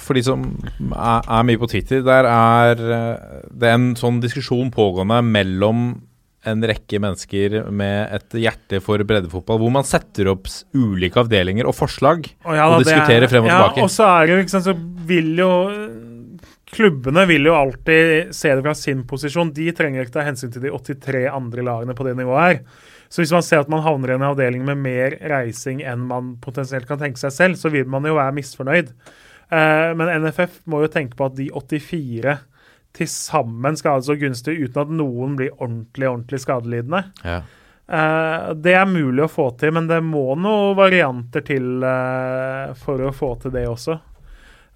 for 0.00 0.18
de 0.18 0.24
som 0.26 0.42
er, 0.88 1.22
er 1.22 1.46
mye 1.46 1.60
på 1.62 1.68
Twitter, 1.70 2.02
der 2.06 2.26
er 2.30 2.82
det 2.82 3.70
er 3.70 3.76
en 3.78 3.92
sånn 3.98 4.18
diskusjon 4.24 4.72
pågående 4.74 5.20
mellom 5.26 5.88
en 6.48 6.62
rekke 6.64 7.00
mennesker 7.02 7.56
med 7.74 8.12
et 8.14 8.36
hjerte 8.40 8.78
for 8.80 9.02
breddefotball, 9.04 9.58
hvor 9.60 9.72
man 9.74 9.84
setter 9.86 10.30
opp 10.32 10.46
ulike 10.78 11.18
avdelinger 11.20 11.66
og 11.68 11.74
forslag 11.76 12.28
Og, 12.46 12.52
ja, 12.54 12.68
og 12.70 12.84
diskuterer 12.86 13.26
er- 13.26 13.30
frem 13.32 13.44
og 13.44 13.50
ja, 13.50 13.56
tilbake. 13.58 13.82
Og 13.84 13.90
så 13.92 14.06
er 14.06 14.26
det 14.26 14.32
jo, 14.36 14.44
ikke 14.46 14.54
sant, 14.54 14.68
så 14.70 14.76
vil 15.08 15.32
jo 15.42 15.50
Klubbene 16.70 17.24
vil 17.28 17.48
jo 17.48 17.54
alltid 17.56 18.34
se 18.36 18.52
det 18.54 18.62
fra 18.64 18.74
sin 18.76 19.06
posisjon. 19.08 19.54
De 19.56 19.70
trenger 19.76 20.04
ikke 20.04 20.18
ta 20.18 20.26
hensyn 20.26 20.52
til 20.52 20.66
de 20.66 20.72
83 20.74 21.24
andre 21.32 21.64
lagene 21.64 21.96
på 21.96 22.04
det 22.04 22.16
nivået 22.18 22.44
her. 22.44 22.60
Så 23.08 23.22
hvis 23.22 23.32
man 23.32 23.44
ser 23.44 23.62
at 23.62 23.70
man 23.72 23.84
havner 23.86 24.12
i 24.12 24.18
en 24.18 24.26
avdeling 24.28 24.66
med 24.66 24.82
mer 24.84 25.16
reising 25.32 25.80
enn 25.80 26.04
man 26.10 26.34
potensielt 26.44 26.88
kan 26.88 27.00
tenke 27.00 27.20
seg 27.20 27.32
selv, 27.32 27.56
så 27.60 27.72
vil 27.72 27.88
man 27.88 28.04
jo 28.04 28.18
være 28.18 28.36
misfornøyd. 28.36 28.92
Eh, 29.48 29.90
men 29.96 30.12
NFF 30.24 30.60
må 30.68 30.82
jo 30.84 30.92
tenke 30.92 31.16
på 31.16 31.30
at 31.30 31.38
de 31.38 31.48
84 31.56 32.36
til 32.98 33.08
sammen 33.08 33.76
det 33.76 33.94
så 34.04 34.16
gunstig 34.18 34.58
uten 34.58 34.82
at 34.82 34.92
noen 34.92 35.36
blir 35.38 35.54
ordentlig, 35.56 36.08
ordentlig 36.08 36.42
skadelidende. 36.42 37.02
Ja. 37.24 37.40
Eh, 37.88 38.50
det 38.60 38.74
er 38.76 38.90
mulig 38.90 39.24
å 39.24 39.32
få 39.32 39.50
til, 39.60 39.72
men 39.76 39.88
det 39.88 40.02
må 40.04 40.34
noen 40.36 40.76
varianter 40.76 41.44
til 41.46 41.84
eh, 41.84 42.76
for 42.76 43.08
å 43.08 43.14
få 43.16 43.34
til 43.40 43.54
det 43.54 43.64
også. 43.70 43.96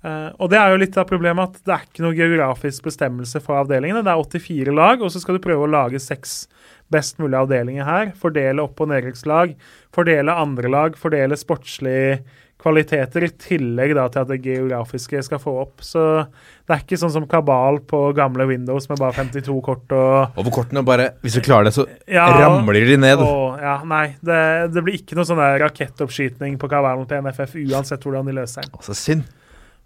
Eh, 0.03 0.29
og 0.43 0.51
det 0.51 0.59
er 0.59 0.73
jo 0.73 0.81
litt 0.83 0.97
av 0.99 1.07
problemet 1.07 1.53
at 1.53 1.63
det 1.63 1.75
er 1.77 1.87
ikke 1.87 2.03
noe 2.03 2.19
geografisk 2.19 2.89
bestemmelse 2.89 3.43
for 3.45 3.63
avdelingene. 3.63 4.03
Det 4.03 4.13
er 4.13 4.23
84 4.23 4.75
lag, 4.75 5.03
og 5.03 5.13
så 5.15 5.23
skal 5.23 5.39
du 5.39 5.45
prøve 5.45 5.69
å 5.69 5.71
lage 5.71 6.03
seks 6.03 6.45
best 6.93 7.21
mulige 7.23 7.45
avdelinger 7.47 7.87
her. 7.89 8.15
Fordele 8.19 8.65
opp- 8.65 8.83
og 8.83 8.91
nedrykkslag, 8.91 9.55
fordele 9.95 10.35
andre 10.35 10.73
lag, 10.73 10.99
fordele 10.99 11.39
sportslige 11.39 12.23
kvaliteter, 12.63 13.25
i 13.27 13.31
tillegg 13.43 13.95
da 13.99 14.05
til 14.13 14.23
at 14.23 14.31
det 14.31 14.39
geografiske 14.45 15.23
skal 15.27 15.41
få 15.43 15.55
opp. 15.65 15.83
Så 15.83 16.03
det 16.23 16.77
er 16.77 16.85
ikke 16.85 16.99
sånn 17.01 17.15
som 17.15 17.27
kabal 17.31 17.81
på 17.91 18.05
gamle 18.15 18.47
Windows 18.51 18.87
med 18.91 19.01
bare 19.03 19.17
52 19.19 19.57
kort 19.67 19.95
og 19.97 20.39
hvor 20.39 20.55
kortene 20.61 20.85
bare 20.87 21.09
Hvis 21.25 21.39
du 21.39 21.43
klarer 21.43 21.69
det, 21.69 21.75
så 21.75 21.87
Ja, 22.07 22.29
ramler 22.39 22.79
de 22.87 22.99
ned. 23.03 23.23
Å, 23.23 23.59
ja, 23.59 23.77
nei, 23.89 24.17
det, 24.23 24.41
det 24.75 24.85
blir 24.85 25.01
ikke 25.01 25.19
noe 25.19 25.27
sånn 25.27 25.43
rakettoppskyting 25.63 26.59
på 26.63 26.71
kabalen 26.71 27.07
til 27.11 27.25
NFF 27.27 27.59
uansett 27.67 28.07
hvordan 28.07 28.31
de 28.31 28.39
løser 28.39 28.67
den. 28.67 28.77
Altså, 28.79 28.95
synd. 28.99 29.27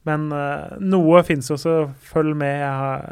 Men 0.07 0.29
uh, 0.33 0.77
noe 0.83 1.23
fins 1.27 1.51
jo, 1.51 1.59
så 1.61 1.79
følg 2.13 2.37
med. 2.39 2.61
Jeg 2.63 2.75
har 2.81 3.07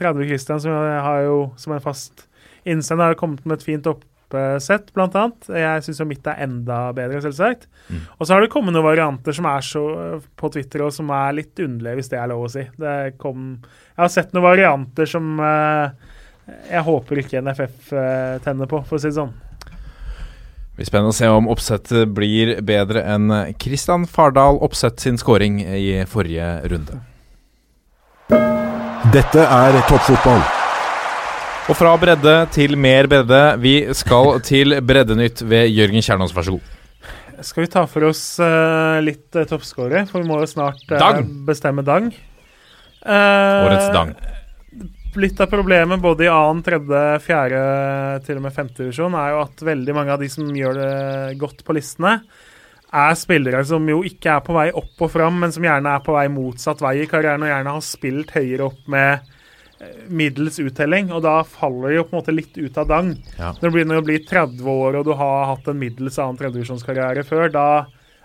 30 0.00 0.26
Christian, 0.28 0.62
som 0.62 0.74
jeg 0.74 1.04
har 1.06 1.22
jo 1.26 1.38
som 1.60 1.74
en 1.74 1.84
fast 1.84 2.26
innsender, 2.68 3.12
har 3.12 3.20
kommet 3.20 3.44
med 3.46 3.58
et 3.58 3.66
fint 3.66 3.86
oppsett, 3.88 4.90
blant 4.96 5.14
annet. 5.18 5.48
Jeg 5.48 5.84
syns 5.86 6.02
jo 6.02 6.08
mitt 6.08 6.26
er 6.30 6.42
enda 6.46 6.78
bedre, 6.96 7.22
selvsagt. 7.24 7.68
Mm. 7.88 8.02
Og 8.18 8.26
så 8.26 8.34
har 8.34 8.44
det 8.44 8.50
kommet 8.52 8.74
noen 8.74 8.88
varianter 8.88 9.36
som 9.36 9.48
er 9.48 9.64
så 9.64 9.84
på 10.40 10.50
Twitter, 10.54 10.84
og 10.86 10.94
som 10.96 11.12
er 11.14 11.38
litt 11.38 11.64
underlige, 11.64 12.00
hvis 12.00 12.12
det 12.12 12.20
er 12.20 12.32
lov 12.32 12.46
å 12.48 12.52
si. 12.52 12.66
Det 12.80 12.98
kom, 13.20 13.48
jeg 13.94 14.02
har 14.02 14.12
sett 14.12 14.34
noen 14.34 14.48
varianter 14.48 15.08
som 15.10 15.34
uh, 15.40 15.88
jeg 16.68 16.84
håper 16.84 17.22
ikke 17.22 17.44
NFF 17.44 17.92
uh, 17.94 18.36
tenner 18.44 18.68
på, 18.70 18.82
for 18.84 18.98
å 18.98 19.02
si 19.02 19.12
det 19.12 19.18
sånn. 19.20 19.32
Det 20.74 20.82
blir 20.82 20.88
spennende 20.88 21.12
å 21.12 21.14
se 21.14 21.28
om 21.30 21.46
oppsettet 21.46 22.08
blir 22.10 22.56
bedre 22.66 23.04
enn 23.06 23.30
Kristian 23.62 24.08
Fardal 24.10 24.58
Oppsett 24.58 24.98
sin 24.98 25.14
scoring 25.22 25.60
i 25.62 26.00
forrige 26.10 26.48
runde. 26.66 26.98
Dette 29.14 29.44
er 29.46 29.78
toppfotball. 29.86 30.42
Og 31.70 31.78
fra 31.78 31.94
bredde 32.02 32.34
til 32.50 32.74
mer 32.74 33.06
bredde. 33.06 33.42
Vi 33.62 33.76
skal 33.94 34.40
til 34.42 34.80
Breddenytt 34.82 35.44
ved 35.46 35.70
Jørgen 35.70 36.02
Kjernås, 36.02 36.34
vær 36.34 36.48
så 36.48 36.56
god. 36.56 36.74
Skal 37.46 37.68
vi 37.68 37.70
ta 37.70 37.86
for 37.86 38.10
oss 38.10 38.24
uh, 38.42 38.98
litt 38.98 39.30
uh, 39.38 39.46
toppskårere? 39.46 40.08
For 40.10 40.24
vi 40.24 40.26
må 40.26 40.42
jo 40.42 40.50
snart 40.50 40.82
uh, 40.90 40.98
Dang! 40.98 41.30
bestemme 41.46 41.86
Dang. 41.86 42.10
Uh, 43.06 43.62
Årets 43.68 43.94
Dang. 43.94 44.16
Litt 45.20 45.40
av 45.40 45.50
problemet 45.50 46.02
både 46.02 46.26
i 46.26 46.32
annen, 46.32 46.62
tredje, 46.64 47.02
fjerde, 47.24 47.60
til 48.26 48.40
og 48.40 48.46
med 48.46 48.54
femte 48.54 48.82
divisjon, 48.82 49.16
er 49.18 49.34
jo 49.34 49.44
at 49.44 49.62
veldig 49.68 49.94
mange 49.96 50.14
av 50.14 50.22
de 50.22 50.30
som 50.32 50.48
gjør 50.56 50.80
det 50.80 51.38
godt 51.40 51.64
på 51.66 51.76
listene, 51.76 52.18
er 52.94 53.14
spillere 53.18 53.62
som 53.66 53.86
jo 53.90 54.02
ikke 54.06 54.36
er 54.36 54.42
på 54.46 54.54
vei 54.54 54.68
opp 54.70 55.02
og 55.02 55.10
fram, 55.10 55.40
men 55.42 55.54
som 55.54 55.64
gjerne 55.66 55.96
er 55.96 56.04
på 56.04 56.14
vei 56.14 56.28
motsatt 56.30 56.82
vei 56.84 57.00
i 57.02 57.08
karrieren, 57.10 57.42
og 57.42 57.50
gjerne 57.50 57.74
har 57.76 57.86
spilt 57.86 58.34
høyere 58.36 58.68
opp 58.68 58.84
med 58.94 59.32
eh, 59.80 59.96
middels 60.14 60.60
uttelling, 60.62 61.10
og 61.10 61.24
da 61.26 61.40
faller 61.48 61.90
de 61.90 61.98
jo 61.98 62.06
på 62.06 62.14
en 62.14 62.20
måte 62.20 62.36
litt 62.36 62.54
ut 62.60 62.78
av 62.78 62.88
dang. 62.92 63.10
Ja. 63.40 63.50
Når 63.58 63.66
du 63.66 63.74
begynner 63.74 64.02
å 64.02 64.06
bli 64.06 64.20
30 64.22 64.70
år 64.70 65.00
og 65.00 65.08
du 65.08 65.14
har 65.18 65.50
hatt 65.50 65.68
en 65.72 65.80
middels 65.80 66.20
annen 66.22 66.38
tredjevisjonskarriere 66.38 67.26
før, 67.26 67.50
da 67.54 67.68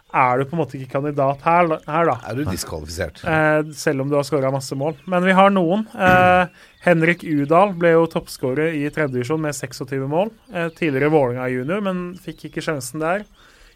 er 0.09 0.39
du 0.39 0.49
på 0.49 0.55
en 0.57 0.61
måte 0.63 0.77
ikke 0.77 0.95
kandidat 0.97 1.43
her, 1.45 1.69
her 1.85 2.09
da. 2.09 2.15
Er 2.29 2.37
du 2.37 2.47
diskvalifisert? 2.49 3.21
Eh, 3.29 3.59
selv 3.77 4.03
om 4.03 4.09
du 4.09 4.17
har 4.17 4.25
skåra 4.25 4.49
masse 4.53 4.77
mål. 4.77 4.97
Men 5.09 5.25
vi 5.25 5.35
har 5.37 5.53
noen. 5.53 5.85
Eh, 5.93 6.68
Henrik 6.79 7.25
Udal 7.27 7.73
ble 7.75 7.91
jo 7.91 8.05
toppskårer 8.07 8.77
i 8.77 8.85
tredjedivisjon 8.87 9.41
med 9.43 9.55
26 9.55 10.05
mål. 10.07 10.31
Eh, 10.53 10.69
tidligere 10.77 11.11
Vålerenga 11.11 11.49
junior, 11.51 11.81
men 11.83 12.03
fikk 12.15 12.45
ikke 12.47 12.63
sjansen 12.63 13.03
der. 13.03 13.25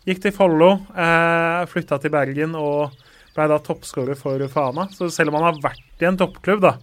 Gikk 0.08 0.22
til 0.24 0.36
Follo, 0.36 0.72
eh, 0.96 1.66
flytta 1.68 2.00
til 2.00 2.12
Bergen 2.12 2.56
og 2.56 2.96
ble 3.36 3.48
da 3.50 3.60
toppskårer 3.60 4.16
for 4.16 4.40
Fana. 4.48 4.88
Så 4.92 5.12
selv 5.12 5.34
om 5.34 5.42
han 5.42 5.54
har 5.54 5.62
vært 5.62 6.02
i 6.02 6.08
en 6.08 6.18
toppklubb 6.18 6.62
da, 6.62 6.78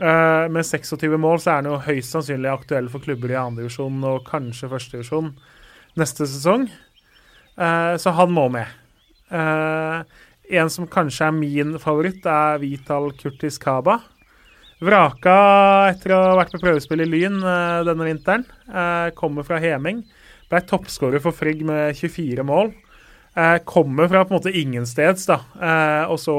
eh, 0.00 0.48
med 0.48 0.64
26 0.64 1.18
mål, 1.18 1.38
så 1.38 1.50
er 1.50 1.62
han 1.62 1.64
jo 1.64 1.78
høyst 1.78 2.12
sannsynlig 2.12 2.52
aktuell 2.52 2.88
for 2.88 3.00
klubber 3.00 3.30
i 3.30 3.40
andredivisjon 3.40 4.02
og 4.04 4.24
kanskje 4.24 4.70
førstedivisjon 4.70 5.34
neste 5.96 6.24
sesong. 6.24 6.70
Eh, 7.58 7.96
så 7.96 8.12
han 8.14 8.30
må 8.30 8.50
med. 8.50 8.66
Eh, 9.30 10.02
en 10.50 10.70
som 10.70 10.86
kanskje 10.86 11.28
er 11.28 11.32
min 11.32 11.78
favoritt, 11.78 12.24
er 12.24 12.58
Vital 12.58 13.12
Kurtis 13.12 13.58
Kaba. 13.58 14.00
Vraka 14.80 15.34
etter 15.90 16.14
å 16.16 16.22
ha 16.30 16.36
vært 16.38 16.54
på 16.54 16.62
prøvespill 16.62 17.04
i 17.04 17.08
Lyn 17.08 17.36
eh, 17.44 17.80
denne 17.84 18.06
vinteren. 18.08 18.46
Eh, 18.64 19.10
kommer 19.16 19.44
fra 19.44 19.60
Heming. 19.60 20.00
Ble 20.50 20.62
toppskårer 20.66 21.20
for 21.22 21.36
Frigg 21.36 21.60
med 21.68 21.92
24 21.98 22.46
mål. 22.48 22.72
Eh, 23.36 23.58
kommer 23.68 24.08
fra 24.08 24.24
på 24.24 24.32
en 24.32 24.40
måte 24.40 24.54
ingensteds, 24.56 25.28
da. 25.28 25.42
Og 26.08 26.16
så 26.22 26.38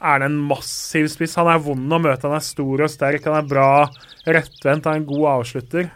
er 0.00 0.22
det 0.22 0.30
en 0.30 0.40
massiv 0.48 1.10
spiss. 1.12 1.36
Han 1.36 1.52
er 1.52 1.60
vond 1.62 1.92
å 1.92 2.00
møte, 2.00 2.24
han 2.24 2.38
er 2.38 2.44
stor 2.44 2.86
og 2.86 2.92
sterk, 2.92 3.28
han 3.28 3.38
er 3.42 3.52
bra 3.52 3.68
rettvendt, 4.24 4.88
han 4.88 4.96
er 4.96 5.04
en 5.04 5.08
god 5.12 5.28
avslutter. 5.36 5.92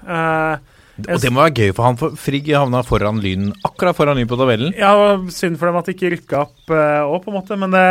Og 1.00 1.20
det 1.24 1.32
må 1.32 1.40
være 1.40 1.64
gøy 1.64 1.70
for 1.72 1.88
han, 1.88 1.96
for 1.96 2.16
Frigg 2.20 2.50
havna 2.52 2.82
foran 2.84 3.20
Lyn, 3.24 3.54
akkurat 3.64 3.96
foran 3.96 4.20
Lyn 4.20 4.28
på 4.28 4.36
tabellen. 4.36 4.76
Ja, 4.76 4.92
synd 5.32 5.56
for 5.56 5.70
dem 5.70 5.80
at 5.80 5.88
de 5.88 5.96
ikke 5.96 6.12
rykka 6.12 6.42
opp 6.44 6.74
òg, 6.76 7.22
på 7.24 7.32
en 7.32 7.38
måte. 7.38 7.56
Men 7.60 7.72
det, 7.72 7.86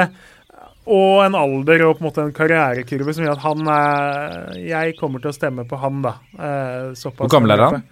og 0.90 1.22
en 1.24 1.38
alder 1.38 1.84
og 1.86 1.96
på 1.98 2.04
en 2.04 2.08
måte 2.08 2.26
en 2.26 2.36
karrierekurve 2.36 3.14
som 3.14 3.26
gjør 3.26 3.38
at 3.38 3.46
han 3.46 3.72
er 3.74 4.60
Jeg 4.64 4.98
kommer 4.98 5.22
til 5.22 5.32
å 5.32 5.36
stemme 5.36 5.66
på 5.70 5.78
han, 5.82 6.04
da. 6.06 6.16
Eh, 6.34 6.92
såpass 6.98 7.26
Hvor 7.26 7.34
gammel 7.36 7.54
er 7.54 7.66
han? 7.66 7.88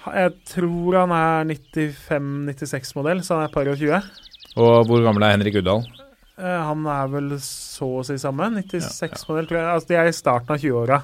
Jeg 0.00 0.32
tror 0.48 0.96
han 1.02 1.12
er 1.12 1.50
95-96-modell, 1.52 3.20
så 3.20 3.36
han 3.36 3.44
er 3.44 3.50
et 3.50 3.56
par 3.56 3.68
og 3.68 3.76
20. 3.76 4.20
Og 4.56 4.76
hvor 4.88 5.02
gammel 5.04 5.26
er 5.26 5.34
Henrik 5.34 5.58
Uddal? 5.60 5.84
Eh, 6.40 6.60
han 6.70 6.86
er 6.88 7.10
vel 7.12 7.34
så 7.44 7.90
å 8.00 8.04
si 8.06 8.16
samme. 8.20 8.48
96-modell, 8.56 9.50
tror 9.50 9.60
jeg. 9.60 9.66
Altså, 9.74 9.90
de 9.90 9.98
er 10.00 10.08
i 10.08 10.16
starten 10.16 10.56
av 10.56 10.62
20-åra. 10.62 11.02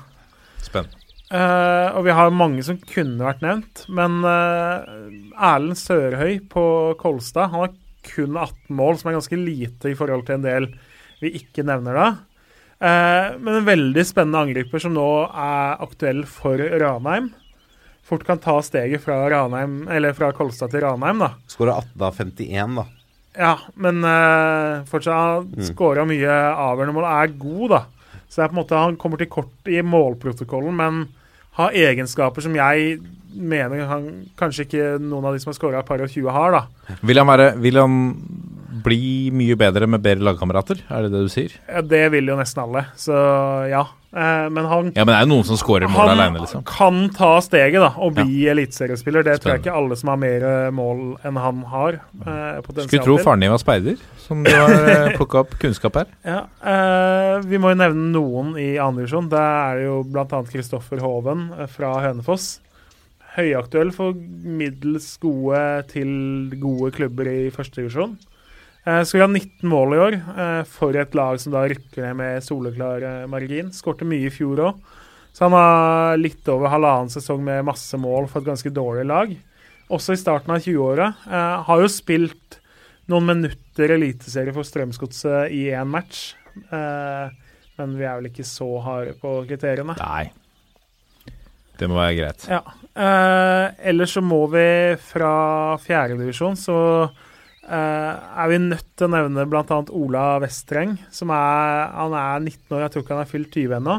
Spennende. 0.65 1.03
Uh, 1.27 1.91
og 1.99 2.05
vi 2.07 2.15
har 2.15 2.29
mange 2.31 2.63
som 2.63 2.77
kunne 2.87 3.25
vært 3.27 3.41
nevnt, 3.43 3.81
men 3.91 4.21
uh, 4.23 4.87
Erlend 5.35 5.75
Sørhøy 5.75 6.37
på 6.53 6.63
Kolstad 7.01 7.51
Han 7.51 7.65
har 7.65 7.73
kun 8.07 8.37
18 8.39 8.77
mål, 8.79 9.01
som 9.01 9.11
er 9.11 9.17
ganske 9.17 9.39
lite 9.41 9.91
i 9.91 9.97
forhold 9.99 10.23
til 10.29 10.37
en 10.37 10.45
del 10.45 10.69
vi 11.23 11.31
ikke 11.41 11.65
nevner 11.67 11.97
da. 11.97 12.07
Eh, 12.77 13.37
men 13.41 13.61
en 13.61 13.67
veldig 13.69 14.05
spennende 14.05 14.43
angriper 14.47 14.83
som 14.83 14.93
nå 14.97 15.07
er 15.33 15.81
aktuell 15.85 16.25
for 16.29 16.61
Ranheim. 16.61 17.31
Fort 18.07 18.23
kan 18.29 18.39
ta 18.39 18.59
steget 18.63 19.03
fra, 19.03 19.17
Ranheim, 19.33 19.89
eller 19.91 20.13
fra 20.15 20.29
Kolstad 20.37 20.71
til 20.71 20.85
Ranheim, 20.85 21.19
da. 21.25 21.33
Skåra 21.51 21.79
18 21.81 22.05
av 22.07 22.21
51, 22.21 22.77
da. 22.79 22.85
Ja, 23.37 23.55
men 23.77 23.99
uh, 24.07 24.85
fortsatt 24.89 25.51
Mm. 25.57 25.65
skåra 25.69 26.05
mye 26.09 26.37
avgjørende 26.57 26.95
mål. 26.97 27.05
Er 27.11 27.35
god, 27.37 27.69
da. 27.75 27.81
Så 28.29 28.39
det 28.41 28.45
er 28.45 28.49
på 28.53 28.57
en 28.57 28.61
måte 28.63 28.79
han 28.81 28.97
kommer 28.97 29.19
til 29.21 29.29
kort 29.33 29.69
i 29.69 29.83
målprotokollen, 29.85 30.73
men 30.77 31.03
har 31.59 31.73
egenskaper 31.77 32.43
som 32.45 32.55
jeg 32.57 33.01
mener 33.37 33.85
han 33.89 34.07
kanskje 34.41 34.65
ikke 34.67 34.87
noen 35.01 35.27
av 35.29 35.35
de 35.37 35.41
som 35.43 35.51
har 35.53 35.59
skåra 35.59 35.81
et 35.83 35.89
par 35.89 36.01
og 36.01 36.09
20 36.09 36.31
har, 36.33 36.57
da. 36.57 36.95
Vil 37.03 37.21
han, 37.21 37.29
være, 37.29 37.51
vil 37.61 37.77
han 37.81 37.99
bli 38.85 39.31
mye 39.35 39.57
bedre 39.59 39.87
med 39.89 40.03
bedre 40.05 40.25
lagkamerater? 40.31 40.83
Er 40.91 41.07
det 41.07 41.13
det 41.15 41.23
du 41.27 41.31
sier? 41.33 41.55
Ja, 41.69 41.83
Det 41.83 42.03
vil 42.13 42.27
jo 42.33 42.37
nesten 42.39 42.63
alle, 42.65 42.87
så 42.99 43.15
ja. 43.71 43.85
Eh, 44.17 44.47
men 44.49 44.65
han 44.65 44.93
Ja, 44.97 45.05
men 45.05 45.11
det 45.13 45.17
er 45.19 45.25
jo 45.27 45.31
noen 45.35 45.45
som 45.45 45.59
skårer 45.61 45.91
mål 45.93 46.09
aleine, 46.09 46.39
alene, 46.41 46.49
Han 46.55 46.65
kan 46.65 47.01
ta 47.13 47.35
steget 47.45 47.83
da, 47.83 47.91
og 48.01 48.15
bli 48.17 48.47
eliteseriespiller. 48.49 49.27
Det 49.27 49.35
tror 49.43 49.53
jeg 49.57 49.65
ikke 49.65 49.75
alle 49.77 49.97
som 50.01 50.09
har 50.13 50.21
mer 50.23 50.47
eh, 50.49 50.71
mål 50.73 51.03
enn 51.27 51.37
han 51.43 51.63
har. 51.73 51.99
Eh, 52.25 52.61
Skulle 52.87 53.05
tro 53.05 53.19
faren 53.21 53.45
din 53.45 53.53
var 53.53 53.61
speider, 53.61 53.99
som 54.25 54.45
du 54.47 54.53
har 54.55 55.13
plukka 55.19 55.43
opp 55.45 55.57
kunnskap 55.61 55.99
her. 56.01 56.13
Ja, 56.25 56.45
eh, 56.65 57.41
Vi 57.45 57.61
må 57.61 57.75
jo 57.75 57.81
nevne 57.83 58.09
noen 58.15 58.55
i 58.57 58.77
andredivisjon. 58.81 59.29
Det 59.33 59.43
er 59.43 59.83
jo 59.85 59.99
bl.a. 60.09 60.25
Kristoffer 60.49 61.03
Hoven 61.05 61.51
eh, 61.59 61.67
fra 61.69 61.93
Hønefoss. 62.07 62.61
Høyaktuell 63.37 63.91
for 63.93 64.15
middels 64.17 65.11
gode 65.21 65.61
til 65.91 66.09
gode 66.63 66.89
klubber 66.97 67.29
i 67.29 67.51
førstedivisjon. 67.53 68.15
Skulle 68.87 69.27
ha 69.27 69.31
19 69.33 69.67
mål 69.67 69.95
i 69.97 69.99
år 69.99 70.15
eh, 70.15 70.61
for 70.71 70.95
et 70.95 71.17
lag 71.19 71.41
som 71.43 71.55
da 71.57 71.65
rykker 71.67 72.05
ned 72.05 72.19
med 72.21 72.45
soleklar 72.47 73.03
eh, 73.03 73.25
margin. 73.31 73.73
Skårte 73.75 74.07
mye 74.07 74.29
i 74.29 74.35
fjor 74.35 74.63
òg. 74.69 74.79
Så 75.35 75.45
han 75.45 75.57
har 75.57 76.21
litt 76.21 76.47
over 76.49 76.71
halvannen 76.73 77.11
sesong 77.13 77.43
med 77.45 77.67
masse 77.67 77.99
mål 78.01 78.31
for 78.31 78.41
et 78.41 78.53
ganske 78.53 78.71
dårlig 78.73 79.05
lag. 79.11 79.35
Også 79.93 80.15
i 80.15 80.21
starten 80.21 80.55
av 80.55 80.63
20-åra. 80.63 81.11
Eh, 81.27 81.67
har 81.67 81.83
jo 81.83 81.91
spilt 81.91 82.61
noen 83.11 83.27
minutter 83.29 83.97
eliteserie 83.99 84.55
for 84.55 84.67
Strømsgodset 84.67 85.53
i 85.55 85.67
én 85.75 85.91
match. 85.91 86.31
Eh, 86.57 87.35
men 87.77 87.99
vi 87.99 88.07
er 88.07 88.17
vel 88.21 88.31
ikke 88.31 88.47
så 88.49 88.71
harde 88.87 89.19
på 89.21 89.39
kriteriene. 89.51 89.99
Nei. 90.01 90.31
Det 91.77 91.91
må 91.91 91.99
være 91.99 92.17
greit. 92.17 92.47
Ja. 92.49 92.63
Eh, 92.97 93.67
ellers 93.91 94.15
så 94.17 94.23
må 94.25 94.45
vi 94.55 94.69
fra 95.11 95.77
fjerdedivisjon 95.83 96.57
så 96.57 96.79
eh, 97.05 97.25
er 97.67 98.51
vi 98.53 98.59
nødt 98.63 98.89
til 98.97 99.09
å 99.09 99.13
nevne 99.13 99.47
bl.a. 99.51 99.79
Ola 99.91 100.25
Westreng. 100.43 100.97
Som 101.15 101.33
er, 101.35 101.87
han 101.97 102.15
er 102.15 102.45
19 102.45 102.77
år, 102.77 102.85
jeg 102.85 102.95
tror 102.95 103.05
ikke 103.05 103.17
han 103.17 103.25
er 103.25 103.31
fylt 103.33 103.57
20 103.57 103.79
ennå. 103.81 103.97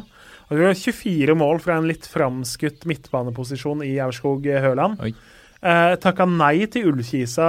Og 0.48 0.56
vi 0.56 0.64
har 0.64 0.78
24 0.80 1.36
mål 1.36 1.60
fra 1.60 1.76
en 1.76 1.88
litt 1.90 2.06
framskutt 2.08 2.86
midtbaneposisjon 2.88 3.84
i 3.84 3.98
Aurskog-Høland. 4.04 5.02
Oi. 5.04 5.12
Eh, 5.58 5.96
Takka 6.00 6.28
nei 6.30 6.68
til 6.72 6.92
Ullkisa 6.92 7.48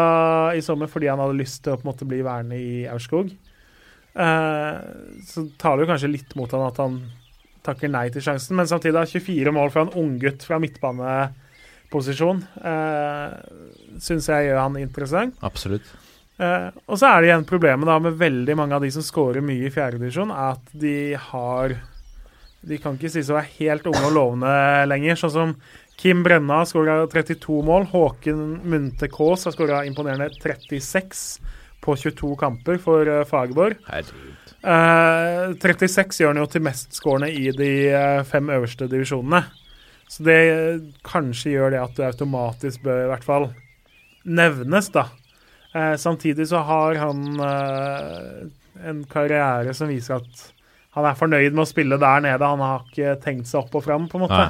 i 0.57 0.63
sommer 0.65 0.91
fordi 0.91 1.11
han 1.11 1.21
hadde 1.23 1.37
lyst 1.39 1.61
til 1.67 1.77
å 1.77 1.83
måte 1.87 2.09
bli 2.09 2.23
værende 2.27 2.59
i 2.59 2.87
Aurskog. 2.91 3.31
Eh, 4.19 4.79
så 5.29 5.45
taler 5.61 5.85
jo 5.85 5.91
kanskje 5.93 6.11
litt 6.11 6.35
mot 6.39 6.51
han 6.57 6.67
at 6.67 6.81
han 6.83 6.99
takker 7.69 7.93
nei 7.93 8.07
til 8.11 8.25
sjansen, 8.25 8.57
men 8.57 8.71
samtidig 8.71 8.97
har 8.97 9.11
24 9.11 9.53
mål 9.55 9.71
fra 9.75 9.85
en 9.85 9.95
unggutt 10.01 10.47
fra 10.49 10.59
midtbaneposisjon. 10.63 12.43
Eh, 12.65 13.39
Syns 14.03 14.31
jeg 14.31 14.49
gjør 14.49 14.63
han 14.65 14.81
interessant. 14.81 15.39
Absolutt. 15.45 15.87
Eh, 16.39 16.69
og 16.87 16.99
så 17.01 17.11
er 17.11 17.21
det 17.21 17.31
igjen 17.33 17.47
problemet 17.49 17.89
da 17.89 17.97
med 18.03 18.19
veldig 18.19 18.55
mange 18.59 18.77
av 18.77 18.85
de 18.85 18.93
som 18.95 19.03
scorer 19.03 19.43
mye 19.45 19.67
i 19.67 19.75
fjerdedivisjon, 19.75 20.31
er 20.31 20.55
at 20.55 20.75
de 20.79 20.99
har 21.31 21.79
De 22.69 22.77
kan 22.83 22.97
ikke 22.99 23.11
sies 23.11 23.29
å 23.31 23.37
være 23.37 23.55
helt 23.61 23.87
unge 23.87 24.01
og 24.09 24.15
lovende 24.17 24.55
lenger. 24.91 25.19
Sånn 25.19 25.31
som 25.35 25.53
Kim 25.99 26.25
Brenna 26.27 26.61
har 26.61 26.67
skåra 26.67 26.97
32 27.11 27.61
mål. 27.65 27.87
Håken 27.93 28.41
Munthe 28.67 29.09
Kaas 29.11 29.47
har 29.47 29.55
skåra 29.55 29.85
imponerende 29.87 30.27
36 30.43 31.23
på 31.87 31.95
22 31.97 32.33
kamper 32.41 32.81
for 32.83 33.07
uh, 33.07 33.23
Fagerborg. 33.31 33.79
Herregud. 33.87 34.35
Eh, 34.59 35.55
36 35.63 36.19
gjør 36.19 36.35
han 36.35 36.43
jo 36.43 36.49
til 36.51 36.65
mestskårende 36.67 37.31
i 37.31 37.55
de 37.55 37.71
fem 38.27 38.51
øverste 38.59 38.91
divisjonene. 38.91 39.45
Så 40.11 40.27
det 40.27 40.41
kanskje 41.07 41.55
gjør 41.55 41.77
det 41.77 41.83
at 41.85 41.95
du 41.95 42.05
automatisk 42.09 42.83
bør 42.85 43.05
i 43.05 43.09
hvert 43.13 43.27
fall 43.27 43.51
nevnes, 44.27 44.91
da. 44.93 45.07
Eh, 45.75 45.97
samtidig 46.01 46.49
så 46.49 46.63
har 46.65 47.01
han 47.03 47.25
eh, 47.45 48.89
en 48.89 49.03
karriere 49.11 49.75
som 49.77 49.91
viser 49.91 50.23
at 50.23 50.47
han 50.97 51.07
er 51.07 51.19
fornøyd 51.19 51.53
med 51.53 51.63
å 51.67 51.69
spille 51.69 51.99
der 52.01 52.25
nede. 52.25 52.49
Han 52.49 52.65
har 52.65 52.87
ikke 52.89 53.19
tenkt 53.23 53.51
seg 53.51 53.63
opp 53.63 53.77
og 53.79 53.85
fram, 53.85 54.09
på 54.11 54.19
en 54.19 54.25
måte. 54.25 54.45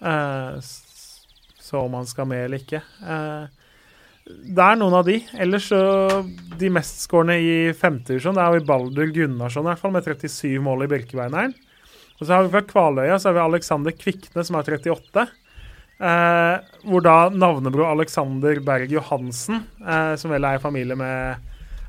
Eh, 0.00 0.58
så 1.66 1.82
om 1.82 1.96
han 1.98 2.06
skal 2.08 2.28
med 2.30 2.46
eller 2.46 2.62
ikke. 2.62 2.80
Eh, 3.02 3.46
det 4.26 4.62
er 4.62 4.78
noen 4.78 4.96
av 4.98 5.06
de. 5.06 5.20
Ellers 5.38 5.68
så 5.70 5.80
De 6.58 6.70
mestskårende 6.72 7.36
i 7.38 7.72
femtedivisjon, 7.78 8.38
er 8.40 8.54
jo 8.54 8.62
i 8.62 8.66
Baldur 8.66 9.10
Gunnarsson 9.14 9.66
i 9.66 9.70
hvert 9.70 9.82
fall, 9.82 9.94
med 9.94 10.06
37 10.06 10.56
mål 10.64 10.86
i 10.86 10.90
Birkebeineren. 10.90 11.54
Og 12.16 12.22
så 12.24 12.32
har 12.32 12.46
vi 12.46 12.54
fra 12.54 12.64
Kvaløya 12.64 13.18
så 13.20 13.28
har 13.28 13.36
vi 13.36 13.44
Alexander 13.44 13.92
Kvikne, 13.92 14.44
som 14.46 14.56
har 14.56 14.64
38. 14.64 15.26
Eh, 15.96 16.56
hvor 16.84 17.00
da 17.02 17.28
navnebror 17.32 17.88
Alexander 17.94 18.58
Berg 18.60 18.90
Johansen, 18.92 19.62
eh, 19.80 20.14
som 20.20 20.30
vel 20.30 20.44
er 20.44 20.58
i 20.58 20.62
familie 20.62 20.96
med 20.98 21.36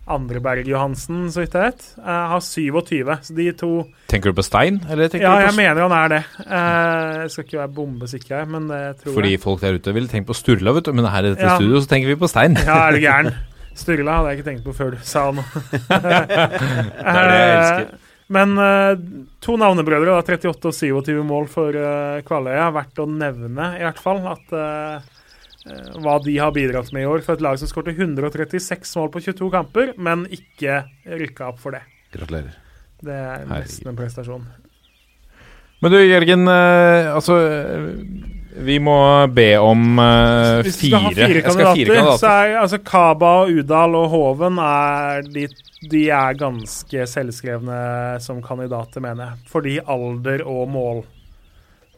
andre 0.08 0.40
Berg 0.40 0.64
Johansen, 0.72 1.26
så 1.28 1.42
vidt 1.44 1.52
jeg 1.58 1.66
vet, 1.74 1.82
eh, 2.00 2.28
har 2.32 2.40
27. 2.40 3.18
Så 3.28 3.36
de 3.36 3.52
to 3.60 3.72
Tenker 4.08 4.32
du 4.32 4.38
på 4.40 4.46
Stein, 4.48 4.80
eller 4.90 5.10
tenker 5.12 5.28
Ja, 5.28 5.34
du 5.36 5.44
jeg 5.44 5.52
på 5.52 5.58
mener 5.60 5.82
han 5.90 5.98
er 5.98 6.08
det. 6.16 6.22
Eh, 6.48 7.22
jeg 7.26 7.32
skal 7.36 7.44
ikke 7.44 7.60
være 7.60 7.74
bombesikker, 7.76 8.48
men 8.48 8.70
det 8.72 8.82
tror 9.04 9.14
Fordi 9.20 9.32
jeg. 9.36 9.42
folk 9.44 9.60
der 9.62 9.76
ute 9.76 9.94
ville 9.94 10.08
tenkt 10.08 10.28
på 10.32 10.36
Sturla, 10.40 10.72
vet 10.80 10.86
du. 10.88 10.94
Men 10.94 11.06
her 11.12 11.20
i 11.28 11.34
dette 11.36 11.44
Ja. 11.44 11.58
studio 11.60 11.82
så 11.84 11.88
tenker 11.92 12.08
vi 12.08 12.16
på 12.16 12.30
Stein. 12.32 12.56
Ja, 12.56 12.88
er 12.88 12.92
du 12.96 13.00
gæren? 13.08 13.34
Sturla 13.76 14.16
hadde 14.24 14.30
jeg 14.32 14.40
ikke 14.40 14.50
tenkt 14.50 14.64
på 14.64 14.74
før 14.74 14.92
du 14.96 14.98
sa 15.04 15.28
noe. 15.32 15.44
Det 15.92 17.12
er 17.12 17.28
det 17.28 17.38
jeg 17.38 17.58
elsker. 17.60 17.98
Men 18.34 18.58
uh, 18.60 18.94
to 19.44 19.56
navnebrødre, 19.60 20.12
da, 20.12 20.20
38 20.20 20.68
og 20.68 20.76
27 20.76 21.22
mål 21.28 21.48
for 21.52 21.76
uh, 21.76 22.20
Kvaløya. 22.28 22.68
Verdt 22.76 23.00
å 23.00 23.08
nevne, 23.10 23.72
i 23.80 23.86
hvert 23.86 24.02
fall, 24.04 24.20
at 24.28 24.56
eh, 24.58 25.14
hva 26.04 26.18
de 26.24 26.36
har 26.40 26.54
bidratt 26.56 26.94
med 26.96 27.06
i 27.06 27.10
år 27.10 27.24
for 27.26 27.36
et 27.36 27.44
lag 27.44 27.58
som 27.60 27.68
skårte 27.68 27.96
136 27.96 28.94
mål 29.00 29.12
på 29.12 29.24
22 29.26 29.50
kamper, 29.52 29.94
men 30.00 30.26
ikke 30.32 30.82
rykka 31.08 31.52
opp 31.52 31.60
for 31.64 31.76
det. 31.76 31.84
Gratulerer. 32.16 32.56
Det 33.04 33.16
er 33.16 33.44
nesten 33.50 33.92
en 33.92 34.00
prestasjon. 34.00 34.48
Men 35.84 35.94
du, 35.94 36.00
Jørgen. 36.02 36.48
altså 36.50 37.36
Vi 38.58 38.78
må 38.82 38.98
be 39.34 39.52
om 39.62 40.00
eh, 40.02 40.64
Hvis 40.66 40.80
du 40.80 40.88
skal 40.88 41.04
ha 41.04 41.12
fire. 41.14 41.42
kandidater, 41.46 41.66
kandidater. 41.68 42.18
så 42.22 42.32
er 42.32 42.56
altså 42.62 42.80
Kaba, 42.82 43.34
Udal 43.52 43.98
og 44.00 44.08
Hoven 44.14 44.58
er 44.64 45.28
de, 45.28 45.46
de 45.92 46.08
er 46.10 46.40
ganske 46.40 47.06
selvskrevne 47.12 47.78
som 48.24 48.42
kandidater, 48.46 49.04
mener 49.04 49.30
jeg. 49.30 49.52
Fordi 49.52 49.78
alder 49.86 50.46
og 50.48 50.66
mål 50.74 51.06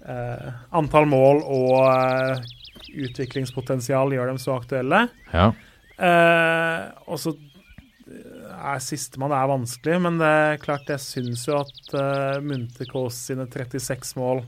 Uh, 0.10 0.54
Antall 0.80 1.06
mål 1.12 1.42
og 1.44 1.74
uh, 1.84 2.40
utviklingspotensial 3.04 4.16
gjør 4.16 4.32
dem 4.32 4.40
så 4.42 4.56
aktuelle. 4.56 5.04
Ja. 5.34 5.52
Uh, 6.00 7.12
og 7.12 7.20
så 7.20 7.36
er 8.10 8.82
sistemann 8.82 9.36
er 9.36 9.50
vanskelig, 9.52 10.00
men 10.02 10.18
det 10.22 10.30
er 10.30 10.62
klart 10.64 10.90
jeg 10.90 11.04
syns 11.04 11.46
jo 11.48 11.60
at 11.60 11.94
uh, 11.94 12.40
Munterkås 12.42 13.20
sine 13.30 13.46
36 13.52 14.16
mål 14.20 14.42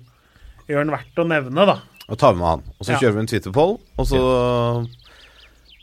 gjør 0.69 0.85
den 0.85 0.95
verdt 0.95 1.21
å 1.21 1.27
nevne, 1.27 1.67
da. 1.67 1.77
Og 2.11 2.17
tar 2.19 2.33
vi 2.35 2.39
med 2.43 2.47
han. 2.49 2.63
Og 2.79 2.85
så 2.85 2.91
Ja. 2.91 2.99
kjører 2.99 3.13
vi 3.15 3.19
en 3.23 3.27
Twitter-poll, 3.31 3.77
og 3.97 4.05
så 4.09 4.19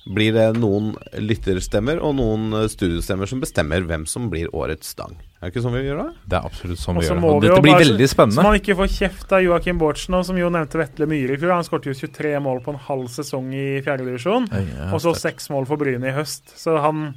blir 0.08 0.32
det 0.32 0.44
noen 0.56 0.94
lytterstemmer 1.20 1.98
og 2.00 2.14
noen 2.16 2.44
studiestemmer 2.68 2.70
studiostemmer 2.72 3.28
som 3.28 3.40
bestemmer 3.42 3.84
hvem 3.84 4.06
som 4.08 4.30
blir 4.32 4.48
årets 4.56 4.94
stang. 4.94 5.16
Er 5.42 5.48
det 5.48 5.52
ikke 5.54 5.64
sånn 5.66 5.74
vi 5.76 5.82
gjør 5.84 5.98
det? 6.00 6.14
Det 6.32 6.38
er 6.38 6.46
absolutt 6.48 6.80
sånn 6.80 6.96
vi 6.98 7.04
gjør 7.04 7.18
det. 7.20 7.24
Og 7.28 7.42
Dette 7.42 7.62
blir 7.62 7.72
bare- 7.72 7.84
veldig 7.84 8.08
Så 8.08 8.14
spennende. 8.14 8.42
man 8.42 8.58
ikke 8.58 8.76
får 8.78 8.88
kjeft 8.88 9.32
av 9.32 9.42
Joakim 9.42 9.78
Bårdsen, 9.78 10.14
og 10.14 10.24
som 10.24 10.36
jo 10.36 10.48
nevnte 10.48 10.78
Vetle 10.80 11.06
Myhre 11.06 11.32
i 11.32 11.36
fjor. 11.36 11.52
Han 11.52 11.64
skåret 11.64 11.84
jo 11.84 11.92
23 11.92 12.40
mål 12.40 12.62
på 12.64 12.68
en 12.72 12.78
halv 12.78 13.08
sesong 13.08 13.52
i 13.52 13.80
fjerdedivisjon, 13.82 14.48
Ja, 14.50 14.92
og 14.92 15.00
så 15.00 15.14
seks 15.14 15.48
mål 15.50 15.66
for 15.66 15.76
Bryne 15.76 16.04
i 16.08 16.12
høst. 16.16 16.56
Så 16.56 16.80
han 16.80 17.14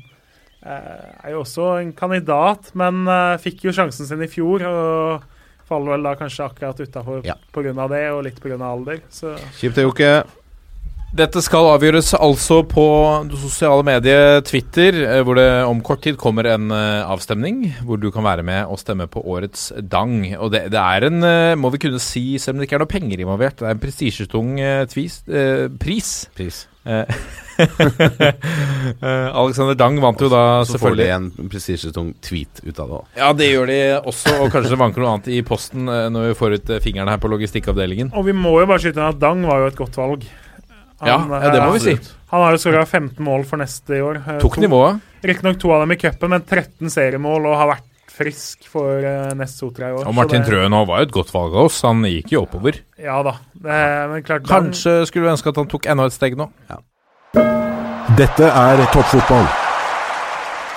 eh, 0.63 1.25
er 1.25 1.31
jo 1.31 1.41
også 1.43 1.81
en 1.81 1.93
kandidat, 1.93 2.75
men 2.75 3.07
eh, 3.07 3.37
fikk 3.37 3.61
jo 3.63 3.71
sjansen 3.71 4.05
sin 4.05 4.21
i 4.21 4.27
fjor. 4.27 4.61
og 4.61 5.23
Faller 5.71 5.95
vel 5.95 6.03
da 6.09 6.13
kanskje 6.19 6.45
akkurat 6.49 6.83
utafor 6.83 7.23
Ja. 7.25 7.37
pga. 7.55 7.87
det, 7.95 8.03
og 8.11 8.23
litt 8.27 8.39
pga. 8.43 8.59
alder. 8.59 8.99
Så 9.09 9.33
Kjipt 9.57 9.75
det, 9.79 9.87
Jokke. 9.87 10.13
Dette 11.13 11.41
skal 11.43 11.65
avgjøres 11.73 12.13
altså 12.15 12.61
på 12.71 12.83
det 13.27 13.35
sosiale 13.41 13.83
mediet 13.83 14.45
Twitter, 14.47 14.95
eh, 15.03 15.17
hvor 15.27 15.35
det 15.35 15.47
om 15.67 15.81
kort 15.83 15.99
tid 16.05 16.15
kommer 16.15 16.47
en 16.47 16.69
eh, 16.71 17.03
avstemning 17.03 17.65
hvor 17.83 17.99
du 17.99 18.09
kan 18.15 18.23
være 18.23 18.45
med 18.47 18.63
og 18.71 18.79
stemme 18.79 19.09
på 19.11 19.19
årets 19.27 19.73
Dang. 19.91 20.21
Og 20.39 20.53
det, 20.53 20.69
det 20.71 20.79
er 20.79 21.07
en, 21.09 21.19
eh, 21.27 21.55
må 21.59 21.67
vi 21.73 21.81
kunne 21.83 21.99
si, 21.99 22.37
selv 22.39 22.55
om 22.55 22.61
det 22.63 22.69
ikke 22.69 22.79
er 22.79 22.85
noe 22.85 22.93
penger 22.93 23.19
involvert, 23.25 23.57
det 23.59 23.67
er 23.67 23.75
en 23.75 23.83
prestisjetung 23.83 24.53
eh, 24.63 24.85
tvis- 24.87 25.19
eh, 25.27 25.67
pris. 25.83 26.13
Pris. 26.33 26.61
Eh, 27.61 28.33
eh, 29.01 29.27
Alexander 29.37 29.75
Dang 29.77 29.99
vant 30.03 30.21
jo 30.21 30.29
da 30.31 30.41
Så 30.67 30.79
får 30.81 30.95
de 30.99 31.07
en 31.13 31.29
prestisjetung 31.51 32.13
tweet 32.23 32.61
ut 32.65 32.79
av 32.81 32.87
det 32.91 32.97
òg. 32.99 33.05
Ja, 33.21 33.31
det 33.37 33.49
gjør 33.51 33.71
de 33.71 33.79
også, 34.11 34.35
og 34.41 34.51
kanskje 34.53 34.73
det 34.75 34.79
vanker 34.81 35.03
noe 35.03 35.15
annet 35.15 35.29
i 35.33 35.41
posten 35.47 35.87
eh, 35.91 36.07
når 36.13 36.31
vi 36.31 36.37
får 36.41 36.57
ut 36.59 36.73
fingrene 36.85 37.13
her 37.15 37.21
på 37.21 37.31
logistikkavdelingen. 37.31 38.13
Og 38.17 38.25
vi 38.29 38.35
må 38.37 38.55
jo 38.61 38.69
bare 38.69 38.83
skyte 38.83 38.99
inn 39.01 39.09
at 39.11 39.21
Dang 39.21 39.45
var 39.47 39.63
jo 39.65 39.69
et 39.71 39.79
godt 39.79 39.99
valg. 40.01 40.25
Ja, 41.01 41.15
ja, 41.17 41.47
det 41.49 41.61
må 41.65 41.71
vi 41.77 41.85
si. 41.85 41.95
eh, 41.97 42.09
Han 42.33 42.43
har 42.45 42.53
jo 42.57 42.61
skåra 42.61 42.83
15 42.85 43.23
mål 43.25 43.45
for 43.49 43.57
neste 43.61 43.97
i 43.97 44.03
år. 44.05 44.21
Eh, 44.21 44.41
Tok 44.43 44.59
to- 44.59 44.65
nivået. 44.65 44.99
Riktignok 45.25 45.57
to 45.61 45.71
av 45.73 45.83
dem 45.83 45.91
i 45.93 45.97
cupen, 46.01 46.29
men 46.33 46.41
13 46.45 46.89
seriemål 46.93 47.45
og 47.49 47.57
har 47.57 47.67
vært 47.75 47.87
frisk 48.11 48.65
for 48.69 48.99
uh, 49.01 49.31
Nest 49.37 49.57
Sotra 49.61 49.87
i 49.87 49.93
år. 49.95 50.03
Og 50.09 50.13
Martin 50.13 50.41
det- 50.43 50.49
Trøen 50.51 50.73
var 50.85 50.99
jo 51.01 51.07
et 51.07 51.13
godt 51.15 51.31
valg 51.33 51.53
av 51.55 51.69
oss, 51.69 51.79
han 51.87 52.03
gikk 52.05 52.33
jo 52.35 52.41
oppover. 52.43 52.81
Ja 53.01 53.21
da. 53.25 53.37
Det, 53.55 53.77
men 54.11 54.21
klart 54.27 54.43
Kanskje 54.49 54.91
Kanskje 54.91 55.07
skulle 55.09 55.25
vi 55.25 55.31
ønske 55.31 55.49
at 55.53 55.59
han 55.61 55.69
tok 55.71 55.87
enda 55.89 56.05
et 56.09 56.13
steg 56.17 56.35
nå. 56.37 56.49
Dette 58.21 58.45
er 58.45 58.77
toppfotball. 58.93 59.47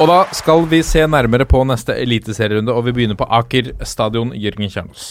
Og 0.00 0.08
da 0.08 0.14
skal 0.32 0.62
vi 0.70 0.78
se 0.86 1.02
nærmere 1.04 1.44
på 1.44 1.58
neste 1.68 1.92
eliteserierunde, 2.00 2.72
og 2.72 2.86
vi 2.86 2.94
begynner 2.96 3.18
på 3.20 3.26
Aker 3.36 3.68
stadion. 3.84 4.30
Jørgen 4.32 4.70
Kjernos. 4.72 5.02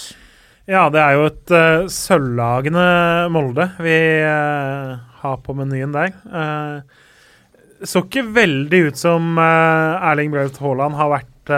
Ja, 0.65 0.87
det 0.89 1.03
er 1.03 1.13
jo 1.13 1.27
et 1.27 1.53
uh, 1.53 1.85
sølvlagende 1.93 2.87
Molde 3.35 3.67
vi 3.85 3.99
uh, 4.25 4.95
har 5.21 5.37
på 5.45 5.53
menyen 5.59 5.93
der. 5.93 6.15
Uh, 6.25 7.85
så 7.85 8.01
ikke 8.01 8.25
veldig 8.33 8.81
ut 8.87 9.03
som 9.03 9.37
uh, 9.37 10.01
Erling 10.09 10.33
Braut 10.33 10.57
Haaland 10.63 10.97
har 10.97 11.13
vært 11.13 11.57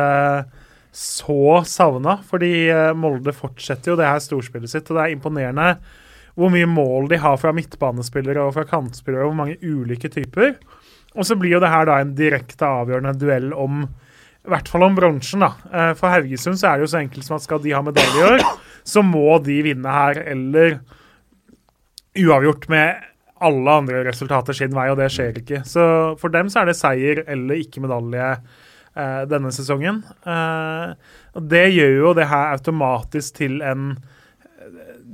så 0.95 1.61
savna, 1.69 2.17
fordi 2.27 2.51
Molde 2.99 3.31
fortsetter 3.37 3.93
jo 3.93 3.99
det 4.01 4.09
her 4.09 4.19
storspillet 4.23 4.73
sitt, 4.73 4.89
og 4.89 4.97
det 4.97 5.05
er 5.05 5.15
imponerende 5.15 5.75
hvor 6.35 6.51
mye 6.51 6.67
mål 6.67 7.09
de 7.11 7.19
har 7.23 7.37
fra 7.39 7.53
midtbanespillere 7.55 8.43
og 8.43 8.55
fra 8.57 8.65
kantspillere, 8.67 9.23
og 9.23 9.31
hvor 9.31 9.39
mange 9.45 9.59
ulike 9.63 10.11
typer. 10.11 10.57
Og 11.15 11.27
så 11.27 11.37
blir 11.39 11.55
jo 11.55 11.61
det 11.63 11.71
her 11.71 11.87
da 11.87 12.01
en 12.03 12.15
direkte 12.17 12.67
avgjørende 12.67 13.15
duell 13.19 13.53
om 13.55 13.85
i 14.45 14.51
hvert 14.51 14.67
fall 14.69 14.83
om 14.85 14.93
bronsen, 14.93 15.41
da. 15.41 15.55
Eh, 15.73 15.91
For 15.97 16.11
Haugesund 16.13 16.59
så 16.59 16.69
er 16.69 16.77
det 16.77 16.85
jo 16.85 16.91
så 16.91 16.99
enkelt 17.01 17.25
som 17.25 17.39
at 17.39 17.45
skal 17.47 17.63
de 17.63 17.73
ha 17.73 17.81
medalje 17.81 18.19
i 18.19 18.27
år, 18.35 18.43
så 18.85 19.01
må 19.01 19.39
de 19.41 19.55
vinne 19.65 19.89
her, 19.89 20.19
eller 20.35 20.77
uavgjort 22.15 22.67
med 22.69 23.01
alle 23.45 23.73
andre 23.81 24.03
resultater 24.05 24.55
sin 24.55 24.75
vei, 24.75 24.85
og 24.91 24.99
det 24.99 25.09
skjer 25.13 25.41
ikke. 25.41 25.63
Så 25.67 25.83
for 26.21 26.33
dem 26.33 26.51
så 26.51 26.61
er 26.61 26.69
det 26.69 26.77
seier 26.77 27.23
eller 27.25 27.59
ikke 27.59 27.83
medalje 27.83 28.29
eh, 28.35 29.23
denne 29.31 29.51
sesongen. 29.55 30.03
Eh, 30.23 30.93
og 31.35 31.49
det 31.51 31.65
gjør 31.73 31.97
jo 32.03 32.13
det 32.19 32.29
her 32.31 32.53
automatisk 32.55 33.41
til 33.41 33.59
en 33.65 33.95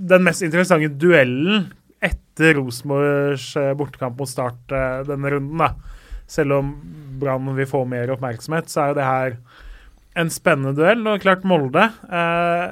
den 0.01 0.25
mest 0.25 0.43
interessante 0.45 0.89
duellen 1.01 1.69
etter 2.01 2.57
Rosenborgs 2.57 3.51
eh, 3.59 3.73
bortekamp 3.77 4.17
mot 4.19 4.29
Start 4.29 4.73
eh, 4.73 5.01
denne 5.07 5.33
runden. 5.35 5.61
da. 5.61 5.73
Selv 6.31 6.57
om 6.57 6.71
Brann 7.21 7.49
vil 7.57 7.69
få 7.69 7.83
mer 7.89 8.09
oppmerksomhet, 8.13 8.71
så 8.71 8.85
er 8.85 8.91
jo 8.91 8.97
det 8.97 9.09
her 9.09 9.35
en 10.21 10.31
spennende 10.33 10.73
duell. 10.77 11.05
Og 11.11 11.21
klart 11.23 11.45
Molde 11.47 11.85
eh, 11.85 12.65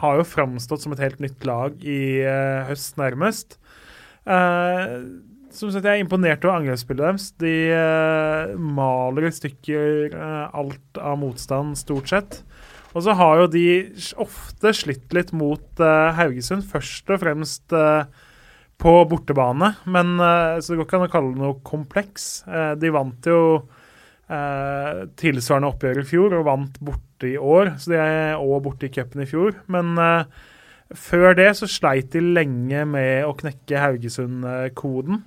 har 0.00 0.18
jo 0.18 0.26
framstått 0.26 0.84
som 0.84 0.94
et 0.94 1.02
helt 1.04 1.20
nytt 1.22 1.44
lag 1.48 1.76
i 1.84 2.22
eh, 2.24 2.64
høst, 2.70 2.96
nærmest. 3.00 3.58
Eh, 4.24 4.96
som 5.54 5.70
sagt, 5.70 5.84
Jeg 5.84 6.00
er 6.00 6.02
imponert 6.02 6.42
over 6.46 6.62
angrepsspillet 6.62 7.04
deres. 7.04 7.28
De 7.42 7.54
eh, 7.74 8.54
maler 8.56 9.28
i 9.28 9.34
stykker 9.36 10.16
alt 10.16 11.02
av 11.02 11.20
motstand, 11.20 11.76
stort 11.78 12.10
sett. 12.10 12.40
Og 12.94 13.02
så 13.02 13.14
har 13.18 13.40
jo 13.40 13.50
de 13.50 13.66
ofte 14.22 14.70
slitt 14.76 15.14
litt 15.16 15.32
mot 15.34 15.82
uh, 15.82 16.14
Haugesund, 16.14 16.62
først 16.70 17.10
og 17.10 17.20
fremst 17.24 17.74
uh, 17.74 18.06
på 18.78 18.92
bortebane. 19.10 19.72
Men 19.90 20.14
uh, 20.20 20.60
Så 20.62 20.72
det 20.72 20.78
går 20.80 20.88
ikke 20.88 21.00
an 21.00 21.08
å 21.08 21.14
kalle 21.16 21.32
det 21.34 21.42
noe 21.42 21.58
kompleks. 21.66 22.28
De 22.78 22.94
vant 22.94 23.30
jo 23.30 23.40
tilsvarende 24.24 25.68
oppgjør 25.68 25.98
i 26.00 26.06
fjor, 26.08 26.32
og 26.38 26.46
vant 26.46 26.78
borte 26.80 27.28
i 27.28 27.34
år. 27.36 27.74
Så 27.76 27.92
de 27.92 27.98
er 28.00 28.38
òg 28.40 28.62
borte 28.64 28.88
i 28.88 28.94
cupen 28.94 29.20
i 29.20 29.26
fjor. 29.28 29.58
Men 29.68 29.92
før 30.96 31.36
det 31.36 31.50
så 31.58 31.68
sleit 31.68 32.08
de 32.14 32.22
lenge 32.24 32.86
med 32.88 33.28
å 33.28 33.34
knekke 33.36 33.82
Haugesund-koden. 33.82 35.20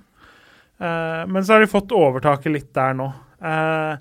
Men 0.82 1.46
så 1.46 1.54
har 1.54 1.62
de 1.62 1.70
fått 1.70 1.94
overtaket 1.94 2.56
litt 2.56 2.72
der 2.74 2.98
nå. 2.98 3.06
Eh, 3.38 3.98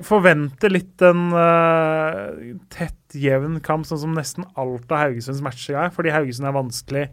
forventer 0.00 0.72
litt 0.72 1.02
en 1.04 1.26
uh, 1.36 2.32
tett, 2.72 3.00
jevn 3.12 3.58
kamp, 3.64 3.84
sånn 3.86 4.00
som 4.06 4.14
nesten 4.16 4.46
alt 4.56 4.88
av 4.92 5.04
Haugesunds 5.04 5.42
matcher 5.44 5.76
er, 5.76 5.92
fordi 5.92 6.14
Haugesund 6.14 6.48
er 6.48 6.56
vanskelig 6.56 7.04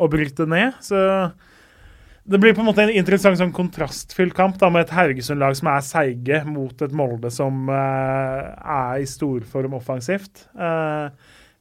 å 0.00 0.08
bryte 0.10 0.46
ned. 0.48 0.78
Så 0.82 0.96
det 2.24 2.40
blir 2.40 2.54
på 2.56 2.62
en 2.64 2.70
måte 2.70 2.86
en 2.86 2.94
interessant 2.94 3.36
sånn 3.36 3.52
kontrastfylt 3.52 4.32
kamp 4.36 4.56
da, 4.60 4.70
med 4.72 4.86
et 4.86 4.94
Haugesund-lag 4.96 5.56
som 5.58 5.68
er 5.74 5.84
seige, 5.84 6.40
mot 6.48 6.84
et 6.84 6.96
Molde 6.96 7.28
som 7.34 7.68
uh, 7.68 8.54
er 8.56 9.04
i 9.04 9.08
storform 9.08 9.76
offensivt. 9.76 10.46
Uh, 10.56 11.12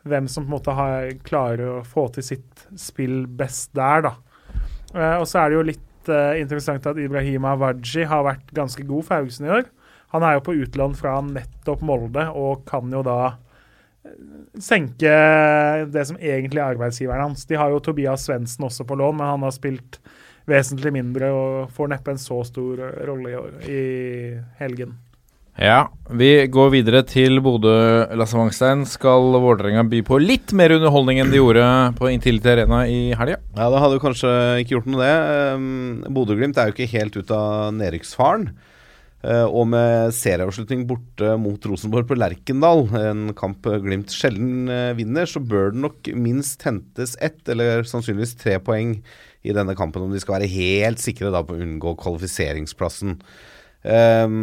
hvem 0.07 0.29
som 0.31 0.45
på 0.45 0.47
en 0.47 0.55
måte 0.55 0.75
har, 0.75 1.11
klarer 1.27 1.79
å 1.79 1.83
få 1.87 2.07
til 2.15 2.27
sitt 2.31 2.67
spill 2.79 3.25
best 3.27 3.73
der, 3.75 4.07
da. 4.07 4.15
Uh, 4.95 5.17
og 5.19 5.27
så 5.27 5.43
er 5.43 5.51
det 5.51 5.59
jo 5.59 5.67
litt 5.73 5.89
interessant 6.03 6.83
at 6.83 6.97
Ibrahima 6.99 7.53
Waji 7.55 8.03
har 8.11 8.25
vært 8.25 8.49
ganske 8.51 8.83
god 8.83 9.05
for 9.07 9.21
Haugesund 9.21 9.47
i 9.47 9.53
år. 9.55 9.69
Han 10.13 10.25
er 10.25 10.37
jo 10.37 10.45
på 10.45 10.57
utlån 10.63 10.97
fra 10.97 11.17
nettopp 11.25 11.83
Molde 11.85 12.27
og 12.37 12.65
kan 12.69 12.91
jo 12.93 13.01
da 13.05 13.19
eh, 13.29 14.17
senke 14.61 15.13
det 15.89 16.03
som 16.09 16.19
egentlig 16.19 16.61
er 16.61 16.75
arbeidsgiveren 16.75 17.29
hans. 17.29 17.47
De 17.49 17.57
har 17.59 17.73
jo 17.73 17.81
Tobias 17.83 18.27
Svendsen 18.27 18.67
også 18.69 18.85
på 18.87 18.97
lån, 18.99 19.17
men 19.19 19.33
han 19.35 19.47
har 19.47 19.55
spilt 19.55 19.99
vesentlig 20.49 20.91
mindre 20.93 21.31
og 21.31 21.71
får 21.73 21.95
neppe 21.95 22.13
en 22.13 22.21
så 22.21 22.41
stor 22.45 22.81
rolle 23.07 23.31
i, 23.31 23.39
år, 23.39 23.57
i 23.63 23.81
helgen. 24.59 24.97
Ja, 25.53 25.91
vi 26.09 26.47
går 26.49 26.71
videre 26.73 27.03
til 27.05 27.37
Bodø. 27.45 27.73
Lasse 28.17 28.37
Wangstein. 28.37 28.87
Skal 28.89 29.35
Vålerenga 29.37 29.83
by 29.85 29.99
på 30.05 30.17
litt 30.17 30.49
mer 30.57 30.73
underholdning 30.73 31.21
enn 31.21 31.29
de 31.29 31.37
gjorde 31.37 31.65
på 31.99 32.09
Intility 32.09 32.49
Arena 32.55 32.79
i 32.89 33.13
helga? 33.13 33.37
Ja, 33.53 33.67
det 33.69 33.81
hadde 33.83 34.01
kanskje 34.01 34.31
ikke 34.63 34.79
gjort 34.79 34.89
noe, 34.89 35.05
det. 35.05 35.13
Um, 35.53 36.15
Bodø-Glimt 36.15 36.57
er 36.57 36.71
jo 36.71 36.75
ikke 36.75 36.89
helt 36.95 37.19
ut 37.19 37.33
av 37.37 37.69
nedrykksfaren. 37.77 38.49
Uh, 39.23 39.47
og 39.47 39.69
med 39.71 40.11
serieavslutning 40.11 40.81
borte 40.89 41.37
mot 41.39 41.63
Rosenborg 41.69 42.09
på 42.09 42.17
Lerkendal, 42.17 42.81
en 42.99 43.29
kamp 43.39 43.63
Glimt 43.85 44.11
sjelden 44.11 44.67
uh, 44.67 44.91
vinner, 44.97 45.29
så 45.29 45.39
bør 45.39 45.71
det 45.71 45.79
nok 45.79 46.09
minst 46.19 46.65
hentes 46.67 47.15
ett, 47.23 47.39
eller 47.47 47.87
sannsynligvis 47.87 48.35
tre 48.41 48.57
poeng 48.59 48.97
i 49.43 49.55
denne 49.55 49.75
kampen, 49.79 50.03
om 50.03 50.11
de 50.11 50.19
skal 50.19 50.41
være 50.41 50.51
helt 50.51 50.99
sikre 50.99 51.31
da 51.31 51.39
på 51.45 51.55
å 51.55 51.63
unngå 51.63 51.95
kvalifiseringsplassen. 52.01 53.15
Um, 53.87 54.37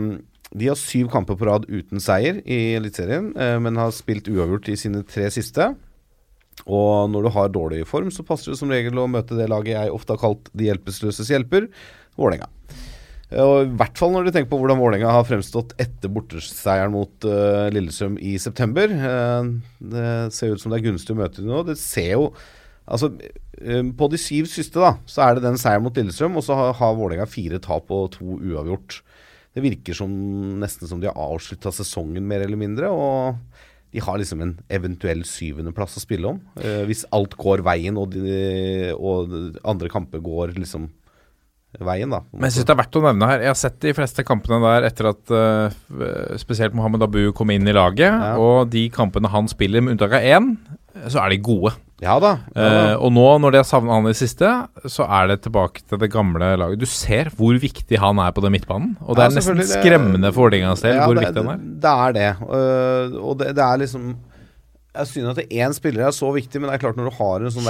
de 0.51 0.71
har 0.73 0.81
syv 0.81 1.13
kamper 1.13 1.37
på 1.39 1.47
rad 1.47 1.69
uten 1.69 2.01
seier 2.03 2.41
i 2.43 2.73
Eliteserien, 2.79 3.35
uh, 3.37 3.59
men 3.61 3.81
har 3.81 3.93
spilt 3.97 4.33
uavgjort 4.33 4.73
i 4.73 4.79
sine 4.81 5.05
tre 5.05 5.29
siste. 5.35 5.75
Og 6.65 7.09
når 7.13 7.29
du 7.29 7.33
har 7.37 7.53
dårlig 7.53 7.85
form, 7.89 8.09
så 8.13 8.25
passer 8.25 8.53
det 8.53 8.61
som 8.61 8.73
regel 8.73 8.97
å 9.01 9.09
møte 9.13 9.37
det 9.37 9.49
laget 9.53 9.77
jeg 9.77 9.93
ofte 9.93 10.17
har 10.17 10.25
kalt 10.25 10.49
de 10.57 10.71
hjelpeløses 10.71 11.33
hjelper, 11.33 11.69
Vålerenga. 12.17 12.51
Og 13.31 13.61
I 13.63 13.75
hvert 13.79 13.99
fall 14.01 14.11
når 14.11 14.27
du 14.27 14.33
tenker 14.35 14.51
på 14.51 14.59
hvordan 14.59 14.81
Vålerenga 14.81 15.13
har 15.15 15.27
fremstått 15.29 15.77
etter 15.79 16.11
borteseieren 16.11 16.91
mot 16.95 17.27
uh, 17.29 17.69
Lillestrøm 17.71 18.17
i 18.19 18.35
september. 18.43 18.91
Uh, 18.91 19.53
det 19.93 20.09
ser 20.35 20.55
ut 20.55 20.63
som 20.63 20.73
det 20.73 20.81
er 20.81 20.89
gunstig 20.89 21.15
å 21.15 21.21
møte 21.21 21.39
dem 21.39 21.53
nå. 21.53 21.63
Det 21.69 21.79
ser 21.81 22.17
jo 22.17 22.33
Altså, 22.91 23.07
uh, 23.15 23.85
På 23.95 24.09
de 24.11 24.19
syv 24.19 24.49
siste 24.51 24.81
da, 24.83 24.97
så 25.07 25.23
er 25.23 25.37
det 25.37 25.45
den 25.45 25.61
seieren 25.61 25.85
mot 25.85 25.95
Lillestrøm, 25.95 26.41
og 26.41 26.43
så 26.43 26.57
har, 26.59 26.73
har 26.81 26.97
Vålerenga 26.99 27.29
fire 27.31 27.61
tap 27.63 27.93
og 27.95 28.17
to 28.17 28.41
uavgjort. 28.41 28.99
Det 29.55 29.63
virker 29.63 29.95
som 29.95 30.11
nesten 30.59 30.91
som 30.91 30.99
de 31.03 31.07
har 31.07 31.19
avslutta 31.19 31.71
sesongen, 31.75 32.27
mer 32.27 32.43
eller 32.43 32.59
mindre. 32.59 32.91
og 32.91 33.39
de 33.91 33.99
har 33.99 34.21
liksom 34.21 34.43
en 34.45 34.53
eventuell 34.71 35.25
syvendeplass 35.27 35.97
å 35.99 36.03
spille 36.03 36.29
om. 36.31 36.39
Eh, 36.63 36.85
hvis 36.87 37.03
alt 37.15 37.35
går 37.39 37.65
veien 37.67 37.99
og, 37.99 38.15
de, 38.15 38.93
og 38.95 39.33
andre 39.67 39.91
kamper 39.91 40.23
går 40.23 40.55
liksom 40.55 40.87
veien, 41.79 42.11
da. 42.11 42.23
Men 42.35 42.49
jeg 42.49 42.57
synes 42.59 42.67
det 42.67 42.75
er 42.75 42.81
verdt 42.81 42.97
å 42.99 43.03
nevne 43.05 43.29
her 43.31 43.45
Jeg 43.45 43.53
har 43.53 43.59
sett 43.61 43.77
de 43.85 43.93
fleste 43.95 44.25
kampene 44.27 44.59
der 44.65 44.89
etter 44.89 45.11
at 45.13 45.31
uh, 45.31 45.77
spesielt 46.41 46.75
Mohammed 46.75 47.05
Abu 47.07 47.21
kom 47.37 47.53
inn 47.55 47.69
i 47.71 47.77
laget. 47.77 48.11
Ja. 48.11 48.35
Og 48.43 48.73
de 48.73 48.89
kampene 48.95 49.31
han 49.31 49.47
spiller, 49.51 49.85
med 49.85 49.95
unntak 49.95 50.17
av 50.19 50.27
én, 50.27 50.51
så 51.07 51.23
er 51.23 51.31
de 51.31 51.39
gode. 51.47 51.73
Ja 52.01 52.17
da. 52.19 52.33
Ja, 52.57 52.63
da. 52.65 52.81
Uh, 52.97 53.05
og 53.07 53.13
nå, 53.13 53.27
når 53.45 53.53
de 53.55 53.61
har 53.61 53.69
savna 53.69 53.99
han 53.99 54.09
i 54.11 54.17
siste, 54.17 54.49
så 54.89 55.05
er 55.05 55.29
det 55.31 55.43
tilbake 55.45 55.85
til 55.85 56.01
det 56.01 56.09
gamle 56.13 56.55
laget. 56.59 56.81
Du 56.81 56.89
ser 56.89 57.31
hvor 57.37 57.55
viktig 57.61 58.01
han 58.01 58.19
er 58.25 58.33
på 58.35 58.43
den 58.45 58.57
midtbanen. 58.57 58.97
Og 59.05 59.15
det 59.19 59.29
Ja, 59.29 59.31
er 59.31 59.37
nesten 59.39 59.63
skremmende 59.69 60.33
for 60.33 60.49
Vålerengas 60.49 60.83
del 60.83 60.97
Ja, 60.97 61.05
hvor 61.07 61.15
det, 61.19 61.29
viktig 61.29 61.45
han 61.45 61.53
er. 61.55 61.63
Det 61.85 61.95
er 62.07 62.17
det. 62.19 62.31
Uh, 62.41 63.21
og 63.21 63.39
det, 63.43 63.55
det 63.59 63.67
er 63.67 63.83
liksom 63.85 64.11
Jeg 64.91 65.07
synes 65.07 65.39
at 65.39 65.53
én 65.55 65.75
spiller 65.77 66.09
er 66.09 66.15
så 66.15 66.33
viktig, 66.35 66.59
men 66.59 66.67
det 66.71 66.77
er 66.77 66.83
klart 66.83 66.97
når 66.99 67.11
du 67.11 67.17
har 67.21 67.45
en 67.47 67.53
sånn 67.55 67.67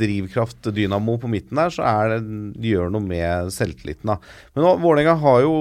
drivkraft-dynamo 0.00 1.18
på 1.20 1.28
midten 1.28 1.60
der, 1.60 1.74
så 1.74 1.84
er 1.84 2.14
det, 2.14 2.20
det 2.56 2.70
gjør 2.72 2.92
noe 2.94 3.04
med 3.04 3.52
selvtilliten. 3.52 4.14
da. 4.14 4.16
Men 4.56 4.80
Vålerenga 4.80 5.18
har 5.20 5.42
jo 5.44 5.56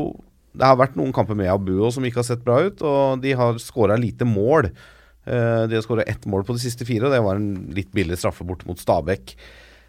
Det 0.51 0.67
har 0.67 0.75
vært 0.75 0.97
noen 0.99 1.13
kamper 1.15 1.35
med 1.39 1.47
Abuo 1.47 1.87
som 1.95 2.03
ikke 2.03 2.19
har 2.19 2.27
sett 2.27 2.41
bra 2.43 2.57
ut, 2.67 2.81
og 2.83 3.21
de 3.23 3.31
har 3.39 3.55
skåra 3.63 3.95
lite 3.95 4.27
mål. 4.27 4.67
Eh, 5.23 5.61
de 5.71 5.77
har 5.77 5.83
skåra 5.85 6.03
ett 6.03 6.25
mål 6.27 6.43
på 6.43 6.57
de 6.57 6.59
siste 6.59 6.83
fire, 6.83 7.07
og 7.07 7.13
det 7.15 7.21
var 7.23 7.39
en 7.39 7.71
litt 7.71 7.87
billig 7.95 8.17
straffe 8.19 8.43
borte 8.43 8.67
mot 8.67 8.75
Stabæk. 8.75 9.31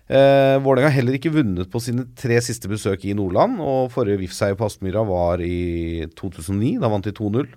Eh, 0.07 0.59
Vålerenga 0.63 0.91
har 0.91 0.99
heller 1.01 1.17
ikke 1.19 1.33
vunnet 1.35 1.71
på 1.73 1.81
sine 1.83 2.05
tre 2.19 2.39
siste 2.45 2.71
besøk 2.71 3.05
i 3.09 3.15
Nordland. 3.17 3.59
Og 3.59 3.91
forrige 3.95 4.21
VIF-seier 4.23 4.59
på 4.59 4.67
Aspmyra 4.69 5.03
var 5.09 5.43
i 5.43 6.07
2009. 6.19 6.77
Da 6.83 6.91
vant 6.93 7.07
de 7.07 7.15
2-0. 7.17 7.49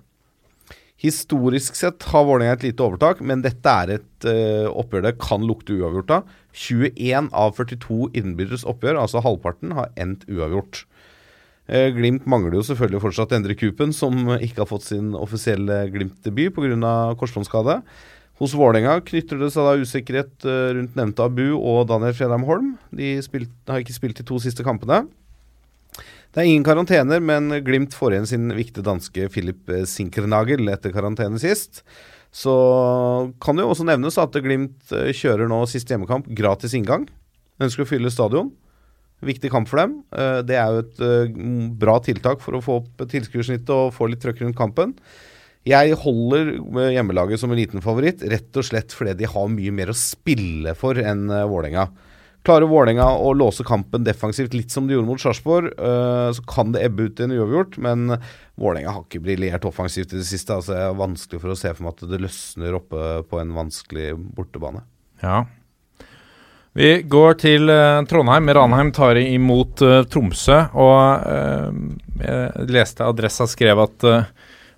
Historisk 1.02 1.76
sett 1.76 2.06
har 2.08 2.24
Vålerenga 2.24 2.56
et 2.56 2.66
lite 2.70 2.84
overtak, 2.84 3.20
men 3.20 3.42
dette 3.44 3.72
er 3.82 3.98
et 3.98 4.26
uh, 4.28 4.68
oppgjør 4.72 5.04
det 5.04 5.16
kan 5.20 5.44
lukte 5.44 5.76
uavgjort 5.76 6.14
av. 6.16 6.34
21 6.56 7.28
av 7.36 7.52
42 7.58 7.98
innbyrdes 8.16 8.64
oppgjør, 8.64 9.02
altså 9.02 9.20
halvparten, 9.24 9.74
har 9.76 9.92
endt 10.00 10.24
uavgjort. 10.30 10.86
Uh, 11.68 11.90
Glimt 11.92 12.24
mangler 12.24 12.56
jo 12.56 12.64
selvfølgelig 12.70 13.04
fortsatt 13.04 13.36
Endre 13.36 13.58
Kupen, 13.58 13.92
som 13.92 14.32
ikke 14.38 14.64
har 14.64 14.70
fått 14.72 14.88
sin 14.88 15.12
offisielle 15.18 15.82
Glimt-debut 15.92 16.56
pga. 16.56 16.94
korsbåndskade. 17.20 17.82
Hos 18.36 18.52
Vålerenga 18.52 18.98
knytter 19.04 19.38
det 19.40 19.48
seg 19.54 19.64
da 19.64 19.76
usikkerhet 19.80 20.44
eh, 20.44 20.72
rundt 20.76 20.96
nevnte 20.98 21.24
Abu 21.24 21.54
og 21.56 21.86
Daniel 21.88 22.12
Fredheim 22.16 22.44
Holm. 22.44 22.74
De 22.92 23.14
spilt, 23.24 23.54
har 23.64 23.80
ikke 23.80 23.96
spilt 23.96 24.20
de 24.20 24.26
to 24.28 24.36
siste 24.44 24.64
kampene. 24.66 25.06
Det 26.36 26.42
er 26.42 26.50
ingen 26.50 26.66
karantener, 26.66 27.22
men 27.24 27.48
Glimt 27.64 27.94
får 27.96 28.12
igjen 28.12 28.26
sin 28.28 28.50
viktige 28.52 28.84
danske 28.84 29.30
Philip 29.32 29.70
eh, 29.72 29.86
Sinkernagel 29.88 30.68
etter 30.68 30.92
karantene 30.92 31.40
sist. 31.40 31.80
Så 32.28 32.52
kan 33.40 33.56
det 33.56 33.64
jo 33.64 33.70
også 33.72 33.86
nevnes 33.88 34.18
at 34.20 34.36
Glimt 34.44 34.92
eh, 34.92 35.14
kjører 35.16 35.48
nå 35.48 35.62
siste 35.70 35.94
hjemmekamp 35.94 36.28
gratis 36.36 36.76
inngang. 36.76 37.06
Ønsker 37.56 37.86
å 37.86 37.88
fylle 37.88 38.12
stadion. 38.12 38.50
Viktig 39.24 39.48
kamp 39.48 39.70
for 39.70 39.80
dem. 39.80 39.94
Eh, 40.12 40.42
Det 40.44 40.58
er 40.60 40.74
jo 40.76 40.82
et 40.84 41.00
eh, 41.08 41.40
bra 41.80 41.96
tiltak 42.04 42.44
for 42.44 42.58
å 42.58 42.60
få 42.60 42.82
opp 42.82 43.06
tilskuersnittet 43.08 43.72
og 43.72 43.94
få 43.96 44.10
litt 44.12 44.20
trøkk 44.20 44.44
rundt 44.44 44.60
kampen. 44.60 44.92
Jeg 45.66 45.96
holder 45.98 46.52
hjemmelaget 46.94 47.40
som 47.40 47.50
en 47.50 47.58
liten 47.58 47.80
favoritt, 47.82 48.20
rett 48.28 48.60
og 48.60 48.68
slett 48.68 48.92
fordi 48.94 49.16
de 49.18 49.26
har 49.32 49.48
mye 49.50 49.72
mer 49.74 49.90
å 49.90 49.96
spille 49.96 50.76
for 50.76 51.00
enn 51.00 51.30
eh, 51.32 51.48
Vålerenga. 51.48 51.88
Klarer 52.46 52.68
Vålerenga 52.70 53.08
å 53.18 53.32
låse 53.34 53.64
kampen 53.66 54.04
defensivt, 54.06 54.54
litt 54.54 54.70
som 54.70 54.86
de 54.86 54.94
gjorde 54.94 55.08
mot 55.08 55.22
Sarpsborg, 55.22 55.72
eh, 55.74 56.28
så 56.36 56.44
kan 56.46 56.70
det 56.74 56.84
ebbe 56.86 57.08
ut 57.08 57.20
i 57.20 57.26
en 57.26 57.34
uavgjort, 57.34 57.78
men 57.82 58.16
Vålerenga 58.54 58.94
har 58.94 59.02
ikke 59.02 59.24
briljert 59.24 59.66
offensivt 59.66 60.14
i 60.14 60.20
det 60.20 60.28
siste. 60.28 60.54
altså 60.54 60.76
Det 60.76 60.84
er 60.84 61.00
vanskelig 61.00 61.42
for 61.42 61.52
å 61.52 61.58
se 61.58 61.72
for 61.74 61.86
meg 61.86 61.96
at 61.96 62.08
det 62.12 62.22
løsner 62.22 62.78
oppe 62.78 63.06
på 63.26 63.40
en 63.42 63.54
vanskelig 63.56 64.12
bortebane. 64.38 64.84
Ja. 65.24 65.42
Vi 66.76 66.90
går 67.08 67.38
til 67.40 67.72
eh, 67.72 68.04
Trondheim. 68.06 68.52
Ranheim 68.54 68.92
tar 68.94 69.18
imot 69.18 69.82
eh, 69.82 70.04
Tromsø. 70.12 70.60
Og 70.76 72.22
jeg 72.22 72.68
leste 72.70 73.10
Adressa 73.10 73.48
skrev 73.50 73.82
at, 73.88 74.06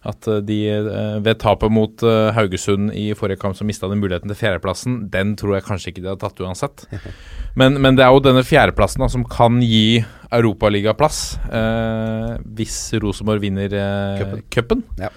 at 0.08 0.28
de 0.48 0.58
eh, 0.72 1.18
ved 1.24 1.40
tapet 1.42 1.72
mot 1.72 2.02
eh, 2.06 2.30
Haugesund 2.36 2.92
i 2.96 3.10
forrige 3.18 3.40
kamp 3.42 3.58
så 3.58 3.66
mista 3.68 3.90
de 3.90 3.98
muligheten 3.98 4.30
til 4.32 4.38
fjerdeplassen. 4.40 5.00
Den 5.12 5.34
tror 5.38 5.58
jeg 5.58 5.66
kanskje 5.68 5.92
ikke 5.92 6.04
de 6.04 6.12
hadde 6.12 6.22
tatt 6.24 6.42
uansett. 6.44 6.86
Men, 7.58 7.74
men 7.82 7.96
det 7.98 8.04
er 8.04 8.12
jo 8.14 8.20
denne 8.22 8.44
fjerdeplassen 8.46 9.02
da, 9.02 9.08
som 9.10 9.24
kan 9.26 9.56
gi 9.64 9.98
Europaligaplass 10.30 11.16
eh, 11.50 12.36
hvis 12.54 12.76
Rosenborg 13.02 13.42
vinner 13.42 13.72
eh, 13.74 14.36
cupen. 14.52 14.84
Ja. 15.00 15.08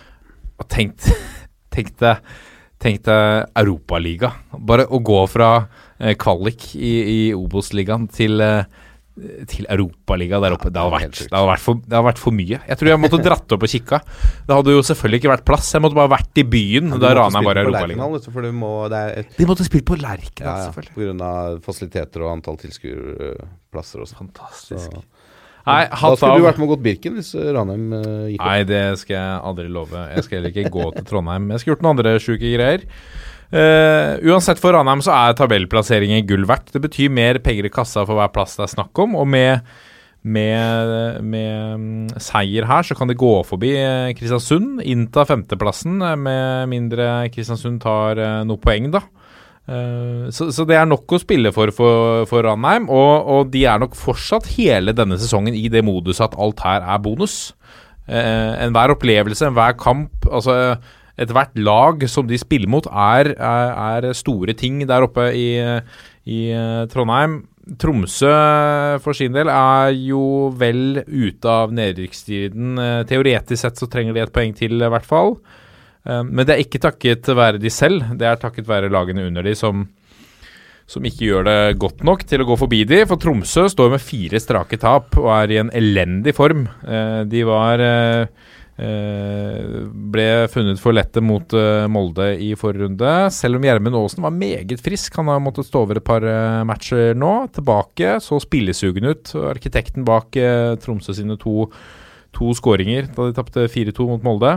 Og 0.57 0.65
tenk, 0.71 1.05
tenk 1.75 1.93
deg 2.01 2.23
Tenk 2.81 3.03
deg 3.05 3.51
Europaliga. 3.61 4.31
Bare 4.57 4.87
å 4.89 4.97
gå 5.05 5.19
fra 5.29 5.51
eh, 5.99 6.15
kvalik 6.17 6.71
i, 6.73 6.93
i 6.97 7.19
Obos-ligaen 7.37 8.07
til, 8.09 8.41
eh, 8.41 8.63
til 9.51 9.65
Europaliga 9.69 10.39
der 10.41 10.55
oppe. 10.55 10.69
Det 10.71 10.79
hadde, 10.79 10.93
vært, 10.95 11.17
det, 11.19 11.33
hadde 11.35 11.49
vært 11.49 11.63
for, 11.63 11.79
det 11.83 11.97
hadde 11.97 12.07
vært 12.07 12.21
for 12.21 12.35
mye. 12.35 12.59
Jeg 12.63 12.79
tror 12.79 12.89
jeg 12.91 13.01
måtte 13.03 13.19
dratt 13.27 13.55
opp 13.57 13.65
og 13.67 13.73
kikka. 13.73 13.99
Det 14.47 14.57
hadde 14.57 14.75
jo 14.77 14.83
selvfølgelig 14.87 15.21
ikke 15.21 15.31
vært 15.33 15.45
plass. 15.51 15.71
Jeg 15.75 15.83
måtte 15.83 15.99
bare 15.99 16.13
vært 16.15 16.41
i 16.41 16.45
byen 16.47 16.93
ja, 16.95 16.99
da 17.03 17.13
Ranheim 17.19 17.43
bare 17.43 17.49
var 17.49 17.59
i 17.59 17.65
på 17.65 17.71
Europaligaen. 17.71 18.59
Må, 18.61 18.71
De 19.37 19.49
måtte 19.49 19.67
spille 19.67 19.87
på 19.87 19.99
Lerkendal, 19.99 20.47
Ja, 20.47 20.55
ja. 20.55 20.69
selvfølgelig. 20.69 21.17
Pga. 21.19 21.33
fasiliteter 21.67 22.25
og 22.25 22.31
antall 22.37 22.61
tilskuerplasser 22.63 24.05
og 24.05 24.11
sånn. 24.11 24.21
Fantastisk. 24.23 24.87
Så- 24.95 25.03
Nei, 25.61 25.85
Da 25.85 26.15
skulle 26.15 26.31
av. 26.31 26.39
du 26.39 26.45
vært 26.47 26.57
med 26.57 26.65
og 26.65 26.71
gått 26.73 26.83
Birken 26.85 27.17
hvis 27.19 27.35
eh, 27.37 27.51
Ranheim 27.53 27.91
uh, 27.93 28.01
gikk 28.31 28.39
opp. 28.41 28.47
Nei, 28.47 28.63
det 28.65 28.81
skal 28.97 29.13
jeg 29.13 29.41
aldri 29.51 29.67
love. 29.69 30.05
Jeg 30.15 30.23
skal 30.25 30.39
heller 30.39 30.55
ikke 30.55 30.71
gå 30.73 30.87
til 30.95 31.05
Trondheim. 31.05 31.51
Jeg 31.53 31.61
skal 31.61 31.75
gjort 31.75 31.83
noen 31.85 31.97
andre 31.99 32.13
sjuke 32.23 32.49
greier. 32.55 32.87
Eh, 33.51 34.13
uansett 34.31 34.61
for 34.63 34.71
Ranheim 34.71 35.01
så 35.03 35.11
er 35.11 35.35
tabellplasseringen 35.35 36.23
gull 36.27 36.45
verdt. 36.47 36.71
Det 36.71 36.81
betyr 36.85 37.11
mer 37.11 37.39
penger 37.43 37.67
i 37.67 37.73
kassa 37.73 38.05
for 38.07 38.15
hver 38.15 38.31
plass 38.31 38.55
det 38.55 38.67
er 38.67 38.75
snakk 38.77 39.01
om, 39.03 39.17
og 39.19 39.27
med, 39.27 39.65
med, 40.23 41.19
med 41.19 41.81
mm, 41.81 42.21
seier 42.23 42.67
her 42.69 42.87
så 42.87 42.95
kan 42.95 43.11
de 43.11 43.17
gå 43.19 43.33
forbi 43.47 43.73
eh, 43.75 44.11
Kristiansund, 44.15 44.79
innta 44.87 45.27
femteplassen, 45.27 45.99
eh, 45.99 46.15
med 46.15 46.71
mindre 46.71 47.09
Kristiansund 47.33 47.81
tar 47.83 48.21
uh, 48.21 48.37
noe 48.47 48.61
poeng, 48.61 48.87
da. 48.95 49.03
Uh, 49.67 50.31
så, 50.33 50.47
så 50.55 50.63
det 50.67 50.79
er 50.79 50.87
nok 50.89 51.11
å 51.11 51.19
spille 51.21 51.51
for 51.53 51.73
for, 51.75 52.23
for 52.31 52.47
Ranheim, 52.47 52.87
og, 52.87 53.27
og 53.35 53.51
de 53.51 53.65
er 53.67 53.83
nok 53.83 53.99
fortsatt 53.99 54.47
hele 54.55 54.95
denne 54.95 55.19
sesongen 55.19 55.59
i 55.59 55.67
det 55.71 55.83
moduset 55.85 56.29
at 56.29 56.39
alt 56.39 56.63
her 56.63 56.87
er 56.87 57.03
bonus. 57.03 57.51
Uh, 58.07 58.55
enhver 58.63 58.95
opplevelse, 58.95 59.51
enhver 59.51 59.75
kamp, 59.79 60.23
altså 60.31 60.79
ethvert 61.19 61.57
lag 61.59 62.03
som 62.09 62.27
de 62.27 62.39
spiller 62.39 62.69
mot, 62.71 62.87
er, 62.87 63.33
er, 63.35 64.11
store 64.17 64.55
ting 64.57 64.81
der 64.89 65.07
oppe 65.07 65.29
i, 65.35 65.47
i 66.29 66.41
eh, 66.55 66.83
Trondheim. 66.91 67.41
Tromsø 67.79 68.31
for 69.03 69.15
sin 69.15 69.35
del 69.35 69.51
er 69.53 69.93
jo 69.93 70.49
vel 70.57 71.03
ute 71.05 71.47
av 71.49 71.73
nedrykksstriden. 71.77 72.75
Eh, 72.81 72.99
Teoretisk 73.09 73.61
sett 73.61 73.81
så 73.81 73.89
trenger 73.91 74.17
de 74.17 74.23
et 74.25 74.33
poeng 74.33 74.53
til, 74.57 74.79
i 74.81 74.91
hvert 74.91 75.07
fall. 75.07 75.35
Eh, 76.05 76.23
Men 76.23 76.45
det 76.45 76.55
er 76.55 76.65
ikke 76.65 76.83
takket 76.83 77.31
være 77.31 77.61
de 77.61 77.69
selv, 77.69 78.13
det 78.17 78.27
er 78.27 78.41
takket 78.41 78.69
være 78.69 78.91
lagene 78.91 79.27
under 79.29 79.45
de 79.45 79.55
som, 79.55 79.85
som 80.89 81.05
ikke 81.05 81.27
gjør 81.27 81.45
det 81.47 81.59
godt 81.79 82.03
nok 82.07 82.25
til 82.27 82.41
å 82.41 82.49
gå 82.49 82.57
forbi 82.63 82.83
de. 82.89 83.03
For 83.09 83.21
Tromsø 83.21 83.67
står 83.71 83.93
med 83.93 84.03
fire 84.03 84.41
strake 84.41 84.81
tap 84.81 85.15
og 85.21 85.29
er 85.37 85.53
i 85.53 85.61
en 85.61 85.71
elendig 85.77 86.35
form. 86.35 86.65
De 87.29 87.45
var 87.47 87.85
ble 88.81 90.25
funnet 90.49 90.79
for 90.81 90.95
lette 90.95 91.21
mot 91.23 91.53
eh, 91.53 91.85
Molde 91.91 92.31
i 92.41 92.51
forrige 92.57 92.87
runde. 92.87 93.13
Selv 93.35 93.59
om 93.59 93.65
Gjermund 93.67 93.97
Aasen 93.99 94.25
var 94.25 94.33
meget 94.35 94.81
frisk. 94.81 95.15
Han 95.19 95.29
har 95.31 95.41
måttet 95.43 95.67
stå 95.67 95.83
over 95.85 95.99
et 95.99 96.07
par 96.07 96.25
eh, 96.25 96.61
matcher 96.67 97.15
nå. 97.17 97.31
Tilbake, 97.53 98.15
så 98.23 98.39
spillesugen 98.41 99.09
ut. 99.11 99.33
Arkitekten 99.51 100.05
bak 100.07 100.37
eh, 100.39 100.75
Tromsø 100.81 101.15
sine 101.17 101.37
to, 101.41 101.67
to 102.35 102.53
skåringer 102.57 103.11
da 103.15 103.29
de 103.29 103.37
tapte 103.37 103.67
4-2 103.71 104.07
mot 104.09 104.25
Molde. 104.25 104.55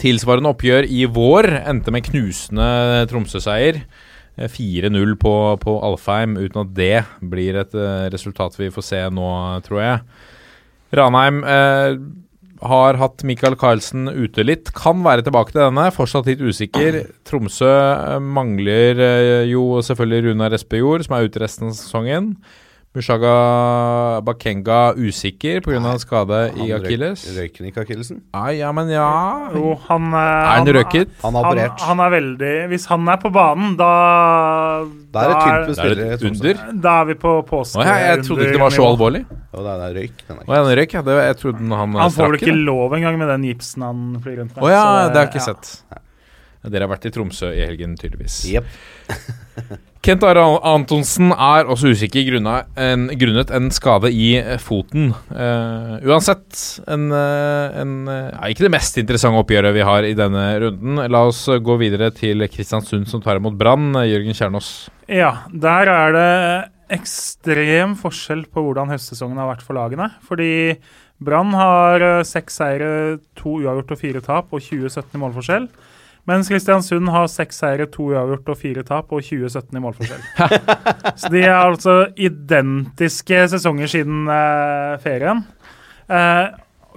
Tilsvarende 0.00 0.50
oppgjør 0.54 0.88
i 0.88 1.04
vår 1.10 1.50
endte 1.60 1.94
med 1.94 2.06
knusende 2.08 2.70
Tromsø-seier. 3.12 3.82
Eh, 4.36 4.48
4-0 4.48 5.16
på, 5.20 5.34
på 5.60 5.78
Alfheim, 5.84 6.38
uten 6.40 6.64
at 6.64 6.76
det 6.76 7.02
blir 7.20 7.58
et 7.60 7.74
eh, 7.76 8.06
resultat 8.12 8.56
vi 8.58 8.72
får 8.72 8.88
se 8.88 9.02
nå, 9.12 9.32
tror 9.66 9.82
jeg. 9.82 10.04
Ranheim 10.96 11.40
eh, 11.48 11.98
har 12.68 12.98
hatt 13.00 13.24
Michael 13.26 13.56
Carlsen 13.58 14.08
ute 14.08 14.44
litt. 14.46 14.70
Kan 14.76 15.02
være 15.04 15.24
tilbake 15.26 15.54
til 15.54 15.64
denne, 15.64 15.88
fortsatt 15.94 16.28
litt 16.30 16.42
usikker. 16.42 17.02
Tromsø 17.28 17.72
mangler 18.22 19.02
eh, 19.02 19.50
jo 19.50 19.80
selvfølgelig 19.84 20.30
Runar 20.30 20.56
Espejord, 20.56 21.06
som 21.06 21.16
er 21.18 21.28
ute 21.28 21.42
resten 21.42 21.70
av 21.70 21.76
sesongen. 21.78 22.34
Mushaga 22.92 24.20
Bakenga 24.20 24.92
usikker 25.00 25.62
pga. 25.64 25.94
skade 25.98 26.40
i 26.52 26.58
Han 26.58 26.68
røyk- 26.68 26.84
akilles. 26.84 27.22
Røyken 27.38 27.68
ikke 27.70 27.80
akillesen? 27.86 28.18
Ah, 28.36 28.50
ja, 28.52 28.68
men 28.76 28.90
ja 28.92 29.48
Jo, 29.54 29.70
han 29.88 30.10
eh, 30.12 30.18
Er 30.20 30.58
han 30.58 30.66
røket? 30.76 31.08
Han 31.22 31.32
har 31.38 31.46
operert. 31.48 31.80
han 31.80 32.00
er 32.04 32.10
veldig 32.12 32.50
Hvis 32.68 32.84
han 32.90 33.08
er 33.08 33.16
på 33.22 33.32
banen, 33.32 33.76
da 33.80 34.84
Da 35.12 35.24
er 35.24 35.28
det 35.32 35.38
tynt 35.40 35.56
med 35.56 35.70
er 35.70 35.78
spillere. 35.78 36.18
under? 36.28 36.80
Da 36.82 37.00
er 37.00 37.04
vi 37.08 37.14
på 37.14 37.32
påske. 37.48 37.80
Å, 37.80 37.86
jeg, 37.88 38.04
jeg 38.10 38.24
trodde 38.28 38.44
ikke 38.44 38.52
det 38.58 38.64
var 38.66 38.76
så 38.76 38.84
alvorlig. 38.90 39.24
Og 39.52 39.64
det 39.64 39.72
er, 39.72 39.84
er 39.88 39.94
røyk. 39.96 40.22
Den 40.28 40.36
er 40.36 40.44
Å, 40.44 40.54
ja, 40.58 40.76
røyk, 40.82 40.92
ja. 40.98 41.02
Det, 41.08 41.16
jeg 41.24 41.36
trodde 41.40 41.58
han, 41.80 41.94
Han 42.04 42.10
får 42.12 42.28
vel 42.28 42.38
ikke 42.42 42.52
det. 42.52 42.64
lov 42.68 42.92
engang 43.00 43.18
med 43.24 43.28
den 43.32 43.48
gipsen 43.48 43.82
han 43.88 44.04
flyr 44.20 44.36
rundt 44.42 44.52
med. 44.56 44.64
Å 44.64 44.68
ja, 44.72 44.82
så 44.84 45.08
det 45.08 45.16
har 45.16 45.24
jeg 45.24 45.32
ikke 45.32 45.40
ja. 45.40 45.48
sett. 45.48 46.02
Ja, 46.62 46.70
dere 46.76 46.86
har 46.86 46.92
vært 46.92 47.08
i 47.08 47.14
Tromsø 47.16 47.48
i 47.56 47.64
helgen, 47.64 47.96
tydeligvis. 47.96 48.42
Jepp. 48.52 48.68
Kent 50.02 50.24
Are 50.26 50.42
Antonsen 50.66 51.30
er 51.30 51.68
også 51.70 51.92
usikker 51.94 52.24
grunnet 52.26 53.52
en, 53.54 53.68
skade 53.70 54.10
i 54.10 54.32
eh, 54.40 54.58
foten. 54.58 55.12
Uh, 55.30 56.02
uansett, 56.10 56.58
en, 56.90 57.04
eh, 57.14 57.76
en 57.84 57.92
ja, 58.10 58.48
Ikke 58.50 58.66
det 58.66 58.72
mest 58.74 58.98
interessante 58.98 59.38
oppgjøret 59.38 59.76
vi 59.76 59.84
har 59.86 60.08
i 60.08 60.16
denne 60.18 60.42
runden. 60.64 61.04
La 61.06 61.22
oss 61.28 61.44
gå 61.46 61.76
videre 61.78 62.10
til 62.16 62.42
Kristiansund, 62.50 63.06
som 63.06 63.22
tar 63.22 63.38
imot 63.38 63.54
Brann. 63.60 63.94
Jørgen 64.02 64.34
Kjernås. 64.34 64.72
Ja, 65.06 65.44
der 65.54 65.92
er 65.92 66.18
det 66.18 66.32
ekstrem 66.98 67.94
forskjell 68.00 68.42
på 68.50 68.66
hvordan 68.66 68.90
høstsesongen 68.90 69.38
har 69.38 69.52
vært 69.52 69.62
for 69.62 69.78
lagene. 69.78 70.10
Fordi 70.26 70.50
Brann 71.22 71.54
har 71.54 72.24
seks 72.26 72.58
seire, 72.58 72.92
to 73.38 73.60
uavgjort 73.62 73.94
og 73.94 74.02
fire 74.02 74.26
tap 74.26 74.50
og 74.50 74.66
2017 74.66 75.14
i 75.14 75.22
målforskjell. 75.22 75.70
Mens 76.30 76.46
Kristiansund 76.46 77.10
har 77.10 77.26
seks 77.30 77.58
seire, 77.58 77.88
to 77.90 78.12
uavgjort 78.12 78.52
og 78.52 78.58
fire 78.60 78.84
tap 78.86 79.10
og 79.10 79.24
2017 79.26 79.74
i 79.74 79.82
målforskjell. 79.82 80.26
Så 81.20 81.30
de 81.34 81.42
er 81.42 81.56
altså 81.56 81.96
identiske 82.14 83.40
sesonger 83.50 83.90
siden 83.90 84.28
eh, 84.30 85.00
ferien. 85.02 85.42
Eh, 86.06 86.44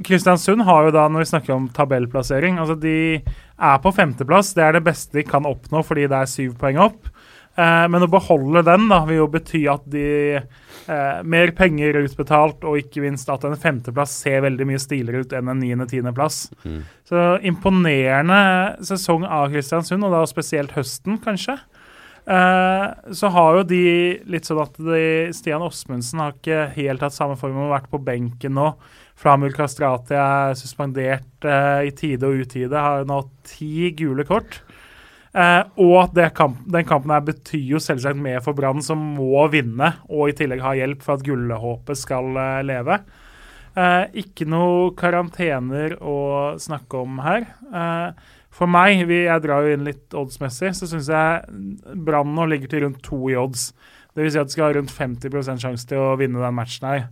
Kristiansund 0.06 0.62
har 0.68 0.86
jo 0.86 0.94
da, 0.94 1.08
når 1.10 1.24
vi 1.24 1.32
snakker 1.32 1.56
om 1.56 1.68
tabellplassering 1.72 2.58
altså 2.60 2.76
De 2.78 2.98
er 3.16 3.78
på 3.82 3.94
femteplass. 3.96 4.54
Det 4.54 4.66
er 4.66 4.78
det 4.78 4.86
beste 4.86 5.18
de 5.18 5.26
kan 5.26 5.48
oppnå 5.48 5.82
fordi 5.88 6.06
det 6.12 6.20
er 6.20 6.30
syv 6.30 6.58
poeng 6.62 6.82
opp. 6.84 7.10
Eh, 7.56 7.86
men 7.88 8.04
å 8.04 8.12
beholde 8.12 8.66
den 8.68 8.90
da, 8.92 9.02
vil 9.08 9.22
jo 9.22 9.28
bety 9.32 9.62
at 9.72 9.86
de 9.88 10.08
eh, 10.36 11.22
Mer 11.26 11.54
penger 11.58 12.02
utbetalt, 12.04 12.66
og 12.68 12.82
ikke 12.82 13.06
minst 13.06 13.30
at 13.32 13.46
en 13.48 13.56
femteplass 13.58 14.18
ser 14.26 14.44
veldig 14.46 14.68
mye 14.70 14.82
stiligere 14.82 15.24
ut 15.24 15.34
enn 15.34 15.54
en 15.54 15.64
niende-tiendeplass. 15.64 16.42
Så 17.08 17.24
imponerende 17.48 18.42
sesong 18.86 19.26
av 19.26 19.48
Kristiansund, 19.54 20.06
og 20.06 20.14
da 20.14 20.26
spesielt 20.30 20.76
høsten, 20.78 21.18
kanskje. 21.24 21.58
Eh, 22.26 22.86
så 23.14 23.30
har 23.30 23.60
jo 23.60 23.66
de 23.70 23.82
litt 24.34 24.48
sånn 24.48 24.64
at 24.64 24.78
de, 24.82 25.02
Stian 25.38 25.62
Åsmundsen 25.62 26.24
har 26.24 26.34
ikke 26.34 26.64
helt 26.74 27.04
hatt 27.06 27.14
samme 27.14 27.38
form 27.38 27.60
og 27.68 27.74
vært 27.76 27.92
på 27.92 28.02
benken 28.02 28.58
nå. 28.58 28.72
Flamur 29.16 29.54
Kastrati 29.56 30.18
er 30.18 30.56
suspendert 30.60 31.46
eh, 31.48 31.86
i 31.88 31.94
tide 31.96 32.28
og 32.28 32.46
utide, 32.46 32.82
har 32.82 33.06
nå 33.08 33.22
ti 33.48 33.92
gule 33.98 34.26
kort. 34.28 34.60
Eh, 35.36 35.64
og 35.84 36.16
kamp, 36.32 36.62
den 36.72 36.86
kampen 36.88 37.12
her 37.12 37.24
betyr 37.28 37.74
jo 37.74 37.80
selvsagt 37.84 38.20
mer 38.24 38.40
for 38.44 38.56
Brann, 38.56 38.80
som 38.84 39.02
må 39.18 39.44
vinne, 39.52 39.92
og 40.08 40.32
i 40.32 40.36
tillegg 40.38 40.64
ha 40.64 40.72
hjelp 40.78 41.04
for 41.04 41.18
at 41.18 41.26
gullhåpet 41.28 42.00
skal 42.00 42.30
eh, 42.40 42.62
leve. 42.64 43.02
Eh, 43.76 44.22
ikke 44.24 44.48
noe 44.48 44.94
karantener 44.96 45.98
å 46.00 46.56
snakke 46.62 47.04
om 47.04 47.20
her. 47.26 47.50
For 48.56 48.72
meg, 48.72 49.02
vi, 49.10 49.26
jeg 49.26 49.44
drar 49.44 49.66
jo 49.66 49.76
inn 49.76 49.84
litt 49.84 50.16
oddsmessig, 50.16 50.72
så 50.78 50.88
syns 50.88 51.12
jeg 51.12 51.98
Brann 52.08 52.32
nå 52.38 52.48
ligger 52.48 52.72
til 52.72 52.86
rundt 52.86 53.04
to 53.04 53.20
i 53.28 53.36
odds. 53.36 53.74
Vil 54.16 54.32
si 54.32 54.40
at 54.40 54.48
de 54.48 54.56
skal 54.56 54.70
ha 54.70 54.78
rundt 54.78 54.96
50% 54.96 55.60
sjanse 55.60 55.90
til 55.90 56.00
å 56.00 56.14
vinne 56.16 56.40
den 56.40 56.56
matchen 56.56 56.88
her. 56.88 57.10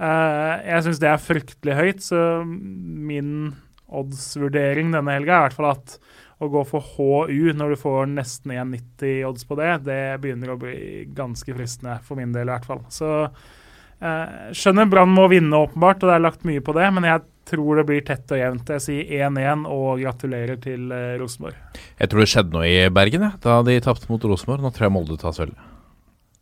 Jeg 0.00 0.82
syns 0.82 0.98
det 0.98 1.10
er 1.12 1.22
fryktelig 1.22 1.76
høyt, 1.78 2.02
så 2.02 2.24
min 2.42 3.52
oddsvurdering 3.86 4.90
denne 4.90 5.14
helga 5.14 5.36
er 5.36 5.38
i 5.38 5.46
hvert 5.46 5.58
fall 5.60 5.70
at 5.70 5.94
å 6.40 6.48
gå 6.48 6.62
for 6.68 6.80
HU 6.96 7.52
når 7.52 7.74
du 7.74 7.80
får 7.80 8.06
nesten 8.14 8.52
1,90 8.56 9.24
odds 9.28 9.44
på 9.44 9.58
det, 9.60 9.72
det 9.84 10.00
begynner 10.22 10.54
å 10.54 10.58
bli 10.60 11.04
ganske 11.16 11.52
fristende, 11.56 11.98
for 12.06 12.16
min 12.20 12.32
del 12.32 12.48
i 12.48 12.54
hvert 12.54 12.64
fall. 12.68 12.80
Så 12.92 13.10
eh, 13.26 14.52
skjønner 14.56 14.88
Brann 14.90 15.12
må 15.12 15.26
vinne, 15.32 15.60
åpenbart, 15.66 16.00
og 16.02 16.08
det 16.10 16.16
er 16.16 16.24
lagt 16.24 16.46
mye 16.48 16.62
på 16.64 16.74
det, 16.78 16.86
men 16.96 17.04
jeg 17.10 17.24
tror 17.50 17.80
det 17.80 17.86
blir 17.88 18.04
tett 18.06 18.30
og 18.32 18.38
jevnt. 18.40 18.68
Jeg 18.76 18.84
sier 18.84 19.26
1-1 19.28 19.66
og 19.68 20.00
gratulerer 20.00 20.60
til 20.62 20.88
eh, 20.94 21.16
Rosenborg. 21.20 21.58
Jeg 22.00 22.12
tror 22.12 22.22
det 22.24 22.30
skjedde 22.32 22.54
noe 22.56 22.68
i 22.70 22.76
Bergen 22.94 23.26
ja, 23.26 23.32
da 23.42 23.58
de 23.66 23.76
tapte 23.84 24.08
mot 24.12 24.24
Rosenborg. 24.30 24.62
Nå 24.64 24.72
tror 24.76 24.86
jeg 24.88 24.94
Molde 24.96 25.18
tar 25.20 25.34
sølv. 25.36 25.56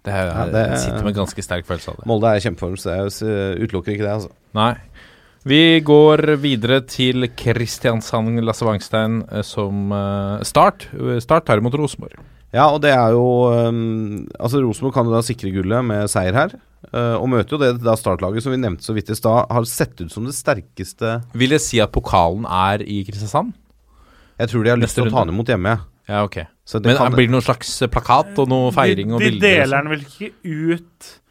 Det 0.06 0.14
er, 0.14 0.28
Ja, 0.30 0.44
det- 0.46 0.66
Jeg 0.70 0.78
sitter 0.84 1.02
med 1.04 1.16
en 1.16 1.22
ganske 1.24 1.42
sterk 1.42 1.66
følelse 1.66 1.90
av 1.90 1.96
det. 1.98 2.06
Molde 2.06 2.28
er 2.30 2.36
i 2.38 2.44
kjempeform, 2.44 2.76
så 2.78 2.94
jeg 2.94 3.64
utelukker 3.66 3.92
ikke 3.96 4.06
det. 4.06 4.14
altså. 4.14 4.30
Nei. 4.54 4.70
Vi 5.47 5.78
går 5.86 6.23
videre 6.43 6.81
til 6.89 7.28
Kristiansand 7.39 8.40
Lasse 8.43 8.66
Wangstein 8.66 9.20
eh, 9.31 9.44
som 9.47 9.93
eh, 9.94 10.43
start. 10.47 10.89
Start 11.23 11.47
tar 11.47 11.62
imot 11.62 11.77
Rosenborg. 11.78 12.19
Ja, 12.51 12.70
og 12.73 12.81
det 12.81 12.94
er 12.97 13.12
jo 13.12 13.24
um, 13.52 14.23
Altså, 14.40 14.62
Rosenborg 14.65 14.94
kan 14.97 15.05
jo 15.05 15.12
da 15.12 15.20
sikre 15.20 15.51
gullet 15.52 15.85
med 15.85 16.09
seier 16.09 16.32
her. 16.32 16.55
eh, 16.93 17.15
og 17.19 17.28
møter 17.28 17.55
jo 17.55 17.60
det 17.60 17.85
da 17.85 17.94
startlaget 17.98 18.43
som 18.44 18.55
vi 18.55 18.60
nevnte 18.62 18.86
så 18.86 18.94
vidt 18.97 19.10
i 19.12 19.16
stad, 19.19 19.47
har 19.52 19.69
sett 19.69 20.01
ut 20.01 20.12
som 20.12 20.24
det 20.24 20.32
sterkeste 20.36 21.19
Vil 21.36 21.52
jeg 21.52 21.60
si 21.65 21.81
at 21.85 21.93
pokalen 21.93 22.47
er 22.48 22.82
i 22.82 23.02
Kristiansand? 23.06 23.52
Jeg 24.39 24.52
tror 24.52 24.65
de 24.65 24.70
har 24.70 24.81
lyst 24.81 24.94
til 24.97 25.09
å 25.09 25.12
ta 25.12 25.24
den 25.27 25.35
imot 25.35 25.48
hjemme. 25.51 25.73
Ja, 26.09 26.23
ok. 26.24 26.36
Så 26.65 26.78
det 26.81 26.93
Men 26.93 26.97
kan, 27.01 27.12
Blir 27.12 27.27
det 27.28 27.35
noen 27.35 27.44
slags 27.44 27.73
plakat 27.90 28.39
og 28.39 28.48
noe 28.48 28.70
feiring 28.73 29.12
og 29.12 29.20
de, 29.20 29.27
de 29.27 29.32
bilder? 29.35 29.44
De 29.44 29.55
deler 29.55 29.73
sånn? 29.73 29.89
den 29.89 29.93
vel 29.93 30.05
ikke 30.06 30.28
ut 30.73 31.09
eh, 31.10 31.24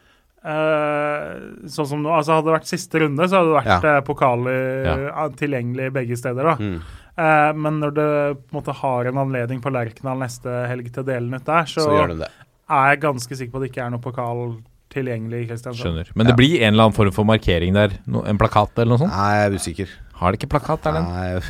sånn 0.43 1.87
som 1.89 2.01
nå. 2.03 2.11
Altså 2.13 2.37
Hadde 2.37 2.47
det 2.51 2.55
vært 2.59 2.69
siste 2.69 3.01
runde, 3.03 3.27
så 3.27 3.39
hadde 3.41 3.51
det 3.51 3.57
vært 3.59 3.83
Ja. 3.83 3.97
eh, 3.97 4.01
pokaler 4.05 4.87
eh, 5.09 5.29
tilgjengelig 5.39 5.91
begge 5.93 6.17
steder. 6.17 6.43
da. 6.43 6.55
Mm. 6.55 6.81
Eh, 7.17 7.53
men 7.57 7.79
når 7.81 7.93
du 7.97 8.01
på 8.35 8.53
en 8.53 8.61
måte 8.61 8.75
har 8.75 9.05
en 9.09 9.17
anledning 9.17 9.61
på 9.61 9.71
Lerkendal 9.73 10.19
neste 10.21 10.67
helg 10.69 10.91
til 10.93 11.03
å 11.03 11.05
dele 11.07 11.25
den 11.29 11.33
ut 11.41 11.45
der, 11.45 11.63
så, 11.65 11.81
så 11.87 11.89
gjør 11.97 12.07
de 12.13 12.19
det. 12.23 12.31
er 12.69 12.89
jeg 12.93 13.01
ganske 13.01 13.35
sikker 13.39 13.51
på 13.51 13.57
at 13.57 13.61
det 13.65 13.71
ikke 13.73 13.85
er 13.85 13.89
noe 13.95 14.03
pokal 14.03 14.57
tilgjengelig 14.93 15.43
i 15.43 15.47
Kristiansand. 15.49 15.83
Skjønner. 15.83 16.11
Men 16.15 16.25
det 16.27 16.33
Ja. 16.33 16.37
blir 16.37 16.61
en 16.61 16.73
eller 16.73 16.83
annen 16.87 16.95
form 16.95 17.11
for 17.11 17.25
markering 17.25 17.73
der? 17.73 17.97
No, 18.07 18.21
en 18.23 18.37
plakat 18.37 18.71
eller 18.77 18.93
noe 18.95 19.01
sånt? 19.01 19.11
Nei, 19.11 19.33
jeg 19.35 19.51
er 19.51 19.57
usikker. 19.57 19.89
Har 20.21 20.31
de 20.31 20.37
ikke 20.37 20.49
plakat 20.49 20.81
der? 20.83 20.93
den? 20.93 21.03
Nei, 21.03 21.41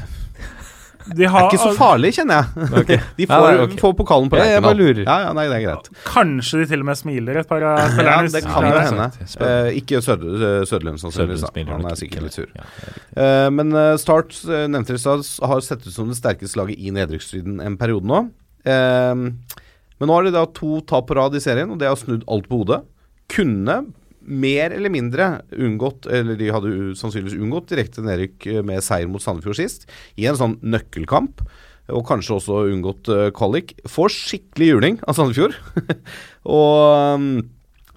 De 1.08 1.16
det 1.22 1.28
er 1.28 1.48
ikke 1.48 1.60
så 1.62 1.74
farlig, 1.78 2.12
kjenner 2.18 2.42
jeg. 2.42 3.00
De 3.20 3.28
får, 3.30 3.48
ja, 3.48 3.66
okay. 3.66 3.80
får 3.82 3.94
pokalen 4.00 4.32
på 4.32 4.40
Ja, 4.40 4.48
jeg 4.56 4.64
bare 4.66 4.78
lurer. 4.78 5.02
Ja, 5.04 5.18
ja, 5.26 5.34
nei, 5.38 5.46
det 5.52 5.60
er 5.60 5.64
greit. 5.66 5.90
Kanskje 6.08 6.62
de 6.62 6.68
til 6.72 6.84
og 6.84 6.90
med 6.90 7.00
smiler, 7.00 7.42
et 7.42 7.50
par 7.50 7.66
av 7.68 8.02
Ja, 8.02 8.18
det 8.34 8.44
kan 8.46 8.68
jo 8.68 8.74
hende. 8.76 9.10
Eh, 9.48 9.70
ikke 9.82 10.02
Sød 10.04 10.26
Søderlund, 10.70 11.02
sannsynligvis. 11.02 11.46
Han 11.72 11.88
er 11.92 12.00
sikkert 12.00 12.28
litt 12.28 12.38
sur. 12.38 12.52
Eh, 12.52 13.48
men 13.54 13.72
eh, 13.76 13.94
Start 14.02 14.36
eh, 14.46 14.66
nevnte 14.72 14.98
i 14.98 15.02
stad 15.02 15.24
har 15.48 15.64
sett 15.66 15.88
ut 15.88 15.94
som 15.94 16.12
det 16.12 16.20
sterkeste 16.20 16.60
laget 16.60 16.82
i 16.82 16.94
nedrykksstriden 16.96 17.62
en 17.64 17.80
periode 17.80 18.10
nå. 18.10 18.26
Eh, 18.68 19.16
men 19.98 20.12
nå 20.12 20.18
har 20.18 20.28
de 20.28 20.36
da 20.36 20.46
to 20.54 20.82
tap 20.88 21.08
på 21.10 21.18
rad 21.18 21.36
i 21.38 21.42
serien, 21.44 21.72
og 21.74 21.80
det 21.82 21.90
har 21.90 21.98
snudd 22.00 22.26
alt 22.30 22.50
på 22.50 22.62
hodet. 22.62 22.84
Kunne 23.32 23.82
mer 24.28 24.76
eller 24.76 24.92
mindre 24.94 25.30
unngått, 25.56 26.08
eller 26.12 26.38
de 26.40 26.52
hadde 26.54 26.74
sannsynligvis 27.00 27.40
unngått 27.40 27.72
direkte 27.74 28.04
nedrykk 28.06 28.48
eh, 28.52 28.62
med 28.66 28.84
seier 28.86 29.10
mot 29.12 29.24
Sandefjord 29.24 29.60
sist, 29.60 29.88
i 30.20 30.28
en 30.30 30.40
sånn 30.40 30.60
nøkkelkamp. 30.62 31.44
Og 31.96 32.04
kanskje 32.04 32.34
også 32.36 32.66
unngått 32.68 33.08
uh, 33.08 33.30
kvalik. 33.32 33.70
Får 33.88 34.12
skikkelig 34.12 34.66
juling 34.74 34.98
av 35.08 35.16
Sandefjord. 35.16 35.54
og 36.58 37.16
um, 37.16 37.30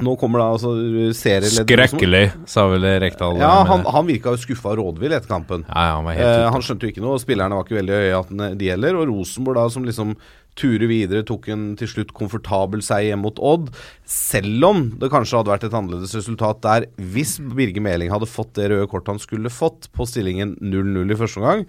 nå 0.01 0.15
kommer 0.21 0.41
da 0.41 0.47
altså 0.55 0.73
serieleder 1.17 1.65
Skrekkelig, 1.67 2.23
sa 2.49 2.67
vel 2.71 2.87
Rekdal. 3.03 3.41
Ja, 3.41 3.53
han, 3.69 3.83
han 3.85 4.07
virka 4.09 4.35
jo 4.35 4.41
skuffa 4.41 4.77
rådvill 4.79 5.13
etter 5.17 5.31
kampen. 5.31 5.65
ja, 5.69 5.87
ja, 5.89 5.97
han 5.99 6.07
var 6.07 6.17
helt 6.17 6.29
Eh, 6.31 6.47
han 6.55 6.65
skjønte 6.65 6.87
jo 6.87 6.95
ikke 6.95 7.05
noe, 7.05 7.19
spillerne 7.21 7.59
var 7.59 7.67
ikke 7.67 7.81
veldig 7.81 7.99
høye 7.99 8.21
at 8.21 8.33
de 8.61 8.71
gjelder. 8.71 9.01
Og 9.01 9.11
Rosenborg, 9.11 9.59
da, 9.59 9.67
som 9.75 9.89
liksom 9.89 10.15
ture 10.59 10.89
videre, 10.91 11.25
tok 11.27 11.49
en 11.53 11.71
til 11.79 11.91
slutt 11.91 12.13
komfortabel 12.17 12.83
seier 12.85 13.13
hjem 13.13 13.25
mot 13.27 13.39
Odd. 13.39 13.71
Selv 14.09 14.67
om 14.67 14.83
det 15.01 15.13
kanskje 15.13 15.39
hadde 15.41 15.53
vært 15.53 15.69
et 15.69 15.77
annerledes 15.77 16.17
resultat 16.19 16.63
der 16.67 16.89
hvis 17.13 17.39
Birger 17.41 17.85
Meling 17.85 18.13
hadde 18.13 18.29
fått 18.31 18.55
det 18.59 18.71
røde 18.73 18.91
kortet 18.91 19.15
han 19.15 19.23
skulle 19.23 19.53
fått 19.53 19.91
på 19.97 20.07
stillingen 20.09 20.57
0-0 20.61 21.15
i 21.15 21.19
første 21.21 21.43
omgang. 21.43 21.65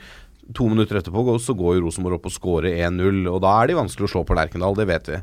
To 0.57 0.67
minutter 0.71 0.99
etterpå 0.99 1.37
så 1.39 1.55
går 1.55 1.77
jo 1.77 1.85
Rosenborg 1.85 2.19
opp 2.19 2.27
og 2.27 2.35
skårer 2.35 2.81
1-0, 2.89 3.23
og 3.31 3.39
da 3.43 3.55
er 3.61 3.71
de 3.71 3.79
vanskelig 3.79 4.09
å 4.09 4.13
slå 4.15 4.23
på 4.27 4.35
Lerkendal, 4.35 4.75
det 4.75 4.87
vet 4.89 5.11
vi. 5.11 5.19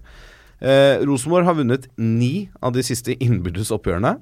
Eh, 0.59 1.05
Rosenborg 1.07 1.47
har 1.47 1.59
vunnet 1.59 1.87
ni 2.01 2.49
av 2.65 2.73
de 2.75 2.83
siste 2.87 3.15
innbyrdes 3.19 3.71
oppgjørene. 3.75 4.17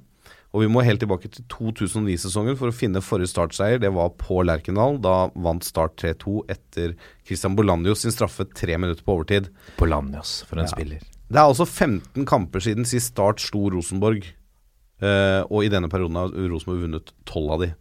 Og 0.56 0.62
vi 0.64 0.70
må 0.72 0.80
helt 0.86 1.02
tilbake 1.02 1.28
til 1.28 1.44
2009-sesongen 1.52 2.56
for 2.56 2.72
å 2.72 2.74
finne 2.74 3.02
forrige 3.04 3.28
startseier. 3.28 3.80
Det 3.82 3.90
var 3.92 4.14
på 4.16 4.40
Lerkendal. 4.48 4.96
Da 5.04 5.28
vant 5.44 5.66
Start 5.66 5.98
3-2 6.00 6.38
etter 6.54 6.94
Christian 7.28 7.58
Bolandios 7.58 8.06
sin 8.06 8.14
straffe 8.14 8.46
tre 8.56 8.78
minutter 8.80 9.04
på 9.04 9.18
overtid. 9.18 9.50
Polanjos, 9.76 10.38
for 10.48 10.56
en 10.56 10.64
Ja. 10.64 10.72
spiller. 10.72 11.04
Det 11.28 11.36
er 11.36 11.44
altså 11.44 11.66
15 11.66 12.24
kamper 12.24 12.60
siden 12.64 12.86
sist 12.86 13.12
Start 13.12 13.40
slo 13.44 13.68
Rosenborg. 13.68 14.24
Uh, 15.02 15.44
og 15.52 15.66
i 15.66 15.68
denne 15.68 15.90
perioden 15.92 16.16
har 16.16 16.32
Rosenborg 16.32 16.86
vunnet 16.86 17.12
12 17.26 17.50
av 17.52 17.60
de. 17.60 17.74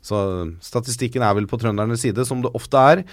Så 0.00 0.16
statistikken 0.64 1.20
er 1.20 1.34
vel 1.36 1.46
på 1.46 1.60
trøndernes 1.60 2.00
side, 2.00 2.24
som 2.24 2.40
det 2.40 2.54
ofte 2.56 2.80
er. 2.80 3.04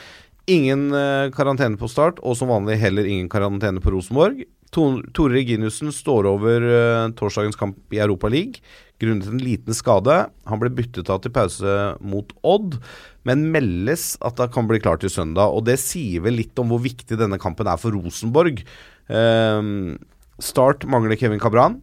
Ingen 0.48 0.94
uh, 0.96 1.28
karantene 1.36 1.76
på 1.76 1.90
Start, 1.92 2.24
og 2.24 2.38
som 2.40 2.48
vanlig 2.48 2.80
heller 2.80 3.04
ingen 3.04 3.28
karantene 3.28 3.84
på 3.84 3.92
Rosenborg. 3.92 4.46
To- 4.72 5.02
Tore 5.12 5.36
Reginiussen 5.36 5.92
står 5.92 6.30
over 6.30 6.64
uh, 6.64 7.10
torsdagens 7.20 7.58
kamp 7.60 7.76
i 7.92 8.00
Europa 8.00 8.30
League 8.32 8.62
grunnet 9.02 9.28
en 9.28 9.42
liten 9.42 9.76
skade. 9.76 10.14
Han 10.48 10.62
ble 10.62 10.70
byttet 10.78 11.10
av 11.10 11.24
til 11.24 11.34
pause 11.34 11.76
mot 12.06 12.30
Odd, 12.46 12.78
men 13.28 13.48
meldes 13.52 14.14
at 14.22 14.40
han 14.40 14.52
kan 14.54 14.70
bli 14.70 14.80
klar 14.80 15.02
til 15.02 15.10
søndag. 15.12 15.52
Og 15.52 15.66
det 15.68 15.80
sier 15.82 16.22
vel 16.24 16.38
litt 16.38 16.60
om 16.62 16.70
hvor 16.72 16.84
viktig 16.84 17.18
denne 17.20 17.40
kampen 17.42 17.68
er 17.68 17.82
for 17.82 17.98
Rosenborg. 17.98 18.62
Uh, 19.10 19.98
start 20.40 20.86
mangler 20.88 21.18
Kevin 21.20 21.42
Cabran, 21.42 21.80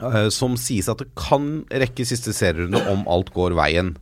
uh, 0.00 0.26
som 0.32 0.56
sies 0.58 0.88
at 0.90 1.04
det 1.04 1.12
kan 1.20 1.60
rekke 1.70 2.08
siste 2.08 2.34
serierunde 2.34 2.82
om 2.90 3.04
alt 3.12 3.30
går 3.36 3.54
veien. 3.60 3.94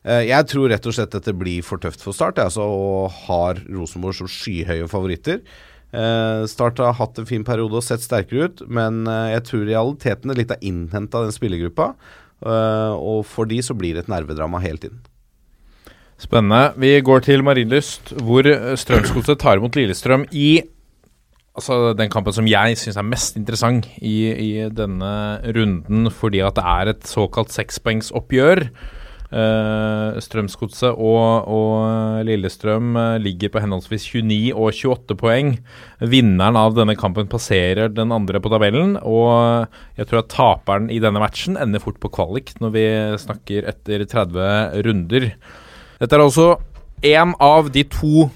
Jeg 0.00 0.46
tror 0.48 0.70
rett 0.72 0.86
og 0.88 0.94
slett 0.96 1.12
dette 1.12 1.34
blir 1.36 1.60
for 1.60 1.76
tøft 1.76 2.00
for 2.00 2.16
Start, 2.16 2.38
altså, 2.40 2.64
og 2.64 3.18
har 3.26 3.58
Rosenborg 3.68 4.16
som 4.16 4.30
skyhøye 4.32 4.86
favoritter. 4.88 5.42
Eh, 5.90 6.46
Start 6.46 6.78
har 6.78 6.94
hatt 7.00 7.18
en 7.18 7.28
fin 7.28 7.44
periode 7.46 7.74
og 7.78 7.84
sett 7.84 8.04
sterkere 8.04 8.46
ut, 8.46 8.64
men 8.70 9.02
uh, 9.10 9.30
jeg 9.32 9.46
tror 9.48 9.64
realiteten 9.66 10.30
er 10.30 10.38
litt 10.38 10.52
er 10.54 10.66
innhenta 10.66 11.24
den 11.24 11.34
spillergruppa. 11.34 11.92
Uh, 12.40 12.94
og 12.96 13.24
for 13.28 13.48
de 13.50 13.58
så 13.64 13.74
blir 13.76 13.96
det 13.96 14.06
et 14.06 14.12
nervedrama 14.12 14.62
hele 14.62 14.80
tiden. 14.80 15.00
Spennende. 16.20 16.76
Vi 16.80 16.92
går 17.04 17.24
til 17.24 17.42
Marienlyst, 17.44 18.14
hvor 18.22 18.44
Strømsgodset 18.76 19.40
tar 19.40 19.60
imot 19.60 19.78
Lillestrøm 19.78 20.28
i 20.30 20.60
Altså 21.60 21.90
den 21.98 22.08
kampen 22.08 22.32
som 22.32 22.46
jeg 22.46 22.76
syns 22.78 22.96
er 22.96 23.04
mest 23.04 23.34
interessant 23.36 23.88
i, 23.98 24.30
i 24.30 24.50
denne 24.70 25.10
runden, 25.56 26.06
fordi 26.14 26.38
at 26.46 26.54
det 26.56 26.62
er 26.62 26.90
et 26.92 27.08
såkalt 27.10 27.50
sekspoengsoppgjør. 27.52 28.62
Uh, 28.70 28.99
Strømsgodset 29.30 30.90
og, 30.90 31.46
og 31.46 32.24
Lillestrøm 32.26 32.96
eh, 32.98 33.18
ligger 33.22 33.52
på 33.54 33.62
henholdsvis 33.62 34.08
29 34.10 34.50
og 34.56 34.72
28 34.74 35.16
poeng. 35.20 35.52
Vinneren 36.02 36.58
av 36.58 36.74
denne 36.74 36.96
kampen 36.98 37.30
passerer 37.30 37.92
den 37.94 38.10
andre 38.16 38.42
på 38.42 38.50
tabellen, 38.50 38.96
og 38.98 39.70
jeg 40.00 40.10
tror 40.10 40.24
at 40.24 40.32
taperen 40.34 40.90
i 40.90 40.98
denne 41.02 41.22
matchen 41.22 41.60
ender 41.60 41.82
fort 41.82 42.00
på 42.02 42.10
kvalik 42.10 42.56
når 42.58 42.74
vi 42.74 42.84
snakker 43.22 43.70
etter 43.70 44.02
30 44.02 44.82
runder. 44.88 45.30
Dette 46.00 46.18
er 46.18 46.26
altså 46.26 46.50
én 47.06 47.36
av 47.38 47.70
de 47.70 47.86
to 47.86 48.28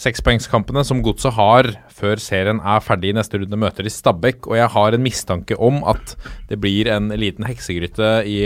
sekspoengskampene 0.00 0.82
som 0.86 1.00
Godset 1.06 1.36
har 1.36 1.68
før 1.94 2.18
serien 2.20 2.58
er 2.60 2.82
ferdig 2.82 3.12
i 3.12 3.16
neste 3.16 3.38
runde, 3.38 3.58
møter 3.58 3.86
de 3.86 3.92
Stabæk. 3.94 4.48
Og 4.50 4.58
jeg 4.58 4.72
har 4.74 4.96
en 4.96 5.04
mistanke 5.04 5.56
om 5.56 5.80
at 5.86 6.16
det 6.50 6.58
blir 6.60 6.90
en 6.90 7.12
liten 7.14 7.46
heksegryte 7.46 8.16
i, 8.26 8.40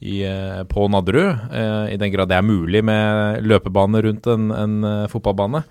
i, 0.00 0.22
eh, 0.24 0.62
på 0.68 0.88
Nadderud. 0.88 1.52
eh, 1.52 1.94
I 1.94 2.00
den 2.00 2.12
grad 2.12 2.28
det 2.28 2.38
er 2.38 2.46
mulig 2.46 2.82
med 2.84 3.44
løpebane 3.46 4.02
rundt 4.04 4.26
en, 4.26 4.50
en 4.50 4.84
eh, 4.84 5.06
fotballbane. 5.12 5.62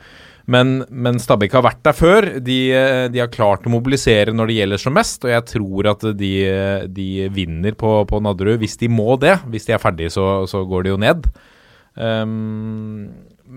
Men, 0.46 0.84
men 0.90 1.18
Stabæk 1.18 1.56
har 1.58 1.64
vært 1.66 1.82
der 1.88 1.96
før. 1.98 2.28
De, 2.46 2.58
de 3.10 3.22
har 3.22 3.32
klart 3.34 3.66
å 3.66 3.72
mobilisere 3.74 4.34
når 4.34 4.52
det 4.52 4.58
gjelder 4.60 4.82
som 4.84 4.94
mest, 4.94 5.24
og 5.26 5.32
jeg 5.34 5.46
tror 5.50 5.90
at 5.90 6.06
de, 6.20 6.34
de 6.86 7.08
vinner 7.34 7.74
på, 7.74 7.96
på 8.06 8.20
Nadderud 8.22 8.62
hvis 8.62 8.78
de 8.78 8.92
må 8.94 9.16
det. 9.18 9.40
Hvis 9.50 9.66
de 9.66 9.74
er 9.74 9.82
ferdige, 9.82 10.14
så, 10.14 10.46
så 10.46 10.62
går 10.70 10.86
de 10.86 10.94
jo 10.94 11.00
ned. 11.02 11.26
Um, 11.98 13.10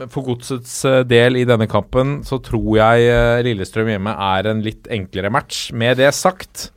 for 0.08 0.30
godsets 0.30 0.78
del 1.10 1.36
i 1.36 1.44
denne 1.48 1.68
kampen 1.68 2.22
så 2.24 2.38
tror 2.44 2.70
jeg 2.78 3.44
Lillestrøm 3.44 3.92
hjemme 3.92 4.16
er 4.30 4.48
en 4.48 4.64
litt 4.64 4.88
enklere 4.88 5.28
match. 5.34 5.68
Med 5.76 6.00
det 6.00 6.14
sagt 6.16 6.70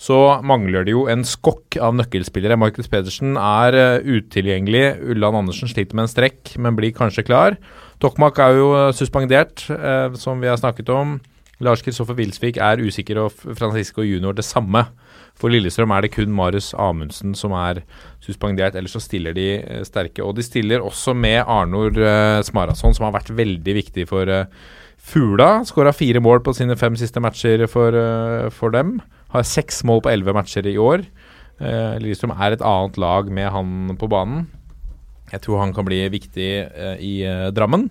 så 0.00 0.16
mangler 0.46 0.86
det 0.86 0.94
jo 0.94 1.04
en 1.12 1.26
skokk 1.28 1.76
av 1.76 1.92
nøkkelspillere. 1.98 2.56
Markus 2.56 2.88
Pedersen 2.88 3.34
er 3.36 3.76
eh, 3.76 4.06
utilgjengelig. 4.08 4.94
Ulland 5.12 5.42
Andersen 5.42 5.68
sliter 5.68 5.98
med 5.98 6.06
en 6.06 6.12
strekk, 6.14 6.54
men 6.56 6.78
blir 6.78 6.94
kanskje 6.96 7.26
klar. 7.28 7.58
Tokmak 8.00 8.40
er 8.40 8.56
jo 8.56 8.70
eh, 8.78 8.94
suspendert, 8.96 9.66
eh, 9.68 10.16
som 10.16 10.40
vi 10.40 10.48
har 10.48 10.56
snakket 10.60 10.88
om. 10.94 11.18
Lars 11.60 11.84
Kristoffer 11.84 12.16
Wilsvik 12.16 12.56
er 12.64 12.80
usikker, 12.80 13.20
og 13.26 13.44
Francisco 13.60 14.00
Junior 14.00 14.32
det 14.32 14.46
samme. 14.48 14.86
For 15.36 15.52
Lillestrøm 15.52 15.92
er 15.92 16.06
det 16.06 16.14
kun 16.16 16.32
Marius 16.32 16.72
Amundsen 16.80 17.36
som 17.36 17.52
er 17.60 17.82
suspendert, 18.24 18.80
ellers 18.80 18.96
så 18.96 19.04
stiller 19.04 19.36
de 19.36 19.50
sterke. 19.84 20.24
Og 20.24 20.32
de 20.40 20.44
stiller 20.48 20.80
også 20.80 21.12
med 21.12 21.44
Arnor 21.44 21.92
Smarason, 22.48 22.96
som 22.96 23.08
har 23.08 23.18
vært 23.20 23.32
veldig 23.36 23.76
viktig 23.82 24.08
for 24.08 24.32
Fugla. 24.96 25.52
Skåra 25.68 25.92
fire 25.96 26.20
mål 26.24 26.40
på 26.44 26.56
sine 26.56 26.76
fem 26.80 26.96
siste 26.96 27.20
matcher 27.24 27.68
for, 27.72 27.96
for 28.56 28.72
dem. 28.72 28.98
Har 29.34 29.46
seks 29.46 29.84
mål 29.86 30.02
på 30.04 30.12
elleve 30.12 30.34
matcher 30.36 30.66
i 30.66 30.78
år. 30.80 31.04
Eh, 31.60 31.98
Lillestrøm 32.02 32.34
er 32.34 32.56
et 32.56 32.64
annet 32.64 32.98
lag 33.00 33.30
med 33.30 33.50
han 33.54 33.98
på 34.00 34.08
banen. 34.10 34.48
Jeg 35.30 35.44
tror 35.44 35.62
han 35.62 35.74
kan 35.76 35.86
bli 35.86 36.02
viktig 36.10 36.50
eh, 36.66 36.96
i 36.98 37.14
eh, 37.28 37.50
Drammen. 37.54 37.88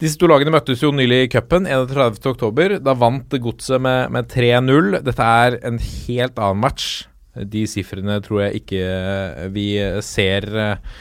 Disse 0.00 0.18
to 0.20 0.28
lagene 0.28 0.52
møttes 0.52 0.82
jo 0.84 0.90
nylig 0.92 1.22
i 1.24 1.28
cupen 1.32 1.68
31.10. 1.68 2.80
Da 2.84 2.96
vant 2.98 3.36
Godset 3.40 3.80
med, 3.80 4.10
med 4.12 4.28
3-0. 4.32 4.98
Dette 5.06 5.28
er 5.44 5.60
en 5.64 5.78
helt 5.80 6.40
annen 6.42 6.64
match. 6.66 7.06
De 7.36 7.66
sifrene 7.68 8.18
tror 8.24 8.46
jeg 8.46 8.62
ikke 8.62 8.82
eh, 8.82 9.46
vi 9.52 9.68
ser 10.04 10.48
eh, 10.56 10.98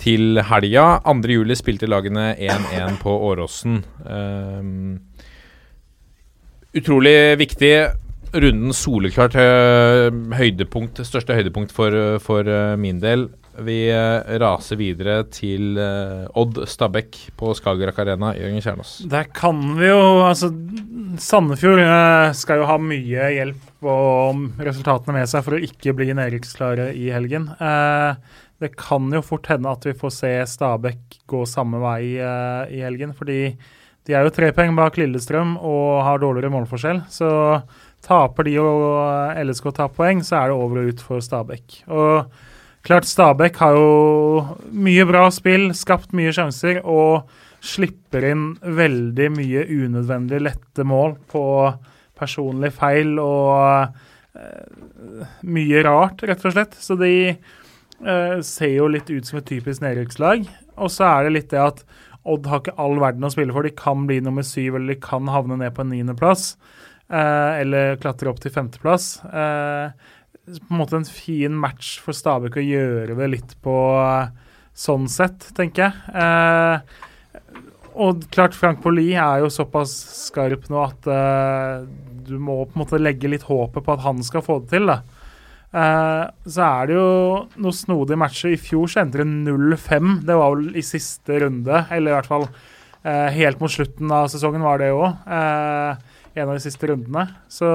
til 0.00 0.40
helga. 0.46 1.00
2.7 1.06 1.56
spilte 1.58 1.90
lagene 1.90 2.32
1-1 2.38 3.00
på 3.02 3.14
Åråsen. 3.30 3.80
Um, 4.04 5.00
utrolig 6.76 7.18
viktig. 7.40 7.74
Runden 8.30 8.70
soleklart 8.76 9.34
eh, 9.34 10.06
høydepunkt, 10.38 11.00
største 11.02 11.34
høydepunkt 11.34 11.72
for, 11.74 11.94
for 12.22 12.46
eh, 12.46 12.76
min 12.78 13.00
del. 13.02 13.26
Vi 13.60 13.88
eh, 13.90 14.28
raser 14.38 14.78
videre 14.78 15.24
til 15.34 15.74
eh, 15.82 16.28
Odd 16.38 16.60
Stabæk 16.70 17.18
på 17.40 17.50
Skagerrak 17.58 17.98
Arena. 17.98 18.30
Jørgen 18.38 18.62
Kjernås. 18.62 18.92
Der 19.10 19.26
kan 19.34 19.58
vi 19.80 19.90
jo 19.90 20.04
Altså, 20.28 20.52
Sandefjord 21.18 21.82
eh, 21.82 22.28
skal 22.38 22.62
jo 22.62 22.68
ha 22.70 22.78
mye 22.78 23.32
hjelp 23.34 23.90
og 23.90 24.62
resultatene 24.62 25.18
med 25.18 25.32
seg 25.32 25.42
for 25.46 25.56
å 25.56 25.64
ikke 25.66 25.96
bli 25.98 26.12
nedrykksklare 26.14 26.92
i 26.94 27.10
helgen. 27.10 27.50
Eh, 27.58 28.38
det 28.62 28.74
kan 28.78 29.10
jo 29.10 29.24
fort 29.26 29.50
hende 29.50 29.74
at 29.74 29.90
vi 29.90 29.96
får 29.98 30.14
se 30.14 30.32
Stabæk 30.54 31.20
gå 31.30 31.42
samme 31.50 31.82
vei 31.82 32.14
eh, 32.14 32.78
i 32.78 32.82
helgen, 32.86 33.16
fordi 33.18 33.42
de 34.06 34.16
er 34.16 34.24
jo 34.24 34.32
tre 34.32 34.48
poeng 34.56 34.72
bak 34.78 34.96
Lillestrøm 34.96 35.56
og 35.58 36.02
har 36.06 36.22
dårligere 36.22 36.52
målforskjell. 36.54 37.02
Så 37.12 37.28
taper 38.04 38.48
de 38.48 38.56
og 38.62 39.40
LSK 39.44 39.70
tar 39.76 39.92
poeng, 39.94 40.22
så 40.24 40.40
er 40.40 40.50
det 40.50 40.56
over 40.56 40.82
og 40.82 40.90
ut 40.92 41.04
for 41.04 41.24
Stabæk. 41.24 41.82
Og 41.92 42.30
klart 42.86 43.08
Stabæk 43.08 43.60
har 43.60 43.76
jo 43.76 44.42
mye 44.72 45.06
bra 45.08 45.26
spill, 45.34 45.70
skapt 45.76 46.14
mye 46.16 46.32
sjanser 46.34 46.82
og 46.84 47.30
slipper 47.60 48.24
inn 48.30 48.44
veldig 48.64 49.30
mye 49.36 49.66
unødvendig 49.68 50.40
lette 50.46 50.86
mål 50.88 51.18
på 51.30 51.44
personlig 52.20 52.72
feil 52.76 53.18
og 53.20 53.90
uh, 54.36 55.24
mye 55.44 55.82
rart, 55.84 56.24
rett 56.28 56.44
og 56.44 56.56
slett. 56.56 56.76
Så 56.80 56.96
de 57.00 57.14
uh, 57.36 58.40
ser 58.44 58.76
jo 58.76 58.88
litt 58.92 59.12
ut 59.12 59.28
som 59.28 59.40
et 59.40 59.48
typisk 59.52 59.84
nedrykkslag. 59.84 60.48
Og 60.80 60.92
så 60.92 61.08
er 61.08 61.28
det 61.28 61.36
litt 61.36 61.52
det 61.52 61.60
at 61.62 61.84
Odd 62.28 62.44
har 62.50 62.60
ikke 62.60 62.76
all 62.76 62.98
verden 63.00 63.24
å 63.24 63.30
spille 63.32 63.54
for. 63.54 63.64
De 63.64 63.72
kan 63.72 64.02
bli 64.08 64.18
nummer 64.20 64.44
syv, 64.44 64.76
eller 64.76 64.92
de 64.92 65.00
kan 65.00 65.28
havne 65.32 65.56
ned 65.56 65.72
på 65.72 65.86
en 65.86 65.88
niendeplass. 65.94 66.50
Eh, 66.52 66.79
eller 67.10 67.96
klatre 67.98 68.30
opp 68.30 68.38
til 68.42 68.52
femteplass. 68.54 69.16
Eh, 69.26 70.16
på 70.58 70.74
en 70.74 70.80
måte 70.80 70.98
en 70.98 71.06
fin 71.06 71.54
match 71.54 71.98
for 72.02 72.16
Stabæk 72.16 72.58
å 72.58 72.64
gjøre 72.64 73.16
det 73.18 73.28
litt 73.34 73.54
på 73.64 73.76
eh, 74.00 74.32
sånn 74.76 75.08
sett, 75.10 75.50
tenker 75.56 75.88
jeg. 75.88 76.16
Eh, 76.24 77.08
og 78.00 78.24
klart 78.32 78.56
Frank 78.56 78.80
Poli 78.84 79.10
er 79.18 79.42
jo 79.42 79.50
såpass 79.52 79.92
skarp 80.28 80.68
nå 80.70 80.82
at 80.86 81.08
eh, 81.10 81.86
du 82.30 82.36
må 82.38 82.62
på 82.64 82.76
en 82.76 82.84
måte 82.84 83.00
legge 83.02 83.30
litt 83.30 83.48
håpet 83.48 83.84
på 83.84 83.94
at 83.94 84.04
han 84.06 84.22
skal 84.26 84.44
få 84.46 84.60
det 84.62 84.76
til. 84.76 84.90
da. 84.90 85.00
Uh, 85.70 86.26
så 86.50 86.64
er 86.66 86.88
det 86.90 86.94
jo 86.96 87.10
noen 87.62 87.76
snodige 87.76 88.18
matcher. 88.18 88.54
I 88.54 88.58
fjor 88.58 88.90
så 88.90 89.04
endte 89.04 89.20
det 89.22 89.26
0-5. 89.46 90.16
Det 90.26 90.38
var 90.38 90.56
vel 90.56 90.78
i 90.78 90.82
siste 90.82 91.38
runde, 91.44 91.84
eller 91.94 92.10
i 92.10 92.16
hvert 92.16 92.30
fall 92.30 92.46
uh, 92.50 93.28
helt 93.34 93.62
mot 93.62 93.70
slutten 93.70 94.10
av 94.14 94.26
sesongen 94.32 94.66
var 94.66 94.82
det 94.82 94.90
òg. 94.94 95.06
Eh, 95.30 96.09
en 96.34 96.48
av 96.48 96.54
de 96.54 96.62
siste 96.62 96.90
rundene. 96.90 97.26
Så, 97.50 97.68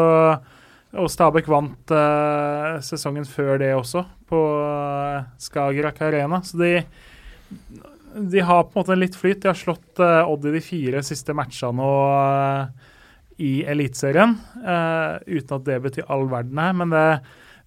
og 0.96 1.12
Stabæk 1.12 1.50
vant 1.52 1.94
uh, 1.94 2.80
sesongen 2.86 3.28
før 3.28 3.60
det 3.62 3.74
også, 3.76 4.06
på 4.30 4.42
uh, 4.62 5.26
Skagerrak 5.42 6.02
Arena. 6.06 6.42
Så 6.46 6.60
de, 6.62 6.74
de 8.16 8.44
har 8.44 8.66
på 8.68 8.76
en 8.76 8.82
måte 8.82 9.00
litt 9.00 9.18
flyt. 9.20 9.44
De 9.44 9.52
har 9.52 9.60
slått 9.60 10.04
uh, 10.04 10.24
Odd 10.24 10.48
i 10.50 10.56
de 10.58 10.64
fire 10.64 11.04
siste 11.06 11.36
matchene 11.36 11.90
og, 11.90 12.84
i 13.36 13.66
Eliteserien. 13.68 14.38
uten 15.28 15.58
at 15.58 15.66
det 15.68 15.82
betyr 15.84 16.06
all 16.08 16.30
verden 16.32 16.62
her. 16.62 16.78
Men 16.80 16.94
det, 16.94 17.08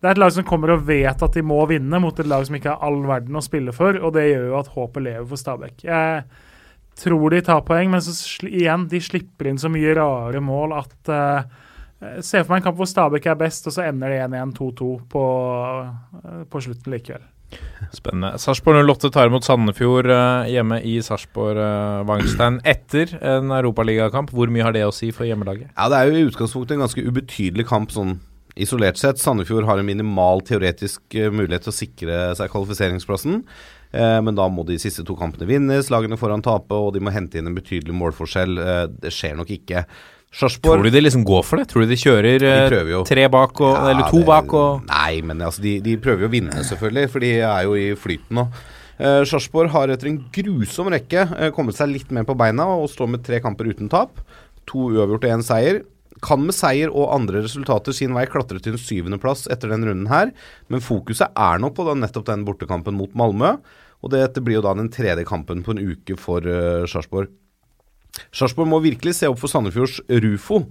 det 0.00 0.08
er 0.08 0.14
et 0.14 0.20
lag 0.22 0.32
som 0.32 0.46
kommer 0.48 0.72
og 0.72 0.86
vet 0.88 1.22
at 1.26 1.34
de 1.36 1.42
må 1.44 1.58
vinne, 1.68 2.00
mot 2.00 2.16
et 2.16 2.28
lag 2.30 2.46
som 2.48 2.56
ikke 2.56 2.72
har 2.72 2.86
all 2.86 3.02
verden 3.04 3.36
å 3.36 3.44
spille 3.44 3.74
for. 3.76 3.98
Og 4.00 4.14
det 4.16 4.30
gjør 4.30 4.46
jo 4.48 4.60
at 4.62 4.70
håpet 4.72 5.04
lever 5.04 5.28
for 5.28 5.40
Stabæk. 5.42 5.84
Jeg 5.84 6.22
tror 6.98 7.34
de 7.34 7.40
tar 7.46 7.64
poeng, 7.66 7.90
men 7.92 8.02
så 8.04 8.14
igjen, 8.48 8.88
de 8.90 9.00
slipper 9.02 9.50
inn 9.50 9.60
så 9.60 9.70
mye 9.72 9.94
rare 9.98 10.42
mål 10.44 10.76
at 10.82 11.14
uh, 11.14 11.64
Se 11.98 12.44
for 12.44 12.52
meg 12.52 12.60
en 12.60 12.68
kamp 12.68 12.76
hvor 12.78 12.86
Stabæk 12.86 13.24
er 13.26 13.38
best, 13.40 13.64
og 13.66 13.74
så 13.74 13.88
ender 13.88 14.12
det 14.12 14.20
1-1-2-2 14.28 14.90
på, 15.10 15.22
uh, 15.82 16.44
på 16.46 16.60
slutten 16.62 16.94
likevel. 16.94 17.24
Spennende. 17.90 18.36
Sarpsborg 18.38 18.84
08 18.84 19.10
tar 19.14 19.30
imot 19.30 19.46
Sandefjord 19.46 20.06
uh, 20.12 20.46
hjemme 20.46 20.78
i 20.86 20.98
Sarpsborg 21.02 21.58
uh, 21.58 22.04
Vangstein 22.06 22.60
etter 22.68 23.16
en 23.18 23.50
europaligakamp. 23.56 24.30
Hvor 24.30 24.52
mye 24.52 24.66
har 24.66 24.76
det 24.76 24.84
å 24.86 24.94
si 24.94 25.10
for 25.16 25.26
hjemmelaget? 25.26 25.72
Ja, 25.72 25.88
Det 25.90 25.98
er 25.98 26.10
jo 26.10 26.18
i 26.20 26.28
utgangspunktet 26.28 26.76
en 26.76 26.84
ganske 26.86 27.06
ubetydelig 27.08 27.66
kamp 27.66 27.94
sånn 27.94 28.18
isolert 28.58 28.98
sett. 29.00 29.20
Sandefjord 29.22 29.66
har 29.68 29.80
en 29.80 29.88
minimal 29.88 30.42
teoretisk 30.46 31.14
eh, 31.16 31.30
mulighet 31.32 31.66
til 31.66 31.72
å 31.72 31.78
sikre 31.78 32.20
seg 32.38 32.52
kvalifiseringsplassen. 32.52 33.42
Eh, 33.92 34.18
men 34.20 34.36
da 34.36 34.48
må 34.52 34.64
de 34.68 34.76
siste 34.80 35.04
to 35.06 35.16
kampene 35.16 35.48
vinnes, 35.48 35.88
lagene 35.92 36.18
foran 36.20 36.42
tape, 36.44 36.76
og 36.76 36.92
de 36.94 37.00
må 37.00 37.12
hente 37.14 37.40
inn 37.40 37.48
en 37.48 37.56
betydelig 37.56 37.94
målforskjell. 37.96 38.58
Eh, 38.60 38.86
det 39.04 39.12
skjer 39.14 39.36
nok 39.38 39.52
ikke. 39.56 39.84
Sarpsborg 40.28 40.82
Tror 40.82 40.84
du 40.84 40.92
de 40.92 41.00
liksom 41.00 41.22
går 41.24 41.44
for 41.48 41.56
det? 41.56 41.68
Tror 41.70 41.86
du 41.86 41.88
de 41.88 41.96
kjører 41.96 42.42
De 42.42 42.48
eh, 42.50 43.04
tre 43.08 43.28
bak, 43.32 43.60
og, 43.64 43.72
Ja, 43.78 43.86
eller 43.94 44.10
to 44.10 44.18
det- 44.20 44.26
bak? 44.28 44.52
Og 44.52 44.82
Nei, 44.90 45.22
men 45.24 45.38
altså, 45.40 45.62
de, 45.64 45.78
de 45.80 45.96
prøver 45.96 46.26
jo 46.26 46.28
å 46.28 46.34
vinne, 46.34 46.52
selvfølgelig, 46.68 47.08
for 47.14 47.24
de 47.24 47.30
er 47.40 47.62
jo 47.64 47.78
i 47.80 47.86
flyten 47.96 48.36
nå. 48.42 48.48
Sarpsborg 48.98 49.70
har 49.70 49.88
etter 49.94 50.08
en 50.10 50.18
grusom 50.34 50.88
rekke 50.90 51.22
eh, 51.38 51.50
kommet 51.54 51.76
seg 51.78 51.92
litt 51.92 52.10
mer 52.10 52.24
på 52.26 52.34
beina 52.36 52.66
og 52.66 52.88
står 52.90 53.08
med 53.12 53.22
tre 53.24 53.38
kamper 53.40 53.70
uten 53.70 53.88
tap. 53.88 54.18
To 54.68 54.88
uavgjort 54.90 55.24
og 55.24 55.30
én 55.38 55.44
seier. 55.46 55.80
Kan 56.24 56.46
med 56.46 56.56
seier 56.56 56.90
og 56.90 57.12
andre 57.14 57.42
resultater 57.44 57.94
sin 57.94 58.14
vei 58.16 58.24
klatre 58.30 58.60
til 58.62 58.74
en 58.74 58.82
syvendeplass 58.82 59.46
etter 59.52 59.70
den 59.72 59.86
runden 59.86 60.08
her, 60.10 60.32
men 60.72 60.84
fokuset 60.84 61.30
er 61.30 61.60
nok 61.62 61.76
på 61.76 61.86
da 61.86 61.94
nettopp 61.98 62.26
den 62.30 62.46
bortekampen 62.48 62.96
mot 62.98 63.14
Malmö. 63.18 63.56
Og 64.02 64.12
dette 64.14 64.42
blir 64.44 64.58
jo 64.58 64.66
da 64.66 64.74
den 64.78 64.90
tredje 64.94 65.26
kampen 65.26 65.64
på 65.66 65.74
en 65.74 65.82
uke 65.82 66.18
for 66.20 66.44
uh, 66.46 66.86
Sarpsborg. 66.90 67.32
Sarpsborg 68.34 68.70
må 68.70 68.82
virkelig 68.82 69.18
se 69.18 69.30
opp 69.30 69.40
for 69.40 69.50
Sandefjords 69.50 70.00
Rufo, 70.22 70.62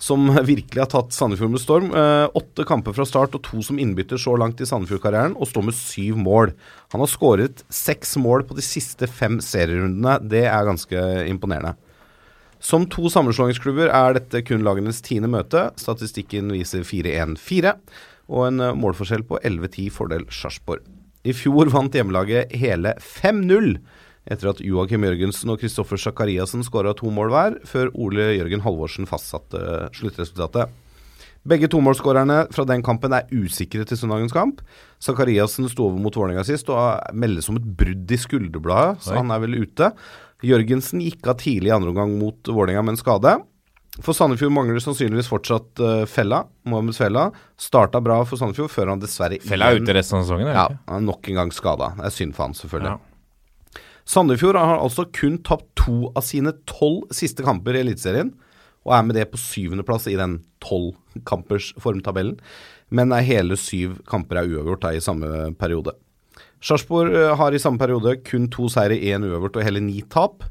som 0.00 0.26
virkelig 0.52 0.80
har 0.80 0.90
tatt 0.92 1.16
Sandefjord 1.16 1.52
med 1.54 1.62
storm. 1.62 1.90
Uh, 1.92 2.26
åtte 2.36 2.64
kamper 2.68 2.96
fra 2.96 3.06
start 3.08 3.36
og 3.36 3.44
to 3.46 3.60
som 3.64 3.80
innbytter 3.80 4.20
så 4.20 4.36
langt 4.40 4.62
i 4.64 4.68
Sandefjord-karrieren, 4.68 5.36
og 5.36 5.50
står 5.50 5.68
med 5.68 5.76
syv 5.76 6.20
mål. 6.24 6.54
Han 6.96 7.04
har 7.04 7.12
skåret 7.12 7.64
seks 7.72 8.16
mål 8.20 8.46
på 8.48 8.56
de 8.56 8.64
siste 8.64 9.08
fem 9.10 9.40
serierundene. 9.44 10.18
Det 10.24 10.46
er 10.48 10.70
ganske 10.70 11.04
imponerende. 11.28 11.76
Som 12.64 12.86
to 12.88 13.10
sammenslåingsklubber 13.12 13.90
er 13.92 14.14
dette 14.16 14.40
kun 14.48 14.62
lagenes 14.64 15.02
tiende 15.04 15.28
møte. 15.28 15.66
Statistikken 15.76 16.48
viser 16.54 16.86
4-1-4, 16.88 17.74
og 18.32 18.46
en 18.46 18.62
eh, 18.64 18.76
målforskjell 18.80 19.26
på 19.28 19.36
11-10 19.44 19.90
fordel 19.92 20.24
Sarpsborg. 20.32 20.86
I 21.24 21.34
fjor 21.36 21.68
vant 21.72 21.92
hjemmelaget 21.96 22.54
hele 22.56 22.94
5-0 23.00 23.76
etter 24.24 24.48
at 24.48 24.62
Joakim 24.64 25.04
Jørgensen 25.04 25.52
og 25.52 25.60
Kristoffer 25.60 26.00
Sakariassen 26.00 26.64
skåra 26.64 26.94
to 26.96 27.12
mål 27.12 27.32
hver, 27.32 27.58
før 27.68 27.92
Ole 28.00 28.30
Jørgen 28.38 28.64
Halvorsen 28.64 29.08
fastsatte 29.08 29.90
sluttresultatet. 29.96 30.72
Begge 31.44 31.68
tomålsskårerne 31.68 32.46
fra 32.56 32.64
den 32.64 32.80
kampen 32.84 33.12
er 33.12 33.28
usikre 33.28 33.84
til 33.84 33.98
søndagens 34.00 34.32
kamp. 34.32 34.62
Sakariassen 35.04 35.68
sto 35.68 35.90
over 35.90 36.00
mot 36.00 36.16
Vålerenga 36.16 36.46
sist 36.48 36.70
og 36.72 37.12
meldes 37.12 37.50
om 37.52 37.60
et 37.60 37.66
brudd 37.76 38.14
i 38.16 38.20
skulderbladet, 38.20 39.04
så 39.04 39.12
Oi. 39.12 39.18
han 39.20 39.34
er 39.34 39.42
vel 39.44 39.58
ute. 39.60 39.90
Jørgensen 40.44 41.02
gikk 41.04 41.26
av 41.30 41.38
tidlig 41.40 41.72
i 41.72 41.74
andre 41.74 41.92
omgang 41.92 42.14
mot 42.20 42.50
Vålerenga 42.50 42.84
med 42.84 42.96
en 42.96 43.00
skade. 43.00 43.34
For 44.02 44.16
Sandefjord 44.16 44.50
mangler 44.50 44.82
sannsynligvis 44.82 45.28
fortsatt 45.30 45.78
eh, 45.78 46.04
Fella. 46.10 46.42
Mohammed 46.66 46.96
Fella 46.98 47.28
starta 47.60 48.00
bra 48.02 48.18
for 48.26 48.40
Sandefjord, 48.40 48.72
før 48.74 48.90
han 48.90 49.02
dessverre 49.02 49.38
Fella 49.44 49.70
er 49.70 49.78
ute 49.78 49.94
resten 49.94 50.18
av 50.18 50.24
sesongen? 50.26 50.50
Ja, 50.50 50.66
han 50.88 51.04
er 51.04 51.06
nok 51.06 51.30
en 51.30 51.38
gang 51.38 51.52
skada. 51.54 51.92
Det 52.00 52.08
er 52.08 52.16
synd 52.16 52.34
for 52.34 52.48
han, 52.48 52.56
selvfølgelig. 52.58 52.96
Ja. 52.96 53.82
Sandefjord 54.04 54.58
har 54.60 54.82
altså 54.82 55.06
kun 55.14 55.38
tapt 55.46 55.70
to 55.80 56.10
av 56.12 56.26
sine 56.26 56.52
tolv 56.68 57.06
siste 57.14 57.46
kamper 57.46 57.78
i 57.78 57.84
Eliteserien, 57.84 58.34
og 58.84 58.96
er 58.98 59.04
med 59.06 59.16
det 59.16 59.30
på 59.32 59.40
syvendeplass 59.40 60.10
i 60.10 60.18
den 60.18 60.40
tolvkampers 60.60 61.70
formtabellen. 61.80 62.36
Men 62.92 63.14
er 63.16 63.24
hele 63.24 63.56
syv 63.56 63.96
kamper 64.10 64.42
er 64.42 64.50
uavgjort 64.50 64.82
da, 64.82 64.92
i 64.92 65.00
samme 65.02 65.54
periode. 65.56 65.94
Sarpsborg 66.64 67.12
eh, 67.12 67.32
har 67.36 67.54
i 67.54 67.60
samme 67.60 67.80
periode 67.80 68.16
kun 68.24 68.48
to 68.52 68.70
seire, 68.72 68.96
én 68.96 69.24
uøvert 69.26 69.58
og 69.58 69.66
hele 69.66 69.82
ni 69.84 70.00
tap. 70.12 70.46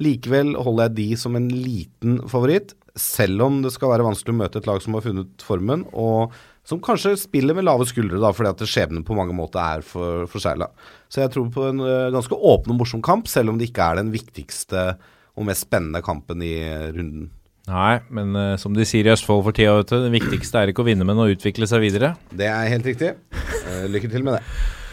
Likevel 0.00 0.56
holder 0.58 0.88
jeg 0.88 0.96
de 0.98 1.20
som 1.20 1.36
en 1.38 1.46
liten 1.48 2.18
favoritt, 2.28 2.74
selv 2.98 3.42
om 3.46 3.60
det 3.62 3.72
skal 3.74 3.92
være 3.94 4.06
vanskelig 4.06 4.34
å 4.34 4.40
møte 4.42 4.60
et 4.60 4.68
lag 4.68 4.82
som 4.82 4.96
har 4.96 5.04
funnet 5.06 5.44
formen, 5.46 5.86
og 5.94 6.34
som 6.66 6.80
kanskje 6.82 7.14
spiller 7.20 7.56
med 7.56 7.66
lave 7.66 7.86
skuldre, 7.88 8.20
da, 8.22 8.32
fordi 8.34 8.52
at 8.52 8.64
skjebnen 8.68 9.04
på 9.06 9.16
mange 9.16 9.36
måter 9.36 9.60
er 9.60 9.84
for 9.86 10.28
forsegla. 10.32 10.70
Så 11.12 11.22
jeg 11.22 11.32
tror 11.34 11.48
på 11.54 11.66
en 11.68 11.82
eh, 11.84 12.10
ganske 12.14 12.36
åpen 12.36 12.74
og 12.74 12.82
morsom 12.82 13.04
kamp, 13.04 13.28
selv 13.30 13.52
om 13.52 13.60
det 13.60 13.70
ikke 13.70 13.88
er 13.88 14.00
den 14.02 14.12
viktigste 14.14 14.92
og 15.34 15.48
mest 15.48 15.66
spennende 15.66 16.04
kampen 16.04 16.44
i 16.44 16.54
eh, 16.60 16.90
runden. 16.94 17.30
Nei, 17.64 17.96
men 18.12 18.36
uh, 18.36 18.58
som 18.60 18.74
de 18.76 18.84
sier 18.84 19.06
i 19.08 19.12
Østfold 19.14 19.40
for 19.46 19.56
tida, 19.56 19.78
vet 19.78 19.88
du, 19.88 19.96
det 20.04 20.12
viktigste 20.12 20.60
er 20.60 20.68
ikke 20.68 20.84
å 20.84 20.88
vinne, 20.90 21.06
men 21.08 21.16
å 21.16 21.30
utvikle 21.32 21.64
seg 21.64 21.80
videre. 21.80 22.12
Det 22.28 22.44
er 22.44 22.68
helt 22.68 22.88
riktig. 22.90 23.14
Uh, 23.32 23.86
lykke 23.88 24.10
til 24.12 24.26
med 24.26 24.36
det. 24.36 24.83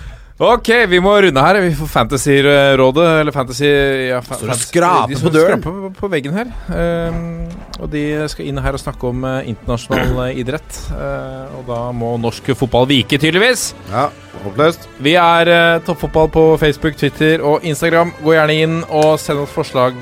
Ok, 0.42 0.70
vi 0.90 0.98
må 0.98 1.12
runde 1.22 1.42
her. 1.46 1.60
Vi 1.62 1.74
får 1.78 1.90
Fantasy-rådet, 1.92 3.04
eller 3.20 3.34
Fantasy 3.36 3.68
ja, 4.08 4.24
fa 4.26 4.40
Står 4.40 4.50
og 4.50 4.58
skraper 4.58 5.20
på 5.22 5.34
døren. 5.36 5.62
skraper 5.62 5.76
på, 5.84 5.92
på 6.00 6.10
veggen 6.10 6.34
her. 6.34 6.50
Um, 6.74 7.44
og 7.78 7.92
de 7.94 8.02
skal 8.32 8.50
inn 8.50 8.58
her 8.58 8.74
og 8.74 8.82
snakke 8.82 9.12
om 9.12 9.22
uh, 9.22 9.44
internasjonal 9.46 10.18
uh, 10.18 10.32
idrett. 10.42 10.80
Uh, 10.90 11.60
og 11.60 11.70
da 11.70 11.84
må 11.94 12.16
norsk 12.24 12.50
fotball 12.58 12.90
vike, 12.90 13.22
tydeligvis. 13.22 13.68
Ja, 13.92 14.08
håpløst. 14.48 14.90
Vi 15.06 15.14
er 15.22 15.54
Toppfotball 15.86 16.34
på 16.34 16.48
Facebook, 16.58 16.98
Twitter 16.98 17.46
og 17.46 17.62
Instagram. 17.62 18.16
Gå 18.26 18.34
gjerne 18.34 18.58
inn 18.64 18.76
og 18.88 19.22
send 19.22 19.44
oss 19.44 19.54
forslag 19.54 20.02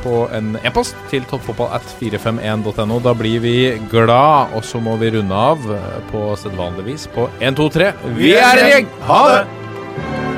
på 0.00 0.24
en 0.32 0.54
e-post 0.64 0.96
til 1.12 1.28
toppfotball 1.28 1.74
at 1.76 1.96
451.no. 2.00 3.02
Da 3.04 3.12
blir 3.18 3.44
vi 3.44 3.56
glad, 3.92 4.56
og 4.56 4.64
så 4.64 4.80
må 4.80 4.96
vi 5.02 5.12
runde 5.18 5.44
av 5.52 5.68
på 6.08 6.30
sedvanlig 6.40 6.88
vis 6.94 7.08
på 7.12 7.28
1, 7.42 7.60
2, 7.60 7.72
3. 7.76 7.94
Vi 8.16 8.36
er 8.40 8.64
en 8.64 8.76
gjeng! 8.78 8.94
Ha 9.10 9.24
det! 9.34 9.48
Bye. 9.96 10.29